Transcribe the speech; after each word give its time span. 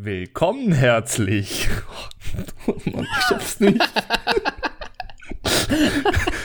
Willkommen 0.00 0.70
herzlich. 0.70 1.68
Oh 2.66 2.76
Mann, 2.84 3.04
ich 3.04 3.24
schaff's 3.26 3.58
nicht. 3.58 3.80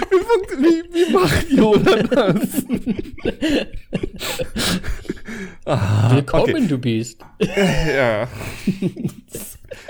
wie, 0.10 0.24
wie, 0.58 0.84
wie 0.94 1.12
macht 1.12 1.52
Yoda 1.52 2.02
das? 2.04 2.66
ah, 5.66 6.16
Willkommen, 6.16 6.56
okay. 6.56 6.68
du 6.68 6.78
bist. 6.78 7.20
ja. 7.40 8.28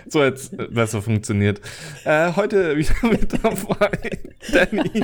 So 0.09 0.23
jetzt 0.23 0.57
besser 0.73 1.01
funktioniert. 1.01 1.61
Äh, 2.03 2.33
heute 2.35 2.75
wieder 2.75 2.95
mit 3.03 3.31
dabei 3.31 4.19
Danny. 4.51 5.03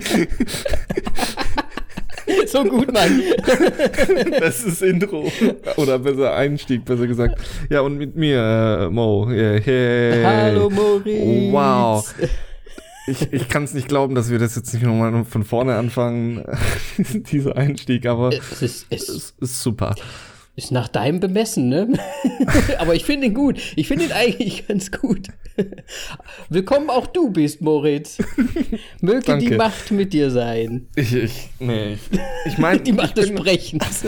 so 2.47 2.63
gut, 2.63 2.91
Mann. 2.91 3.21
Das 4.39 4.63
ist 4.63 4.81
Intro. 4.81 5.31
Oder 5.77 5.99
besser 5.99 6.33
Einstieg, 6.33 6.85
besser 6.85 7.07
gesagt. 7.07 7.41
Ja, 7.69 7.81
und 7.81 7.97
mit 7.97 8.15
mir, 8.15 8.39
äh, 8.81 8.89
Mo. 8.89 9.29
Yeah, 9.29 9.59
hey. 9.59 10.23
Hallo, 10.23 10.69
Moritz. 10.69 11.51
Wow. 11.51 12.13
Ich, 13.07 13.33
ich 13.33 13.49
kann 13.49 13.63
es 13.63 13.73
nicht 13.73 13.87
glauben, 13.87 14.13
dass 14.13 14.29
wir 14.29 14.37
das 14.37 14.55
jetzt 14.55 14.73
nicht 14.73 14.83
nochmal 14.83 15.25
von 15.25 15.43
vorne 15.43 15.75
anfangen, 15.75 16.43
dieser 17.31 17.57
Einstieg, 17.57 18.05
aber 18.05 18.29
es 18.29 18.61
ist, 18.61 18.85
es 18.89 19.09
ist, 19.09 19.35
ist 19.39 19.61
super. 19.61 19.95
Ist 20.59 20.71
nach 20.73 20.89
deinem 20.89 21.21
Bemessen, 21.21 21.69
ne? 21.69 21.87
Aber 22.79 22.93
ich 22.93 23.05
finde 23.05 23.27
ihn 23.27 23.33
gut. 23.33 23.57
Ich 23.77 23.87
finde 23.87 24.03
ihn 24.03 24.11
eigentlich 24.11 24.67
ganz 24.67 24.91
gut. 24.91 25.27
Willkommen 26.49 26.89
auch 26.89 27.07
du 27.07 27.29
bist, 27.29 27.61
Moritz. 27.61 28.17
Möge 28.99 29.21
Danke. 29.21 29.45
die 29.45 29.55
Macht 29.55 29.89
mit 29.91 30.11
dir 30.11 30.29
sein. 30.29 30.89
Ich, 30.97 31.13
ich, 31.13 31.49
nee, 31.59 31.97
ich, 32.43 32.57
meine. 32.57 32.81
Die 32.83 32.91
Macht 32.91 33.17
des 33.17 33.29
Sprechens. 33.29 34.03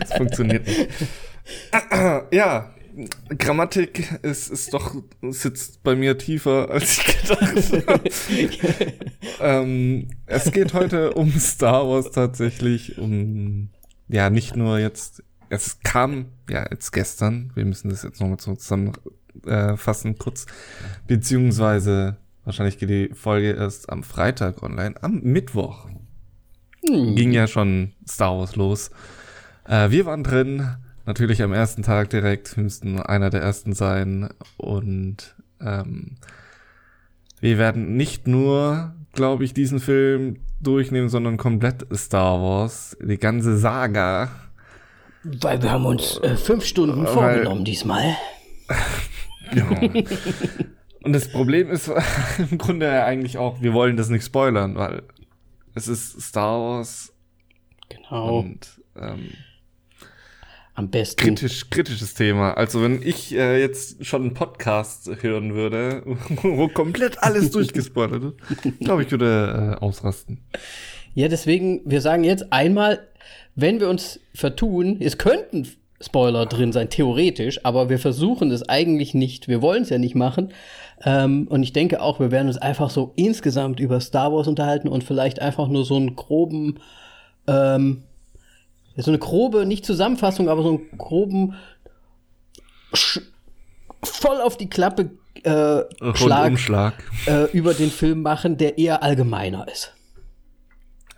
Das 0.00 0.12
funktioniert 0.16 0.66
nicht. 0.66 0.88
Ja, 2.32 2.74
Grammatik 3.36 4.20
ist, 4.22 4.48
ist 4.48 4.72
doch, 4.72 4.94
sitzt 5.20 5.82
bei 5.82 5.96
mir 5.96 6.16
tiefer, 6.16 6.70
als 6.70 6.96
ich 6.96 7.04
gedacht 7.04 7.88
habe. 7.88 8.10
ähm, 9.42 10.08
es 10.24 10.50
geht 10.50 10.72
heute 10.72 11.12
um 11.12 11.30
Star 11.38 11.86
Wars 11.86 12.10
tatsächlich, 12.10 12.96
um 12.96 13.68
ja, 14.08 14.30
nicht 14.30 14.56
nur 14.56 14.78
jetzt, 14.78 15.22
es 15.48 15.80
kam 15.80 16.26
ja 16.48 16.66
jetzt 16.70 16.92
gestern, 16.92 17.50
wir 17.54 17.64
müssen 17.64 17.88
das 17.90 18.02
jetzt 18.02 18.20
nochmal 18.20 18.38
zusammenfassen 18.38 20.12
äh, 20.12 20.18
kurz, 20.18 20.46
beziehungsweise 21.06 22.16
wahrscheinlich 22.44 22.78
geht 22.78 22.90
die 22.90 23.10
Folge 23.14 23.52
erst 23.52 23.90
am 23.90 24.02
Freitag 24.02 24.62
online, 24.62 24.94
am 25.02 25.20
Mittwoch. 25.20 25.88
Hm. 26.86 27.14
Ging 27.14 27.32
ja 27.32 27.46
schon 27.46 27.92
Star 28.06 28.38
Wars 28.38 28.56
los. 28.56 28.90
Äh, 29.66 29.90
wir 29.90 30.06
waren 30.06 30.22
drin, 30.22 30.76
natürlich 31.06 31.42
am 31.42 31.52
ersten 31.52 31.82
Tag 31.82 32.10
direkt, 32.10 32.56
wir 32.56 32.64
müssten 32.64 33.00
einer 33.00 33.30
der 33.30 33.42
ersten 33.42 33.72
sein 33.72 34.28
und 34.56 35.34
ähm, 35.60 36.16
wir 37.40 37.58
werden 37.58 37.96
nicht 37.96 38.26
nur, 38.26 38.94
glaube 39.12 39.44
ich, 39.44 39.54
diesen 39.54 39.80
Film 39.80 40.38
durchnehmen, 40.66 41.08
sondern 41.08 41.36
komplett 41.36 41.86
Star 41.94 42.40
Wars, 42.40 42.96
die 43.00 43.18
ganze 43.18 43.56
Saga. 43.56 44.30
Weil 45.22 45.62
wir 45.62 45.70
haben 45.70 45.86
uns 45.86 46.18
äh, 46.18 46.36
fünf 46.36 46.64
Stunden 46.64 47.04
Weil, 47.04 47.12
vorgenommen 47.12 47.64
diesmal. 47.64 48.16
ja. 49.54 49.64
Und 51.02 51.12
das 51.12 51.30
Problem 51.30 51.70
ist 51.70 51.90
im 52.50 52.58
Grunde 52.58 52.86
ja 52.86 53.04
eigentlich 53.04 53.38
auch, 53.38 53.60
wir 53.60 53.72
wollen 53.72 53.96
das 53.96 54.08
nicht 54.08 54.24
spoilern, 54.24 54.74
weil 54.74 55.02
es 55.74 55.88
ist 55.88 56.20
Star 56.20 56.58
Wars. 56.60 57.12
Genau. 57.88 58.40
Und 58.40 58.80
ähm, 58.96 59.30
am 60.74 60.90
besten. 60.90 61.20
Kritisch, 61.20 61.70
kritisches 61.70 62.14
Thema. 62.14 62.52
Also 62.54 62.82
wenn 62.82 63.00
ich 63.02 63.34
äh, 63.34 63.60
jetzt 63.60 64.04
schon 64.04 64.22
einen 64.22 64.34
Podcast 64.34 65.10
hören 65.22 65.54
würde, 65.54 66.02
wo 66.42 66.68
komplett 66.68 67.22
alles 67.22 67.50
durchgespoilert 67.52 68.24
ist, 68.24 68.80
glaube 68.80 69.02
ich, 69.02 69.10
würde 69.10 69.76
äh, 69.80 69.84
ausrasten. 69.84 70.38
Ja, 71.14 71.28
deswegen, 71.28 71.80
wir 71.84 72.00
sagen 72.00 72.24
jetzt 72.24 72.52
einmal, 72.52 73.06
wenn 73.54 73.78
wir 73.78 73.88
uns 73.88 74.18
vertun, 74.34 74.96
es 75.00 75.16
könnten 75.16 75.68
Spoiler 76.00 76.44
drin 76.44 76.72
sein, 76.72 76.90
theoretisch, 76.90 77.64
aber 77.64 77.88
wir 77.88 77.98
versuchen 77.98 78.50
es 78.50 78.68
eigentlich 78.68 79.14
nicht. 79.14 79.48
Wir 79.48 79.62
wollen 79.62 79.84
es 79.84 79.90
ja 79.90 79.98
nicht 79.98 80.14
machen. 80.14 80.52
Ähm, 81.04 81.46
und 81.48 81.62
ich 81.62 81.72
denke 81.72 82.02
auch, 82.02 82.20
wir 82.20 82.30
werden 82.30 82.48
uns 82.48 82.58
einfach 82.58 82.90
so 82.90 83.12
insgesamt 83.16 83.80
über 83.80 84.00
Star 84.00 84.32
Wars 84.32 84.48
unterhalten 84.48 84.88
und 84.88 85.04
vielleicht 85.04 85.40
einfach 85.40 85.68
nur 85.68 85.84
so 85.84 85.96
einen 85.96 86.14
groben 86.16 86.80
ähm, 87.46 88.02
so 89.02 89.10
eine 89.10 89.18
grobe, 89.18 89.66
nicht 89.66 89.84
Zusammenfassung, 89.84 90.48
aber 90.48 90.62
so 90.62 90.68
einen 90.68 90.98
groben 90.98 91.54
Sch 92.94 93.20
voll 94.02 94.40
auf 94.40 94.56
die 94.56 94.68
Klappe 94.68 95.10
äh, 95.42 95.82
Schlag, 96.14 96.58
äh, 97.26 97.50
über 97.52 97.74
den 97.74 97.90
Film 97.90 98.22
machen, 98.22 98.56
der 98.56 98.78
eher 98.78 99.02
allgemeiner 99.02 99.66
ist. 99.68 99.94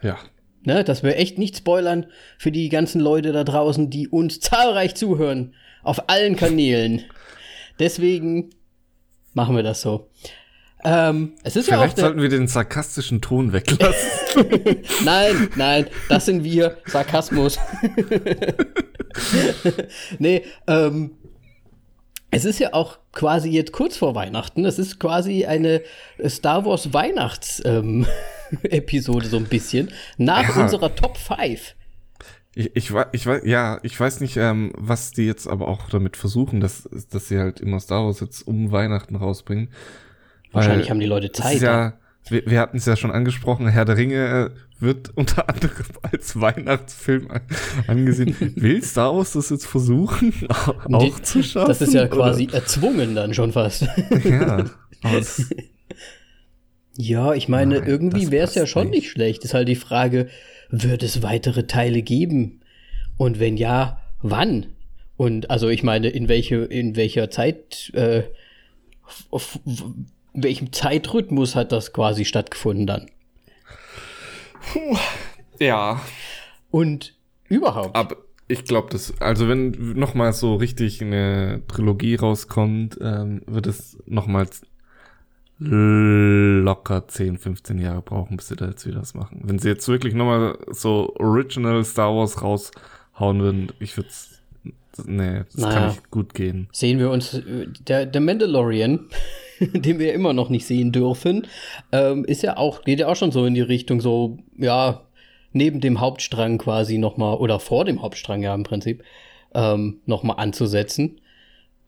Ja. 0.03 0.19
Ne, 0.65 0.83
dass 0.83 1.03
wir 1.03 1.17
echt 1.17 1.39
nicht 1.39 1.57
spoilern 1.57 2.07
für 2.39 2.51
die 2.51 2.69
ganzen 2.69 3.01
Leute 3.01 3.33
da 3.33 3.45
draußen, 3.45 3.89
die 3.89 4.09
uns 4.09 4.41
zahlreich 4.41 4.97
zuhören. 4.97 5.55
Auf 5.83 6.09
allen 6.09 6.35
Kanälen. 6.35 7.05
Deswegen 7.79 8.51
machen 9.33 9.55
wir 9.55 9.63
das 9.63 9.81
so. 9.81 10.09
Ähm, 10.89 11.33
es 11.43 11.57
ist 11.57 11.67
Vielleicht 11.67 11.99
ja 11.99 12.05
auch 12.05 12.09
sollten 12.11 12.23
wir 12.23 12.29
den 12.29 12.47
sarkastischen 12.47 13.21
Ton 13.21 13.53
weglassen. 13.53 14.09
nein, 15.05 15.49
nein, 15.57 15.89
das 16.09 16.27
sind 16.27 16.45
wir. 16.45 16.77
Sarkasmus. 16.87 17.59
nee, 20.21 20.45
ähm, 20.69 21.11
es 22.31 22.45
ist 22.45 22.61
ja 22.61 22.73
auch 22.73 22.99
quasi 23.11 23.51
jetzt 23.51 23.73
kurz 23.73 23.97
vor 23.97 24.15
Weihnachten. 24.15 24.65
Es 24.65 24.79
ist 24.79 25.01
quasi 25.01 25.45
eine 25.45 25.83
Star 26.25 26.65
Wars 26.65 26.93
Weihnachts-Episode 26.93 29.25
ähm, 29.25 29.25
so 29.31 29.39
ein 29.39 29.47
bisschen. 29.47 29.91
Nach 30.19 30.55
ja. 30.55 30.63
unserer 30.63 30.95
Top 30.95 31.17
5. 31.17 31.75
Ich, 32.55 32.77
ich, 32.77 32.93
ich 33.11 33.27
weiß, 33.27 33.43
ja, 33.45 33.81
ich 33.83 33.99
weiß 33.99 34.21
nicht, 34.21 34.37
ähm, 34.37 34.71
was 34.77 35.11
die 35.11 35.27
jetzt 35.27 35.49
aber 35.49 35.67
auch 35.67 35.91
damit 35.91 36.17
versuchen, 36.17 36.61
dass, 36.61 36.89
dass 37.11 37.27
sie 37.27 37.41
halt 37.41 37.59
immer 37.59 37.81
Star 37.81 38.05
Wars 38.05 38.21
jetzt 38.21 38.47
um 38.47 38.71
Weihnachten 38.71 39.17
rausbringen. 39.17 39.71
Wahrscheinlich 40.57 40.91
haben 40.91 41.01
die 41.01 41.07
Leute 41.07 41.33
Zeit. 41.33 41.61
Ja, 41.61 41.95
wir, 42.29 42.47
wir 42.47 42.61
hatten 42.61 42.77
es 42.77 42.87
ja 42.87 42.97
schon 42.97 43.11
angesprochen, 43.11 43.69
Herr 43.69 43.85
der 43.85 43.97
Ringe 43.97 44.51
äh, 44.53 44.83
wird 44.83 45.11
unter 45.17 45.49
anderem 45.49 45.87
als 46.03 46.39
Weihnachtsfilm 46.41 47.29
angesehen. 47.87 48.37
Will 48.57 48.83
Star 48.83 49.15
Wars 49.15 49.33
das 49.33 49.51
jetzt 49.51 49.67
versuchen, 49.67 50.33
auch 50.49 50.99
die, 50.99 51.23
zu 51.23 51.43
schaffen? 51.43 51.69
Das 51.69 51.81
ist 51.81 51.95
ja 51.95 52.09
quasi 52.09 52.45
oder? 52.45 52.55
erzwungen 52.55 53.15
dann 53.15 53.35
schon 53.35 53.53
fast. 53.53 53.87
Ja, 54.25 54.65
ja 56.97 57.35
ich 57.35 57.49
meine, 57.49 57.81
Nein, 57.81 57.89
irgendwie 57.89 58.31
wäre 58.31 58.47
es 58.47 58.55
ja 58.55 58.67
schon 58.67 58.91
nicht. 58.91 59.03
nicht 59.03 59.11
schlecht. 59.11 59.45
Ist 59.45 59.55
halt 59.55 59.69
die 59.69 59.77
Frage, 59.77 60.29
wird 60.71 61.03
es 61.03 61.23
weitere 61.23 61.67
Teile 61.67 62.03
geben? 62.03 62.61
Und 63.17 63.41
wenn 63.41 63.57
ja, 63.57 64.01
wann? 64.21 64.67
Und 65.17 65.51
also 65.51 65.69
ich 65.69 65.83
meine, 65.83 66.09
in 66.09 66.29
welche, 66.29 66.57
in 66.57 66.97
welcher 66.97 67.31
Zeit 67.31 67.91
äh, 67.95 68.25
welchem 70.37 70.73
Zeitrhythmus 70.73 71.55
hat 71.57 71.73
das 71.73 71.93
quasi 71.93 72.25
stattgefunden 72.25 72.87
dann? 72.87 73.07
Puh, 74.73 74.97
ja. 75.59 76.01
Und 76.71 77.15
überhaupt. 77.49 77.97
Aber 77.97 78.17
ich 78.49 78.65
glaube, 78.65 78.89
das, 78.91 79.15
also 79.21 79.49
wenn 79.49 79.95
nochmal 79.95 80.33
so 80.33 80.55
richtig 80.57 81.03
eine 81.03 81.63
Trilogie 81.69 82.15
rauskommt, 82.17 82.99
ähm, 83.01 83.43
wird 83.47 83.67
es 83.67 83.99
nochmals 84.07 84.63
locker 85.59 87.09
10, 87.09 87.39
15 87.39 87.79
Jahre 87.79 88.03
brauchen, 88.03 88.37
bis 88.37 88.49
sie 88.49 88.57
da 88.57 88.67
jetzt 88.67 88.87
wieder 88.87 89.01
was 89.01 89.15
machen. 89.15 89.41
Wenn 89.43 89.59
sie 89.59 89.69
jetzt 89.69 89.89
wirklich 89.89 90.13
nochmal 90.13 90.59
so 90.69 91.15
Original 91.17 91.83
Star 91.83 92.15
Wars 92.15 92.43
raushauen 92.43 93.41
würden, 93.41 93.73
ich 93.81 93.97
würde 93.97 94.11
es 94.11 94.33
Nee, 95.05 95.43
das 95.53 95.57
naja. 95.57 95.75
kann 95.75 95.89
nicht 95.89 96.11
gut 96.11 96.33
gehen. 96.35 96.69
Sehen 96.73 96.99
wir 96.99 97.11
uns, 97.11 97.35
äh, 97.35 97.67
der, 97.87 98.07
der 98.07 98.21
Mandalorian 98.21 99.01
den 99.73 99.99
wir 99.99 100.13
immer 100.13 100.33
noch 100.33 100.49
nicht 100.49 100.67
sehen 100.67 100.93
dürfen, 100.93 101.47
ähm, 101.93 102.25
ist 102.25 102.43
ja 102.43 102.57
auch, 102.57 102.83
geht 102.83 103.01
ja 103.01 103.09
auch 103.09 103.17
schon 103.17 103.33
so 103.33 103.45
in 103.47 103.55
die 103.55 103.61
Richtung, 103.61 104.01
so, 104.01 104.39
ja, 104.57 105.03
neben 105.53 105.81
dem 105.81 106.01
Hauptstrang 106.01 106.59
quasi 106.59 106.99
nochmal, 106.99 107.37
oder 107.37 107.61
vor 107.61 107.85
dem 107.85 108.03
Hauptstrang 108.03 108.43
ja 108.43 108.55
im 108.55 108.65
Prinzip, 108.65 109.03
ähm, 109.55 110.01
nochmal 110.07 110.37
anzusetzen. 110.39 111.21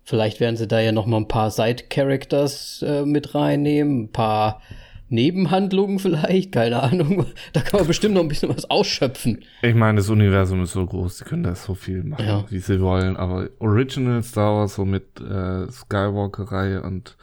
Vielleicht 0.04 0.40
werden 0.40 0.56
sie 0.56 0.66
da 0.66 0.80
ja 0.80 0.92
nochmal 0.92 1.20
ein 1.20 1.28
paar 1.28 1.50
Side-Characters 1.50 2.82
äh, 2.86 3.04
mit 3.04 3.34
reinnehmen, 3.34 4.04
ein 4.04 4.12
paar 4.12 4.62
Nebenhandlungen 5.10 5.98
vielleicht, 5.98 6.52
keine 6.52 6.82
Ahnung. 6.82 7.26
Da 7.52 7.60
kann 7.60 7.80
man 7.80 7.86
bestimmt 7.86 8.14
noch 8.14 8.22
ein 8.22 8.28
bisschen 8.28 8.50
was 8.50 8.70
ausschöpfen. 8.70 9.44
Ich 9.62 9.74
meine, 9.74 9.98
das 9.98 10.10
Universum 10.10 10.62
ist 10.62 10.72
so 10.72 10.84
groß, 10.84 11.18
sie 11.18 11.24
können 11.24 11.42
da 11.42 11.54
so 11.54 11.74
viel 11.74 12.04
machen, 12.04 12.26
ja. 12.26 12.44
wie 12.50 12.58
sie 12.58 12.80
wollen. 12.80 13.16
Aber 13.16 13.48
Original 13.58 14.22
Star 14.22 14.54
Wars 14.54 14.74
so 14.74 14.84
mit 14.84 15.20
äh, 15.20 15.70
Skywalker-Reihe 15.70 16.82
und 16.82 17.16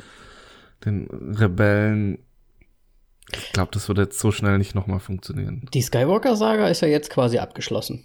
den 0.85 1.07
Rebellen. 1.35 2.19
Ich 3.33 3.51
glaube, 3.53 3.71
das 3.73 3.87
wird 3.87 3.97
jetzt 3.97 4.19
so 4.19 4.31
schnell 4.31 4.57
nicht 4.59 4.75
nochmal 4.75 4.99
funktionieren. 4.99 5.67
Die 5.73 5.81
Skywalker-Saga 5.81 6.67
ist 6.67 6.81
ja 6.81 6.87
jetzt 6.87 7.09
quasi 7.09 7.39
abgeschlossen. 7.39 8.03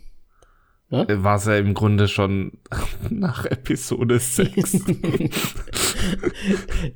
Ne? 0.93 1.07
war 1.23 1.37
es 1.37 1.45
ja 1.45 1.57
im 1.57 1.73
Grunde 1.75 2.09
schon 2.09 2.59
nach 3.11 3.45
Episode 3.47 4.19
6. 4.19 4.85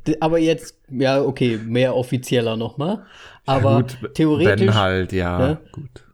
D- 0.07 0.17
Aber 0.21 0.39
jetzt, 0.39 0.79
ja, 0.91 1.23
okay, 1.23 1.59
mehr 1.59 1.95
offizieller 1.95 2.57
nochmal. 2.57 3.05
Aber 3.47 3.83
Gut, 3.83 4.15
theoretisch, 4.15 4.67
Ben 4.67 4.75
halt, 4.75 5.13
ja, 5.13 5.39
ne? 5.39 5.61
gut. 5.73 6.05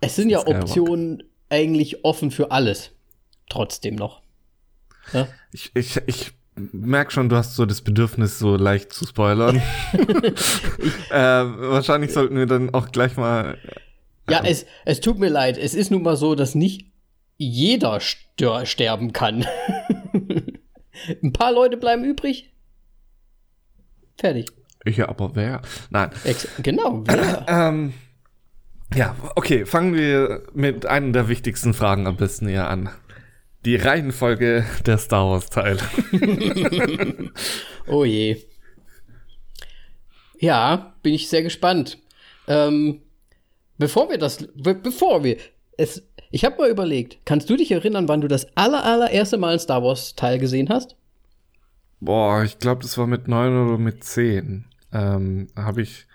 es 0.00 0.16
sind 0.16 0.28
ja 0.30 0.40
Skywalker. 0.40 0.60
Optionen 0.62 1.22
eigentlich 1.48 2.04
offen 2.04 2.30
für 2.30 2.50
alles. 2.50 2.92
Trotzdem 3.48 3.94
noch. 3.96 4.22
Ja? 5.12 5.26
Ich, 5.52 5.70
ich, 5.74 6.00
ich 6.06 6.32
merk 6.56 7.12
schon, 7.12 7.28
du 7.28 7.36
hast 7.36 7.56
so 7.56 7.66
das 7.66 7.80
Bedürfnis, 7.80 8.38
so 8.38 8.56
leicht 8.56 8.92
zu 8.92 9.06
spoilern. 9.06 9.60
äh, 11.10 11.12
wahrscheinlich 11.12 12.12
sollten 12.12 12.36
wir 12.36 12.46
dann 12.46 12.72
auch 12.72 12.92
gleich 12.92 13.16
mal. 13.16 13.58
Ja, 14.28 14.42
es, 14.44 14.66
es 14.84 15.00
tut 15.00 15.18
mir 15.18 15.28
leid. 15.28 15.58
Es 15.58 15.74
ist 15.74 15.90
nun 15.90 16.02
mal 16.02 16.16
so, 16.16 16.34
dass 16.34 16.54
nicht 16.54 16.86
jeder 17.36 18.00
sterben 18.00 19.12
kann. 19.12 19.44
Ein 21.22 21.32
paar 21.32 21.52
Leute 21.52 21.76
bleiben 21.76 22.04
übrig. 22.04 22.52
Fertig. 24.16 24.50
Ja, 24.86 25.08
aber 25.08 25.34
wer? 25.34 25.62
Nein. 25.90 26.10
Ex 26.24 26.48
genau. 26.62 27.02
Wer? 27.06 27.44
Ähm, 27.48 27.94
ja, 28.94 29.16
okay, 29.34 29.66
fangen 29.66 29.94
wir 29.94 30.42
mit 30.54 30.86
einer 30.86 31.10
der 31.10 31.28
wichtigsten 31.28 31.74
Fragen 31.74 32.06
am 32.06 32.16
besten 32.16 32.46
hier 32.46 32.68
an. 32.68 32.90
Die 33.64 33.76
Reihenfolge 33.76 34.66
der 34.86 34.98
Star 34.98 35.30
Wars-Teile. 35.30 35.80
Oh 37.86 38.04
je. 38.04 38.38
Ja, 40.38 40.94
bin 41.02 41.12
ich 41.12 41.28
sehr 41.28 41.42
gespannt. 41.42 41.98
Ähm, 42.48 43.02
bevor 43.76 44.08
wir 44.08 44.16
das, 44.18 44.48
be 44.54 44.74
bevor 44.74 45.22
wir, 45.22 45.36
es, 45.76 46.02
ich 46.30 46.44
habe 46.44 46.56
mal 46.56 46.70
überlegt, 46.70 47.18
kannst 47.26 47.50
du 47.50 47.56
dich 47.56 47.70
erinnern, 47.70 48.08
wann 48.08 48.22
du 48.22 48.28
das 48.28 48.46
aller, 48.56 48.84
allererste 48.84 49.36
Mal 49.36 49.54
ein 49.54 49.58
Star 49.58 49.82
Wars 49.82 50.14
Teil 50.14 50.38
gesehen 50.38 50.70
hast? 50.70 50.96
Boah, 52.00 52.42
ich 52.42 52.58
glaube, 52.58 52.82
das 52.82 52.96
war 52.98 53.06
mit 53.06 53.28
neun 53.28 53.66
oder 53.66 53.78
mit 53.78 54.02
zehn. 54.04 54.66
Ähm, 54.92 55.48
habe 55.56 55.82
ich. 55.82 56.06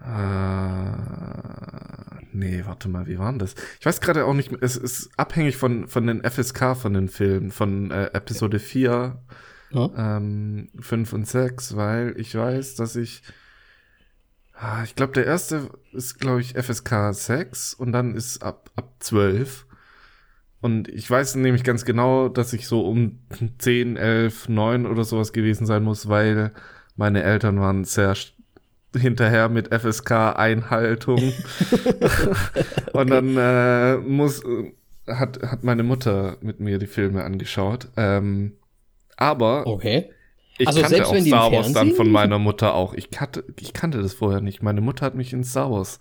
Äh, 0.00 0.92
nee, 2.32 2.62
warte 2.64 2.88
mal, 2.88 3.06
wie 3.06 3.18
war 3.18 3.30
denn 3.30 3.38
das? 3.38 3.54
Ich 3.78 3.86
weiß 3.86 4.00
gerade 4.00 4.24
auch 4.24 4.34
nicht, 4.34 4.52
es 4.60 4.76
ist 4.76 5.10
abhängig 5.16 5.56
von, 5.56 5.88
von 5.88 6.06
den 6.06 6.22
FSK 6.24 6.76
von 6.76 6.94
den 6.94 7.08
Filmen, 7.08 7.50
von 7.50 7.90
äh, 7.90 8.06
Episode 8.12 8.58
4, 8.58 9.20
Ja. 9.70 10.16
ähm, 10.16 10.68
5 10.80 11.12
und 11.12 11.26
6, 11.28 11.76
weil 11.76 12.14
ich 12.18 12.34
weiß, 12.34 12.76
dass 12.76 12.96
ich. 12.96 13.22
Ah, 14.54 14.82
Ich 14.84 14.94
glaube, 14.94 15.12
der 15.14 15.24
erste 15.26 15.70
ist, 15.92 16.18
glaube 16.20 16.40
ich, 16.42 16.54
FSK 16.54 17.12
6 17.14 17.72
und 17.74 17.92
dann 17.92 18.14
ist 18.14 18.42
ab, 18.42 18.70
ab 18.76 18.94
12. 19.00 19.66
Und 20.60 20.88
ich 20.88 21.10
weiß 21.10 21.36
nämlich 21.36 21.64
ganz 21.64 21.86
genau, 21.86 22.28
dass 22.28 22.52
ich 22.52 22.66
so 22.68 22.86
um 22.86 23.20
10, 23.58 23.96
11, 23.96 24.50
9 24.50 24.84
oder 24.86 25.04
sowas 25.04 25.32
gewesen 25.32 25.64
sein 25.66 25.82
muss, 25.82 26.08
weil 26.10 26.52
meine 26.96 27.22
Eltern 27.22 27.58
waren 27.60 27.84
sehr 27.84 28.14
hinterher 28.96 29.48
mit 29.48 29.72
FSK-Einhaltung. 29.74 31.32
Und 32.92 33.10
dann 33.10 33.36
äh, 33.36 33.96
muss, 33.98 34.42
äh, 34.44 34.72
hat, 35.06 35.40
hat 35.42 35.64
meine 35.64 35.82
Mutter 35.82 36.36
mit 36.40 36.60
mir 36.60 36.78
die 36.78 36.86
Filme 36.86 37.24
angeschaut. 37.24 37.88
Ähm, 37.96 38.52
aber 39.16 39.66
Okay. 39.66 40.10
ich 40.58 40.66
Also 40.66 40.80
kannte 40.80 41.06
auch 41.06 41.16
Star 41.16 41.52
Wars 41.52 41.72
dann 41.72 41.92
von 41.92 42.10
meiner 42.10 42.38
Mutter 42.38 42.74
auch. 42.74 42.94
Ich 42.94 43.10
kannte, 43.10 43.44
ich 43.60 43.72
kannte 43.72 44.02
das 44.02 44.14
vorher 44.14 44.40
nicht. 44.40 44.62
Meine 44.62 44.80
Mutter 44.80 45.06
hat 45.06 45.14
mich 45.14 45.32
in 45.32 45.44
Star 45.44 45.70
Wars 45.70 46.00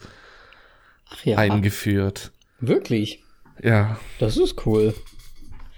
ja. 1.24 1.38
eingeführt. 1.38 2.32
Wirklich. 2.60 3.24
Ja. 3.62 4.00
Das 4.20 4.38
ist 4.38 4.66
cool. 4.66 4.94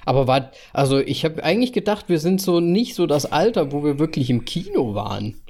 Aber 0.06 0.28
war, 0.28 0.52
also 0.74 1.00
ich 1.00 1.26
habe 1.26 1.44
eigentlich 1.44 1.74
gedacht, 1.74 2.10
wir 2.10 2.20
sind 2.20 2.42
so 2.42 2.60
nicht 2.60 2.96
so 2.96 3.06
das 3.06 3.32
Alter, 3.32 3.72
wo 3.72 3.84
wir 3.84 4.00
wirklich 4.00 4.30
im 4.30 4.46
Kino 4.46 4.96
waren. 4.96 5.41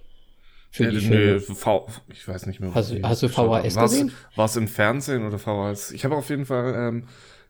Für 0.74 0.88
die 0.88 0.96
Nee, 0.96 1.02
Filme. 1.02 1.34
nee, 1.34 1.40
v, 1.40 1.88
ich 2.12 2.28
weiß 2.28 2.46
nicht 2.46 2.60
mehr. 2.62 2.74
Hast 2.74 2.92
du- 2.92 2.96
die 2.96 3.04
hast 3.04 3.22
du. 3.24 3.28
VHS 3.28 3.76
War's- 3.76 3.92
gesehen? 3.92 4.12
War's 4.36 4.56
im 4.56 4.68
Fernsehen 4.70 5.26
oder 5.28 5.38
VHS? 5.38 5.92
Ich 5.92 6.06
habe 6.06 6.16
auf 6.16 6.30
jeden 6.30 6.46
Fall 6.46 6.74
ähm, 6.78 7.04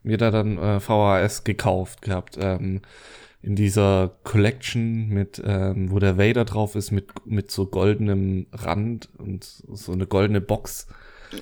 mir 0.03 0.17
da 0.17 0.31
dann 0.31 0.57
äh, 0.57 0.79
VHS 0.79 1.43
gekauft 1.43 2.01
gehabt. 2.01 2.37
Ähm, 2.41 2.81
in 3.43 3.55
dieser 3.55 4.11
Collection 4.23 5.07
mit, 5.09 5.41
ähm, 5.43 5.91
wo 5.91 5.97
der 5.99 6.17
Vader 6.17 6.45
drauf 6.45 6.75
ist, 6.75 6.91
mit, 6.91 7.05
mit 7.25 7.49
so 7.49 7.65
goldenem 7.65 8.45
Rand 8.53 9.09
und 9.17 9.43
so 9.43 9.91
eine 9.93 10.05
goldene 10.07 10.41
Box. 10.41 10.87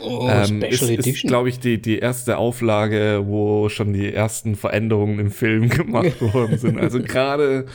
Oh, 0.02 0.30
ähm, 0.30 0.62
ist, 0.62 0.78
Special 0.78 0.92
ist 0.92 1.00
Edition. 1.08 1.28
glaube 1.30 1.50
ich, 1.50 1.60
die, 1.60 1.82
die 1.82 2.00
erste 2.00 2.38
Auflage, 2.38 3.24
wo 3.26 3.68
schon 3.70 3.92
die 3.92 4.14
ersten 4.14 4.56
Veränderungen 4.56 5.20
im 5.20 5.32
Film 5.32 5.68
gemacht 5.70 6.22
worden 6.22 6.58
sind. 6.58 6.80
Also 6.80 7.02
gerade 7.02 7.66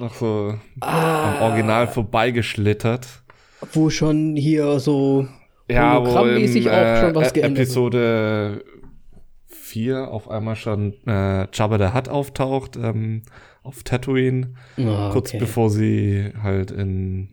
noch 0.00 0.14
so 0.14 0.54
Ah. 0.80 1.36
am 1.36 1.42
Original 1.42 1.86
vorbeigeschlittert. 1.86 3.06
wo 3.72 3.90
schon 3.90 4.34
hier 4.36 4.80
so 4.80 5.28
Ja, 5.70 5.94
wo 6.00 6.06
hologrammmäßig 6.06 6.68
auch 6.70 7.00
schon 7.00 7.14
was 7.14 7.28
äh, 7.30 7.34
geändert 7.34 7.58
wird. 7.58 7.68
Episode 7.68 8.64
4 9.46 10.08
auf 10.10 10.28
einmal 10.30 10.56
schon 10.56 10.94
äh, 11.06 11.46
Jabba 11.52 11.78
the 11.78 11.94
Hutt 11.94 12.08
auftaucht 12.08 12.76
ähm, 12.76 13.22
auf 13.62 13.82
Tatooine, 13.84 14.54
Ah, 14.78 15.10
kurz 15.12 15.28
okay. 15.30 15.38
bevor 15.38 15.70
sie 15.70 16.32
halt 16.42 16.70
in 16.70 17.28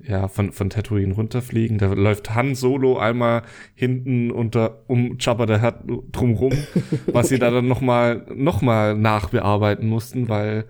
ja, 0.00 0.28
von, 0.28 0.52
von 0.52 0.70
Tatooine 0.70 1.12
runterfliegen. 1.12 1.78
Da 1.78 1.92
läuft 1.92 2.32
Han 2.34 2.54
Solo 2.54 2.98
einmal 2.98 3.42
hinten 3.74 4.30
unter 4.30 4.84
um 4.86 5.16
Jabba 5.18 5.46
the 5.48 5.60
Hutt 5.60 5.74
drumrum, 6.12 6.52
was 7.08 7.28
sie 7.28 7.38
da 7.40 7.50
dann 7.50 7.66
nochmal 7.66 8.24
noch 8.34 8.62
mal 8.62 8.94
nachbearbeiten 8.96 9.88
mussten, 9.88 10.28
weil 10.28 10.66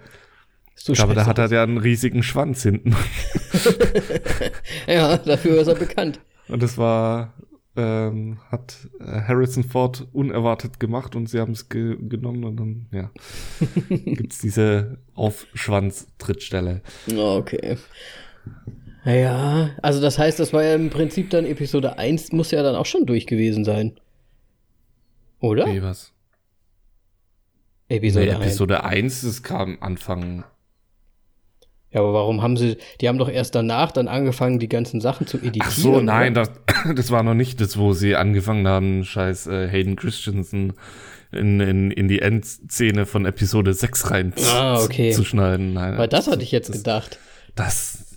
So 0.79 0.95
scheiße 0.95 1.27
Hutt 1.27 1.39
hat 1.39 1.51
ja 1.51 1.63
einen 1.63 1.79
riesigen 1.79 2.23
Schwanz 2.23 2.63
hinten. 2.63 2.95
Ja, 4.87 5.19
dafür 5.19 5.61
ist 5.61 5.69
er 5.69 5.75
bekannt. 5.75 6.21
Und 6.49 6.63
das 6.63 6.79
war, 6.79 7.35
ähm, 7.77 8.39
hat 8.51 8.89
äh, 9.01 9.21
Harrison 9.23 9.65
Ford 9.65 10.07
unerwartet 10.13 10.81
gemacht 10.81 11.15
und 11.15 11.29
sie 11.29 11.41
haben 11.41 11.53
es 11.53 11.69
ge 11.69 11.97
genommen 12.01 12.45
und 12.45 12.57
dann, 12.57 12.87
ja, 12.91 13.11
gibt's 13.89 14.39
diese 14.39 14.99
Aufschwanz-Trittstelle. 15.15 16.81
Okay. 17.15 17.77
Ja, 19.05 19.71
also 19.83 20.01
das 20.01 20.19
heißt, 20.19 20.41
das 20.41 20.53
war 20.53 20.65
ja 20.65 20.75
im 20.75 20.91
Prinzip 20.91 21.31
dann 21.31 21.45
Episode 21.45 21.99
1, 21.99 22.33
muss 22.33 22.51
ja 22.51 22.63
dann 22.63 22.75
auch 22.75 22.87
schon 22.87 23.05
durch 23.05 23.27
gewesen 23.27 23.65
sein. 23.65 23.99
Oder? 25.41 25.67
Wie 25.67 25.83
was? 25.83 26.13
Episode 27.89 28.27
Nee, 28.27 28.33
1. 28.33 28.45
Episode 28.45 28.85
1, 28.85 29.23
das 29.23 29.43
kam 29.43 29.79
Anfang. 29.81 30.45
Ja, 31.93 32.01
aber 32.01 32.13
warum 32.13 32.43
haben 32.43 32.57
sie, 32.57 32.77
die 33.01 33.09
haben 33.09 33.17
doch 33.19 33.31
erst 33.31 33.55
danach 33.55 33.93
dann 33.93 34.09
angefangen, 34.09 34.59
die 34.59 34.69
ganzen 34.69 35.01
Sachen 35.01 35.27
zu 35.27 35.39
editieren. 35.39 35.67
Ach 35.67 35.73
so, 35.73 36.01
nein, 36.01 36.35
das, 36.35 36.51
das 36.95 37.11
war 37.11 37.23
noch 37.23 37.35
nicht 37.35 37.61
das, 37.61 37.79
wo 37.79 37.93
sie 37.95 38.15
angefangen 38.15 38.69
haben, 38.69 39.05
scheiß 39.05 39.47
äh, 39.47 39.69
Hayden 39.69 39.97
Christensen 39.97 40.75
in, 41.33 41.61
in, 41.61 41.91
in 41.91 42.09
die 42.09 42.21
Endszene 42.21 43.07
von 43.07 43.25
Episode 43.27 43.73
6 43.75 44.11
rein 44.11 44.33
Ah, 44.53 44.83
okay. 44.83 45.13
zu 45.13 45.25
schneiden. 45.25 45.73
Nein, 45.75 45.97
Weil 45.99 46.09
das 46.09 46.27
hatte 46.27 46.43
ich 46.43 46.53
jetzt 46.53 46.69
das, 46.71 46.77
gedacht. 46.79 47.19
Das 47.55 48.08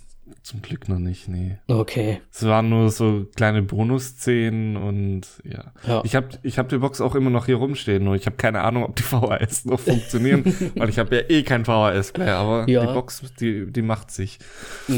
zum 0.42 0.60
Glück 0.62 0.88
noch 0.88 0.98
nicht, 0.98 1.28
nee. 1.28 1.58
Okay. 1.68 2.20
Es 2.32 2.44
waren 2.44 2.68
nur 2.68 2.90
so 2.90 3.26
kleine 3.36 3.62
Bonusszenen 3.62 4.76
und 4.76 5.22
ja. 5.44 5.72
Ja. 5.86 6.02
Ich 6.04 6.14
habe 6.16 6.28
ich 6.42 6.58
hab 6.58 6.68
die 6.68 6.78
Box 6.78 7.00
auch 7.00 7.14
immer 7.14 7.30
noch 7.30 7.46
hier 7.46 7.56
rumstehen, 7.56 8.02
nur 8.04 8.16
ich 8.16 8.26
habe 8.26 8.36
keine 8.36 8.62
Ahnung, 8.62 8.84
ob 8.84 8.96
die 8.96 9.02
VHS 9.04 9.64
noch 9.66 9.80
funktionieren, 9.80 10.44
weil 10.76 10.88
ich 10.88 10.98
habe 10.98 11.14
ja 11.16 11.22
eh 11.28 11.42
kein 11.42 11.64
VHS-Player, 11.64 12.36
aber 12.36 12.68
Ja. 12.68 12.84
die 12.86 12.92
Box, 12.92 13.22
die, 13.38 13.70
die 13.72 13.82
macht 13.82 14.10
sich. 14.10 14.38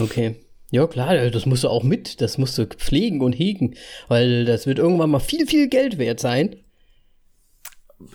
Okay. 0.01 0.37
Ja, 0.71 0.87
klar, 0.87 1.31
das 1.31 1.47
musst 1.47 1.63
du 1.65 1.69
auch 1.69 1.85
mit, 1.85 2.21
das 2.21 2.37
musst 2.39 2.57
du 2.59 2.67
pflegen 2.67 3.21
und 3.21 3.33
hegen, 3.35 3.75
weil 4.09 4.45
das 4.45 4.67
wird 4.67 4.79
irgendwann 4.79 5.11
mal 5.11 5.21
viel, 5.21 5.47
viel 5.47 5.69
Geld 5.69 5.99
wert 5.99 6.21
sein. 6.21 6.57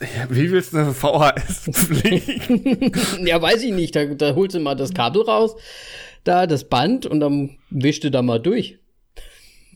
Ja, 0.02 0.28
wie 0.30 0.52
willst 0.52 0.74
du 0.74 0.78
eine 0.78 0.94
VHS 0.94 1.70
pflegen? 1.72 2.92
ja, 3.26 3.42
weiß 3.42 3.64
ich 3.64 3.72
nicht, 3.72 3.96
da, 3.96 4.06
da 4.06 4.36
holst 4.36 4.56
du 4.56 4.60
mal 4.60 4.76
das 4.76 4.94
Kabel 4.94 5.22
raus, 5.22 5.56
da 6.24 6.48
das 6.48 6.68
Band 6.68 7.06
und 7.06 7.20
dann 7.20 7.58
wischst 7.70 8.04
du 8.04 8.12
da 8.12 8.22
mal 8.22 8.40
durch. 8.40 8.80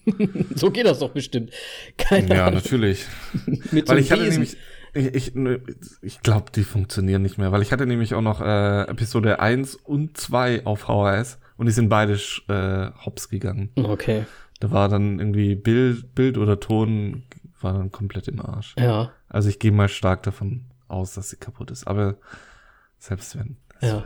so 0.55 0.69
geht 0.71 0.85
das 0.85 1.00
doch 1.00 1.12
bestimmt. 1.12 1.51
Keine 1.97 2.35
ja, 2.35 2.47
Ahnung. 2.47 2.62
natürlich. 2.62 3.05
Mit 3.71 3.88
Weil 3.88 3.97
so 3.97 4.03
ich 4.03 4.12
hatte 4.12 4.23
Besen. 4.23 4.41
nämlich, 4.43 4.57
ich, 4.93 5.35
ich, 5.35 5.91
ich 6.01 6.21
glaube, 6.21 6.51
die 6.53 6.63
funktionieren 6.63 7.21
nicht 7.21 7.38
mehr, 7.38 7.51
weil 7.51 7.62
ich 7.62 7.71
hatte 7.71 7.85
nämlich 7.85 8.13
auch 8.13 8.21
noch 8.21 8.41
äh, 8.41 8.81
Episode 8.83 9.39
1 9.39 9.75
und 9.75 10.17
2 10.17 10.65
auf 10.65 10.81
VHS 10.81 11.39
und 11.57 11.67
die 11.67 11.71
sind 11.71 11.89
beide 11.89 12.13
äh, 12.50 12.91
hops 13.05 13.29
gegangen. 13.29 13.69
Okay. 13.75 14.25
Da 14.59 14.71
war 14.71 14.89
dann 14.89 15.19
irgendwie 15.19 15.55
Bild, 15.55 16.13
Bild 16.15 16.38
oder 16.38 16.59
Ton 16.59 17.23
war 17.62 17.73
dann 17.73 17.91
komplett 17.91 18.27
im 18.27 18.41
Arsch. 18.41 18.75
Ja, 18.77 19.12
Also 19.29 19.50
ich 19.50 19.59
gehe 19.59 19.71
mal 19.71 19.88
stark 19.89 20.23
davon 20.23 20.65
aus, 20.88 21.13
dass 21.13 21.29
sie 21.29 21.38
kaputt 21.38 21.71
ist. 21.71 21.88
Aber 21.88 22.17
selbst 23.00 23.38
wenn. 23.38 23.57
ja. 23.81 24.03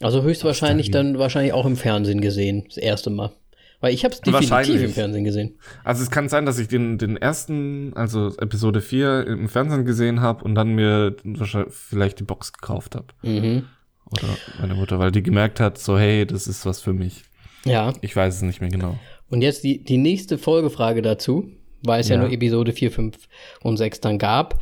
Also 0.00 0.22
höchstwahrscheinlich 0.22 0.90
dann 0.90 1.18
wahrscheinlich 1.18 1.52
auch 1.52 1.66
im 1.66 1.76
Fernsehen 1.76 2.20
gesehen, 2.20 2.64
das 2.66 2.76
erste 2.76 3.10
Mal. 3.10 3.32
Weil 3.80 3.94
ich 3.94 4.04
habe 4.04 4.14
es 4.14 4.20
definitiv 4.20 4.80
im 4.80 4.92
Fernsehen 4.92 5.24
gesehen. 5.24 5.58
Also 5.82 6.04
es 6.04 6.10
kann 6.10 6.28
sein, 6.28 6.46
dass 6.46 6.58
ich 6.60 6.68
den, 6.68 6.98
den 6.98 7.16
ersten, 7.16 7.92
also 7.94 8.28
Episode 8.38 8.80
4 8.80 9.26
im 9.26 9.48
Fernsehen 9.48 9.84
gesehen 9.84 10.20
habe 10.20 10.44
und 10.44 10.54
dann 10.54 10.74
mir 10.74 11.16
wahrscheinlich 11.24 11.74
vielleicht 11.74 12.20
die 12.20 12.24
Box 12.24 12.52
gekauft 12.52 12.94
habe. 12.94 13.06
Mhm. 13.22 13.64
Oder 14.12 14.28
meine 14.60 14.74
Mutter, 14.74 15.00
weil 15.00 15.10
die 15.10 15.22
gemerkt 15.22 15.58
hat, 15.58 15.78
so 15.78 15.98
hey, 15.98 16.24
das 16.26 16.46
ist 16.46 16.64
was 16.64 16.80
für 16.80 16.92
mich. 16.92 17.24
Ja. 17.64 17.92
Ich 18.02 18.14
weiß 18.14 18.36
es 18.36 18.42
nicht 18.42 18.60
mehr 18.60 18.70
genau. 18.70 18.98
Und 19.30 19.42
jetzt 19.42 19.64
die, 19.64 19.82
die 19.82 19.98
nächste 19.98 20.38
Folgefrage 20.38 21.02
dazu, 21.02 21.50
weil 21.82 22.02
es 22.02 22.08
ja. 22.08 22.16
Ja. 22.16 22.22
nur 22.22 22.30
Episode 22.30 22.72
4, 22.72 22.92
5 22.92 23.16
und 23.62 23.76
6 23.78 24.00
dann 24.00 24.18
gab. 24.18 24.60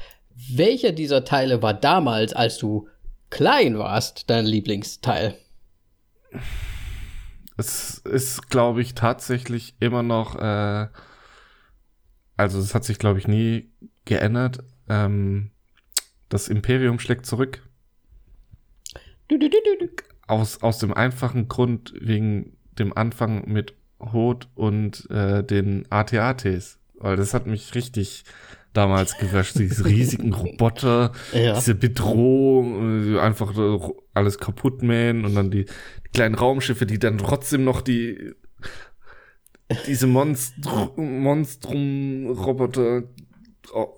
Welcher 0.51 0.93
dieser 0.93 1.25
Teile 1.25 1.61
war 1.61 1.75
damals, 1.75 2.33
als 2.33 2.57
du 2.57 2.89
klein 3.31 3.79
warst, 3.79 4.29
dein 4.29 4.45
Lieblingsteil? 4.45 5.37
Es 7.57 7.99
ist, 7.99 8.49
glaube 8.51 8.81
ich, 8.81 8.95
tatsächlich 8.95 9.75
immer 9.81 10.03
noch, 10.03 10.37
äh, 10.37 10.89
also 12.37 12.59
es 12.59 12.75
hat 12.75 12.85
sich, 12.85 12.99
glaube 12.99 13.19
ich, 13.19 13.29
nie 13.29 13.71
geändert. 14.05 14.65
Ähm, 14.89 15.51
das 16.29 16.49
Imperium 16.49 16.99
schlägt 16.99 17.27
zurück. 17.27 17.63
Du, 19.29 19.39
du, 19.39 19.49
du. 19.49 19.59
Aus, 20.27 20.63
aus 20.63 20.79
dem 20.79 20.95
einfachen 20.95 21.49
Grund 21.49 21.93
wegen 22.01 22.57
dem 22.79 22.97
Anfang 22.97 23.49
mit 23.49 23.75
Hot 24.01 24.49
und 24.55 25.09
äh, 25.11 25.45
den 25.45 25.91
AT-ATs. 25.91 26.79
Weil 26.95 27.17
das 27.17 27.35
hat 27.35 27.47
mich 27.47 27.75
richtig 27.75 28.25
damals 28.73 29.19
gewäscht. 29.19 29.59
Diese 29.59 29.85
riesigen 29.85 30.33
Roboter, 30.33 31.13
Ja. 31.33 31.55
diese 31.55 31.75
Bedrohung, 31.75 33.17
äh, 33.17 33.21
einfach 33.21 33.53
alles 34.15 34.39
kaputt 34.39 34.83
mähen 34.83 35.25
und 35.25 35.35
dann 35.35 35.51
die, 35.51 35.65
die 35.65 36.11
kleinen 36.13 36.35
Raumschiffe, 36.35 36.87
die 36.87 36.99
dann 36.99 37.19
trotzdem 37.19 37.65
noch 37.65 37.83
die 37.83 38.33
diese 39.87 40.09
Monstr 40.09 40.91
Monstrum-Roboter 40.97 43.05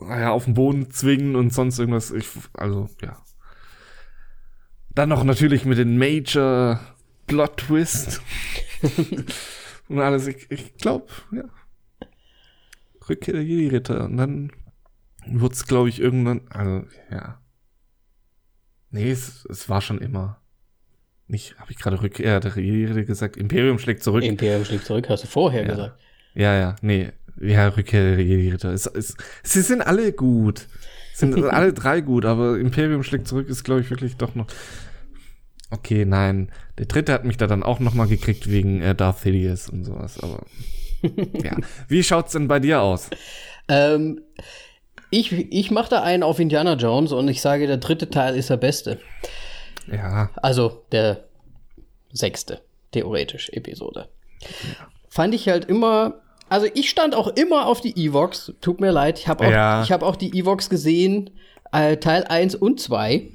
ja, 0.02 0.30
auf 0.30 0.44
den 0.44 0.54
Boden 0.54 0.90
zwingen 0.90 1.36
und 1.36 1.52
sonst 1.52 1.78
irgendwas. 1.78 2.10
Ich, 2.10 2.28
also, 2.52 2.88
ja. 3.00 3.16
Dann 4.94 5.08
noch 5.08 5.24
natürlich 5.24 5.64
mit 5.64 5.78
den 5.78 5.96
Major 5.96 6.78
Plot 7.26 7.56
Twist. 7.56 8.20
und 9.88 9.98
alles. 9.98 10.26
Ich, 10.26 10.50
ich 10.50 10.76
glaube, 10.76 11.06
ja. 11.32 11.44
Rückkehr 13.08 13.34
der 13.34 13.44
Jedi-Ritter. 13.44 14.04
Und 14.04 14.16
dann 14.18 14.52
wurde 15.26 15.54
es, 15.54 15.66
glaube 15.66 15.88
ich, 15.88 16.00
irgendwann. 16.00 16.42
Also, 16.50 16.86
ja. 17.10 17.40
Nee, 18.90 19.10
es, 19.10 19.46
es 19.46 19.68
war 19.68 19.80
schon 19.80 19.98
immer. 19.98 20.38
Nicht, 21.26 21.58
habe 21.58 21.70
ich 21.72 21.78
gerade 21.78 22.02
Rückkehr 22.02 22.40
der 22.40 22.52
Jedi-Ritter 22.56 23.04
gesagt? 23.04 23.36
Imperium 23.36 23.78
schlägt 23.78 24.02
zurück. 24.02 24.22
Imperium 24.22 24.64
schlägt 24.64 24.84
zurück, 24.84 25.08
hast 25.08 25.24
du 25.24 25.28
vorher 25.28 25.62
Ja. 25.62 25.68
gesagt. 25.68 26.00
Ja, 26.34 26.54
ja, 26.58 26.76
nee. 26.82 27.10
Ja, 27.40 27.68
Rückkehr 27.68 28.16
der 28.16 28.24
Jedi-Ritter. 28.24 28.76
Sie 28.76 29.62
sind 29.62 29.80
alle 29.80 30.12
gut. 30.12 30.68
Sind 31.14 31.42
alle 31.44 31.72
drei 31.72 32.00
gut, 32.00 32.24
aber 32.24 32.58
Imperium 32.58 33.02
schlägt 33.02 33.28
zurück 33.28 33.48
ist, 33.48 33.64
glaube 33.64 33.80
ich, 33.80 33.90
wirklich 33.90 34.16
doch 34.16 34.34
noch. 34.34 34.46
Okay, 35.70 36.04
nein. 36.04 36.50
Der 36.76 36.84
dritte 36.86 37.12
hat 37.14 37.24
mich 37.24 37.38
da 37.38 37.46
dann 37.46 37.62
auch 37.62 37.80
noch 37.80 37.94
mal 37.94 38.06
gekriegt 38.06 38.50
wegen 38.50 38.82
äh, 38.82 38.94
Darth 38.94 39.20
Sidious 39.20 39.70
und 39.70 39.84
sowas, 39.84 40.20
aber. 40.20 40.44
ja. 41.42 41.56
Wie 41.88 42.02
schaut's 42.02 42.32
denn 42.32 42.46
bei 42.46 42.60
dir 42.60 42.82
aus? 42.82 43.08
Ähm, 43.68 44.20
ich 45.12 45.32
ich 45.32 45.70
mache 45.70 45.90
da 45.90 46.02
einen 46.02 46.22
auf 46.24 46.40
Indiana 46.40 46.74
Jones 46.74 47.12
und 47.12 47.28
ich 47.28 47.40
sage, 47.40 47.66
der 47.68 47.76
dritte 47.76 48.10
Teil 48.10 48.34
ist 48.34 48.50
der 48.50 48.56
beste. 48.56 48.98
Ja. 49.90 50.30
Also 50.36 50.82
der 50.90 51.24
sechste, 52.12 52.60
theoretisch, 52.90 53.48
Episode. 53.50 54.08
Fand 55.08 55.34
ich 55.34 55.48
halt 55.48 55.66
immer. 55.66 56.14
Also 56.48 56.66
ich 56.74 56.90
stand 56.90 57.14
auch 57.14 57.28
immer 57.28 57.66
auf 57.66 57.80
die 57.80 57.94
Evox. 58.06 58.52
Tut 58.60 58.80
mir 58.80 58.90
leid, 58.90 59.18
ich 59.18 59.28
habe 59.28 59.46
auch, 59.46 59.50
Ja. 59.50 59.82
ich 59.84 59.92
hab 59.92 60.02
auch 60.02 60.16
die 60.16 60.38
Evox 60.38 60.68
gesehen, 60.68 61.30
äh, 61.72 61.96
Teil 61.96 62.24
1 62.24 62.54
und 62.56 62.80
2 62.80 63.28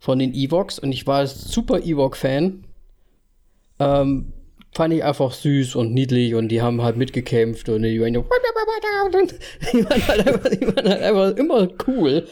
von 0.00 0.18
den 0.18 0.34
Evox 0.34 0.78
und 0.78 0.90
ich 0.92 1.06
war 1.06 1.26
super 1.26 1.80
Ewok-Fan. 1.80 2.64
Ähm, 3.78 4.32
fand 4.72 4.94
ich 4.94 5.04
einfach 5.04 5.32
süß 5.32 5.76
und 5.76 5.92
niedlich 5.92 6.34
und 6.34 6.48
die 6.48 6.62
haben 6.62 6.82
halt 6.82 6.96
mitgekämpft 6.96 7.68
und 7.68 7.82
die 7.82 8.00
waren, 8.00 8.14
die 9.72 9.84
waren, 9.84 10.08
halt 10.08 10.26
einfach, 10.26 10.50
die 10.50 10.66
waren 10.66 10.88
halt 10.88 11.02
einfach 11.02 11.36
immer 11.36 11.68
cool. 11.86 12.26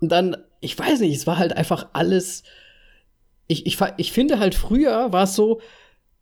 Und 0.00 0.12
dann, 0.12 0.36
ich 0.60 0.78
weiß 0.78 1.00
nicht, 1.00 1.16
es 1.16 1.26
war 1.26 1.38
halt 1.38 1.56
einfach 1.56 1.88
alles. 1.94 2.42
Ich, 3.48 3.64
ich, 3.66 3.78
ich 3.96 4.12
finde 4.12 4.38
halt 4.38 4.54
früher 4.54 5.12
war 5.12 5.24
es 5.24 5.34
so, 5.34 5.60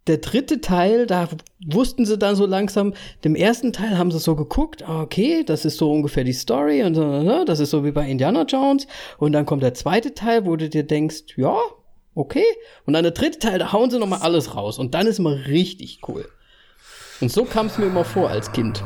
der 0.06 0.18
dritte 0.18 0.60
Teil, 0.60 1.06
da 1.06 1.28
wussten 1.66 2.04
sie 2.04 2.18
dann 2.18 2.36
so 2.36 2.44
langsam, 2.44 2.92
dem 3.24 3.34
ersten 3.34 3.72
Teil 3.72 3.96
haben 3.96 4.10
sie 4.10 4.18
so 4.18 4.36
geguckt, 4.36 4.86
ah, 4.86 5.00
okay, 5.00 5.42
das 5.44 5.64
ist 5.64 5.78
so 5.78 5.90
ungefähr 5.90 6.24
die 6.24 6.34
Story 6.34 6.82
und 6.82 6.94
so, 6.94 7.22
ne, 7.22 7.44
das 7.46 7.58
ist 7.58 7.70
so 7.70 7.84
wie 7.84 7.90
bei 7.90 8.06
Indiana 8.08 8.42
Jones. 8.42 8.86
Und 9.18 9.32
dann 9.32 9.46
kommt 9.46 9.62
der 9.62 9.74
zweite 9.74 10.14
Teil, 10.14 10.44
wo 10.44 10.56
du 10.56 10.68
dir 10.68 10.84
denkst, 10.84 11.36
ja, 11.36 11.56
okay. 12.14 12.44
Und 12.84 12.94
dann 12.94 13.02
der 13.02 13.12
dritte 13.12 13.38
Teil, 13.38 13.58
da 13.58 13.72
hauen 13.72 13.90
sie 13.90 13.98
nochmal 13.98 14.20
alles 14.20 14.54
raus. 14.54 14.78
Und 14.78 14.94
dann 14.94 15.06
ist 15.06 15.18
mal 15.18 15.34
richtig 15.34 16.00
cool. 16.08 16.28
Und 17.20 17.30
so 17.30 17.44
kam 17.44 17.66
es 17.66 17.78
mir 17.78 17.86
immer 17.86 18.04
vor 18.04 18.28
als 18.30 18.52
Kind. 18.52 18.82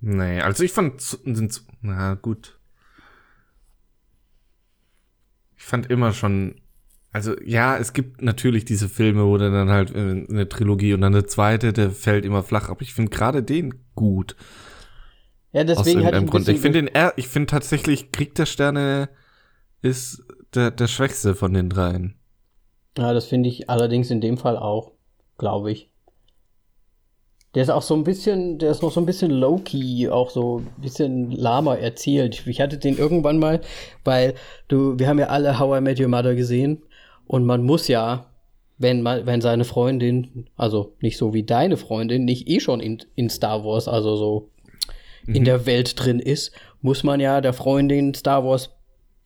Nee, 0.00 0.40
also 0.40 0.62
ich 0.62 0.72
fand, 0.72 1.00
sind, 1.00 1.62
na 1.80 2.14
gut. 2.14 2.58
Ich 5.56 5.64
fand 5.64 5.90
immer 5.90 6.12
schon, 6.12 6.60
also 7.12 7.34
ja, 7.44 7.76
es 7.76 7.92
gibt 7.92 8.22
natürlich 8.22 8.64
diese 8.64 8.88
Filme, 8.88 9.24
wo 9.26 9.36
dann 9.38 9.70
halt 9.70 9.90
äh, 9.94 10.26
eine 10.28 10.48
Trilogie 10.48 10.94
und 10.94 11.00
dann 11.00 11.12
der 11.12 11.26
zweite, 11.26 11.72
der 11.72 11.90
fällt 11.90 12.24
immer 12.24 12.42
flach, 12.42 12.68
aber 12.68 12.82
ich 12.82 12.94
finde 12.94 13.10
gerade 13.10 13.42
den 13.42 13.74
gut. 13.94 14.36
Ja, 15.52 15.62
aus 15.62 15.66
deswegen 15.66 16.00
ich 16.00 16.04
irgendeinem 16.04 16.24
ein 16.24 16.30
Grund. 16.30 16.48
Ich 16.48 16.60
finde 16.60 16.82
den, 16.82 16.90
ich 17.16 17.28
finde 17.28 17.46
tatsächlich, 17.46 18.12
Krieg 18.12 18.34
der 18.34 18.46
Sterne 18.46 19.08
ist 19.82 20.22
der, 20.54 20.70
der 20.70 20.88
schwächste 20.88 21.34
von 21.34 21.52
den 21.52 21.68
dreien. 21.70 22.14
Ja, 22.96 23.12
das 23.12 23.26
finde 23.26 23.48
ich 23.48 23.70
allerdings 23.70 24.10
in 24.10 24.20
dem 24.20 24.38
Fall 24.38 24.56
auch, 24.56 24.92
glaube 25.36 25.70
ich. 25.70 25.90
Der 27.54 27.62
ist 27.62 27.70
auch 27.70 27.82
so 27.82 27.94
ein 27.94 28.04
bisschen, 28.04 28.58
der 28.58 28.70
ist 28.70 28.82
noch 28.82 28.92
so 28.92 29.00
ein 29.00 29.06
bisschen 29.06 29.30
low-key, 29.30 30.08
auch 30.10 30.30
so 30.30 30.58
ein 30.58 30.82
bisschen 30.82 31.30
lahmer 31.30 31.78
erzählt. 31.78 32.46
Ich 32.46 32.60
hatte 32.60 32.76
den 32.76 32.98
irgendwann 32.98 33.38
mal, 33.38 33.60
weil 34.04 34.34
du, 34.68 34.98
wir 34.98 35.08
haben 35.08 35.18
ja 35.18 35.28
alle 35.28 35.58
How 35.58 35.78
I 35.78 35.80
Met 35.80 35.98
Your 35.98 36.08
Mother 36.08 36.34
gesehen 36.34 36.82
und 37.26 37.44
man 37.44 37.62
muss 37.62 37.88
ja, 37.88 38.26
wenn 38.76 39.02
man, 39.02 39.26
wenn 39.26 39.40
seine 39.40 39.64
Freundin, 39.64 40.48
also 40.56 40.94
nicht 41.00 41.16
so 41.16 41.32
wie 41.32 41.42
deine 41.42 41.76
Freundin, 41.76 42.24
nicht 42.24 42.48
eh 42.48 42.60
schon 42.60 42.80
in, 42.80 42.98
in 43.14 43.30
Star 43.30 43.64
Wars, 43.64 43.88
also 43.88 44.16
so 44.16 44.50
in 45.26 45.44
der 45.44 45.66
Welt 45.66 46.02
drin 46.02 46.20
ist, 46.20 46.52
muss 46.80 47.02
man 47.02 47.20
ja 47.20 47.40
der 47.40 47.52
Freundin 47.52 48.14
Star 48.14 48.44
Wars 48.44 48.77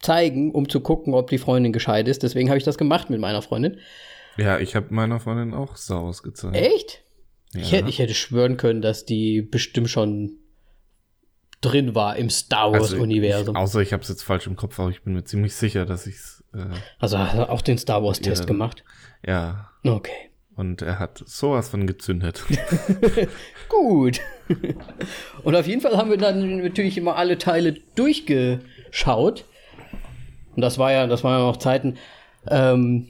zeigen, 0.03 0.51
um 0.53 0.69
zu 0.69 0.81
gucken, 0.81 1.15
ob 1.15 1.31
die 1.31 1.39
Freundin 1.39 1.73
gescheit 1.73 2.09
ist. 2.09 2.23
Deswegen 2.23 2.49
habe 2.51 2.59
ich 2.59 2.65
das 2.65 2.77
gemacht 2.77 3.09
mit 3.09 3.21
meiner 3.21 3.41
Freundin. 3.43 3.79
Ja, 4.37 4.59
ich 4.59 4.75
habe 4.77 4.87
meiner 4.95 5.21
Freundin 5.21 5.55
auch 5.55 5.77
Star 5.77 6.05
Wars 6.05 6.23
gezeigt. 6.23 6.57
Echt? 6.57 7.03
Ja. 7.55 7.61
Ich, 7.63 7.73
hätte, 7.73 7.89
ich 7.89 7.99
hätte 7.99 8.15
schwören 8.15 8.57
können, 8.57 8.83
dass 8.83 9.05
die 9.05 9.43
bestimmt 9.43 9.89
schon 9.91 10.33
drin 11.61 11.95
war 11.95 12.17
im 12.17 12.31
Star 12.31 12.73
Also, 12.73 12.97
Wars-Universum. 12.97 13.55
ich- 13.55 13.61
Außer 13.61 13.81
ich 13.81 13.93
habe 13.93 14.03
es 14.03 14.09
jetzt 14.09 14.23
falsch 14.25 14.47
im 14.47 14.57
Kopf, 14.57 14.81
aber 14.81 14.91
ich 14.91 15.03
bin 15.03 15.13
mir 15.15 15.25
ziemlich 15.25 15.55
sicher, 15.55 15.87
dass 15.87 16.07
ich's 16.07 16.43
äh, 16.55 16.65
Also 16.99 17.19
hat 17.19 17.35
er 17.35 17.51
auch 17.51 17.61
den 17.63 17.79
Star 17.79 18.03
Wars-Test 18.03 18.47
gemacht. 18.47 18.85
ja. 19.27 19.69
Okay. 19.85 20.31
Und 20.55 20.83
er 20.83 20.99
hat 20.99 21.23
sowas 21.27 21.71
von 21.71 21.87
gezündet. 21.87 22.45
Gut. 23.69 24.21
Und 25.45 25.57
auf 25.57 25.67
jeden 25.67 25.81
Fall 25.81 25.97
haben 25.97 26.11
wir 26.11 26.19
dann 26.19 26.59
natürlich 26.63 26.99
immer 26.99 27.17
alle 27.17 27.39
Teile 27.39 27.73
durchgeschaut. 27.95 29.45
Und 30.55 30.63
das 30.63 30.79
war 30.79 30.93
ja, 30.93 31.07
das 31.07 31.25
waren 31.25 31.39
ja 31.39 31.47
noch 31.47 31.57
Zeiten, 31.57 31.97
ähm, 32.49 33.09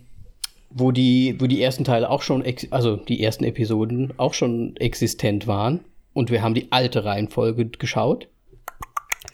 wo 0.70 0.90
die, 0.90 1.36
wo 1.38 1.46
die 1.46 1.62
ersten 1.62 1.84
Teile 1.84 2.10
auch 2.10 2.22
schon, 2.22 2.44
also 2.70 2.96
die 2.96 3.22
ersten 3.22 3.44
Episoden 3.44 4.12
auch 4.16 4.34
schon 4.34 4.76
existent 4.76 5.46
waren. 5.46 5.80
Und 6.14 6.30
wir 6.30 6.42
haben 6.42 6.54
die 6.54 6.70
alte 6.70 7.04
Reihenfolge 7.04 7.66
geschaut. 7.66 8.28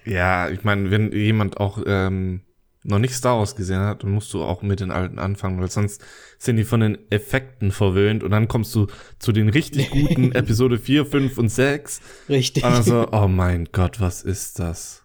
ja, 0.04 0.48
ich 0.48 0.64
meine, 0.64 0.90
wenn 0.90 1.12
jemand 1.12 1.58
auch 1.58 1.82
ähm, 1.86 2.42
noch 2.84 2.98
nicht 2.98 3.14
Star 3.14 3.38
Wars 3.38 3.56
gesehen 3.56 3.80
hat, 3.80 4.02
dann 4.02 4.10
musst 4.10 4.32
du 4.32 4.42
auch 4.42 4.62
mit 4.62 4.80
den 4.80 4.90
alten 4.90 5.18
anfangen, 5.18 5.60
weil 5.60 5.70
sonst 5.70 6.02
sind 6.38 6.56
die 6.56 6.64
von 6.64 6.80
den 6.80 6.98
Effekten 7.10 7.70
verwöhnt 7.70 8.22
und 8.22 8.30
dann 8.30 8.48
kommst 8.48 8.74
du 8.74 8.86
zu 9.18 9.32
den 9.32 9.48
richtig 9.48 9.90
guten 9.90 10.32
Episode 10.34 10.78
4, 10.78 11.06
5 11.06 11.38
und 11.38 11.48
6 11.48 12.00
Richtig. 12.28 12.64
und 12.64 12.70
dann 12.70 12.82
so, 12.82 13.08
oh 13.12 13.28
mein 13.28 13.68
Gott, 13.72 14.00
was 14.00 14.22
ist 14.22 14.58
das? 14.58 15.04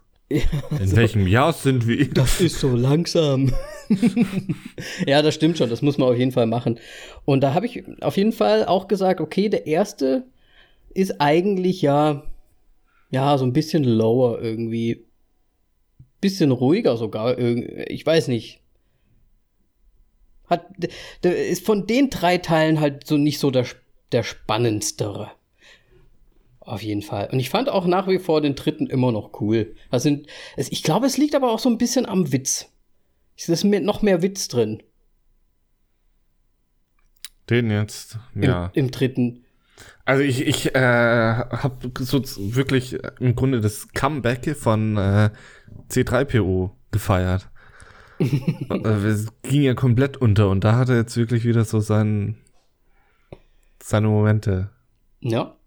In 0.80 0.96
welchem 0.96 1.28
Jahr 1.28 1.54
sind 1.54 1.88
wir? 1.88 2.10
Das 2.10 2.42
ist 2.42 2.60
so 2.60 2.76
langsam. 2.76 3.54
ja, 5.08 5.22
das 5.22 5.36
stimmt 5.36 5.58
schon. 5.58 5.70
Das 5.70 5.82
muss 5.82 5.98
man 5.98 6.10
auf 6.10 6.18
jeden 6.18 6.32
Fall 6.32 6.48
machen. 6.48 6.80
Und 7.26 7.42
da 7.42 7.54
habe 7.54 7.66
ich 7.66 7.84
auf 8.02 8.18
jeden 8.18 8.32
Fall 8.32 8.66
auch 8.66 8.88
gesagt, 8.88 9.22
okay, 9.22 9.50
der 9.50 9.68
erste 9.68 10.26
ist 10.94 11.20
eigentlich 11.20 11.82
ja, 11.82 12.24
ja, 13.12 13.38
so 13.38 13.46
ein 13.46 13.54
bisschen 13.54 13.84
lower 13.84 14.42
irgendwie. 14.42 15.06
Bisschen 16.22 16.52
ruhiger 16.52 16.98
sogar. 16.98 17.38
Ich 17.38 18.06
weiß 18.06 18.30
nicht. 18.30 18.62
Hat, 20.48 20.66
ist 21.22 21.66
von 21.66 21.86
den 21.88 22.10
drei 22.10 22.38
Teilen 22.38 22.80
halt 22.80 23.08
so 23.08 23.18
nicht 23.18 23.40
so 23.40 23.52
der, 23.52 23.66
der 24.12 24.24
spannendstere. 24.24 25.32
Auf 26.66 26.82
jeden 26.82 27.02
Fall. 27.02 27.30
Und 27.32 27.40
ich 27.40 27.50
fand 27.50 27.68
auch 27.68 27.86
nach 27.86 28.08
wie 28.08 28.20
vor 28.20 28.40
den 28.40 28.56
dritten 28.56 28.88
immer 28.88 29.12
noch 29.12 29.42
cool. 29.42 29.76
Es, 29.92 30.06
ich 30.06 30.84
glaube, 30.84 31.06
es 31.06 31.18
liegt 31.18 31.36
aber 31.36 31.52
auch 31.52 31.60
so 31.60 31.70
ein 31.70 31.78
bisschen 31.78 32.06
am 32.06 32.32
Witz. 32.32 32.70
Es 33.36 33.50
ist 33.50 33.66
mit 33.66 33.84
noch 33.84 34.02
mehr 34.02 34.22
Witz 34.22 34.48
drin. 34.48 34.82
Den 37.50 37.70
jetzt, 37.70 38.18
ja. 38.36 38.72
Im, 38.74 38.86
im 38.86 38.92
dritten. 38.92 39.44
Also 40.06 40.24
ich, 40.24 40.46
ich 40.46 40.74
äh, 40.74 40.80
habe 40.80 41.92
so 42.00 42.22
wirklich 42.22 42.98
im 43.20 43.36
Grunde 43.36 43.60
das 43.60 43.90
Comeback 43.90 44.56
von 44.56 44.96
äh, 44.96 45.32
C3PO 45.90 46.72
gefeiert. 46.92 47.50
Also 48.70 49.08
es 49.08 49.28
ging 49.42 49.64
ja 49.64 49.74
komplett 49.74 50.16
unter 50.16 50.50
und 50.50 50.64
da 50.64 50.78
hat 50.78 50.88
er 50.88 50.96
jetzt 50.96 51.18
wirklich 51.18 51.44
wieder 51.44 51.66
so 51.66 51.82
sein, 51.82 52.38
seine 53.82 54.08
Momente. 54.08 54.70
Ja. 55.20 55.58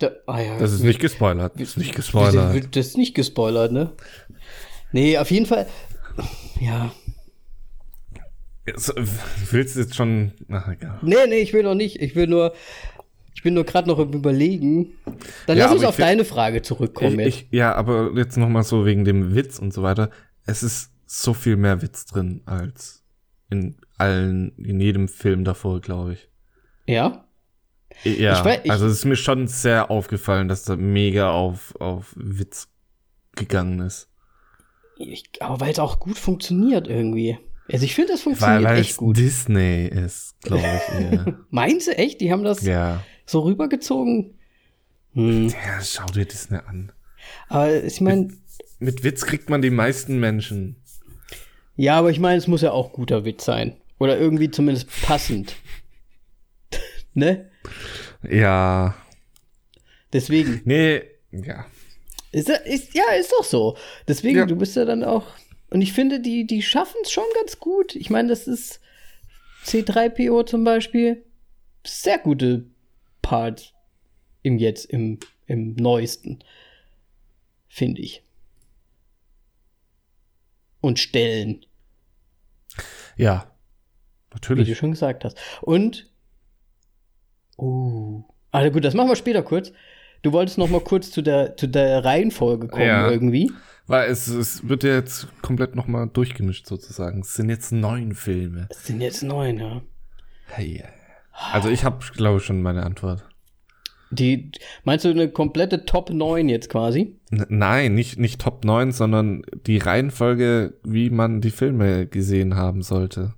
Da, 0.00 0.10
ah 0.26 0.40
ja, 0.40 0.58
Das 0.58 0.72
ist 0.72 0.82
nicht 0.82 0.98
gespoilert. 0.98 1.52
Das 1.54 1.62
ist 1.68 1.76
nicht 1.76 1.94
gespoilert. 1.94 2.74
Das, 2.74 2.86
ist 2.88 2.96
nicht 2.96 3.14
gespoilert, 3.14 3.70
ne? 3.72 3.92
Nee, 4.92 5.16
auf 5.18 5.30
jeden 5.30 5.46
Fall. 5.46 5.66
Ja. 6.60 6.90
Jetzt, 8.66 8.88
äh, 8.96 9.04
willst 9.50 9.76
du 9.76 9.80
jetzt 9.80 9.94
schon. 9.94 10.32
Ach, 10.50 10.68
egal. 10.68 10.98
Nee, 11.02 11.14
nee, 11.28 11.38
ich 11.38 11.52
will 11.52 11.62
noch 11.62 11.74
nicht. 11.74 12.00
Ich 12.02 12.14
will 12.16 12.26
nur. 12.26 12.54
Ich 13.34 13.42
bin 13.42 13.54
nur 13.54 13.64
gerade 13.64 13.88
noch 13.88 13.98
im 13.98 14.12
Überlegen. 14.12 14.92
Dann 15.46 15.56
Ja, 15.56 15.64
lass 15.66 15.74
uns 15.74 15.84
auf 15.84 15.94
find- 15.94 16.08
deine 16.08 16.24
Frage 16.24 16.60
zurückkommen. 16.62 17.20
Ich, 17.20 17.26
ich, 17.42 17.46
ja, 17.52 17.74
aber 17.74 18.10
jetzt 18.16 18.36
noch 18.36 18.48
mal 18.48 18.62
so 18.64 18.84
wegen 18.84 19.04
dem 19.04 19.34
Witz 19.34 19.58
und 19.58 19.72
so 19.72 19.82
weiter. 19.82 20.10
Es 20.46 20.62
ist 20.62 20.90
so 21.06 21.32
viel 21.32 21.56
mehr 21.56 21.80
Witz 21.80 22.04
drin 22.06 22.42
als 22.44 23.02
in 23.48 23.76
allen, 23.96 24.52
in 24.58 24.80
jedem 24.80 25.08
Film 25.08 25.44
davor, 25.44 25.80
glaube 25.80 26.14
ich. 26.14 26.28
ja? 26.86 27.24
Ja, 28.04 28.44
Ich 28.46 28.64
ich- 28.64 28.70
also 28.70 28.86
es 28.86 28.92
ist 28.94 29.04
mir 29.04 29.16
schon 29.16 29.46
sehr 29.46 29.90
aufgefallen, 29.90 30.48
dass 30.48 30.64
da 30.64 30.76
mega 30.76 31.30
auf, 31.32 31.74
auf 31.80 32.12
Witz 32.16 32.68
gegangen 33.36 33.80
ist. 33.80 34.08
Ich, 34.96 35.24
aber 35.40 35.60
weil 35.60 35.72
es 35.72 35.78
auch 35.78 35.98
gut 36.00 36.18
funktioniert 36.18 36.86
irgendwie. 36.88 37.38
Also 37.72 37.84
ich 37.84 37.94
finde, 37.94 38.12
das 38.12 38.22
funktioniert 38.22 38.64
weil 38.64 38.78
echt 38.78 38.90
es 38.92 38.96
gut. 38.96 39.16
Disney 39.16 39.86
ist, 39.86 40.34
glaube 40.42 40.64
ich. 40.66 40.94
eher. 41.00 41.38
Meinst 41.50 41.86
du 41.88 41.96
echt? 41.96 42.20
Die 42.20 42.32
haben 42.32 42.42
das 42.42 42.62
ja. 42.62 43.02
so 43.26 43.40
rübergezogen? 43.40 44.34
Hm. 45.14 45.48
ja, 45.48 45.80
schau 45.82 46.06
dir 46.06 46.24
Disney 46.24 46.58
an. 46.58 46.92
Aber 47.48 47.82
ich 47.84 48.00
meine, 48.00 48.28
Mit 48.78 49.04
Witz 49.04 49.24
kriegt 49.26 49.50
man 49.50 49.62
die 49.62 49.70
meisten 49.70 50.18
Menschen. 50.20 50.76
ja, 51.76 51.98
aber 51.98 52.10
ich 52.10 52.18
meine, 52.18 52.38
es 52.38 52.46
muss 52.46 52.62
ja 52.62 52.72
auch 52.72 52.92
guter 52.92 53.24
Witz 53.24 53.44
sein. 53.44 53.76
Oder 53.98 54.18
irgendwie 54.18 54.50
zumindest 54.50 54.88
passend. 55.02 55.54
ne? 57.14 57.49
Ja. 58.28 58.96
Deswegen. 60.12 60.62
Nee, 60.64 61.02
ja. 61.30 61.66
Ist, 62.32 62.48
ja- 62.48 62.54
ist, 62.56 62.94
ja, 62.94 63.04
ist 63.18 63.32
doch 63.32 63.44
so. 63.44 63.76
Deswegen, 64.08 64.38
Ja. 64.38 64.46
du 64.46 64.56
bist 64.56 64.76
ja 64.76 64.84
dann 64.84 65.04
auch. 65.04 65.26
Und 65.70 65.82
ich 65.82 65.92
finde, 65.92 66.20
die, 66.20 66.46
die 66.46 66.62
schaffen 66.62 66.96
es 67.02 67.12
schon 67.12 67.24
ganz 67.36 67.58
gut. 67.58 67.94
Ich 67.94 68.10
meine, 68.10 68.28
das 68.28 68.46
ist 68.48 68.80
C3PO 69.64 70.46
zum 70.46 70.64
Beispiel. 70.64 71.24
Sehr 71.86 72.18
gute 72.18 72.66
Part 73.22 73.74
im 74.42 74.58
Jetzt, 74.58 74.86
im, 74.86 75.18
im 75.46 75.74
Neuesten. 75.74 76.40
Finde 77.68 78.02
ich. 78.02 78.22
Und 80.80 80.98
Stellen, 80.98 81.64
Ja. 83.16 83.44
wie 83.44 84.28
du 84.30 84.34
Natürlich. 84.54 84.78
schon 84.78 84.90
gesagt 84.92 85.24
hast. 85.24 85.38
Und. 85.62 86.09
Oh. 87.60 88.24
Also 88.50 88.70
gut, 88.70 88.84
das 88.84 88.94
machen 88.94 89.08
wir 89.08 89.16
später 89.16 89.42
kurz. 89.42 89.72
Du 90.22 90.32
wolltest 90.32 90.58
noch 90.58 90.68
mal 90.68 90.80
kurz 90.80 91.10
zu 91.10 91.22
der, 91.22 91.56
zu 91.56 91.66
der 91.66 92.04
Reihenfolge 92.04 92.68
kommen 92.68 92.84
Ja. 92.86 93.10
irgendwie. 93.10 93.50
Weil 93.86 94.10
es, 94.10 94.28
es 94.28 94.68
wird 94.68 94.84
ja 94.84 94.94
jetzt 94.94 95.26
komplett 95.42 95.74
nochmal 95.74 96.08
durchgemischt 96.12 96.66
sozusagen. 96.66 97.20
Es 97.20 97.34
sind 97.34 97.48
jetzt 97.48 97.72
neun 97.72 98.14
Filme. 98.14 98.66
Es 98.70 98.86
sind 98.86 99.00
jetzt 99.00 99.22
neun, 99.22 99.58
ja. 99.58 99.82
Hey. 100.46 100.84
Also 101.52 101.68
ich 101.70 101.84
habe, 101.84 101.98
glaube 102.14 102.38
ich, 102.38 102.44
schon 102.44 102.62
meine 102.62 102.84
Antwort. 102.84 103.24
Die, 104.12 104.50
meinst 104.84 105.04
du 105.04 105.08
eine 105.10 105.28
komplette 105.30 105.84
Top 105.86 106.10
9 106.10 106.48
jetzt 106.48 106.68
quasi? 106.68 107.16
N 107.30 107.46
nein, 107.48 107.94
nicht, 107.94 108.18
nicht 108.18 108.40
Top 108.40 108.64
9, 108.64 108.90
sondern 108.92 109.42
die 109.66 109.78
Reihenfolge, 109.78 110.74
wie 110.82 111.10
man 111.10 111.40
die 111.40 111.50
Filme 111.52 112.06
gesehen 112.06 112.56
haben 112.56 112.82
sollte. 112.82 113.34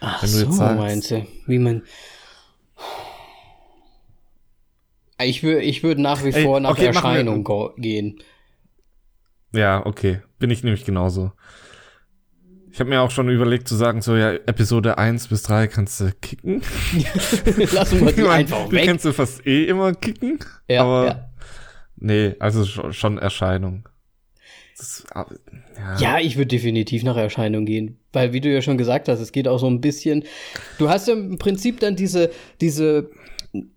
Ach 0.00 0.24
so, 0.24 0.50
sagst- 0.50 0.78
meinst 0.78 1.10
du. 1.10 1.26
Wie 1.46 1.58
man. 1.58 1.82
Ich 5.20 5.42
würde 5.42 5.62
ich 5.62 5.82
würd 5.82 5.98
nach 5.98 6.24
wie 6.24 6.30
Ey, 6.30 6.44
vor 6.44 6.60
nach 6.60 6.70
okay, 6.70 6.86
Erscheinung 6.86 7.44
gehen. 7.76 8.20
Ja, 9.52 9.84
okay. 9.84 10.20
Bin 10.38 10.50
ich 10.50 10.62
nämlich 10.62 10.84
genauso. 10.84 11.32
Ich 12.70 12.80
habe 12.80 12.90
mir 12.90 13.00
auch 13.00 13.10
schon 13.10 13.28
überlegt 13.28 13.66
zu 13.66 13.74
sagen, 13.74 14.02
so 14.02 14.14
ja, 14.14 14.32
Episode 14.32 14.98
1 14.98 15.28
bis 15.28 15.42
3 15.42 15.66
kannst 15.66 16.00
du 16.00 16.12
kicken. 16.20 16.62
Lassen 17.72 18.04
wir 18.04 18.12
die 18.12 18.22
einfach 18.28 18.68
die 18.68 18.76
weg. 18.76 18.86
kannst 18.86 19.04
du 19.04 19.12
fast 19.12 19.44
eh 19.46 19.64
immer 19.64 19.94
kicken. 19.94 20.38
Ja, 20.68 20.84
aber 20.84 21.06
ja. 21.06 21.30
nee, 21.96 22.34
also 22.38 22.64
schon, 22.64 22.92
schon 22.92 23.18
Erscheinung. 23.18 23.88
Das, 24.76 25.04
aber, 25.10 25.34
ja. 25.76 25.98
Ja, 25.98 26.18
ich 26.20 26.36
würde 26.36 26.46
definitiv 26.46 27.02
nach 27.02 27.16
Erscheinung 27.16 27.64
gehen. 27.64 27.98
Weil, 28.12 28.32
wie 28.32 28.40
du 28.40 28.52
ja 28.52 28.62
schon 28.62 28.78
gesagt 28.78 29.08
hast, 29.08 29.18
es 29.18 29.32
geht 29.32 29.48
auch 29.48 29.58
so 29.58 29.66
ein 29.66 29.80
bisschen. 29.80 30.22
Du 30.78 30.88
hast 30.88 31.08
ja 31.08 31.14
im 31.14 31.38
Prinzip 31.38 31.80
dann 31.80 31.96
diese, 31.96 32.30
diese, 32.60 33.10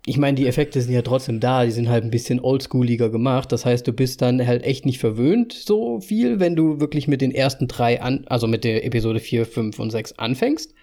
ich 0.05 0.17
meine, 0.17 0.36
die 0.36 0.47
Effekte 0.47 0.81
sind 0.81 0.93
ja 0.93 1.01
trotzdem 1.01 1.39
da, 1.39 1.63
die 1.63 1.71
sind 1.71 1.89
halt 1.89 2.03
ein 2.03 2.12
bisschen 2.12 2.39
oldschooliger 2.41 3.10
gemacht. 3.10 3.51
Das 3.51 3.65
heißt, 3.65 3.88
du 3.88 3.93
bist 3.93 4.21
dann 4.21 4.45
halt 4.45 4.63
echt 4.63 4.86
nicht 4.86 4.99
verwöhnt 4.99 5.53
so 5.53 6.01
viel, 6.01 6.39
wenn 6.39 6.55
du 6.55 6.79
wirklich 6.79 7.07
mit 7.07 7.21
den 7.21 7.31
ersten 7.31 7.67
drei 7.67 8.01
an, 8.01 8.25
also 8.27 8.47
mit 8.47 8.63
der 8.63 8.86
Episode 8.86 9.19
4, 9.19 9.45
5 9.45 9.79
und 9.79 9.91
6 9.91 10.13
anfängst. 10.13 10.73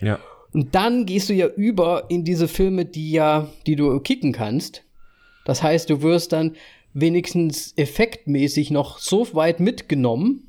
ja. 0.00 0.18
Und 0.50 0.74
dann 0.74 1.04
gehst 1.04 1.28
du 1.28 1.34
ja 1.34 1.46
über 1.46 2.06
in 2.08 2.24
diese 2.24 2.48
Filme, 2.48 2.86
die 2.86 3.12
ja, 3.12 3.50
die 3.66 3.76
du 3.76 4.00
kicken 4.00 4.32
kannst. 4.32 4.82
Das 5.44 5.62
heißt, 5.62 5.90
du 5.90 6.00
wirst 6.00 6.32
dann 6.32 6.56
wenigstens 6.94 7.74
effektmäßig 7.76 8.70
noch 8.70 8.98
so 8.98 9.34
weit 9.34 9.60
mitgenommen, 9.60 10.48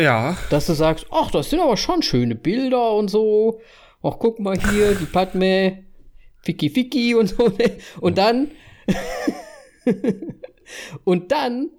Ja, 0.00 0.36
dass 0.48 0.66
du 0.66 0.72
sagst, 0.72 1.06
ach, 1.10 1.30
das 1.30 1.50
sind 1.50 1.60
aber 1.60 1.76
schon 1.76 2.02
schöne 2.02 2.34
Bilder 2.34 2.92
und 2.92 3.08
so. 3.08 3.60
Ach, 4.02 4.16
guck 4.18 4.38
mal 4.40 4.58
hier, 4.70 4.94
die 4.94 5.04
Padme, 5.06 5.84
Ficky 6.42 6.70
Ficky 6.70 7.14
und 7.14 7.28
so. 7.28 7.48
ne? 7.48 7.76
Und 8.00 8.18
dann, 8.18 8.50
und 11.04 11.32
dann 11.32 11.70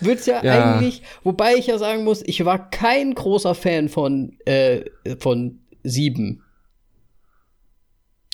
wird's 0.00 0.26
ja, 0.26 0.44
Ja. 0.44 0.74
eigentlich, 0.74 1.02
wobei 1.22 1.54
ich 1.54 1.66
ja 1.68 1.78
sagen 1.78 2.04
muss, 2.04 2.22
ich 2.26 2.44
war 2.44 2.70
kein 2.70 3.14
großer 3.14 3.54
Fan 3.54 3.88
von, 3.88 4.36
äh, 4.44 4.84
von 5.18 5.60
sieben. 5.82 6.42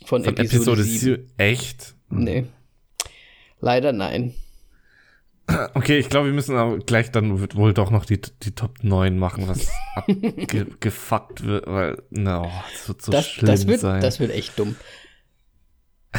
Von, 0.05 0.25
von 0.25 0.37
Episode, 0.37 0.57
Episode 0.57 0.83
sieben. 0.85 0.99
7. 1.27 1.33
Echt? 1.39 1.95
Nee. 2.11 2.47
Leider 3.61 3.93
nein. 3.93 4.35
Okay, 5.75 5.99
ich 5.99 6.09
glaube, 6.09 6.27
wir 6.27 6.33
müssen 6.35 6.57
aber 6.57 6.79
gleich 6.79 7.11
dann 7.13 7.55
wohl 7.55 7.73
doch 7.73 7.91
noch 7.91 8.05
die, 8.05 8.21
die 8.43 8.51
Top 8.55 8.83
9 8.83 9.17
machen, 9.19 9.47
was 9.49 9.69
abgefuckt 9.95 11.45
wird, 11.45 11.67
weil, 11.67 12.03
no, 12.11 12.51
das 12.73 12.89
wird 12.89 13.03
so 13.03 13.13
Das, 13.13 13.29
schlimm 13.29 13.47
das, 13.47 13.67
wird, 13.67 13.81
sein. 13.81 14.01
das 14.01 14.19
wird 14.21 14.33
echt 14.33 14.59
dumm. 14.59 14.75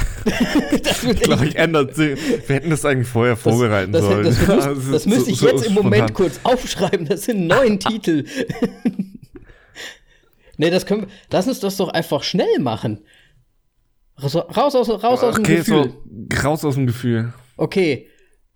das 0.84 1.04
wird 1.04 1.18
ich 1.18 1.22
glaube, 1.24 1.46
ich 1.48 1.56
ändert 1.56 1.96
sich. 1.96 2.20
Wir 2.48 2.56
hätten 2.56 2.70
das 2.70 2.86
eigentlich 2.86 3.08
vorher 3.08 3.36
vorbereiten 3.36 3.92
das, 3.92 4.04
sollen. 4.04 4.24
Das, 4.24 4.38
das, 4.46 4.66
Das 4.66 4.92
das 4.92 5.06
müsste 5.06 5.32
ich 5.32 5.38
so- 5.40 5.48
so 5.48 5.56
jetzt 5.56 5.66
im 5.68 5.74
Moment 5.74 6.14
kurz 6.14 6.40
aufschreiben. 6.44 7.08
Das 7.08 7.26
sind 7.26 7.48
neun 7.48 7.80
Titel. 7.80 8.26
nee, 10.58 10.70
das 10.70 10.86
können 10.86 11.02
wir, 11.02 11.08
lass 11.32 11.48
uns 11.48 11.60
das 11.60 11.78
doch 11.78 11.90
einfach 11.90 12.24
schnell 12.24 12.60
machen. 12.60 13.00
Raus, 14.22 14.36
raus 14.36 14.76
aus, 14.76 14.90
raus 14.90 15.24
aus 15.24 15.36
dem 15.36 15.44
Okay, 15.44 15.58
Gefühl. 15.58 15.94
so 16.32 16.38
raus 16.48 16.66
aus 16.66 16.76
dem 16.76 16.88
Gefühl. 16.88 17.34
Okay. 17.56 18.08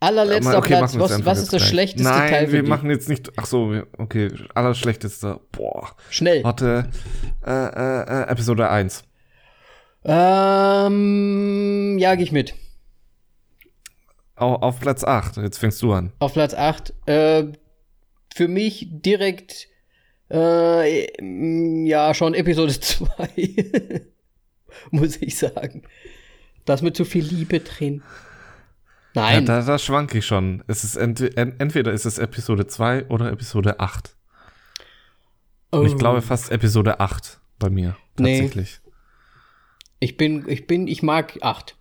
Allerletzter 0.01 0.57
Okay, 0.57 0.77
Platz. 0.77 0.97
Was, 0.97 1.23
was 1.25 1.39
ist 1.39 1.53
das 1.53 1.61
schlechteste 1.61 2.09
Nein, 2.09 2.29
Teil 2.29 2.47
für 2.47 2.53
wir 2.53 2.61
dich? 2.61 2.69
machen 2.69 2.89
jetzt 2.89 3.07
nicht. 3.07 3.31
Ach 3.37 3.45
so, 3.45 3.83
okay, 3.97 4.31
allerschlechteste. 4.55 5.39
Boah. 5.51 5.95
Schnell. 6.09 6.43
Warte. 6.43 6.89
Äh, 7.45 7.51
äh, 7.51 8.23
äh, 8.23 8.27
Episode 8.29 8.69
1. 8.69 9.03
Ähm, 10.03 11.97
ja, 11.99 12.15
gehe 12.15 12.23
ich 12.23 12.31
mit. 12.31 12.55
Au, 14.35 14.55
auf 14.55 14.79
Platz 14.79 15.03
8. 15.03 15.37
Jetzt 15.37 15.59
fängst 15.59 15.79
du 15.83 15.93
an. 15.93 16.11
Auf 16.17 16.33
Platz 16.33 16.55
8. 16.55 16.93
Äh, 17.05 17.51
für 18.33 18.47
mich 18.47 18.87
direkt, 18.89 19.67
äh, 20.31 21.05
mm, 21.21 21.85
ja, 21.85 22.15
schon 22.15 22.33
Episode 22.33 22.79
2. 22.79 23.07
Muss 24.89 25.21
ich 25.21 25.37
sagen. 25.37 25.83
Da 26.65 26.73
ist 26.73 26.81
mit 26.81 26.95
zu 26.95 27.05
viel 27.05 27.23
Liebe 27.23 27.59
drin. 27.59 28.01
Ja, 29.13 29.23
Nein. 29.23 29.45
da, 29.45 29.61
da 29.61 29.77
schwank 29.77 30.15
ich 30.15 30.25
schon. 30.25 30.63
Es 30.67 30.83
ist 30.83 30.95
ent, 30.95 31.19
en, 31.37 31.59
entweder 31.59 31.91
ist 31.91 32.05
es 32.05 32.17
Episode 32.17 32.67
2 32.67 33.07
oder 33.07 33.31
Episode 33.31 33.79
8. 33.79 34.15
Und 35.71 35.85
ich 35.85 35.97
glaube 35.97 36.21
fast 36.21 36.51
Episode 36.51 36.99
8 36.99 37.39
bei 37.59 37.69
mir. 37.69 37.97
Nee. 38.17 38.39
Tatsächlich. 38.39 38.79
Ich 39.99 40.17
bin, 40.17 40.47
ich 40.47 40.67
bin, 40.67 40.87
ich 40.87 41.03
mag 41.03 41.37
8. 41.41 41.75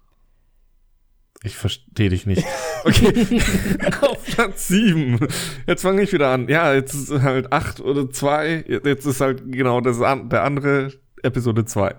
Ich 1.42 1.56
verstehe 1.56 2.10
dich 2.10 2.26
nicht. 2.26 2.44
Okay, 2.82 3.42
auf 4.00 4.24
Platz 4.24 4.68
7. 4.68 5.18
Jetzt 5.66 5.82
fange 5.82 6.00
ich 6.00 6.14
wieder 6.14 6.28
an. 6.30 6.48
Ja, 6.48 6.72
jetzt 6.72 6.94
ist 6.94 7.10
halt 7.20 7.52
8 7.52 7.80
oder 7.80 8.10
2. 8.10 8.64
Jetzt 8.84 9.04
ist 9.04 9.20
halt 9.20 9.52
genau 9.52 9.82
das 9.82 10.00
an, 10.00 10.30
der 10.30 10.44
andere 10.44 10.90
Episode 11.22 11.66
2. 11.66 11.94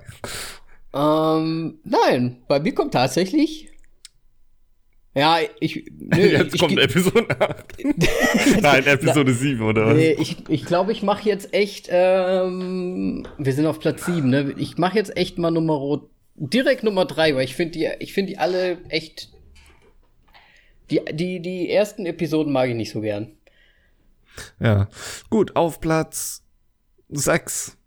Ähm, 0.95 1.79
nein, 1.83 2.37
bei 2.47 2.59
mir 2.59 2.73
kommt 2.73 2.93
tatsächlich. 2.93 3.70
Ja, 5.13 5.39
ich. 5.59 5.85
Nö, 5.97 6.17
Jetzt 6.17 6.55
ich, 6.55 6.61
kommt 6.61 6.73
ich, 6.73 6.79
Episode 6.79 7.27
8. 7.37 7.65
Nein, 8.61 8.85
Episode 8.85 9.33
7, 9.33 9.61
oder 9.61 9.87
was? 9.87 9.97
Nee, 9.97 10.15
ich 10.17 10.37
glaube, 10.37 10.53
ich, 10.53 10.65
glaub, 10.65 10.89
ich 10.89 11.03
mache 11.03 11.27
jetzt 11.27 11.53
echt. 11.53 11.89
Ähm, 11.91 13.27
wir 13.37 13.53
sind 13.53 13.65
auf 13.65 13.79
Platz 13.79 14.05
7, 14.05 14.29
ne? 14.29 14.53
Ich 14.57 14.77
mache 14.77 14.97
jetzt 14.97 15.15
echt 15.17 15.37
mal 15.37 15.51
Nummer 15.51 16.01
direkt 16.35 16.83
Nummer 16.83 17.05
3, 17.05 17.35
weil 17.35 17.43
ich 17.43 17.55
finde 17.55 17.73
die, 17.73 17.89
ich 17.99 18.13
finde 18.13 18.31
die 18.31 18.37
alle 18.37 18.77
echt. 18.89 19.29
Die, 20.89 21.01
die, 21.11 21.41
die 21.41 21.69
ersten 21.69 22.05
Episoden 22.05 22.51
mag 22.51 22.69
ich 22.69 22.75
nicht 22.75 22.91
so 22.91 23.01
gern. 23.01 23.31
Ja. 24.59 24.87
Gut, 25.29 25.55
auf 25.57 25.81
Platz 25.81 26.43
6. 27.09 27.77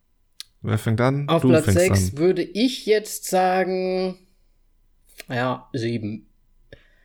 Wer 0.60 0.78
fängt 0.78 1.00
an? 1.00 1.28
Auf 1.28 1.42
du 1.42 1.48
Platz 1.48 1.64
fängst 1.64 1.80
6 1.80 2.10
an. 2.12 2.18
würde 2.18 2.42
ich 2.42 2.84
jetzt 2.84 3.26
sagen. 3.26 4.18
Ja, 5.28 5.68
7. 5.72 6.26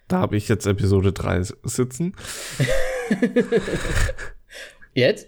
Da 0.10 0.19
habe 0.19 0.36
ich 0.36 0.50
jetzt 0.50 0.65
Episode 0.65 1.13
3 1.13 1.43
sitzen. 1.63 2.13
Jetzt? 4.93 5.28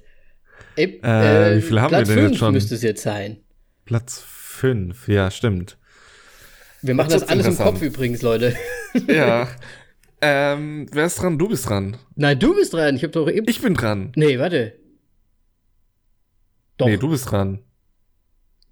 Ep 0.76 1.04
Äh, 1.06 1.58
wie 1.58 1.62
viele 1.62 1.82
haben 1.82 1.90
Platz 1.90 2.10
wir 2.10 2.16
denn 2.16 2.24
jetzt 2.24 2.30
5 2.32 2.40
schon? 2.40 2.54
müsste 2.54 2.76
es 2.76 2.82
jetzt 2.82 3.04
sein. 3.04 3.38
Platz 3.86 4.24
5, 4.26 5.08
ja, 5.08 5.30
stimmt. 5.30 5.78
Wir 6.82 6.96
machen 6.96 7.12
Jetzt 7.12 7.24
das 7.24 7.30
alles 7.30 7.46
im 7.46 7.58
Kopf 7.58 7.82
übrigens, 7.82 8.22
Leute. 8.22 8.56
ja. 9.08 9.48
Ähm, 10.24 10.86
wer 10.92 11.08
ist 11.08 11.20
dran? 11.20 11.40
Du 11.40 11.50
bist 11.50 11.68
dran. 11.68 11.98
Nein, 12.14 12.38
du 12.38 12.54
bist 12.54 12.74
dran. 12.74 12.96
Ich 12.96 13.04
hab 13.04 13.12
doch 13.12 13.28
eben. 13.28 13.48
Ich 13.50 13.60
bin 13.60 13.74
dran. 13.74 14.12
nee, 14.16 14.38
warte. 14.38 14.74
Doch, 16.78 16.86
Nee, 16.86 16.98
du 16.98 17.10
bist 17.10 17.32
dran. 17.32 17.58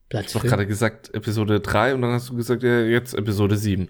Platz 0.10 0.28
Ich 0.28 0.36
habe 0.36 0.48
gerade 0.48 0.68
gesagt 0.68 1.12
Episode 1.16 1.60
3 1.60 1.96
und 1.96 2.04
dann 2.04 2.12
hast 2.12 2.30
du 2.30 2.36
gesagt, 2.36 2.62
ja, 2.62 2.82
jetzt 2.82 3.16
Episode 3.16 3.58
7. 3.58 3.90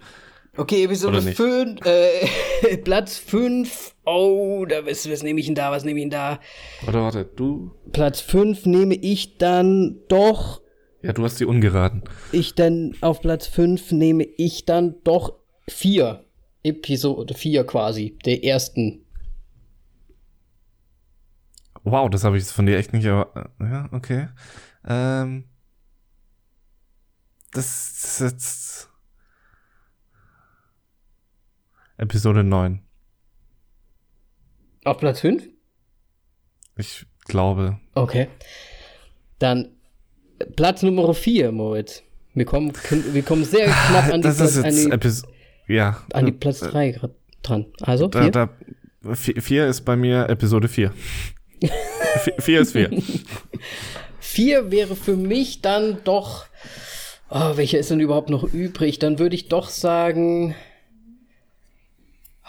Okay, 0.58 0.84
Episode 0.84 1.18
Oder 1.18 1.26
nicht? 1.26 1.38
5, 1.38 1.86
äh, 1.86 2.78
Platz 2.84 3.18
5. 3.18 3.96
Oh, 4.06 4.66
da, 4.68 4.86
was, 4.86 5.10
was 5.10 5.24
nehme 5.24 5.40
ich 5.40 5.46
denn 5.46 5.56
da? 5.56 5.72
Was 5.72 5.84
nehme 5.84 6.00
ich 6.00 6.04
denn 6.04 6.10
da? 6.12 6.40
Warte, 6.84 7.00
warte, 7.00 7.26
du. 7.26 7.72
Platz 7.92 8.22
5 8.22 8.66
nehme 8.66 8.96
ich 8.96 9.38
dann 9.38 10.00
doch. 10.08 10.62
Ja, 11.02 11.14
du 11.14 11.24
hast 11.24 11.40
die 11.40 11.46
ungeraden. 11.46 12.04
Ich 12.32 12.56
dann 12.56 12.96
auf 13.02 13.22
Platz 13.22 13.48
5 13.48 13.92
nehme 13.94 14.24
ich 14.24 14.66
dann 14.66 14.96
doch 15.04 15.34
4. 15.70 16.26
Episode 16.64 17.34
4 17.34 17.64
quasi. 17.66 18.18
Der 18.26 18.44
ersten. 18.44 19.06
Wow, 21.84 22.10
das 22.10 22.24
habe 22.26 22.38
ich 22.38 22.44
von 22.46 22.66
dir 22.66 22.78
echt 22.78 22.92
nicht, 22.92 23.08
aber 23.08 23.52
ja, 23.62 23.88
okay. 23.94 24.28
Ähm, 24.86 25.46
das 27.52 27.90
ist 28.04 28.20
jetzt 28.20 28.89
Episode 32.00 32.44
9. 32.44 32.82
Auf 34.86 34.98
Platz 34.98 35.20
5? 35.20 35.44
Ich 36.78 37.06
glaube. 37.26 37.80
Okay. 37.94 38.30
Dann 39.40 39.70
Platz 40.56 40.82
Nummer 40.82 41.14
4, 41.14 41.52
Moritz. 41.52 42.04
Wir 42.34 42.46
kommen, 42.46 42.72
wir 43.12 43.24
kommen 43.24 43.44
sehr 43.44 43.66
knapp 43.68 44.14
an 44.14 44.22
die, 44.22 44.28
Das 44.28 44.38
Platz, 44.38 44.58
an 44.58 44.74
die, 44.76 44.92
Episode. 44.92 45.34
Ja. 45.68 46.04
an 46.14 46.26
die 46.26 46.32
Platz 46.32 46.60
3 46.62 47.00
dran. 47.44 47.66
Also, 47.82 48.08
Da, 48.08 48.22
vier? 48.24 48.32
da, 48.32 48.50
vi- 49.04 49.42
vier 49.42 49.68
ist 49.68 49.82
bei 49.82 49.96
mir 49.98 50.30
Episode 50.30 50.68
4. 50.70 50.94
Vi- 51.62 52.42
vier 52.42 52.62
ist 52.62 52.72
vier. 52.72 52.90
4 54.20 54.72
wäre 54.72 54.96
für 54.96 55.16
mich 55.18 55.62
dann 55.62 55.98
doch. 56.06 56.46
Oh, 57.30 57.58
welcher 57.58 57.78
ist 57.80 57.92
denn 57.92 58.00
überhaupt 58.00 58.30
noch 58.30 58.44
übrig? 58.44 58.98
Dann 59.00 59.20
würde 59.20 59.36
ich 59.36 59.50
doch 59.50 59.68
sagen. 59.70 60.56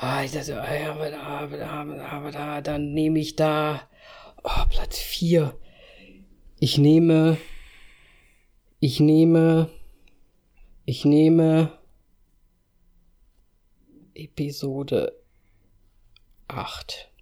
Ah, 0.03 0.25
ich 0.25 0.33
dachte, 0.33 0.63
ah, 0.63 0.75
ja, 0.75 0.93
aber 0.93 1.11
da, 1.11 1.23
aber 1.23 1.57
da, 1.59 1.85
aber 2.09 2.31
da, 2.31 2.61
dann 2.63 2.95
nehme 2.95 3.19
ich 3.19 3.37
da. 3.37 3.87
Oh, 4.43 4.65
Platz 4.71 4.99
4. 4.99 5.55
Ich 6.59 6.79
nehme. 6.79 7.37
Ich 8.79 8.99
nehme. 8.99 9.69
Ich 10.87 11.05
nehme. 11.05 11.79
Episode 14.15 15.21
8. 16.49 17.13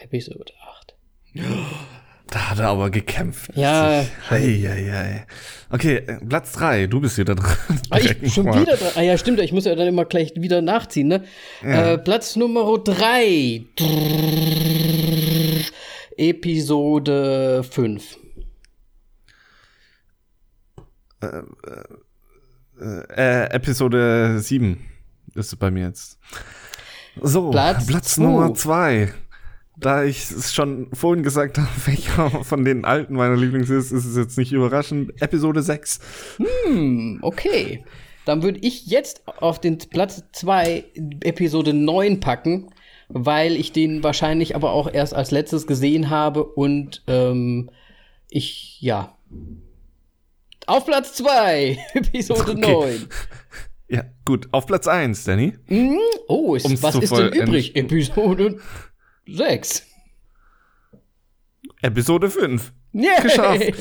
Episode 0.00 0.52
8. 0.58 0.96
Da 2.30 2.50
hat 2.50 2.60
er 2.60 2.68
aber 2.68 2.90
gekämpft. 2.90 3.50
Ja. 3.56 4.04
Eieiei. 4.30 5.26
Okay, 5.68 5.96
äh, 5.96 6.24
Platz 6.24 6.52
3, 6.52 6.86
du 6.86 7.00
bist 7.00 7.18
wieder 7.18 7.34
dran. 7.34 7.56
Ah, 7.90 7.98
ich, 7.98 8.32
schon 8.32 8.46
mal. 8.46 8.60
wieder 8.60 8.76
dran. 8.76 8.92
Ah 8.94 9.02
ja, 9.02 9.18
stimmt, 9.18 9.40
ich 9.40 9.52
muss 9.52 9.64
ja 9.64 9.74
dann 9.74 9.88
immer 9.88 10.04
gleich 10.04 10.32
wieder 10.36 10.62
nachziehen, 10.62 11.08
ne? 11.08 11.24
Äh, 11.62 11.98
Platz 11.98 12.36
Nummer 12.36 12.78
3. 12.78 13.64
Episode 16.16 17.64
5. 17.64 18.18
Äh, 22.80 23.50
Episode 23.50 24.38
7 24.38 24.78
ist 25.34 25.58
bei 25.58 25.70
mir 25.70 25.86
jetzt. 25.86 26.18
So, 27.20 27.50
Platz 27.50 27.86
Platz, 27.86 28.14
zwei. 28.14 28.22
Nummer 28.22 28.54
2. 28.54 29.12
Da 29.80 30.04
ich 30.04 30.30
es 30.30 30.52
schon 30.52 30.88
vorhin 30.92 31.22
gesagt 31.22 31.56
habe, 31.56 31.68
welcher 31.86 32.30
von 32.44 32.64
den 32.64 32.84
alten 32.84 33.14
meiner 33.14 33.36
Lieblings 33.36 33.70
ist, 33.70 33.92
ist 33.92 34.04
es 34.04 34.16
jetzt 34.16 34.36
nicht 34.36 34.52
überraschend. 34.52 35.20
Episode 35.22 35.62
6. 35.62 36.00
Hm, 36.36 37.18
okay. 37.22 37.84
Dann 38.26 38.42
würde 38.42 38.58
ich 38.60 38.86
jetzt 38.86 39.26
auf 39.26 39.58
den 39.58 39.78
Platz 39.78 40.22
2 40.32 40.84
Episode 41.22 41.72
9 41.72 42.20
packen, 42.20 42.70
weil 43.08 43.56
ich 43.56 43.72
den 43.72 44.02
wahrscheinlich 44.02 44.54
aber 44.54 44.72
auch 44.72 44.92
erst 44.92 45.14
als 45.14 45.30
letztes 45.30 45.66
gesehen 45.66 46.10
habe 46.10 46.44
und 46.44 47.02
ähm, 47.06 47.70
ich, 48.28 48.80
ja. 48.80 49.16
Auf 50.66 50.84
Platz 50.84 51.14
2, 51.14 51.78
Episode 51.94 52.52
Okay. 52.52 52.72
9. 52.72 53.08
Ja, 53.88 54.04
gut. 54.24 54.48
Auf 54.52 54.66
Platz 54.66 54.86
1, 54.86 55.24
Danny. 55.24 55.54
Hm? 55.66 55.98
Oh, 56.28 56.54
ist, 56.54 56.80
was 56.82 56.94
ist 56.94 57.10
denn 57.16 57.32
übrig? 57.32 57.74
Episode 57.74 58.60
6. 59.32 59.86
Episode 61.82 62.30
5. 62.30 62.72
Yeah. 62.94 63.20
Geschafft. 63.22 63.72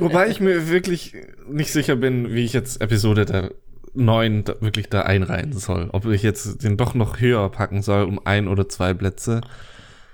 Wobei 0.00 0.28
ich 0.28 0.40
mir 0.40 0.68
wirklich 0.68 1.14
nicht 1.48 1.72
sicher 1.72 1.96
bin, 1.96 2.32
wie 2.34 2.44
ich 2.44 2.52
jetzt 2.52 2.80
Episode 2.80 3.24
der 3.24 3.52
9 3.94 4.44
da, 4.44 4.60
wirklich 4.60 4.88
da 4.90 5.02
einreihen 5.02 5.52
soll. 5.54 5.88
Ob 5.92 6.04
ich 6.06 6.22
jetzt 6.22 6.62
den 6.62 6.76
doch 6.76 6.94
noch 6.94 7.18
höher 7.20 7.48
packen 7.50 7.82
soll, 7.82 8.04
um 8.04 8.20
ein 8.24 8.46
oder 8.46 8.68
zwei 8.68 8.92
Plätze. 8.94 9.40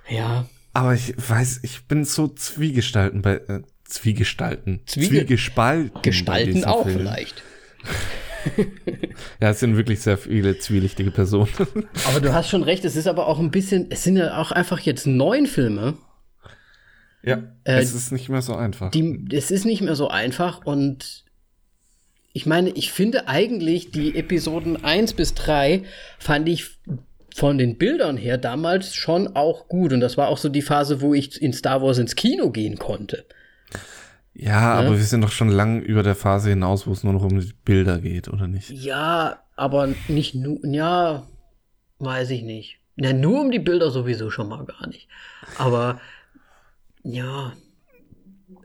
Ja. 0.08 0.46
Aber 0.72 0.94
ich 0.94 1.14
weiß, 1.16 1.60
ich 1.64 1.86
bin 1.86 2.04
so 2.04 2.28
Zwiegestalten 2.28 3.20
bei 3.22 3.34
äh, 3.36 3.62
Zwiegestalten. 3.84 4.80
Zwiege- 4.86 5.08
Zwiegespalten. 5.26 6.02
Gestalten 6.02 6.64
auch 6.64 6.84
Film. 6.84 6.98
vielleicht. 7.00 7.42
Ja, 9.40 9.50
es 9.50 9.60
sind 9.60 9.76
wirklich 9.76 10.00
sehr 10.00 10.18
viele 10.18 10.58
zwielichtige 10.58 11.10
Personen. 11.10 11.50
Aber 12.08 12.20
du 12.20 12.32
hast 12.32 12.48
schon 12.48 12.62
recht, 12.62 12.84
es 12.84 12.96
ist 12.96 13.06
aber 13.06 13.26
auch 13.26 13.38
ein 13.38 13.50
bisschen, 13.50 13.86
es 13.90 14.04
sind 14.04 14.16
ja 14.16 14.38
auch 14.38 14.52
einfach 14.52 14.80
jetzt 14.80 15.06
neun 15.06 15.46
Filme. 15.46 15.94
ja, 17.22 17.42
Äh, 17.64 17.80
es 17.80 17.94
ist 17.94 18.12
nicht 18.12 18.28
mehr 18.28 18.42
so 18.42 18.54
einfach. 18.54 18.90
Die, 18.90 19.26
es 19.32 19.50
ist 19.50 19.64
nicht 19.64 19.82
mehr 19.82 19.96
so 19.96 20.08
einfach 20.08 20.64
und 20.64 21.24
ich 22.32 22.46
meine, 22.46 22.70
ich 22.70 22.92
finde 22.92 23.28
eigentlich 23.28 23.90
die 23.90 24.16
Episoden 24.16 24.82
1 24.82 25.12
bis 25.12 25.34
3 25.34 25.82
fand 26.18 26.48
ich 26.48 26.78
von 27.34 27.58
den 27.58 27.76
Bildern 27.76 28.16
her 28.16 28.38
damals 28.38 28.94
schon 28.94 29.36
auch 29.36 29.68
gut. 29.68 29.92
Und 29.92 30.00
das 30.00 30.16
war 30.16 30.28
auch 30.28 30.38
so 30.38 30.48
die 30.48 30.62
Phase, 30.62 31.00
wo 31.00 31.14
ich 31.14 31.40
in 31.40 31.52
Star 31.52 31.82
Wars 31.82 31.98
ins 31.98 32.16
Kino 32.16 32.50
gehen 32.50 32.78
konnte. 32.78 33.24
Ja, 34.34 34.74
aber 34.74 34.92
wir 34.92 35.04
sind 35.04 35.20
doch 35.20 35.30
schon 35.30 35.48
lang 35.48 35.82
über 35.82 36.02
der 36.02 36.14
Phase 36.14 36.50
hinaus, 36.50 36.86
wo 36.86 36.92
es 36.92 37.04
nur 37.04 37.12
noch 37.12 37.22
um 37.22 37.38
die 37.38 37.52
Bilder 37.64 37.98
geht, 37.98 38.28
oder 38.28 38.46
nicht? 38.46 38.70
Ja, 38.70 39.42
aber 39.56 39.88
nicht 40.08 40.34
nur, 40.34 40.58
ja, 40.64 41.26
weiß 41.98 42.30
ich 42.30 42.42
nicht. 42.42 42.78
Ja, 42.96 43.12
nur 43.12 43.40
um 43.40 43.50
die 43.50 43.58
Bilder 43.58 43.90
sowieso 43.90 44.30
schon 44.30 44.48
mal 44.48 44.64
gar 44.64 44.86
nicht. 44.86 45.08
Aber 45.58 46.00
ja, 47.02 47.52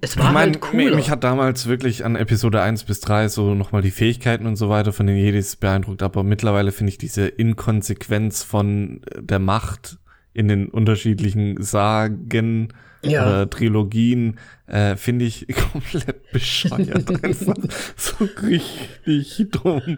es 0.02 0.18
war 0.18 0.28
ich 0.28 0.32
meine, 0.32 0.52
halt 0.52 0.62
cooler. 0.62 0.96
mich 0.96 1.10
hat 1.10 1.24
damals 1.24 1.68
wirklich 1.68 2.06
an 2.06 2.16
Episode 2.16 2.62
1 2.62 2.84
bis 2.84 3.00
3 3.02 3.30
so 3.30 3.56
nochmal 3.56 3.82
die 3.82 3.92
Fähigkeiten 3.92 4.46
und 4.46 4.56
so 4.56 4.70
weiter 4.70 4.94
von 4.94 5.08
den 5.08 5.18
Jedis 5.18 5.56
beeindruckt, 5.56 6.04
aber 6.04 6.24
mittlerweile 6.24 6.72
finde 6.72 6.92
ich 6.92 6.98
diese 6.98 7.28
Inkonsequenz 7.28 8.44
von 8.44 9.02
der 9.20 9.40
Macht 9.40 9.98
in 10.38 10.48
den 10.48 10.70
unterschiedlichen 10.70 11.62
Sagen 11.64 12.70
Ja. 13.04 13.24
oder 13.24 13.50
Trilogien, 13.50 14.38
äh, 14.68 14.96
finde 14.96 15.26
ich 15.26 15.48
komplett 15.72 16.32
bescheuert. 16.32 17.10
einfach 17.24 17.56
so 17.96 18.28
richtig 18.44 19.48
dumm. 19.52 19.98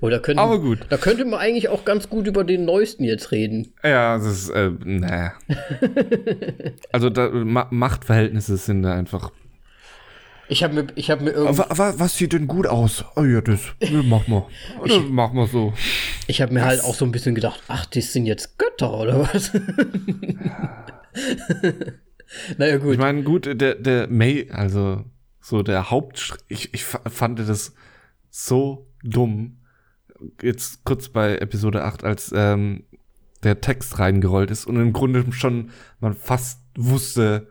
Oder 0.00 0.20
könnte, 0.20 0.42
Aber 0.42 0.60
gut. 0.60 0.80
Da 0.88 0.96
könnte 0.98 1.24
man 1.24 1.40
eigentlich 1.40 1.68
auch 1.68 1.84
ganz 1.84 2.08
gut 2.08 2.26
über 2.26 2.44
den 2.44 2.64
neuesten 2.64 3.04
jetzt 3.04 3.32
reden. 3.32 3.72
Ja, 3.82 4.16
das 4.18 4.26
ist, 4.26 4.50
äh, 4.50 4.70
nee. 4.84 5.30
also 6.92 7.10
da, 7.10 7.30
Ma 7.30 7.66
Machtverhältnisse 7.70 8.56
sind 8.56 8.82
da 8.82 8.94
einfach. 8.94 9.32
Ich 10.48 10.62
habe 10.62 10.74
mir, 10.74 10.86
ich 10.94 11.10
hab 11.10 11.20
mir 11.20 11.30
irgendwie, 11.30 11.58
Wa 11.58 11.66
wa 11.70 11.94
was 11.96 12.16
sieht 12.16 12.32
denn 12.32 12.46
gut 12.46 12.66
aus? 12.68 13.04
Oh 13.16 13.24
ja, 13.24 13.40
das 13.40 13.60
mach 14.04 14.28
mal. 14.28 14.46
Oder 14.80 15.00
mach 15.00 15.32
mal 15.32 15.46
so. 15.48 15.72
ich 16.28 16.40
hab 16.40 16.52
mir 16.52 16.64
halt 16.64 16.82
auch 16.84 16.94
so 16.94 17.04
ein 17.04 17.10
bisschen 17.12 17.34
gedacht, 17.34 17.62
ach, 17.68 17.84
das 17.86 18.12
sind 18.12 18.26
jetzt 18.26 18.56
Götter 18.58 18.92
oder 18.96 19.20
was? 19.32 19.50
naja, 22.58 22.76
gut. 22.78 22.92
Ich 22.92 22.98
meine, 22.98 23.22
gut, 23.22 23.46
der, 23.60 23.74
der 23.74 24.08
May, 24.08 24.50
also 24.50 25.04
so 25.40 25.62
der 25.62 25.90
Haupt, 25.90 26.36
ich, 26.48 26.72
ich 26.74 26.84
fa- 26.84 27.02
fand 27.08 27.38
das 27.38 27.74
so 28.30 28.88
dumm. 29.02 29.58
Jetzt 30.42 30.84
kurz 30.84 31.08
bei 31.08 31.36
Episode 31.38 31.84
8, 31.84 32.04
als 32.04 32.32
ähm, 32.34 32.84
der 33.42 33.60
Text 33.60 33.98
reingerollt 33.98 34.50
ist 34.50 34.66
und 34.66 34.76
im 34.76 34.92
Grunde 34.92 35.24
schon 35.32 35.70
man 36.00 36.14
fast 36.14 36.60
wusste, 36.76 37.48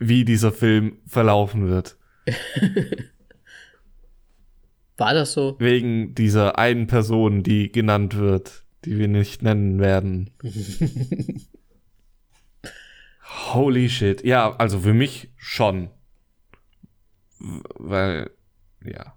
wie 0.00 0.24
dieser 0.24 0.50
Film 0.50 0.98
verlaufen 1.06 1.68
wird. 1.68 1.96
War 4.96 5.14
das 5.14 5.32
so? 5.32 5.56
Wegen 5.60 6.14
dieser 6.14 6.58
einen 6.58 6.86
Person, 6.88 7.42
die 7.42 7.70
genannt 7.70 8.16
wird, 8.16 8.64
die 8.84 8.98
wir 8.98 9.08
nicht 9.08 9.42
nennen 9.42 9.78
werden. 9.78 10.30
Holy 13.52 13.88
shit. 13.88 14.24
Ja, 14.24 14.56
also 14.56 14.80
für 14.80 14.92
mich 14.92 15.30
schon. 15.36 15.90
Weil, 17.38 18.30
ja. 18.84 19.14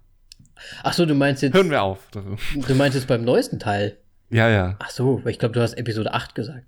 Ach 0.82 0.92
so, 0.92 1.04
du 1.04 1.14
meinst 1.14 1.42
jetzt, 1.42 1.54
Hören 1.54 1.70
wir 1.70 1.82
auf. 1.82 1.98
du 2.12 2.74
meinst 2.74 2.94
jetzt 2.96 3.08
beim 3.08 3.24
neuesten 3.24 3.58
Teil. 3.58 3.98
Ja, 4.30 4.48
ja. 4.48 4.76
Ach 4.78 4.90
so, 4.90 5.22
ich 5.26 5.38
glaube, 5.38 5.52
du 5.54 5.60
hast 5.60 5.74
Episode 5.74 6.14
8 6.14 6.34
gesagt. 6.34 6.66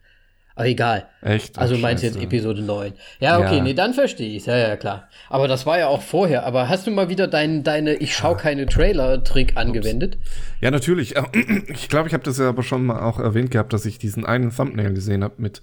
Aber 0.57 0.67
egal. 0.67 1.07
Echt? 1.21 1.59
Also 1.59 1.75
Ach, 1.77 1.81
meinst 1.81 2.03
du 2.03 2.07
jetzt. 2.09 2.17
Episode 2.21 2.63
9. 2.63 2.95
Ja, 3.21 3.39
okay, 3.39 3.59
Ja. 3.59 3.63
nee, 3.63 3.75
dann 3.75 3.93
verstehe 3.93 4.35
ich 4.37 4.47
Ja, 4.47 4.57
ja, 4.57 4.77
klar. 4.77 5.09
Aber 5.29 5.49
das 5.49 5.67
war 5.67 5.79
ja 5.79 5.89
auch 5.89 6.01
vorher. 6.01 6.47
Aber 6.47 6.71
hast 6.71 6.87
du 6.87 6.91
mal 6.91 7.11
wieder 7.11 7.29
dein, 7.29 7.63
deine 7.63 7.93
Ich 7.95 8.17
schau 8.17 8.35
keine 8.35 8.65
Trailer-Trick 8.65 9.57
angewendet? 9.59 10.19
Ja, 10.61 10.71
natürlich. 10.71 11.15
Ich 11.69 11.89
glaube, 11.91 12.09
ich 12.09 12.15
habe 12.15 12.25
das 12.25 12.39
ja 12.39 12.49
aber 12.49 12.63
schon 12.63 12.87
mal 12.87 13.01
auch 13.01 13.19
erwähnt 13.21 13.51
gehabt, 13.51 13.73
dass 13.73 13.85
ich 13.85 13.99
diesen 13.99 14.25
einen 14.25 14.51
Thumbnail 14.55 14.95
gesehen 14.95 15.23
habe 15.23 15.35
mit. 15.39 15.61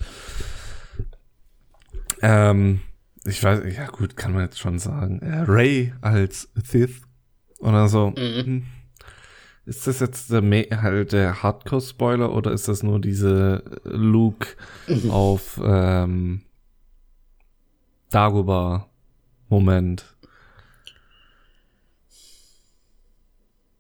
Ähm, 2.22 2.82
ich 3.26 3.44
weiß, 3.44 3.62
ja 3.76 3.88
gut, 3.88 4.16
kann 4.16 4.34
man 4.34 4.44
jetzt 4.44 4.60
schon 4.60 4.78
sagen. 4.80 5.20
Äh, 5.22 5.44
Ray 5.48 5.94
als 6.02 6.50
Sith 6.64 7.02
oder 7.60 7.88
so. 7.88 8.14
Hm. 8.16 8.64
Ist 9.66 9.88
das 9.88 10.02
jetzt 10.02 10.30
der, 10.30 10.42
halt 10.82 11.14
der 11.14 11.42
Hardcore-Spoiler 11.42 12.34
oder 12.34 12.52
ist 12.52 12.68
das 12.68 12.84
nur 12.84 13.00
diese 13.00 13.64
Luke 13.86 14.50
auf 15.10 15.58
ähm, 15.64 16.42
Dagobah-Moment? 18.10 20.18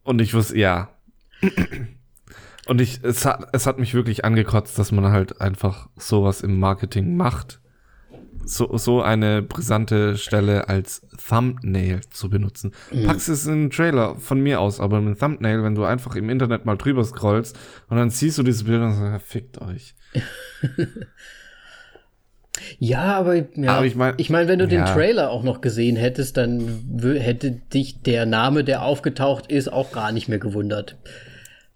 Und 0.03 0.21
ich 0.21 0.33
wusste, 0.33 0.57
ja. 0.57 0.89
Und 2.65 2.79
ich, 2.79 3.03
es 3.03 3.25
hat, 3.25 3.49
es 3.51 3.67
hat 3.67 3.77
mich 3.77 3.93
wirklich 3.93 4.23
angekotzt, 4.23 4.79
dass 4.79 4.93
man 4.93 5.11
halt 5.11 5.41
einfach 5.41 5.89
sowas 5.97 6.39
im 6.41 6.59
Marketing 6.59 7.17
macht. 7.17 7.59
So, 8.45 8.77
so 8.77 9.01
eine 9.01 9.41
brisante 9.41 10.17
Stelle 10.17 10.67
als 10.67 11.01
Thumbnail 11.29 12.01
zu 12.09 12.29
benutzen. 12.29 12.71
Packst 13.05 13.29
es 13.29 13.45
in 13.45 13.53
einen 13.53 13.69
Trailer 13.69 14.15
von 14.17 14.39
mir 14.41 14.59
aus, 14.59 14.79
aber 14.79 14.99
mit 15.01 15.19
Thumbnail, 15.19 15.63
wenn 15.63 15.75
du 15.75 15.85
einfach 15.85 16.15
im 16.15 16.29
Internet 16.29 16.65
mal 16.65 16.75
drüber 16.75 17.03
scrollst 17.05 17.57
und 17.89 17.97
dann 17.97 18.09
siehst 18.09 18.37
du 18.37 18.43
diese 18.43 18.65
Bilder 18.65 18.85
und 18.87 18.93
sagst, 18.95 19.11
ja, 19.11 19.19
fickt 19.19 19.61
euch. 19.61 19.95
Ja, 22.77 23.15
aber, 23.17 23.35
ja, 23.35 23.77
Aber 23.77 23.85
ich 23.85 23.95
mein- 23.95 24.13
ich 24.17 24.29
meine, 24.29 24.47
wenn 24.47 24.59
du 24.59 24.67
den 24.67 24.81
ja. 24.85 24.93
Trailer 24.93 25.31
auch 25.31 25.41
noch 25.43 25.59
gesehen 25.59 25.95
hättest, 25.95 26.37
dann 26.37 26.85
hätte 27.17 27.49
dich 27.51 28.01
der 28.03 28.25
Name, 28.27 28.63
der 28.63 28.83
aufgetaucht 28.83 29.51
ist, 29.51 29.73
auch 29.73 29.91
gar 29.91 30.11
nicht 30.11 30.27
mehr 30.29 30.37
gewundert. 30.37 30.95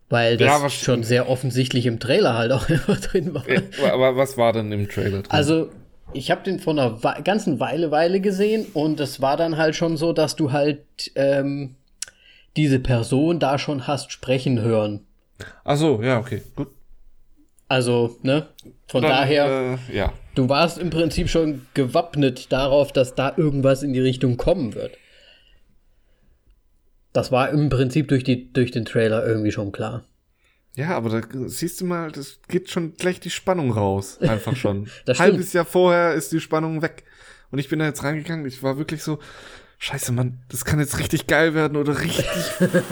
Weil 0.10 0.38
das 0.38 0.48
Ja, 0.48 0.62
was- 0.64 0.74
schon 0.76 1.02
sehr 1.04 1.30
offensichtlich 1.30 1.88
im 1.88 2.00
Trailer 2.00 2.36
halt 2.38 2.52
auch 2.52 2.70
einfach 2.70 3.00
drin 3.00 3.34
war. 3.34 3.44
aber 3.92 4.16
was 4.18 4.38
war 4.38 4.54
denn 4.54 4.72
im 4.72 4.88
Trailer 4.88 5.24
drin? 5.24 5.32
Also, 5.32 5.70
ich 6.13 6.32
habe 6.32 6.43
den 6.43 6.60
vor 6.60 6.74
einer 6.74 7.04
Wei- 7.04 7.22
ganzen 7.22 7.60
Weile 7.60 7.91
Weile 7.91 8.20
gesehen 8.22 8.65
und 8.74 9.00
es 9.00 9.22
war 9.22 9.38
dann 9.38 9.58
halt 9.58 9.76
schon 9.76 9.98
so, 9.98 10.13
dass 10.13 10.36
du 10.36 10.52
halt 10.52 10.82
ähm, 11.15 11.76
diese 12.56 12.80
Person 12.80 13.39
da 13.39 13.60
schon 13.60 13.88
hast 13.88 14.12
sprechen 14.12 14.62
hören. 14.62 15.02
Ach 15.63 15.78
so, 15.78 16.02
ja, 16.02 16.20
okay, 16.20 16.41
gut. 16.56 16.70
Also, 17.67 18.17
ne? 18.24 18.48
Von 18.88 19.02
Dann, 19.04 19.12
daher, 19.12 19.78
Äh, 19.89 19.96
ja. 19.96 20.13
du 20.36 20.48
warst 20.48 20.78
im 20.78 20.89
Prinzip 20.89 21.30
schon 21.30 21.67
gewappnet 21.74 22.52
darauf, 22.52 22.93
dass 22.93 23.13
da 23.13 23.34
irgendwas 23.36 23.84
in 23.84 23.91
die 23.93 24.00
Richtung 24.00 24.38
kommen 24.38 24.74
wird. 24.74 24.98
Das 27.13 27.32
war 27.32 27.50
im 27.50 27.70
Prinzip 27.70 28.08
durch, 28.08 28.24
die, 28.24 28.52
durch 28.54 28.72
den 28.72 28.86
Trailer 28.86 29.26
irgendwie 29.26 29.52
schon 29.52 29.72
klar. 29.72 30.06
Ja, 30.78 30.96
aber 30.96 31.10
da 31.22 31.28
siehst 31.48 31.82
du 31.82 31.86
mal, 31.86 32.12
das 32.12 32.40
geht 32.48 32.70
schon 32.70 32.94
gleich 32.94 33.20
die 33.20 33.32
Spannung 33.32 33.72
raus. 33.72 34.20
Einfach 34.22 34.56
schon. 34.56 34.88
Halbes 35.08 35.52
Jahr 35.54 35.66
vorher 35.66 36.13
ist 36.13 36.32
die 36.32 36.40
Spannung 36.40 36.84
weg. 36.84 37.04
Und 37.50 37.58
ich 37.58 37.68
bin 37.68 37.80
da 37.80 37.86
jetzt 37.86 38.04
reingegangen, 38.04 38.46
ich 38.46 38.62
war 38.62 38.78
wirklich 38.78 39.02
so, 39.02 39.18
scheiße, 39.80 40.12
Mann, 40.12 40.40
das 40.50 40.66
kann 40.66 40.80
jetzt 40.80 41.00
richtig 41.00 41.26
geil 41.26 41.56
werden 41.56 41.78
oder 41.78 42.00
richtig 42.00 42.26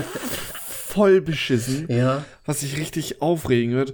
voll 0.67 1.21
beschissen, 1.21 1.85
Ja. 1.89 2.25
was 2.45 2.61
sich 2.61 2.77
richtig 2.77 3.21
aufregen 3.21 3.73
wird. 3.75 3.93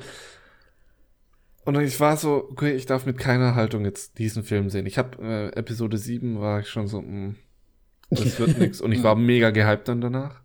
Und 1.65 1.79
ich 1.79 1.99
war 1.99 2.15
so, 2.15 2.47
okay, 2.49 2.71
ich 2.73 2.85
darf 2.85 3.05
mit 3.05 3.17
keiner 3.17 3.55
Haltung 3.55 3.83
jetzt 3.85 4.17
diesen 4.19 4.43
Film 4.43 4.69
sehen. 4.69 4.85
Ich 4.85 4.97
habe 4.97 5.21
äh, 5.21 5.59
Episode 5.59 5.97
7 5.97 6.39
war 6.39 6.61
ich 6.61 6.69
schon 6.69 6.87
so, 6.87 7.01
mh, 7.01 7.35
das 8.09 8.39
wird 8.39 8.57
nix. 8.59 8.79
Und 8.81 8.93
ich 8.93 9.03
war 9.03 9.15
mega 9.15 9.49
gehypt 9.51 9.87
dann 9.89 9.99
danach. 10.01 10.41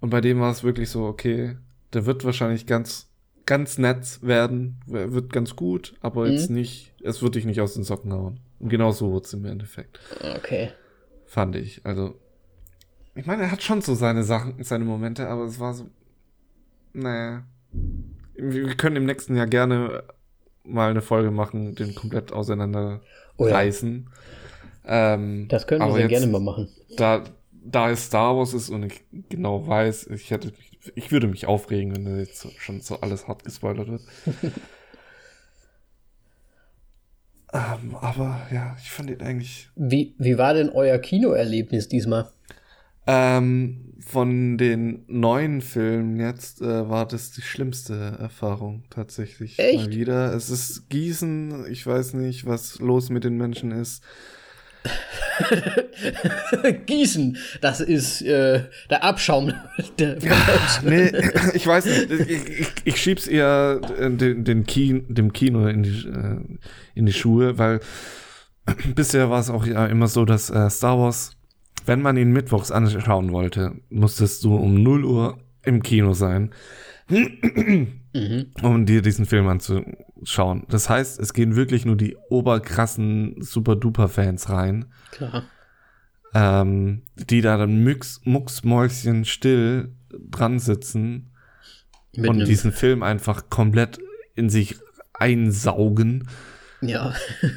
Und 0.00 0.10
bei 0.10 0.20
dem 0.20 0.40
war 0.40 0.50
es 0.50 0.64
wirklich 0.64 0.90
so, 0.90 1.04
okay, 1.06 1.56
der 1.92 2.06
wird 2.06 2.24
wahrscheinlich 2.24 2.66
ganz, 2.66 3.08
ganz 3.46 3.78
nett 3.78 4.22
werden, 4.22 4.80
wer- 4.86 5.12
wird 5.12 5.32
ganz 5.32 5.56
gut, 5.56 5.94
aber 6.00 6.28
jetzt 6.28 6.50
nicht, 6.50 6.92
es 7.02 7.22
wird 7.22 7.34
dich 7.34 7.44
nicht 7.46 7.60
aus 7.60 7.74
den 7.74 7.84
Socken 7.84 8.12
hauen. 8.12 8.40
Und 8.58 8.68
genau 8.68 8.92
so 8.92 9.10
wurde 9.10 9.24
es 9.26 9.32
im 9.32 9.44
Endeffekt, 9.44 9.98
Okay. 10.36 10.70
fand 11.26 11.56
ich. 11.56 11.80
Also, 11.84 12.14
ich 13.14 13.26
meine, 13.26 13.42
er 13.42 13.50
hat 13.50 13.62
schon 13.62 13.80
so 13.80 13.94
seine 13.94 14.22
Sachen, 14.22 14.62
seine 14.62 14.84
Momente, 14.84 15.28
aber 15.28 15.44
es 15.44 15.58
war 15.58 15.74
so, 15.74 15.86
naja. 16.92 17.44
Wir 18.34 18.74
können 18.76 18.96
im 18.96 19.04
nächsten 19.06 19.36
Jahr 19.36 19.46
gerne 19.46 20.02
mal 20.64 20.90
eine 20.90 21.02
Folge 21.02 21.30
machen, 21.30 21.74
den 21.74 21.94
komplett 21.94 22.32
auseinander 22.32 23.00
Oh 23.36 23.46
ja. 23.48 23.62
Ähm, 24.84 25.46
Das 25.48 25.66
können 25.66 25.80
wir 25.82 25.92
sehr 25.92 26.02
jetzt- 26.02 26.10
gerne 26.10 26.26
mal 26.26 26.40
machen. 26.40 26.68
da, 26.96 27.24
da 27.64 27.90
es 27.90 28.06
Star 28.06 28.36
Wars 28.36 28.54
ist 28.54 28.70
und 28.70 28.84
ich 28.84 29.02
genau 29.28 29.66
weiß, 29.66 30.06
ich 30.08 30.30
hätte, 30.30 30.48
mich- 30.48 30.92
ich 30.94 31.12
würde 31.12 31.26
mich 31.28 31.46
aufregen, 31.46 31.94
wenn 31.94 32.04
da 32.04 32.16
jetzt 32.16 32.46
schon 32.60 32.80
so 32.80 33.00
alles 33.00 33.28
hart 33.28 33.44
gespoilert 33.44 33.88
wird. 33.88 34.02
ähm, 37.52 37.96
aber 38.00 38.46
ja, 38.52 38.76
ich 38.80 38.90
fand 38.90 39.10
ihn 39.10 39.20
eigentlich 39.20 39.68
Wie, 39.76 40.14
wie 40.18 40.38
war 40.38 40.54
denn 40.54 40.70
euer 40.70 40.98
Kinoerlebnis 40.98 41.88
diesmal? 41.88 42.30
ähm, 43.06 43.94
von 44.00 44.56
den 44.56 45.04
neuen 45.08 45.60
Filmen 45.62 46.20
jetzt 46.20 46.60
äh, 46.62 46.88
war 46.88 47.06
das 47.06 47.32
die 47.32 47.42
schlimmste 47.42 47.94
Erfahrung 48.20 48.84
tatsächlich 48.88 49.58
Echt? 49.58 49.74
mal 49.76 49.90
wieder. 49.90 50.32
Es 50.34 50.48
ist 50.48 50.88
Gießen, 50.90 51.66
ich 51.70 51.86
weiß 51.86 52.14
nicht, 52.14 52.46
was 52.46 52.78
los 52.78 53.10
mit 53.10 53.24
den 53.24 53.36
Menschen 53.36 53.72
ist. 53.72 54.02
Gießen, 56.86 57.36
das 57.60 57.80
ist 57.80 58.22
äh, 58.22 58.64
der 58.88 59.04
Abschaum 59.04 59.52
der 59.98 60.18
Nee, 60.82 61.12
ich 61.54 61.66
weiß 61.66 61.86
nicht. 61.86 62.10
Ich, 62.10 62.60
ich, 62.60 62.68
ich 62.84 62.96
schieb's 62.96 63.26
eher 63.26 63.80
äh, 63.98 64.10
den, 64.10 64.44
den 64.44 64.64
Kino, 64.64 65.02
dem 65.08 65.32
Kino 65.32 65.66
in 65.66 65.82
die, 65.82 66.06
äh, 66.06 66.40
in 66.94 67.06
die 67.06 67.12
Schuhe, 67.12 67.58
weil 67.58 67.80
bisher 68.94 69.30
war 69.30 69.40
es 69.40 69.50
auch 69.50 69.66
ja 69.66 69.86
immer 69.86 70.08
so, 70.08 70.24
dass 70.24 70.50
äh, 70.50 70.68
Star 70.70 70.98
Wars, 70.98 71.36
wenn 71.86 72.02
man 72.02 72.16
ihn 72.16 72.32
mittwochs 72.32 72.70
anschauen 72.70 73.32
wollte, 73.32 73.72
musstest 73.88 74.44
du 74.44 74.56
um 74.56 74.82
0 74.82 75.04
Uhr 75.04 75.38
im 75.62 75.82
Kino 75.82 76.12
sein, 76.12 76.50
um 78.62 78.86
dir 78.86 79.02
diesen 79.02 79.26
Film 79.26 79.48
anzuschauen. 80.20 80.64
Das 80.68 80.88
heißt, 80.88 81.18
es 81.20 81.32
gehen 81.32 81.56
wirklich 81.56 81.84
nur 81.84 81.96
die 81.96 82.16
oberkrassen 82.28 83.36
Super-Duper-Fans 83.40 84.48
rein 84.48 84.86
Klar. 85.10 85.44
ähm, 86.34 87.02
die 87.16 87.40
da 87.40 87.56
dann 87.56 87.82
mux, 87.82 88.20
mucksmäuschen 88.24 89.24
still 89.24 89.92
dran 90.30 90.58
sitzen 90.58 91.32
Mit 92.14 92.30
und 92.30 92.46
diesen 92.46 92.72
Film 92.72 93.02
einfach 93.02 93.50
komplett 93.50 93.98
in 94.34 94.50
sich 94.50 94.76
einsaugen. 95.12 96.28
Ja. 96.80 97.14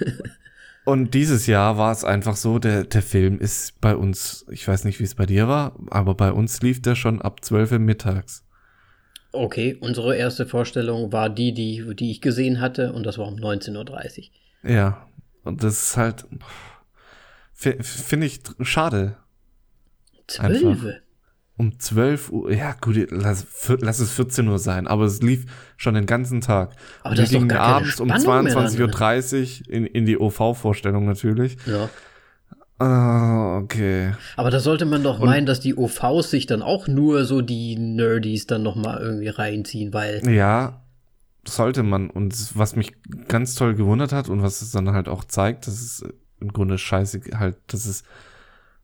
Und 0.86 1.14
dieses 1.14 1.48
Jahr 1.48 1.78
war 1.78 1.94
es 1.94 2.04
einfach 2.04 2.36
so, 2.36 2.60
der, 2.60 2.84
der 2.84 3.02
Film 3.02 3.40
ist 3.40 3.80
bei 3.80 3.96
uns, 3.96 4.46
ich 4.52 4.68
weiß 4.68 4.84
nicht, 4.84 5.00
wie 5.00 5.06
es 5.06 5.16
bei 5.16 5.26
dir 5.26 5.48
war, 5.48 5.80
aber 5.92 6.14
bei 6.14 6.34
uns 6.34 6.62
lief 6.62 6.82
der 6.82 6.96
schon 6.96 7.22
ab 7.22 7.42
12 7.42 7.72
Uhr 7.72 7.80
mittags. 7.80 8.44
Okay, 9.36 9.76
unsere 9.80 10.16
erste 10.16 10.46
Vorstellung 10.46 11.12
war 11.12 11.28
die, 11.28 11.54
die, 11.54 11.96
die 11.96 12.12
ich 12.12 12.22
gesehen 12.22 12.62
hatte, 12.62 12.94
und 12.94 13.04
das 13.04 13.18
war 13.18 13.28
um 13.28 13.36
19.30 13.36 14.30
Uhr. 14.64 14.70
Ja, 14.72 15.08
und 15.44 15.64
das 15.64 15.74
ist 15.74 15.98
halt, 15.98 16.26
finde 17.52 18.28
ich 18.28 18.42
schade. 18.62 19.18
Zwölf? 20.28 21.02
Um 21.58 21.80
12 21.80 22.32
Uhr, 22.32 22.52
ja 22.52 22.76
gut, 22.80 22.96
lass, 23.10 23.46
lass, 23.80 24.00
es 24.00 24.12
14 24.12 24.48
Uhr 24.48 24.60
sein, 24.60 24.88
aber 24.88 25.06
es 25.06 25.22
lief 25.22 25.46
schon 25.78 25.96
den 25.96 26.06
ganzen 26.06 26.42
Tag. 26.42 26.76
Aber 27.02 27.16
das 27.16 27.32
ist 27.32 27.36
doch 27.36 27.48
gar 27.48 27.76
abends 27.78 28.00
um 28.00 28.12
22.30 28.12 29.62
Uhr 29.68 29.74
in, 29.74 29.86
in 29.86 30.06
die 30.06 30.18
OV-Vorstellung 30.18 31.06
natürlich. 31.06 31.58
Ja. 31.66 31.90
Ah, 32.84 33.58
okay. 33.60 34.14
Aber 34.36 34.52
da 34.52 34.60
sollte 34.60 34.86
man 34.86 35.04
doch 35.04 35.20
Und, 35.20 35.28
meinen, 35.28 35.46
dass 35.46 35.62
die 35.62 35.76
OVs 35.76 36.30
sich 36.30 36.48
dann 36.48 36.62
auch 36.62 36.88
nur 36.88 37.24
so 37.24 37.42
die 37.42 37.78
Nerdies 37.78 38.46
dann 38.46 38.64
noch 38.64 38.76
mal 38.76 39.00
irgendwie 39.02 39.30
reinziehen, 39.30 39.94
weil. 39.94 40.22
Ja, 40.30 40.84
sollte 41.48 41.84
man. 41.84 42.10
Und 42.10 42.36
was 42.58 42.76
mich 42.76 42.94
ganz 43.30 43.56
toll 43.56 43.76
gewundert 43.76 44.12
hat 44.12 44.28
und 44.28 44.42
was 44.42 44.62
es 44.62 44.72
dann 44.72 44.92
halt 44.92 45.08
auch 45.08 45.24
zeigt, 45.24 45.68
dass 45.68 45.76
es 45.76 46.04
im 46.42 46.52
Grunde 46.52 46.78
scheiße 46.78 47.22
halt, 47.36 47.58
dass 47.68 47.86
es 47.86 48.04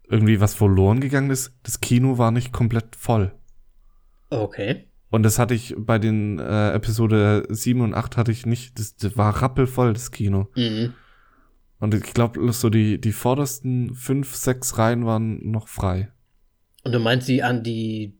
irgendwie 0.07 0.39
was 0.39 0.55
verloren 0.55 1.01
gegangen 1.01 1.29
ist. 1.29 1.51
Das 1.63 1.81
Kino 1.81 2.17
war 2.17 2.31
nicht 2.31 2.53
komplett 2.53 2.95
voll. 2.95 3.33
Okay. 4.29 4.87
Und 5.09 5.23
das 5.23 5.39
hatte 5.39 5.55
ich 5.55 5.75
bei 5.77 5.99
den 5.99 6.39
äh, 6.39 6.71
Episode 6.71 7.45
7 7.49 7.81
und 7.81 7.93
8 7.93 8.15
hatte 8.15 8.31
ich 8.31 8.45
nicht, 8.45 8.79
das, 8.79 8.95
das 8.95 9.17
war 9.17 9.41
rappelvoll, 9.41 9.91
das 9.91 10.11
Kino. 10.11 10.47
Mhm. 10.55 10.93
Und 11.79 11.93
ich 11.93 12.13
glaube, 12.13 12.51
so 12.51 12.69
die, 12.69 12.99
die 12.99 13.11
vordersten 13.11 13.95
fünf, 13.95 14.35
sechs 14.35 14.77
Reihen 14.77 15.05
waren 15.05 15.49
noch 15.49 15.67
frei. 15.67 16.09
Und 16.83 16.91
du 16.91 16.99
meinst, 16.99 17.27
die 17.27 17.41
an 17.43 17.63
die, 17.63 18.17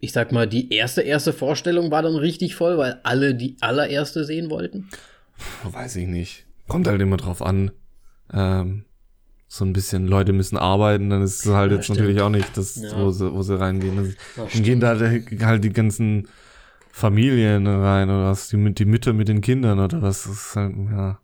ich 0.00 0.12
sag 0.12 0.32
mal, 0.32 0.46
die 0.46 0.72
erste, 0.72 1.02
erste 1.02 1.32
Vorstellung 1.32 1.90
war 1.90 2.02
dann 2.02 2.16
richtig 2.16 2.54
voll, 2.54 2.78
weil 2.78 3.00
alle 3.02 3.34
die 3.34 3.56
allererste 3.60 4.24
sehen 4.24 4.50
wollten? 4.50 4.88
Weiß 5.64 5.96
ich 5.96 6.08
nicht. 6.08 6.46
Kommt 6.68 6.86
halt 6.88 7.00
immer 7.00 7.16
drauf 7.16 7.42
an. 7.42 7.70
Ähm, 8.32 8.84
so 9.52 9.66
ein 9.66 9.74
bisschen 9.74 10.06
Leute 10.06 10.32
müssen 10.32 10.56
arbeiten, 10.56 11.10
dann 11.10 11.20
ist 11.20 11.44
es 11.44 11.52
halt 11.52 11.70
ja, 11.70 11.76
jetzt 11.76 11.84
stimmt. 11.84 11.98
natürlich 11.98 12.22
auch 12.22 12.30
nicht 12.30 12.56
das, 12.56 12.76
ja. 12.76 12.96
wo, 12.96 13.10
sie, 13.10 13.30
wo 13.30 13.42
sie 13.42 13.60
reingehen. 13.60 13.98
Also, 13.98 14.12
dann 14.36 14.62
gehen 14.62 14.80
da 14.80 14.98
halt 14.98 15.64
die 15.64 15.72
ganzen 15.72 16.28
Familien 16.90 17.66
rein 17.66 18.08
oder 18.08 18.30
was, 18.30 18.48
die, 18.48 18.72
die 18.72 18.84
Mütter 18.86 19.12
mit 19.12 19.28
den 19.28 19.42
Kindern 19.42 19.78
oder 19.78 20.00
was. 20.00 20.24
Das 20.24 20.32
ist 20.32 20.56
halt, 20.56 20.74
ja. 20.90 21.18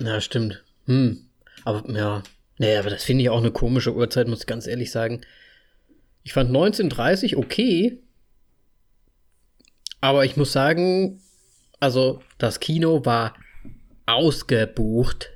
Ja, 0.00 0.20
stimmt. 0.20 0.62
Hm. 0.86 1.26
Aber 1.64 1.88
ja, 1.90 2.22
naja, 2.58 2.80
aber 2.80 2.90
das 2.90 3.04
finde 3.04 3.22
ich 3.22 3.30
auch 3.30 3.38
eine 3.38 3.50
komische 3.50 3.94
Uhrzeit, 3.94 4.28
muss 4.28 4.40
ich 4.40 4.46
ganz 4.46 4.66
ehrlich 4.66 4.90
sagen. 4.90 5.20
Ich 6.22 6.32
fand 6.32 6.48
1930 6.48 7.36
okay, 7.36 8.02
aber 10.00 10.24
ich 10.24 10.36
muss 10.36 10.52
sagen, 10.52 11.20
also 11.80 12.22
das 12.38 12.60
Kino 12.60 13.04
war 13.04 13.34
ausgebucht 14.06 15.35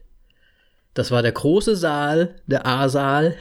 das 1.00 1.10
war 1.10 1.22
der 1.22 1.32
große 1.32 1.76
Saal, 1.76 2.34
der 2.46 2.66
A-Saal. 2.66 3.34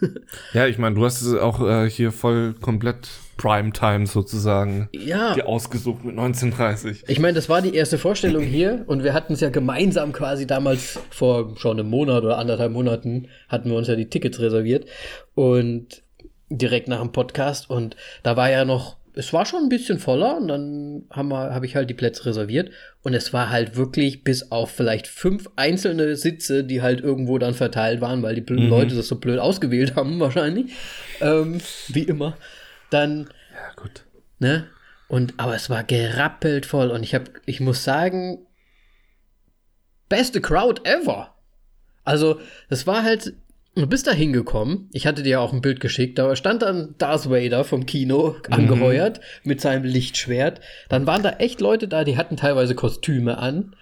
ja, 0.52 0.66
ich 0.66 0.76
meine, 0.76 0.96
du 0.96 1.04
hast 1.04 1.22
es 1.22 1.38
auch 1.38 1.60
äh, 1.64 1.88
hier 1.88 2.10
voll 2.10 2.54
komplett 2.60 3.08
Primetime 3.36 4.08
sozusagen. 4.08 4.88
Ja. 4.92 5.34
Die 5.34 5.44
ausgesucht 5.44 6.04
mit 6.04 6.18
1930. 6.18 7.04
Ich 7.06 7.20
meine, 7.20 7.34
das 7.34 7.48
war 7.48 7.62
die 7.62 7.76
erste 7.76 7.96
Vorstellung 7.96 8.42
hier 8.42 8.82
und 8.88 9.04
wir 9.04 9.14
hatten 9.14 9.34
es 9.34 9.40
ja 9.40 9.50
gemeinsam 9.50 10.12
quasi 10.12 10.48
damals 10.48 10.98
vor 11.10 11.56
schon 11.56 11.78
einem 11.78 11.90
Monat 11.90 12.24
oder 12.24 12.38
anderthalb 12.38 12.72
Monaten 12.72 13.28
hatten 13.48 13.70
wir 13.70 13.76
uns 13.76 13.86
ja 13.86 13.94
die 13.94 14.10
Tickets 14.10 14.40
reserviert 14.40 14.86
und 15.36 16.02
direkt 16.48 16.88
nach 16.88 17.00
dem 17.00 17.12
Podcast 17.12 17.70
und 17.70 17.94
da 18.24 18.36
war 18.36 18.50
ja 18.50 18.64
noch 18.64 18.96
es 19.16 19.32
war 19.32 19.46
schon 19.46 19.64
ein 19.64 19.68
bisschen 19.70 19.98
voller 19.98 20.36
und 20.36 20.48
dann 20.48 21.04
habe 21.10 21.34
hab 21.34 21.64
ich 21.64 21.74
halt 21.74 21.88
die 21.88 21.94
Plätze 21.94 22.26
reserviert 22.26 22.70
und 23.02 23.14
es 23.14 23.32
war 23.32 23.48
halt 23.48 23.74
wirklich 23.74 24.24
bis 24.24 24.52
auf 24.52 24.70
vielleicht 24.70 25.06
fünf 25.06 25.48
einzelne 25.56 26.16
Sitze, 26.16 26.64
die 26.64 26.82
halt 26.82 27.00
irgendwo 27.00 27.38
dann 27.38 27.54
verteilt 27.54 28.02
waren, 28.02 28.22
weil 28.22 28.34
die 28.34 28.52
mhm. 28.52 28.68
Leute 28.68 28.94
das 28.94 29.08
so 29.08 29.16
blöd 29.16 29.38
ausgewählt 29.38 29.96
haben 29.96 30.20
wahrscheinlich, 30.20 30.72
ähm, 31.22 31.58
wie 31.88 32.02
immer. 32.02 32.36
Dann 32.90 33.30
ja 33.52 33.82
gut. 33.82 34.04
Ne? 34.38 34.66
Und 35.08 35.34
aber 35.38 35.54
es 35.54 35.70
war 35.70 35.82
gerappelt 35.82 36.66
voll 36.66 36.90
und 36.90 37.02
ich 37.02 37.14
habe, 37.14 37.24
ich 37.46 37.60
muss 37.60 37.84
sagen, 37.84 38.46
beste 40.10 40.42
Crowd 40.42 40.82
ever. 40.84 41.34
Also 42.04 42.38
es 42.68 42.86
war 42.86 43.02
halt 43.02 43.32
Du 43.76 43.86
bist 43.86 44.06
da 44.06 44.12
hingekommen. 44.12 44.88
Ich 44.94 45.06
hatte 45.06 45.22
dir 45.22 45.38
auch 45.38 45.52
ein 45.52 45.60
Bild 45.60 45.80
geschickt. 45.80 46.18
Da 46.18 46.34
stand 46.34 46.62
dann 46.62 46.94
Darth 46.96 47.28
Vader 47.28 47.62
vom 47.62 47.84
Kino 47.84 48.36
angeheuert 48.50 49.18
mhm. 49.18 49.48
mit 49.50 49.60
seinem 49.60 49.84
Lichtschwert. 49.84 50.62
Dann 50.88 51.06
waren 51.06 51.22
da 51.22 51.32
echt 51.32 51.60
Leute 51.60 51.86
da, 51.86 52.02
die 52.02 52.16
hatten 52.16 52.38
teilweise 52.38 52.74
Kostüme 52.74 53.36
an. 53.36 53.76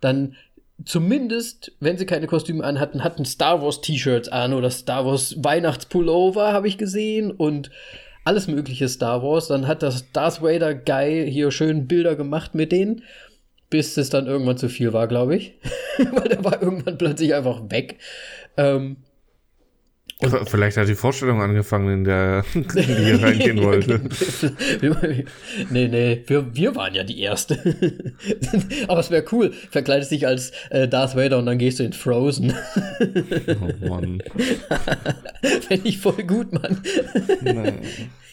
Dann 0.00 0.36
zumindest, 0.84 1.72
wenn 1.80 1.98
sie 1.98 2.06
keine 2.06 2.28
Kostüme 2.28 2.62
an 2.62 2.78
hatten, 2.78 3.02
hatten 3.02 3.24
Star 3.24 3.60
Wars 3.60 3.80
T-Shirts 3.80 4.28
an 4.28 4.52
oder 4.52 4.70
Star 4.70 5.04
Wars 5.04 5.34
Weihnachtspullover, 5.42 6.52
habe 6.52 6.68
ich 6.68 6.78
gesehen. 6.78 7.32
Und 7.32 7.72
alles 8.22 8.46
mögliche 8.46 8.88
Star 8.88 9.24
Wars. 9.24 9.48
Dann 9.48 9.66
hat 9.66 9.82
das 9.82 10.12
Darth 10.12 10.42
Vader 10.42 10.76
Guy 10.76 11.28
hier 11.28 11.50
schön 11.50 11.88
Bilder 11.88 12.14
gemacht 12.14 12.54
mit 12.54 12.70
denen. 12.70 13.02
Bis 13.68 13.96
es 13.96 14.10
dann 14.10 14.28
irgendwann 14.28 14.58
zu 14.58 14.68
viel 14.68 14.92
war, 14.92 15.08
glaube 15.08 15.34
ich. 15.34 15.54
Weil 15.98 16.28
der 16.28 16.44
war 16.44 16.62
irgendwann 16.62 16.98
plötzlich 16.98 17.34
einfach 17.34 17.62
weg. 17.68 17.98
Ähm, 18.56 18.98
und 20.20 20.48
Vielleicht 20.48 20.76
hat 20.76 20.88
die 20.88 20.94
Vorstellung 20.94 21.40
angefangen, 21.40 21.92
in 21.92 22.04
der 22.04 22.44
die 22.54 22.82
hier 22.82 23.22
reingehen 23.22 23.62
wollte. 23.62 24.00
nee, 25.70 25.88
nee, 25.88 26.22
wir, 26.26 26.54
wir 26.54 26.74
waren 26.76 26.94
ja 26.94 27.04
die 27.04 27.20
Erste. 27.20 27.58
Aber 28.88 29.00
es 29.00 29.10
wäre 29.10 29.24
cool, 29.32 29.52
verkleidest 29.70 30.10
dich 30.10 30.26
als 30.26 30.52
äh, 30.70 30.88
Darth 30.88 31.16
Vader 31.16 31.38
und 31.38 31.46
dann 31.46 31.58
gehst 31.58 31.78
du 31.78 31.84
in 31.84 31.92
Frozen. 31.92 32.54
oh 33.00 33.88
Mann. 33.88 34.22
Fände 35.42 35.88
ich 35.88 35.98
voll 35.98 36.22
gut, 36.24 36.52
Mann. 36.52 36.82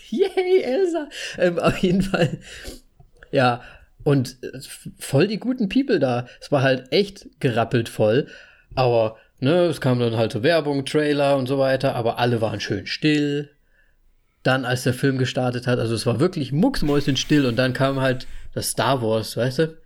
Yay, 0.09 0.61
Elsa. 0.61 1.09
Ähm, 1.37 1.59
auf 1.59 1.77
jeden 1.77 2.01
Fall. 2.01 2.37
Ja, 3.31 3.61
und 4.03 4.37
äh, 4.41 4.59
voll 4.97 5.27
die 5.27 5.39
guten 5.39 5.69
People 5.69 5.99
da. 5.99 6.27
Es 6.39 6.51
war 6.51 6.61
halt 6.61 6.91
echt 6.91 7.27
gerappelt 7.39 7.89
voll. 7.89 8.27
Aber 8.75 9.17
Ne, 9.39 9.65
es 9.65 9.81
kam 9.81 9.99
dann 9.99 10.17
halt 10.17 10.31
so 10.31 10.41
Werbung, 10.41 10.85
Trailer 10.85 11.37
und 11.37 11.47
so 11.47 11.59
weiter, 11.59 11.95
aber 11.95 12.17
alle 12.17 12.41
waren 12.41 12.59
schön 12.59 12.87
still. 12.87 13.51
Dann, 14.41 14.65
als 14.65 14.83
der 14.83 14.93
Film 14.93 15.17
gestartet 15.17 15.67
hat, 15.67 15.77
also 15.77 15.93
es 15.93 16.05
war 16.05 16.19
wirklich 16.19 16.51
mucksmäuschenstill 16.51 17.45
und 17.45 17.55
dann 17.57 17.73
kam 17.73 18.01
halt 18.01 18.27
das 18.53 18.69
Star 18.69 19.01
Wars, 19.01 19.37
weißt 19.37 19.59
du? 19.59 19.77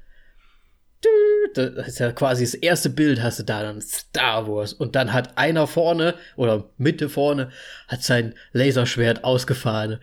Das 1.55 1.87
ist 1.87 1.99
ja 1.99 2.11
quasi 2.11 2.45
das 2.45 2.53
erste 2.53 2.89
Bild, 2.89 3.21
hast 3.21 3.39
du 3.39 3.43
da 3.43 3.63
dann 3.63 3.81
Star 3.81 4.47
Wars. 4.47 4.71
Und 4.71 4.95
dann 4.95 5.11
hat 5.11 5.37
einer 5.37 5.67
vorne 5.67 6.13
oder 6.37 6.69
Mitte 6.77 7.09
vorne 7.09 7.49
hat 7.87 8.03
sein 8.03 8.35
Laserschwert 8.53 9.23
ausgefahren. 9.23 9.99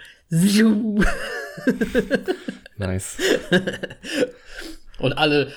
nice. 2.77 3.17
Und 4.99 5.13
alle, 5.13 5.49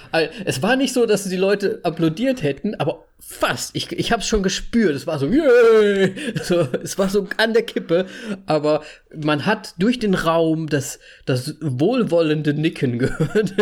es 0.45 0.61
war 0.61 0.75
nicht 0.75 0.93
so, 0.93 1.05
dass 1.05 1.23
die 1.23 1.35
Leute 1.35 1.79
applaudiert 1.83 2.43
hätten, 2.43 2.75
aber 2.75 3.05
fast. 3.19 3.75
Ich, 3.75 3.91
ich 3.91 4.11
habe 4.11 4.21
es 4.21 4.27
schon 4.27 4.43
gespürt. 4.43 4.95
Es 4.95 5.07
war 5.07 5.17
so, 5.17 5.27
yay! 5.27 6.13
so, 6.43 6.67
es 6.83 6.97
war 6.97 7.09
so 7.09 7.27
an 7.37 7.53
der 7.53 7.63
Kippe. 7.63 8.05
Aber 8.45 8.83
man 9.15 9.45
hat 9.45 9.75
durch 9.77 9.99
den 9.99 10.13
Raum 10.13 10.67
das, 10.67 10.99
das 11.25 11.55
wohlwollende 11.61 12.53
Nicken 12.53 12.99
gehört. 12.99 13.55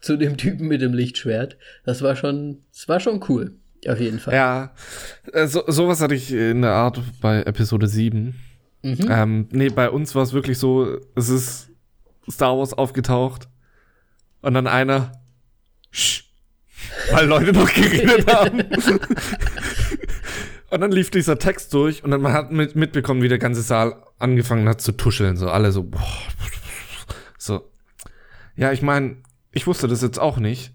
Zu 0.00 0.16
dem 0.16 0.36
Typen 0.36 0.68
mit 0.68 0.82
dem 0.82 0.94
Lichtschwert. 0.94 1.56
Das 1.84 2.02
war 2.02 2.16
schon, 2.16 2.58
das 2.72 2.88
war 2.88 3.00
schon 3.00 3.24
cool. 3.28 3.52
Auf 3.86 3.98
jeden 3.98 4.20
Fall. 4.20 4.34
Ja, 4.34 4.74
äh, 5.32 5.46
so, 5.46 5.64
sowas 5.66 6.00
hatte 6.00 6.14
ich 6.14 6.32
in 6.32 6.62
der 6.62 6.72
Art 6.72 7.00
bei 7.20 7.42
Episode 7.42 7.88
7. 7.88 8.34
Mhm. 8.82 8.98
Ähm, 9.08 9.48
nee, 9.52 9.70
bei 9.70 9.90
uns 9.90 10.14
war 10.14 10.22
es 10.22 10.32
wirklich 10.32 10.58
so, 10.58 10.98
es 11.14 11.28
ist 11.28 11.68
Star 12.30 12.56
Wars 12.56 12.74
aufgetaucht 12.74 13.48
und 14.42 14.54
dann 14.54 14.66
einer, 14.66 15.12
Sch, 15.90 16.24
weil 17.10 17.26
Leute 17.26 17.52
noch 17.52 17.72
geredet 17.72 18.32
haben. 18.32 18.60
und 20.70 20.80
dann 20.80 20.92
lief 20.92 21.10
dieser 21.10 21.38
Text 21.38 21.72
durch 21.72 22.04
und 22.04 22.10
dann 22.10 22.20
man 22.20 22.32
hat 22.32 22.52
mit, 22.52 22.76
mitbekommen, 22.76 23.22
wie 23.22 23.28
der 23.28 23.38
ganze 23.38 23.62
Saal 23.62 24.02
angefangen 24.18 24.68
hat 24.68 24.80
zu 24.80 24.92
tuscheln. 24.92 25.36
So 25.36 25.48
alle 25.48 25.72
so, 25.72 25.84
boah, 25.84 26.06
so. 27.38 27.70
Ja, 28.56 28.72
ich 28.72 28.82
meine, 28.82 29.16
ich 29.52 29.66
wusste 29.66 29.88
das 29.88 30.02
jetzt 30.02 30.18
auch 30.18 30.36
nicht. 30.36 30.74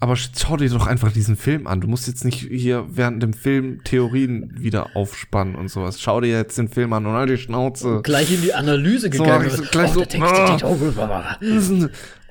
Aber 0.00 0.14
schau 0.16 0.56
dir 0.56 0.70
doch 0.70 0.86
einfach 0.86 1.12
diesen 1.12 1.36
Film 1.36 1.66
an. 1.66 1.80
Du 1.80 1.88
musst 1.88 2.06
jetzt 2.06 2.24
nicht 2.24 2.38
hier 2.38 2.86
während 2.88 3.20
dem 3.22 3.32
Film 3.32 3.82
Theorien 3.82 4.54
wieder 4.56 4.94
aufspannen 4.94 5.56
und 5.56 5.68
sowas. 5.68 6.00
Schau 6.00 6.20
dir 6.20 6.28
jetzt 6.28 6.56
den 6.56 6.68
Film 6.68 6.92
an 6.92 7.04
und 7.06 7.12
halt 7.12 7.30
die 7.30 7.36
Schnauze. 7.36 8.00
Gleich 8.04 8.32
in 8.32 8.42
die 8.42 8.54
Analyse 8.54 9.10
gegangen. 9.10 9.50
So, 9.50 9.62
gleich 9.64 9.90
oh, 9.96 10.04
so, 10.04 10.22
ah, 10.22 10.56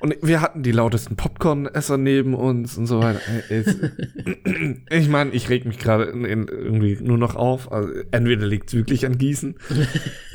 und 0.00 0.16
wir 0.22 0.40
hatten 0.40 0.62
die 0.62 0.70
lautesten 0.70 1.16
Popcorn-Esser 1.16 1.98
neben 1.98 2.34
uns 2.34 2.78
und 2.78 2.86
so 2.86 3.00
weiter. 3.00 3.20
ich 4.90 5.08
meine, 5.08 5.32
ich 5.32 5.48
reg 5.48 5.66
mich 5.66 5.78
gerade 5.78 6.04
irgendwie 6.04 6.98
nur 7.02 7.18
noch 7.18 7.34
auf. 7.34 7.72
Also, 7.72 7.92
entweder 8.12 8.46
liegt 8.46 8.68
es 8.68 8.74
wirklich 8.74 9.04
an 9.06 9.18
Gießen. 9.18 9.56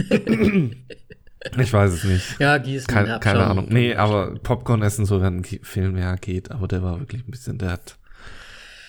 Ich 1.57 1.73
weiß 1.73 1.91
es 1.91 2.03
nicht. 2.03 2.39
Ja, 2.39 2.57
Gießen. 2.57 2.87
Keine, 2.87 3.19
keine 3.19 3.45
Ahnung. 3.45 3.67
Nee, 3.69 3.95
aber 3.95 4.35
Popcorn 4.35 4.81
essen 4.81 5.05
so 5.05 5.21
während 5.21 5.45
ein 5.45 5.59
Film, 5.63 5.97
ja, 5.97 6.15
geht. 6.15 6.51
Aber 6.51 6.67
der 6.67 6.83
war 6.83 6.99
wirklich 6.99 7.27
ein 7.27 7.31
bisschen, 7.31 7.57
der 7.57 7.71
hat, 7.71 7.97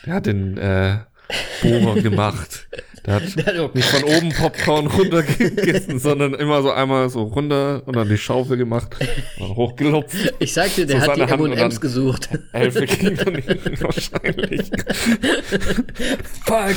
der 0.07 0.15
hat 0.15 0.27
den, 0.27 0.57
äh, 0.59 0.99
Bohrer 1.63 2.01
gemacht. 2.01 2.69
Der 3.07 3.17
hat, 3.17 3.23
nicht 3.75 3.89
von 3.89 4.03
oben 4.05 4.33
Popcorn 4.33 4.87
runtergegessen, 4.87 5.99
sondern 5.99 6.33
immer 6.35 6.63
so 6.63 6.71
einmal 6.71 7.11
so 7.11 7.25
runter 7.25 7.83
und 7.87 7.97
dann 7.97 8.09
die 8.09 8.17
Schaufel 8.17 8.57
gemacht, 8.57 8.97
hochgelopft. 9.39 10.17
Ich 10.39 10.55
sag 10.55 10.75
dir, 10.75 10.87
der 10.87 11.03
so 11.03 11.09
hat 11.09 11.17
die 11.19 11.21
M&M's 11.21 11.81
gesucht. 11.81 12.31
Elfe 12.53 12.87
ging 12.87 13.15
dann 13.17 13.35
wahrscheinlich. 13.81 14.71
Fuck. 16.47 16.77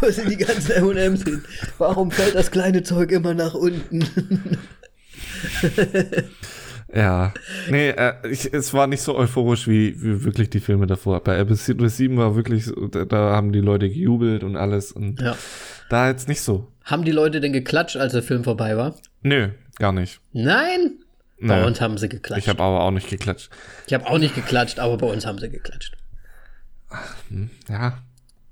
Wo 0.00 0.10
sind 0.10 0.30
die 0.30 0.38
ganzen 0.38 0.72
M&M's 0.72 1.24
hin? 1.24 1.44
Warum 1.76 2.10
fällt 2.10 2.34
das 2.34 2.50
kleine 2.50 2.82
Zeug 2.82 3.12
immer 3.12 3.34
nach 3.34 3.54
unten? 3.54 4.08
Ja, 6.94 7.34
nee, 7.68 7.90
äh, 7.90 8.14
ich, 8.30 8.52
es 8.52 8.72
war 8.72 8.86
nicht 8.86 9.02
so 9.02 9.16
euphorisch 9.16 9.66
wie, 9.66 10.00
wie 10.00 10.24
wirklich 10.24 10.50
die 10.50 10.60
Filme 10.60 10.86
davor. 10.86 11.20
Bei 11.20 11.36
Episode 11.36 11.88
7 11.88 12.16
war 12.16 12.36
wirklich, 12.36 12.70
da, 12.92 13.04
da 13.04 13.34
haben 13.34 13.52
die 13.52 13.60
Leute 13.60 13.88
gejubelt 13.88 14.44
und 14.44 14.56
alles 14.56 14.92
und 14.92 15.20
ja. 15.20 15.36
da 15.90 16.08
jetzt 16.08 16.28
nicht 16.28 16.40
so. 16.40 16.72
Haben 16.84 17.04
die 17.04 17.10
Leute 17.10 17.40
denn 17.40 17.52
geklatscht, 17.52 17.96
als 17.96 18.12
der 18.12 18.22
Film 18.22 18.44
vorbei 18.44 18.76
war? 18.76 18.94
Nö, 19.22 19.48
gar 19.78 19.92
nicht. 19.92 20.20
Nein? 20.32 20.98
Nee. 21.38 21.48
Bei 21.48 21.64
uns 21.66 21.80
haben 21.80 21.98
sie 21.98 22.08
geklatscht. 22.08 22.44
Ich 22.44 22.48
habe 22.48 22.62
aber 22.62 22.82
auch 22.82 22.92
nicht 22.92 23.10
geklatscht. 23.10 23.50
Ich 23.86 23.92
habe 23.92 24.06
auch 24.06 24.18
nicht 24.18 24.34
geklatscht, 24.34 24.78
aber 24.78 24.96
bei 24.96 25.06
uns 25.06 25.26
haben 25.26 25.38
sie 25.38 25.50
geklatscht. 25.50 25.96
Ach, 26.88 27.14
hm, 27.28 27.50
ja. 27.68 27.98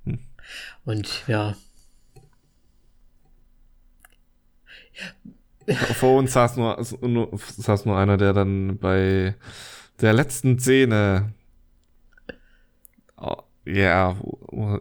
Hm. 0.05 0.19
Und 0.85 1.23
ja. 1.29 1.55
Vor 5.95 6.19
uns 6.19 6.33
saß 6.33 6.57
nur, 6.57 6.79
saß 7.37 7.85
nur 7.87 7.97
einer, 7.97 8.17
der 8.17 8.33
dann 8.33 8.79
bei 8.79 9.35
der 10.01 10.13
letzten 10.13 10.59
Szene. 10.59 11.33
Oh, 13.17 13.37
ja. 13.65 14.17
Yeah, 14.53 14.81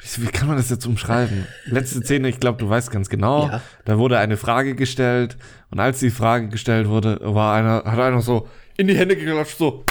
wie, 0.00 0.22
wie 0.22 0.30
kann 0.30 0.48
man 0.48 0.56
das 0.56 0.70
jetzt 0.70 0.86
umschreiben? 0.86 1.46
Letzte 1.66 2.00
Szene, 2.00 2.28
ich 2.28 2.40
glaube, 2.40 2.58
du 2.58 2.68
weißt 2.68 2.90
ganz 2.90 3.08
genau. 3.08 3.48
Ja. 3.48 3.62
Da 3.84 3.98
wurde 3.98 4.18
eine 4.18 4.36
Frage 4.36 4.74
gestellt 4.74 5.36
und 5.70 5.80
als 5.80 6.00
die 6.00 6.10
Frage 6.10 6.48
gestellt 6.48 6.88
wurde, 6.88 7.20
war 7.22 7.54
einer, 7.54 7.84
hat 7.84 7.98
einer 7.98 8.22
so 8.22 8.48
in 8.76 8.86
die 8.86 8.96
Hände 8.96 9.16
geklatscht, 9.16 9.58
so, 9.58 9.84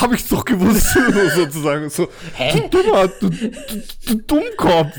hab 0.00 0.12
ich's 0.12 0.28
doch 0.28 0.44
gewusst, 0.44 0.86
sozusagen. 1.34 1.90
So, 1.90 2.08
Hä? 2.34 2.68
du 2.70 2.82
dummer, 2.82 3.08
du, 3.08 3.30
du, 3.30 3.50
du 4.06 4.14
Dummkopf. 4.26 4.92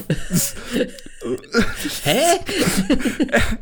Hä? 2.03 2.39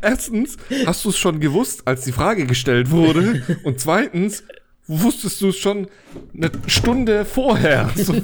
Erstens, 0.02 0.56
hast 0.86 1.04
du 1.04 1.10
es 1.10 1.18
schon 1.18 1.40
gewusst, 1.40 1.82
als 1.86 2.04
die 2.04 2.12
Frage 2.12 2.46
gestellt 2.46 2.90
wurde? 2.90 3.42
Und 3.64 3.80
zweitens, 3.80 4.44
wusstest 4.86 5.40
du 5.42 5.48
es 5.48 5.56
schon 5.56 5.88
eine 6.34 6.50
Stunde 6.66 7.24
vorher? 7.24 7.90
So, 7.96 8.14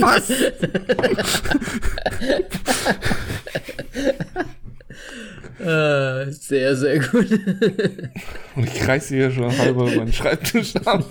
was? 0.00 0.32
Äh, 5.58 6.30
sehr, 6.32 6.76
sehr 6.76 6.98
gut. 6.98 7.30
Und 8.56 8.64
ich 8.64 8.74
kreise 8.74 9.14
hier 9.14 9.30
schon 9.30 9.56
halber 9.56 9.86
meinen 9.86 10.12
Schreibtisch 10.12 10.76
ab. 10.76 11.04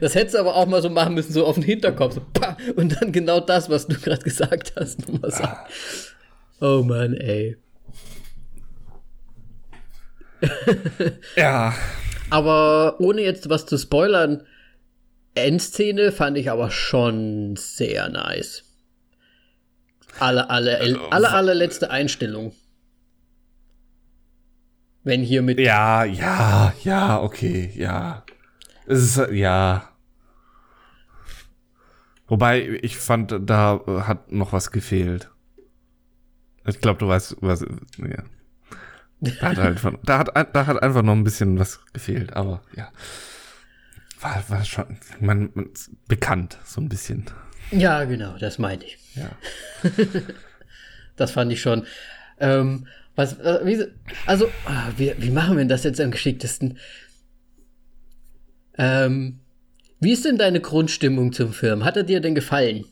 Das 0.00 0.14
hättest 0.14 0.34
du 0.34 0.38
aber 0.40 0.54
auch 0.54 0.66
mal 0.66 0.82
so 0.82 0.90
machen 0.90 1.14
müssen, 1.14 1.32
so 1.32 1.46
auf 1.46 1.54
den 1.54 1.64
Hinterkopf. 1.64 2.14
So, 2.14 2.22
und 2.76 3.00
dann 3.00 3.10
genau 3.12 3.40
das, 3.40 3.70
was 3.70 3.86
du 3.86 3.98
gerade 3.98 4.22
gesagt 4.22 4.74
hast, 4.76 5.08
nochmal 5.08 5.30
sagen. 5.30 5.66
Oh 6.60 6.82
Mann, 6.82 7.14
ey. 7.14 7.56
ja. 11.36 11.74
Aber 12.28 13.00
ohne 13.00 13.22
jetzt 13.22 13.48
was 13.48 13.66
zu 13.66 13.78
spoilern, 13.78 14.42
Endszene 15.34 16.12
fand 16.12 16.36
ich 16.36 16.50
aber 16.50 16.70
schon 16.70 17.56
sehr 17.56 18.08
nice. 18.08 18.64
Alle, 20.18 20.50
alle, 20.50 20.78
also, 20.78 21.08
alle, 21.10 21.30
allerletzte 21.30 21.90
Einstellung. 21.90 22.52
Wenn 25.02 25.22
hier 25.22 25.42
mit. 25.42 25.58
Ja, 25.58 26.04
ja, 26.04 26.74
ja, 26.82 27.20
okay, 27.22 27.72
ja. 27.74 28.24
Es 28.86 29.16
ist, 29.16 29.30
ja. 29.32 29.88
Wobei, 32.26 32.78
ich 32.82 32.96
fand, 32.96 33.34
da 33.40 33.80
hat 33.86 34.30
noch 34.30 34.52
was 34.52 34.70
gefehlt. 34.70 35.30
Ich 36.66 36.80
glaube, 36.80 36.98
du 36.98 37.08
weißt, 37.08 37.36
was. 37.40 37.62
Ja. 37.62 38.24
Da 39.20 39.48
hat, 39.48 39.56
halt, 39.58 39.98
da, 40.04 40.18
hat, 40.18 40.54
da 40.54 40.66
hat 40.66 40.82
einfach 40.82 41.02
noch 41.02 41.12
ein 41.12 41.24
bisschen 41.24 41.58
was 41.58 41.80
gefehlt, 41.92 42.34
aber 42.34 42.62
ja. 42.74 42.90
War, 44.20 44.44
war 44.48 44.64
schon 44.64 44.98
man, 45.18 45.50
man, 45.54 45.70
bekannt, 46.08 46.58
so 46.64 46.80
ein 46.80 46.88
bisschen. 46.88 47.26
Ja, 47.70 48.04
genau, 48.04 48.36
das 48.38 48.58
meinte 48.58 48.86
ich. 48.86 48.98
Ja. 49.14 49.30
das 51.16 51.30
fand 51.30 51.52
ich 51.52 51.60
schon. 51.60 51.86
Ähm, 52.38 52.86
was, 53.16 53.38
äh, 53.38 53.60
wie, 53.64 53.84
also, 54.26 54.48
ah, 54.66 54.88
wie, 54.96 55.14
wie 55.18 55.30
machen 55.30 55.56
wir 55.56 55.64
das 55.64 55.84
jetzt 55.84 56.00
am 56.00 56.10
geschicktesten? 56.10 56.78
Ähm, 58.78 59.40
wie 60.00 60.12
ist 60.12 60.24
denn 60.24 60.38
deine 60.38 60.60
Grundstimmung 60.60 61.32
zum 61.32 61.52
Film? 61.52 61.84
Hat 61.84 61.96
er 61.96 62.04
dir 62.04 62.20
denn 62.20 62.34
gefallen? 62.34 62.86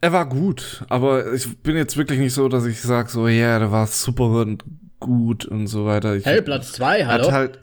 Er 0.00 0.12
war 0.12 0.28
gut, 0.28 0.84
aber 0.90 1.32
ich 1.32 1.56
bin 1.62 1.76
jetzt 1.76 1.96
wirklich 1.96 2.18
nicht 2.18 2.34
so, 2.34 2.48
dass 2.48 2.66
ich 2.66 2.80
sage 2.82 3.08
so, 3.08 3.26
ja, 3.26 3.34
yeah, 3.34 3.58
der 3.58 3.72
war 3.72 3.86
super 3.86 4.42
und 4.42 4.62
gut 5.00 5.46
und 5.46 5.66
so 5.66 5.86
weiter. 5.86 6.14
Ich, 6.14 6.26
hey, 6.26 6.42
Platz 6.42 6.72
zwei, 6.72 7.06
hallo? 7.06 7.32
Halt, 7.32 7.58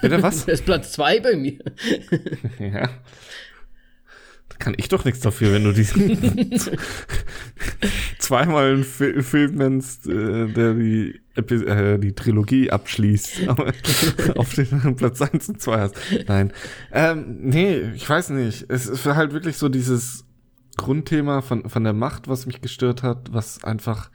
bitte 0.00 0.22
was? 0.22 0.44
ist 0.48 0.64
Platz 0.64 0.92
zwei 0.92 1.20
bei 1.20 1.36
mir. 1.36 1.58
ja 2.58 2.88
kann 4.58 4.74
ich 4.76 4.88
doch 4.88 5.04
nichts 5.04 5.20
dafür, 5.20 5.52
wenn 5.52 5.64
du 5.64 5.72
diesen 5.72 6.50
zweimal 8.18 8.72
einen 8.72 8.84
Fi 8.84 9.22
Film 9.22 9.56
nennst, 9.56 10.06
äh, 10.06 10.46
der 10.46 10.74
die, 10.74 11.20
Epi 11.34 11.54
äh, 11.54 11.98
die 11.98 12.14
Trilogie 12.14 12.70
abschließt, 12.70 13.40
aber 13.48 13.72
auf 14.36 14.54
den 14.54 14.96
Platz 14.96 15.20
1 15.20 15.48
und 15.48 15.60
2 15.60 15.80
hast. 15.80 15.96
Nein. 16.26 16.52
Ähm, 16.92 17.38
nee, 17.40 17.78
ich 17.94 18.08
weiß 18.08 18.30
nicht. 18.30 18.66
Es 18.68 18.86
ist 18.86 19.04
halt 19.06 19.32
wirklich 19.32 19.56
so 19.56 19.68
dieses 19.68 20.24
Grundthema 20.76 21.40
von, 21.40 21.68
von 21.68 21.84
der 21.84 21.92
Macht, 21.92 22.28
was 22.28 22.46
mich 22.46 22.60
gestört 22.60 23.02
hat, 23.02 23.32
was 23.32 23.62
einfach 23.64 24.10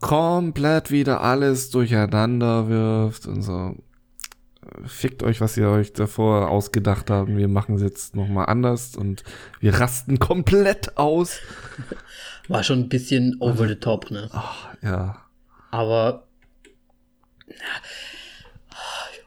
komplett 0.00 0.90
wieder 0.90 1.20
alles 1.20 1.70
durcheinander 1.70 2.68
wirft 2.68 3.26
und 3.26 3.42
so 3.42 3.76
fickt 4.86 5.22
euch, 5.22 5.40
was 5.40 5.56
ihr 5.56 5.68
euch 5.68 5.92
davor 5.92 6.48
ausgedacht 6.50 7.10
habt. 7.10 7.28
Wir 7.28 7.48
machen 7.48 7.76
es 7.76 7.82
jetzt 7.82 8.16
nochmal 8.16 8.46
anders 8.46 8.96
und 8.96 9.24
wir 9.60 9.74
rasten 9.74 10.18
komplett 10.18 10.96
aus. 10.96 11.38
War 12.48 12.62
schon 12.62 12.80
ein 12.80 12.88
bisschen 12.88 13.36
over 13.40 13.68
the 13.68 13.76
top, 13.76 14.10
ne? 14.10 14.28
Ach, 14.32 14.68
ja. 14.82 15.24
Aber. 15.70 16.26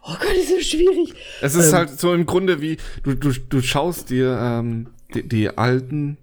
Oh 0.05 0.15
Gott, 0.19 0.33
ist 0.35 0.49
so 0.49 0.59
schwierig. 0.59 1.13
Es 1.41 1.55
ist 1.55 1.69
ähm, 1.69 1.75
halt 1.75 1.99
so 1.99 2.13
im 2.13 2.25
Grunde 2.25 2.61
wie, 2.61 2.77
du, 3.03 3.15
du, 3.15 3.31
du 3.31 3.61
schaust 3.61 4.09
dir 4.09 4.37
ähm, 4.37 4.87
die, 5.13 5.27
die 5.27 5.57
alten 5.57 6.17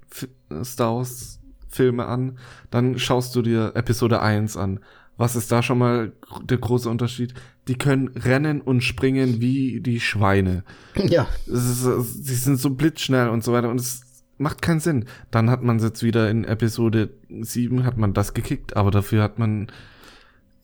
Star 0.63 0.97
Wars 0.97 1.41
Filme 1.69 2.07
an, 2.07 2.39
dann 2.71 2.99
schaust 2.99 3.35
du 3.37 3.43
dir 3.43 3.73
Episode 3.75 4.21
1 4.21 4.57
an. 4.57 4.81
Was 5.21 5.37
ist 5.37 5.53
da 5.53 5.63
schon 5.63 5.77
mal 5.77 6.13
der 6.45 6.57
große 6.57 6.89
Unterschied? 6.89 7.35
Die 7.69 7.75
können 7.75 8.09
rennen 8.09 8.63
und 8.63 8.83
springen 8.83 9.43
wie 9.43 9.83
die 9.83 10.01
Schweine. 10.01 10.65
Ja. 10.97 11.29
sie 11.45 12.35
sind 12.35 12.59
so 12.59 12.71
blitzschnell 12.71 13.29
und 13.29 13.45
so 13.45 13.53
weiter 13.53 13.69
und 13.69 13.79
es 13.79 14.01
macht 14.39 14.63
keinen 14.63 14.81
Sinn. 14.81 15.05
Dann 15.31 15.51
hat 15.51 15.63
man 15.63 15.79
jetzt 15.79 16.03
wieder 16.03 16.31
in 16.31 16.45
Episode 16.45 17.11
7 17.29 17.85
hat 17.85 17.99
man 17.99 18.15
das 18.15 18.33
gekickt, 18.33 18.79
aber 18.79 18.91
dafür 18.91 19.23
hat 19.23 19.39
man, 19.39 19.71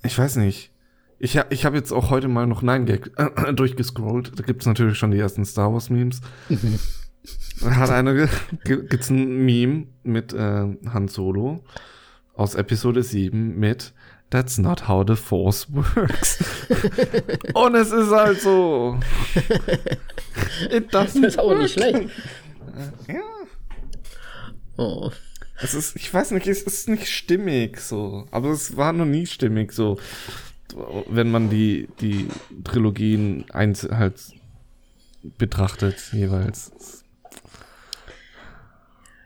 ich 0.02 0.18
weiß 0.18 0.36
nicht. 0.36 0.70
Ich, 1.18 1.38
ich 1.50 1.66
habe 1.66 1.76
jetzt 1.76 1.92
auch 1.92 2.08
heute 2.08 2.28
mal 2.28 2.46
noch 2.46 2.62
Nein 2.62 2.86
Gag 2.86 3.10
äh, 3.18 3.52
durchgescrollt. 3.52 4.38
Da 4.38 4.42
gibt's 4.42 4.64
natürlich 4.64 4.96
schon 4.96 5.10
die 5.10 5.18
ersten 5.18 5.44
Star 5.44 5.70
Wars 5.70 5.90
Memes. 5.90 6.22
hat 7.62 7.90
eine, 7.90 8.30
gibt's 8.64 9.10
ein 9.10 9.44
Meme 9.44 9.88
mit 10.02 10.32
äh, 10.32 10.64
Han 10.94 11.08
Solo 11.08 11.62
aus 12.32 12.54
Episode 12.54 13.02
7 13.02 13.58
mit 13.58 13.92
That's 14.30 14.58
not 14.58 14.88
how 14.88 15.04
the 15.06 15.14
force 15.14 15.66
works. 15.72 16.42
Und 17.54 17.74
es 17.76 17.92
ist 17.92 18.10
halt 18.10 18.40
so. 18.40 18.98
It 20.70 20.90
doesn't 20.92 21.22
das 21.22 21.34
ist 21.34 21.38
auch 21.38 21.56
nicht 21.56 21.74
schlecht. 21.74 22.10
Ja. 23.06 23.22
Oh. 24.76 25.10
Es 25.62 25.74
ist, 25.74 25.96
ich 25.96 26.12
weiß 26.12 26.32
nicht, 26.32 26.46
es 26.48 26.62
ist 26.62 26.88
nicht 26.88 27.08
stimmig 27.08 27.80
so. 27.80 28.26
Aber 28.32 28.50
es 28.50 28.76
war 28.76 28.92
noch 28.92 29.06
nie 29.06 29.26
stimmig 29.26 29.72
so. 29.72 29.98
Wenn 31.08 31.30
man 31.30 31.48
die, 31.48 31.88
die 32.00 32.26
Trilogien 32.64 33.46
eins 33.52 33.84
halt 33.84 34.20
betrachtet, 35.38 36.10
jeweils. 36.12 37.04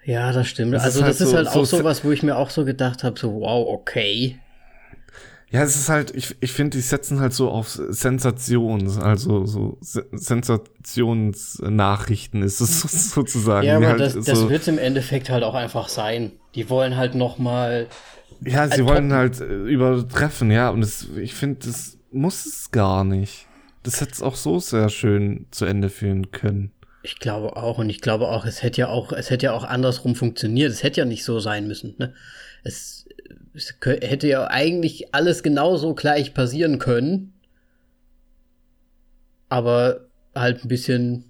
Ja, 0.05 0.33
das 0.33 0.47
stimmt. 0.49 0.75
Das 0.75 0.85
also, 0.85 1.01
ist 1.01 1.05
halt 1.05 1.15
das 1.15 1.21
ist 1.21 1.35
halt 1.35 1.51
so, 1.51 1.61
auch 1.61 1.65
so 1.65 1.85
was, 1.85 2.05
wo 2.05 2.13
ich 2.13 2.23
mir 2.23 2.37
auch 2.37 2.51
so 2.51 2.65
gedacht 2.65 3.03
habe: 3.03 3.19
so, 3.19 3.33
wow, 3.41 3.67
okay. 3.69 4.39
Ja, 5.53 5.65
es 5.65 5.75
ist 5.75 5.89
halt, 5.89 6.15
ich, 6.15 6.37
ich 6.41 6.53
finde, 6.53 6.77
die 6.77 6.83
setzen 6.83 7.19
halt 7.19 7.33
so 7.33 7.51
auf 7.51 7.69
Sensations, 7.69 8.99
also 8.99 9.47
so 9.47 9.79
Sensationsnachrichten 9.81 12.45
ist 12.45 12.61
es 12.61 13.11
sozusagen. 13.13 13.67
Ja, 13.67 13.79
aber 13.79 13.89
halt 13.89 14.01
das, 14.01 14.15
das 14.15 14.39
so 14.39 14.49
wird 14.49 14.69
im 14.69 14.79
Endeffekt 14.79 15.29
halt 15.29 15.43
auch 15.43 15.55
einfach 15.55 15.89
sein. 15.89 16.31
Die 16.55 16.71
wollen 16.71 16.97
halt 16.97 17.17
noch 17.17 17.39
mal 17.39 17.89
Ja, 18.45 18.69
sie 18.69 18.85
wollen 18.85 19.13
halt 19.13 19.41
äh, 19.41 19.45
übertreffen, 19.45 20.53
ja, 20.53 20.71
und 20.71 20.83
das, 20.83 21.09
ich 21.17 21.35
finde, 21.35 21.67
das 21.67 21.99
muss 22.13 22.47
es 22.47 22.71
gar 22.71 23.03
nicht. 23.03 23.49
Das 23.83 24.01
hätte 24.01 24.13
es 24.13 24.23
auch 24.23 24.37
so 24.37 24.61
sehr 24.61 24.89
schön 24.89 25.47
zu 25.51 25.65
Ende 25.65 25.89
führen 25.89 26.31
können. 26.31 26.71
Ich 27.03 27.19
glaube 27.19 27.57
auch, 27.57 27.79
und 27.79 27.91
ich 27.91 28.03
glaube 28.03 28.29
auch, 28.29 28.45
es 28.45 28.63
hätte 28.63 28.83
ja 28.83 28.89
auch, 28.89 29.11
es 29.13 29.31
hätte 29.31 29.47
ja 29.47 29.53
auch 29.53 29.65
andersrum 29.65 30.15
funktioniert. 30.15 30.71
Es 30.71 30.83
hätte 30.83 31.01
ja 31.01 31.07
nicht 31.07 31.25
so 31.25 31.41
sein 31.41 31.67
müssen. 31.67 31.95
Ne? 31.99 32.13
Es, 32.63 33.00
es 33.55 33.75
hätte 33.83 34.29
ja 34.29 34.47
eigentlich 34.49 35.15
alles 35.15 35.43
genauso 35.43 35.95
gleich 35.95 36.35
passieren 36.35 36.79
können. 36.79 37.33
Aber 39.49 40.07
halt 40.35 40.65
ein 40.65 40.69
bisschen 40.69 41.25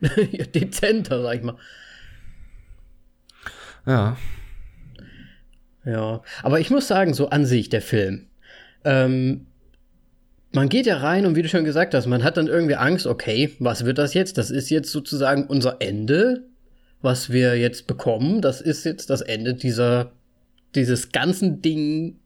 dezenter, 0.54 1.22
sag 1.22 1.36
ich 1.36 1.42
mal. 1.42 1.56
Ja. 3.86 4.16
Ja. 5.84 6.22
Aber 6.42 6.60
ich 6.60 6.70
muss 6.70 6.88
sagen, 6.88 7.14
so 7.14 7.30
an 7.30 7.46
sich, 7.46 7.68
der 7.68 7.82
Film. 7.82 8.26
Ähm, 8.84 9.46
man 10.52 10.68
geht 10.68 10.86
ja 10.86 10.96
rein 10.96 11.26
und 11.26 11.36
wie 11.36 11.42
du 11.42 11.48
schon 11.48 11.64
gesagt 11.64 11.94
hast, 11.94 12.06
man 12.06 12.24
hat 12.24 12.36
dann 12.36 12.48
irgendwie 12.48 12.74
Angst, 12.74 13.06
okay, 13.06 13.54
was 13.60 13.84
wird 13.84 13.98
das 13.98 14.14
jetzt? 14.14 14.36
Das 14.36 14.50
ist 14.50 14.68
jetzt 14.70 14.90
sozusagen 14.90 15.44
unser 15.46 15.76
Ende, 15.80 16.44
was 17.02 17.30
wir 17.30 17.56
jetzt 17.56 17.86
bekommen. 17.86 18.40
Das 18.40 18.60
ist 18.60 18.84
jetzt 18.84 19.10
das 19.10 19.20
Ende 19.20 19.54
dieser, 19.54 20.12
dieses 20.74 21.12
ganzen 21.12 21.62
Ding. 21.62 22.16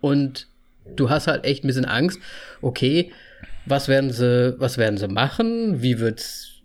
Und 0.00 0.48
du 0.94 1.10
hast 1.10 1.26
halt 1.26 1.44
echt 1.44 1.64
ein 1.64 1.68
bisschen 1.68 1.84
Angst, 1.84 2.18
okay, 2.62 3.12
was 3.64 3.88
werden 3.88 4.12
sie, 4.12 4.54
was 4.58 4.78
werden 4.78 4.98
sie 4.98 5.08
machen? 5.08 5.82
Wie 5.82 5.98
wird's 5.98 6.56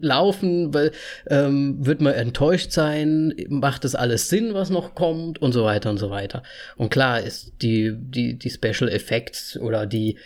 laufen, 0.00 0.74
weil 0.74 0.92
ähm, 1.28 1.84
wird 1.84 2.00
man 2.00 2.14
enttäuscht 2.14 2.72
sein, 2.72 3.34
macht 3.48 3.84
das 3.84 3.94
alles 3.94 4.28
Sinn, 4.28 4.54
was 4.54 4.70
noch 4.70 4.94
kommt 4.94 5.40
und 5.40 5.52
so 5.52 5.64
weiter 5.64 5.90
und 5.90 5.98
so 5.98 6.10
weiter. 6.10 6.42
Und 6.76 6.90
klar 6.90 7.20
ist 7.20 7.52
die, 7.62 7.94
die, 7.96 8.38
die 8.38 8.50
Special 8.50 8.88
Effects 8.88 9.56
oder 9.56 9.86
die, 9.86 10.18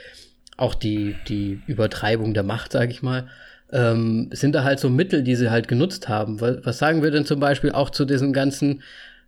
auch 0.57 0.75
die, 0.75 1.17
die 1.29 1.63
Übertreibung 1.67 2.35
der 2.35 2.43
Macht, 2.43 2.73
sag 2.73 2.91
ich 2.91 3.03
mal, 3.03 3.29
ähm, 3.71 4.31
sind 4.33 4.55
da 4.55 4.65
halt 4.65 4.81
so 4.81 4.91
Mittel, 4.91 5.23
die 5.23 5.37
sie 5.37 5.51
halt 5.51 5.69
genutzt 5.69 6.09
haben. 6.09 6.41
Was, 6.41 6.57
was 6.65 6.79
sagen 6.79 7.03
wir 7.03 7.11
denn 7.11 7.25
zum 7.25 7.39
Beispiel 7.41 7.71
auch 7.71 7.91
zu 7.91 8.05
diesen 8.05 8.33
ganzen, 8.33 8.83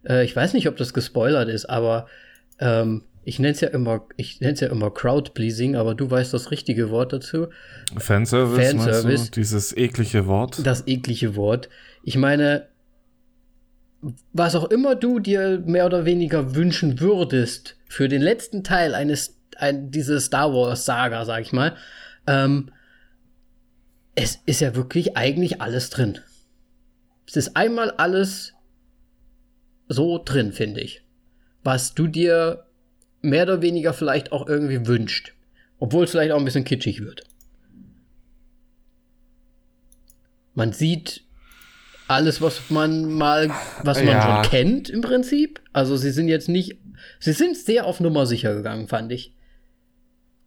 äh, 0.08 0.24
ich 0.24 0.34
weiß 0.34 0.54
nicht, 0.54 0.68
ob 0.68 0.76
das 0.76 0.94
gespoilert 0.94 1.48
ist, 1.48 1.66
aber 1.66 2.06
ähm, 2.58 3.02
ich 3.24 3.38
nenne 3.38 3.52
es 3.52 3.60
ja 3.60 3.68
immer, 3.68 4.06
ich 4.16 4.40
nenne 4.40 4.54
es 4.54 4.60
ja 4.60 4.68
immer 4.68 4.90
Crowd-Pleasing, 4.90 5.76
aber 5.76 5.94
du 5.94 6.10
weißt 6.10 6.32
das 6.32 6.50
richtige 6.50 6.90
Wort 6.90 7.12
dazu. 7.12 7.48
Fanservice, 7.96 8.70
Fanservice. 8.70 9.30
Du? 9.30 9.40
Dieses 9.40 9.76
eklige 9.76 10.26
Wort. 10.26 10.64
Das 10.64 10.86
eklige 10.86 11.36
Wort. 11.36 11.68
Ich 12.02 12.16
meine, 12.16 12.66
was 14.32 14.54
auch 14.54 14.70
immer 14.70 14.94
du 14.94 15.18
dir 15.18 15.62
mehr 15.64 15.84
oder 15.84 16.04
weniger 16.06 16.54
wünschen 16.54 17.00
würdest 17.00 17.76
für 17.88 18.08
den 18.08 18.22
letzten 18.22 18.64
Teil 18.64 18.94
eines, 18.94 19.36
ein, 19.56 19.90
dieses 19.90 20.26
Star 20.26 20.52
Wars 20.54 20.86
Saga, 20.86 21.24
sag 21.26 21.42
ich 21.42 21.52
mal, 21.52 21.76
ähm, 22.26 22.70
es 24.14 24.38
ist 24.46 24.60
ja 24.60 24.74
wirklich 24.74 25.16
eigentlich 25.16 25.60
alles 25.60 25.90
drin. 25.90 26.18
Es 27.26 27.36
ist 27.36 27.56
einmal 27.56 27.90
alles 27.92 28.54
so 29.90 30.22
drin, 30.24 30.52
finde 30.52 30.80
ich. 30.80 31.02
Was 31.62 31.94
du 31.94 32.06
dir 32.06 32.64
mehr 33.22 33.42
oder 33.42 33.60
weniger 33.60 33.92
vielleicht 33.92 34.32
auch 34.32 34.48
irgendwie 34.48 34.86
wünscht. 34.86 35.34
Obwohl 35.78 36.04
es 36.04 36.12
vielleicht 36.12 36.32
auch 36.32 36.38
ein 36.38 36.44
bisschen 36.44 36.64
kitschig 36.64 37.02
wird. 37.02 37.24
Man 40.54 40.72
sieht 40.72 41.24
alles, 42.06 42.40
was 42.40 42.70
man 42.70 43.12
mal, 43.12 43.50
was 43.82 43.98
man 43.98 44.14
ja. 44.14 44.42
schon 44.42 44.50
kennt 44.50 44.90
im 44.90 45.00
Prinzip. 45.00 45.60
Also 45.72 45.96
sie 45.96 46.10
sind 46.10 46.28
jetzt 46.28 46.48
nicht, 46.48 46.78
sie 47.18 47.32
sind 47.32 47.56
sehr 47.56 47.86
auf 47.86 48.00
Nummer 48.00 48.26
sicher 48.26 48.54
gegangen, 48.54 48.88
fand 48.88 49.12
ich. 49.12 49.34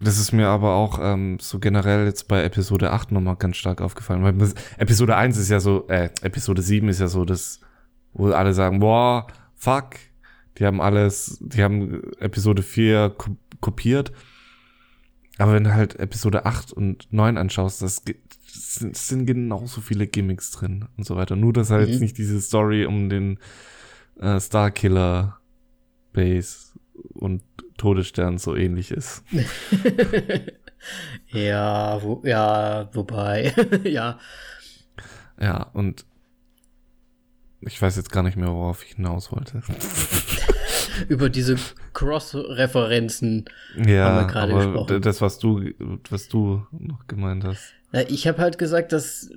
das 0.00 0.18
ist 0.18 0.32
mir 0.32 0.48
aber 0.48 0.74
auch 0.74 0.98
ähm, 1.02 1.38
so 1.40 1.58
generell 1.58 2.06
jetzt 2.06 2.28
bei 2.28 2.44
Episode 2.44 2.92
8 2.92 3.12
nochmal 3.12 3.36
ganz 3.36 3.56
stark 3.56 3.80
aufgefallen. 3.80 4.22
Weil 4.22 4.34
das, 4.34 4.54
Episode 4.76 5.16
1 5.16 5.36
ist 5.36 5.48
ja 5.48 5.60
so, 5.60 5.88
äh, 5.88 6.10
Episode 6.22 6.62
7 6.62 6.88
ist 6.88 7.00
ja 7.00 7.08
so 7.08 7.24
das 7.24 7.60
wo 8.12 8.30
alle 8.30 8.52
sagen, 8.52 8.80
boah, 8.80 9.26
fuck, 9.54 9.96
die 10.58 10.66
haben 10.66 10.80
alles, 10.80 11.38
die 11.40 11.62
haben 11.62 12.02
Episode 12.18 12.62
4 12.62 13.14
kopiert. 13.60 14.12
Aber 15.38 15.52
wenn 15.52 15.64
du 15.64 15.72
halt 15.72 16.00
Episode 16.00 16.46
8 16.46 16.72
und 16.72 17.12
9 17.12 17.38
anschaust, 17.38 17.80
das, 17.80 18.02
sind, 18.48 18.96
sind 18.96 19.26
genauso 19.26 19.80
viele 19.80 20.08
Gimmicks 20.08 20.50
drin 20.50 20.86
und 20.96 21.06
so 21.06 21.14
weiter. 21.16 21.36
Nur, 21.36 21.52
dass 21.52 21.70
halt 21.70 21.90
mhm. 21.90 21.98
nicht 22.00 22.18
diese 22.18 22.40
Story 22.40 22.86
um 22.86 23.08
den 23.08 23.38
äh, 24.18 24.40
Starkiller 24.40 25.38
Base 26.12 26.72
und 27.14 27.42
Todesstern 27.76 28.38
so 28.38 28.56
ähnlich 28.56 28.90
ist. 28.90 29.22
ja, 31.28 32.02
wo, 32.02 32.22
ja, 32.24 32.88
wobei, 32.92 33.54
ja. 33.84 34.18
Ja, 35.40 35.70
und 35.72 36.04
ich 37.60 37.80
weiß 37.80 37.96
jetzt 37.96 38.12
gar 38.12 38.22
nicht 38.22 38.36
mehr, 38.36 38.48
worauf 38.48 38.84
ich 38.84 38.94
hinaus 38.94 39.32
wollte. 39.32 39.62
Über 41.08 41.28
diese 41.28 41.56
Cross-Referenzen 41.94 43.44
ja, 43.76 44.04
haben 44.04 44.26
wir 44.26 44.32
gerade 44.32 44.54
gesprochen. 44.54 45.00
Das, 45.00 45.20
was 45.20 45.38
du, 45.38 45.70
was 46.10 46.28
du 46.28 46.66
noch 46.72 47.06
gemeint 47.06 47.44
hast. 47.44 47.72
Ich 48.08 48.26
habe 48.26 48.38
halt 48.38 48.58
gesagt, 48.58 48.92
dass 48.92 49.30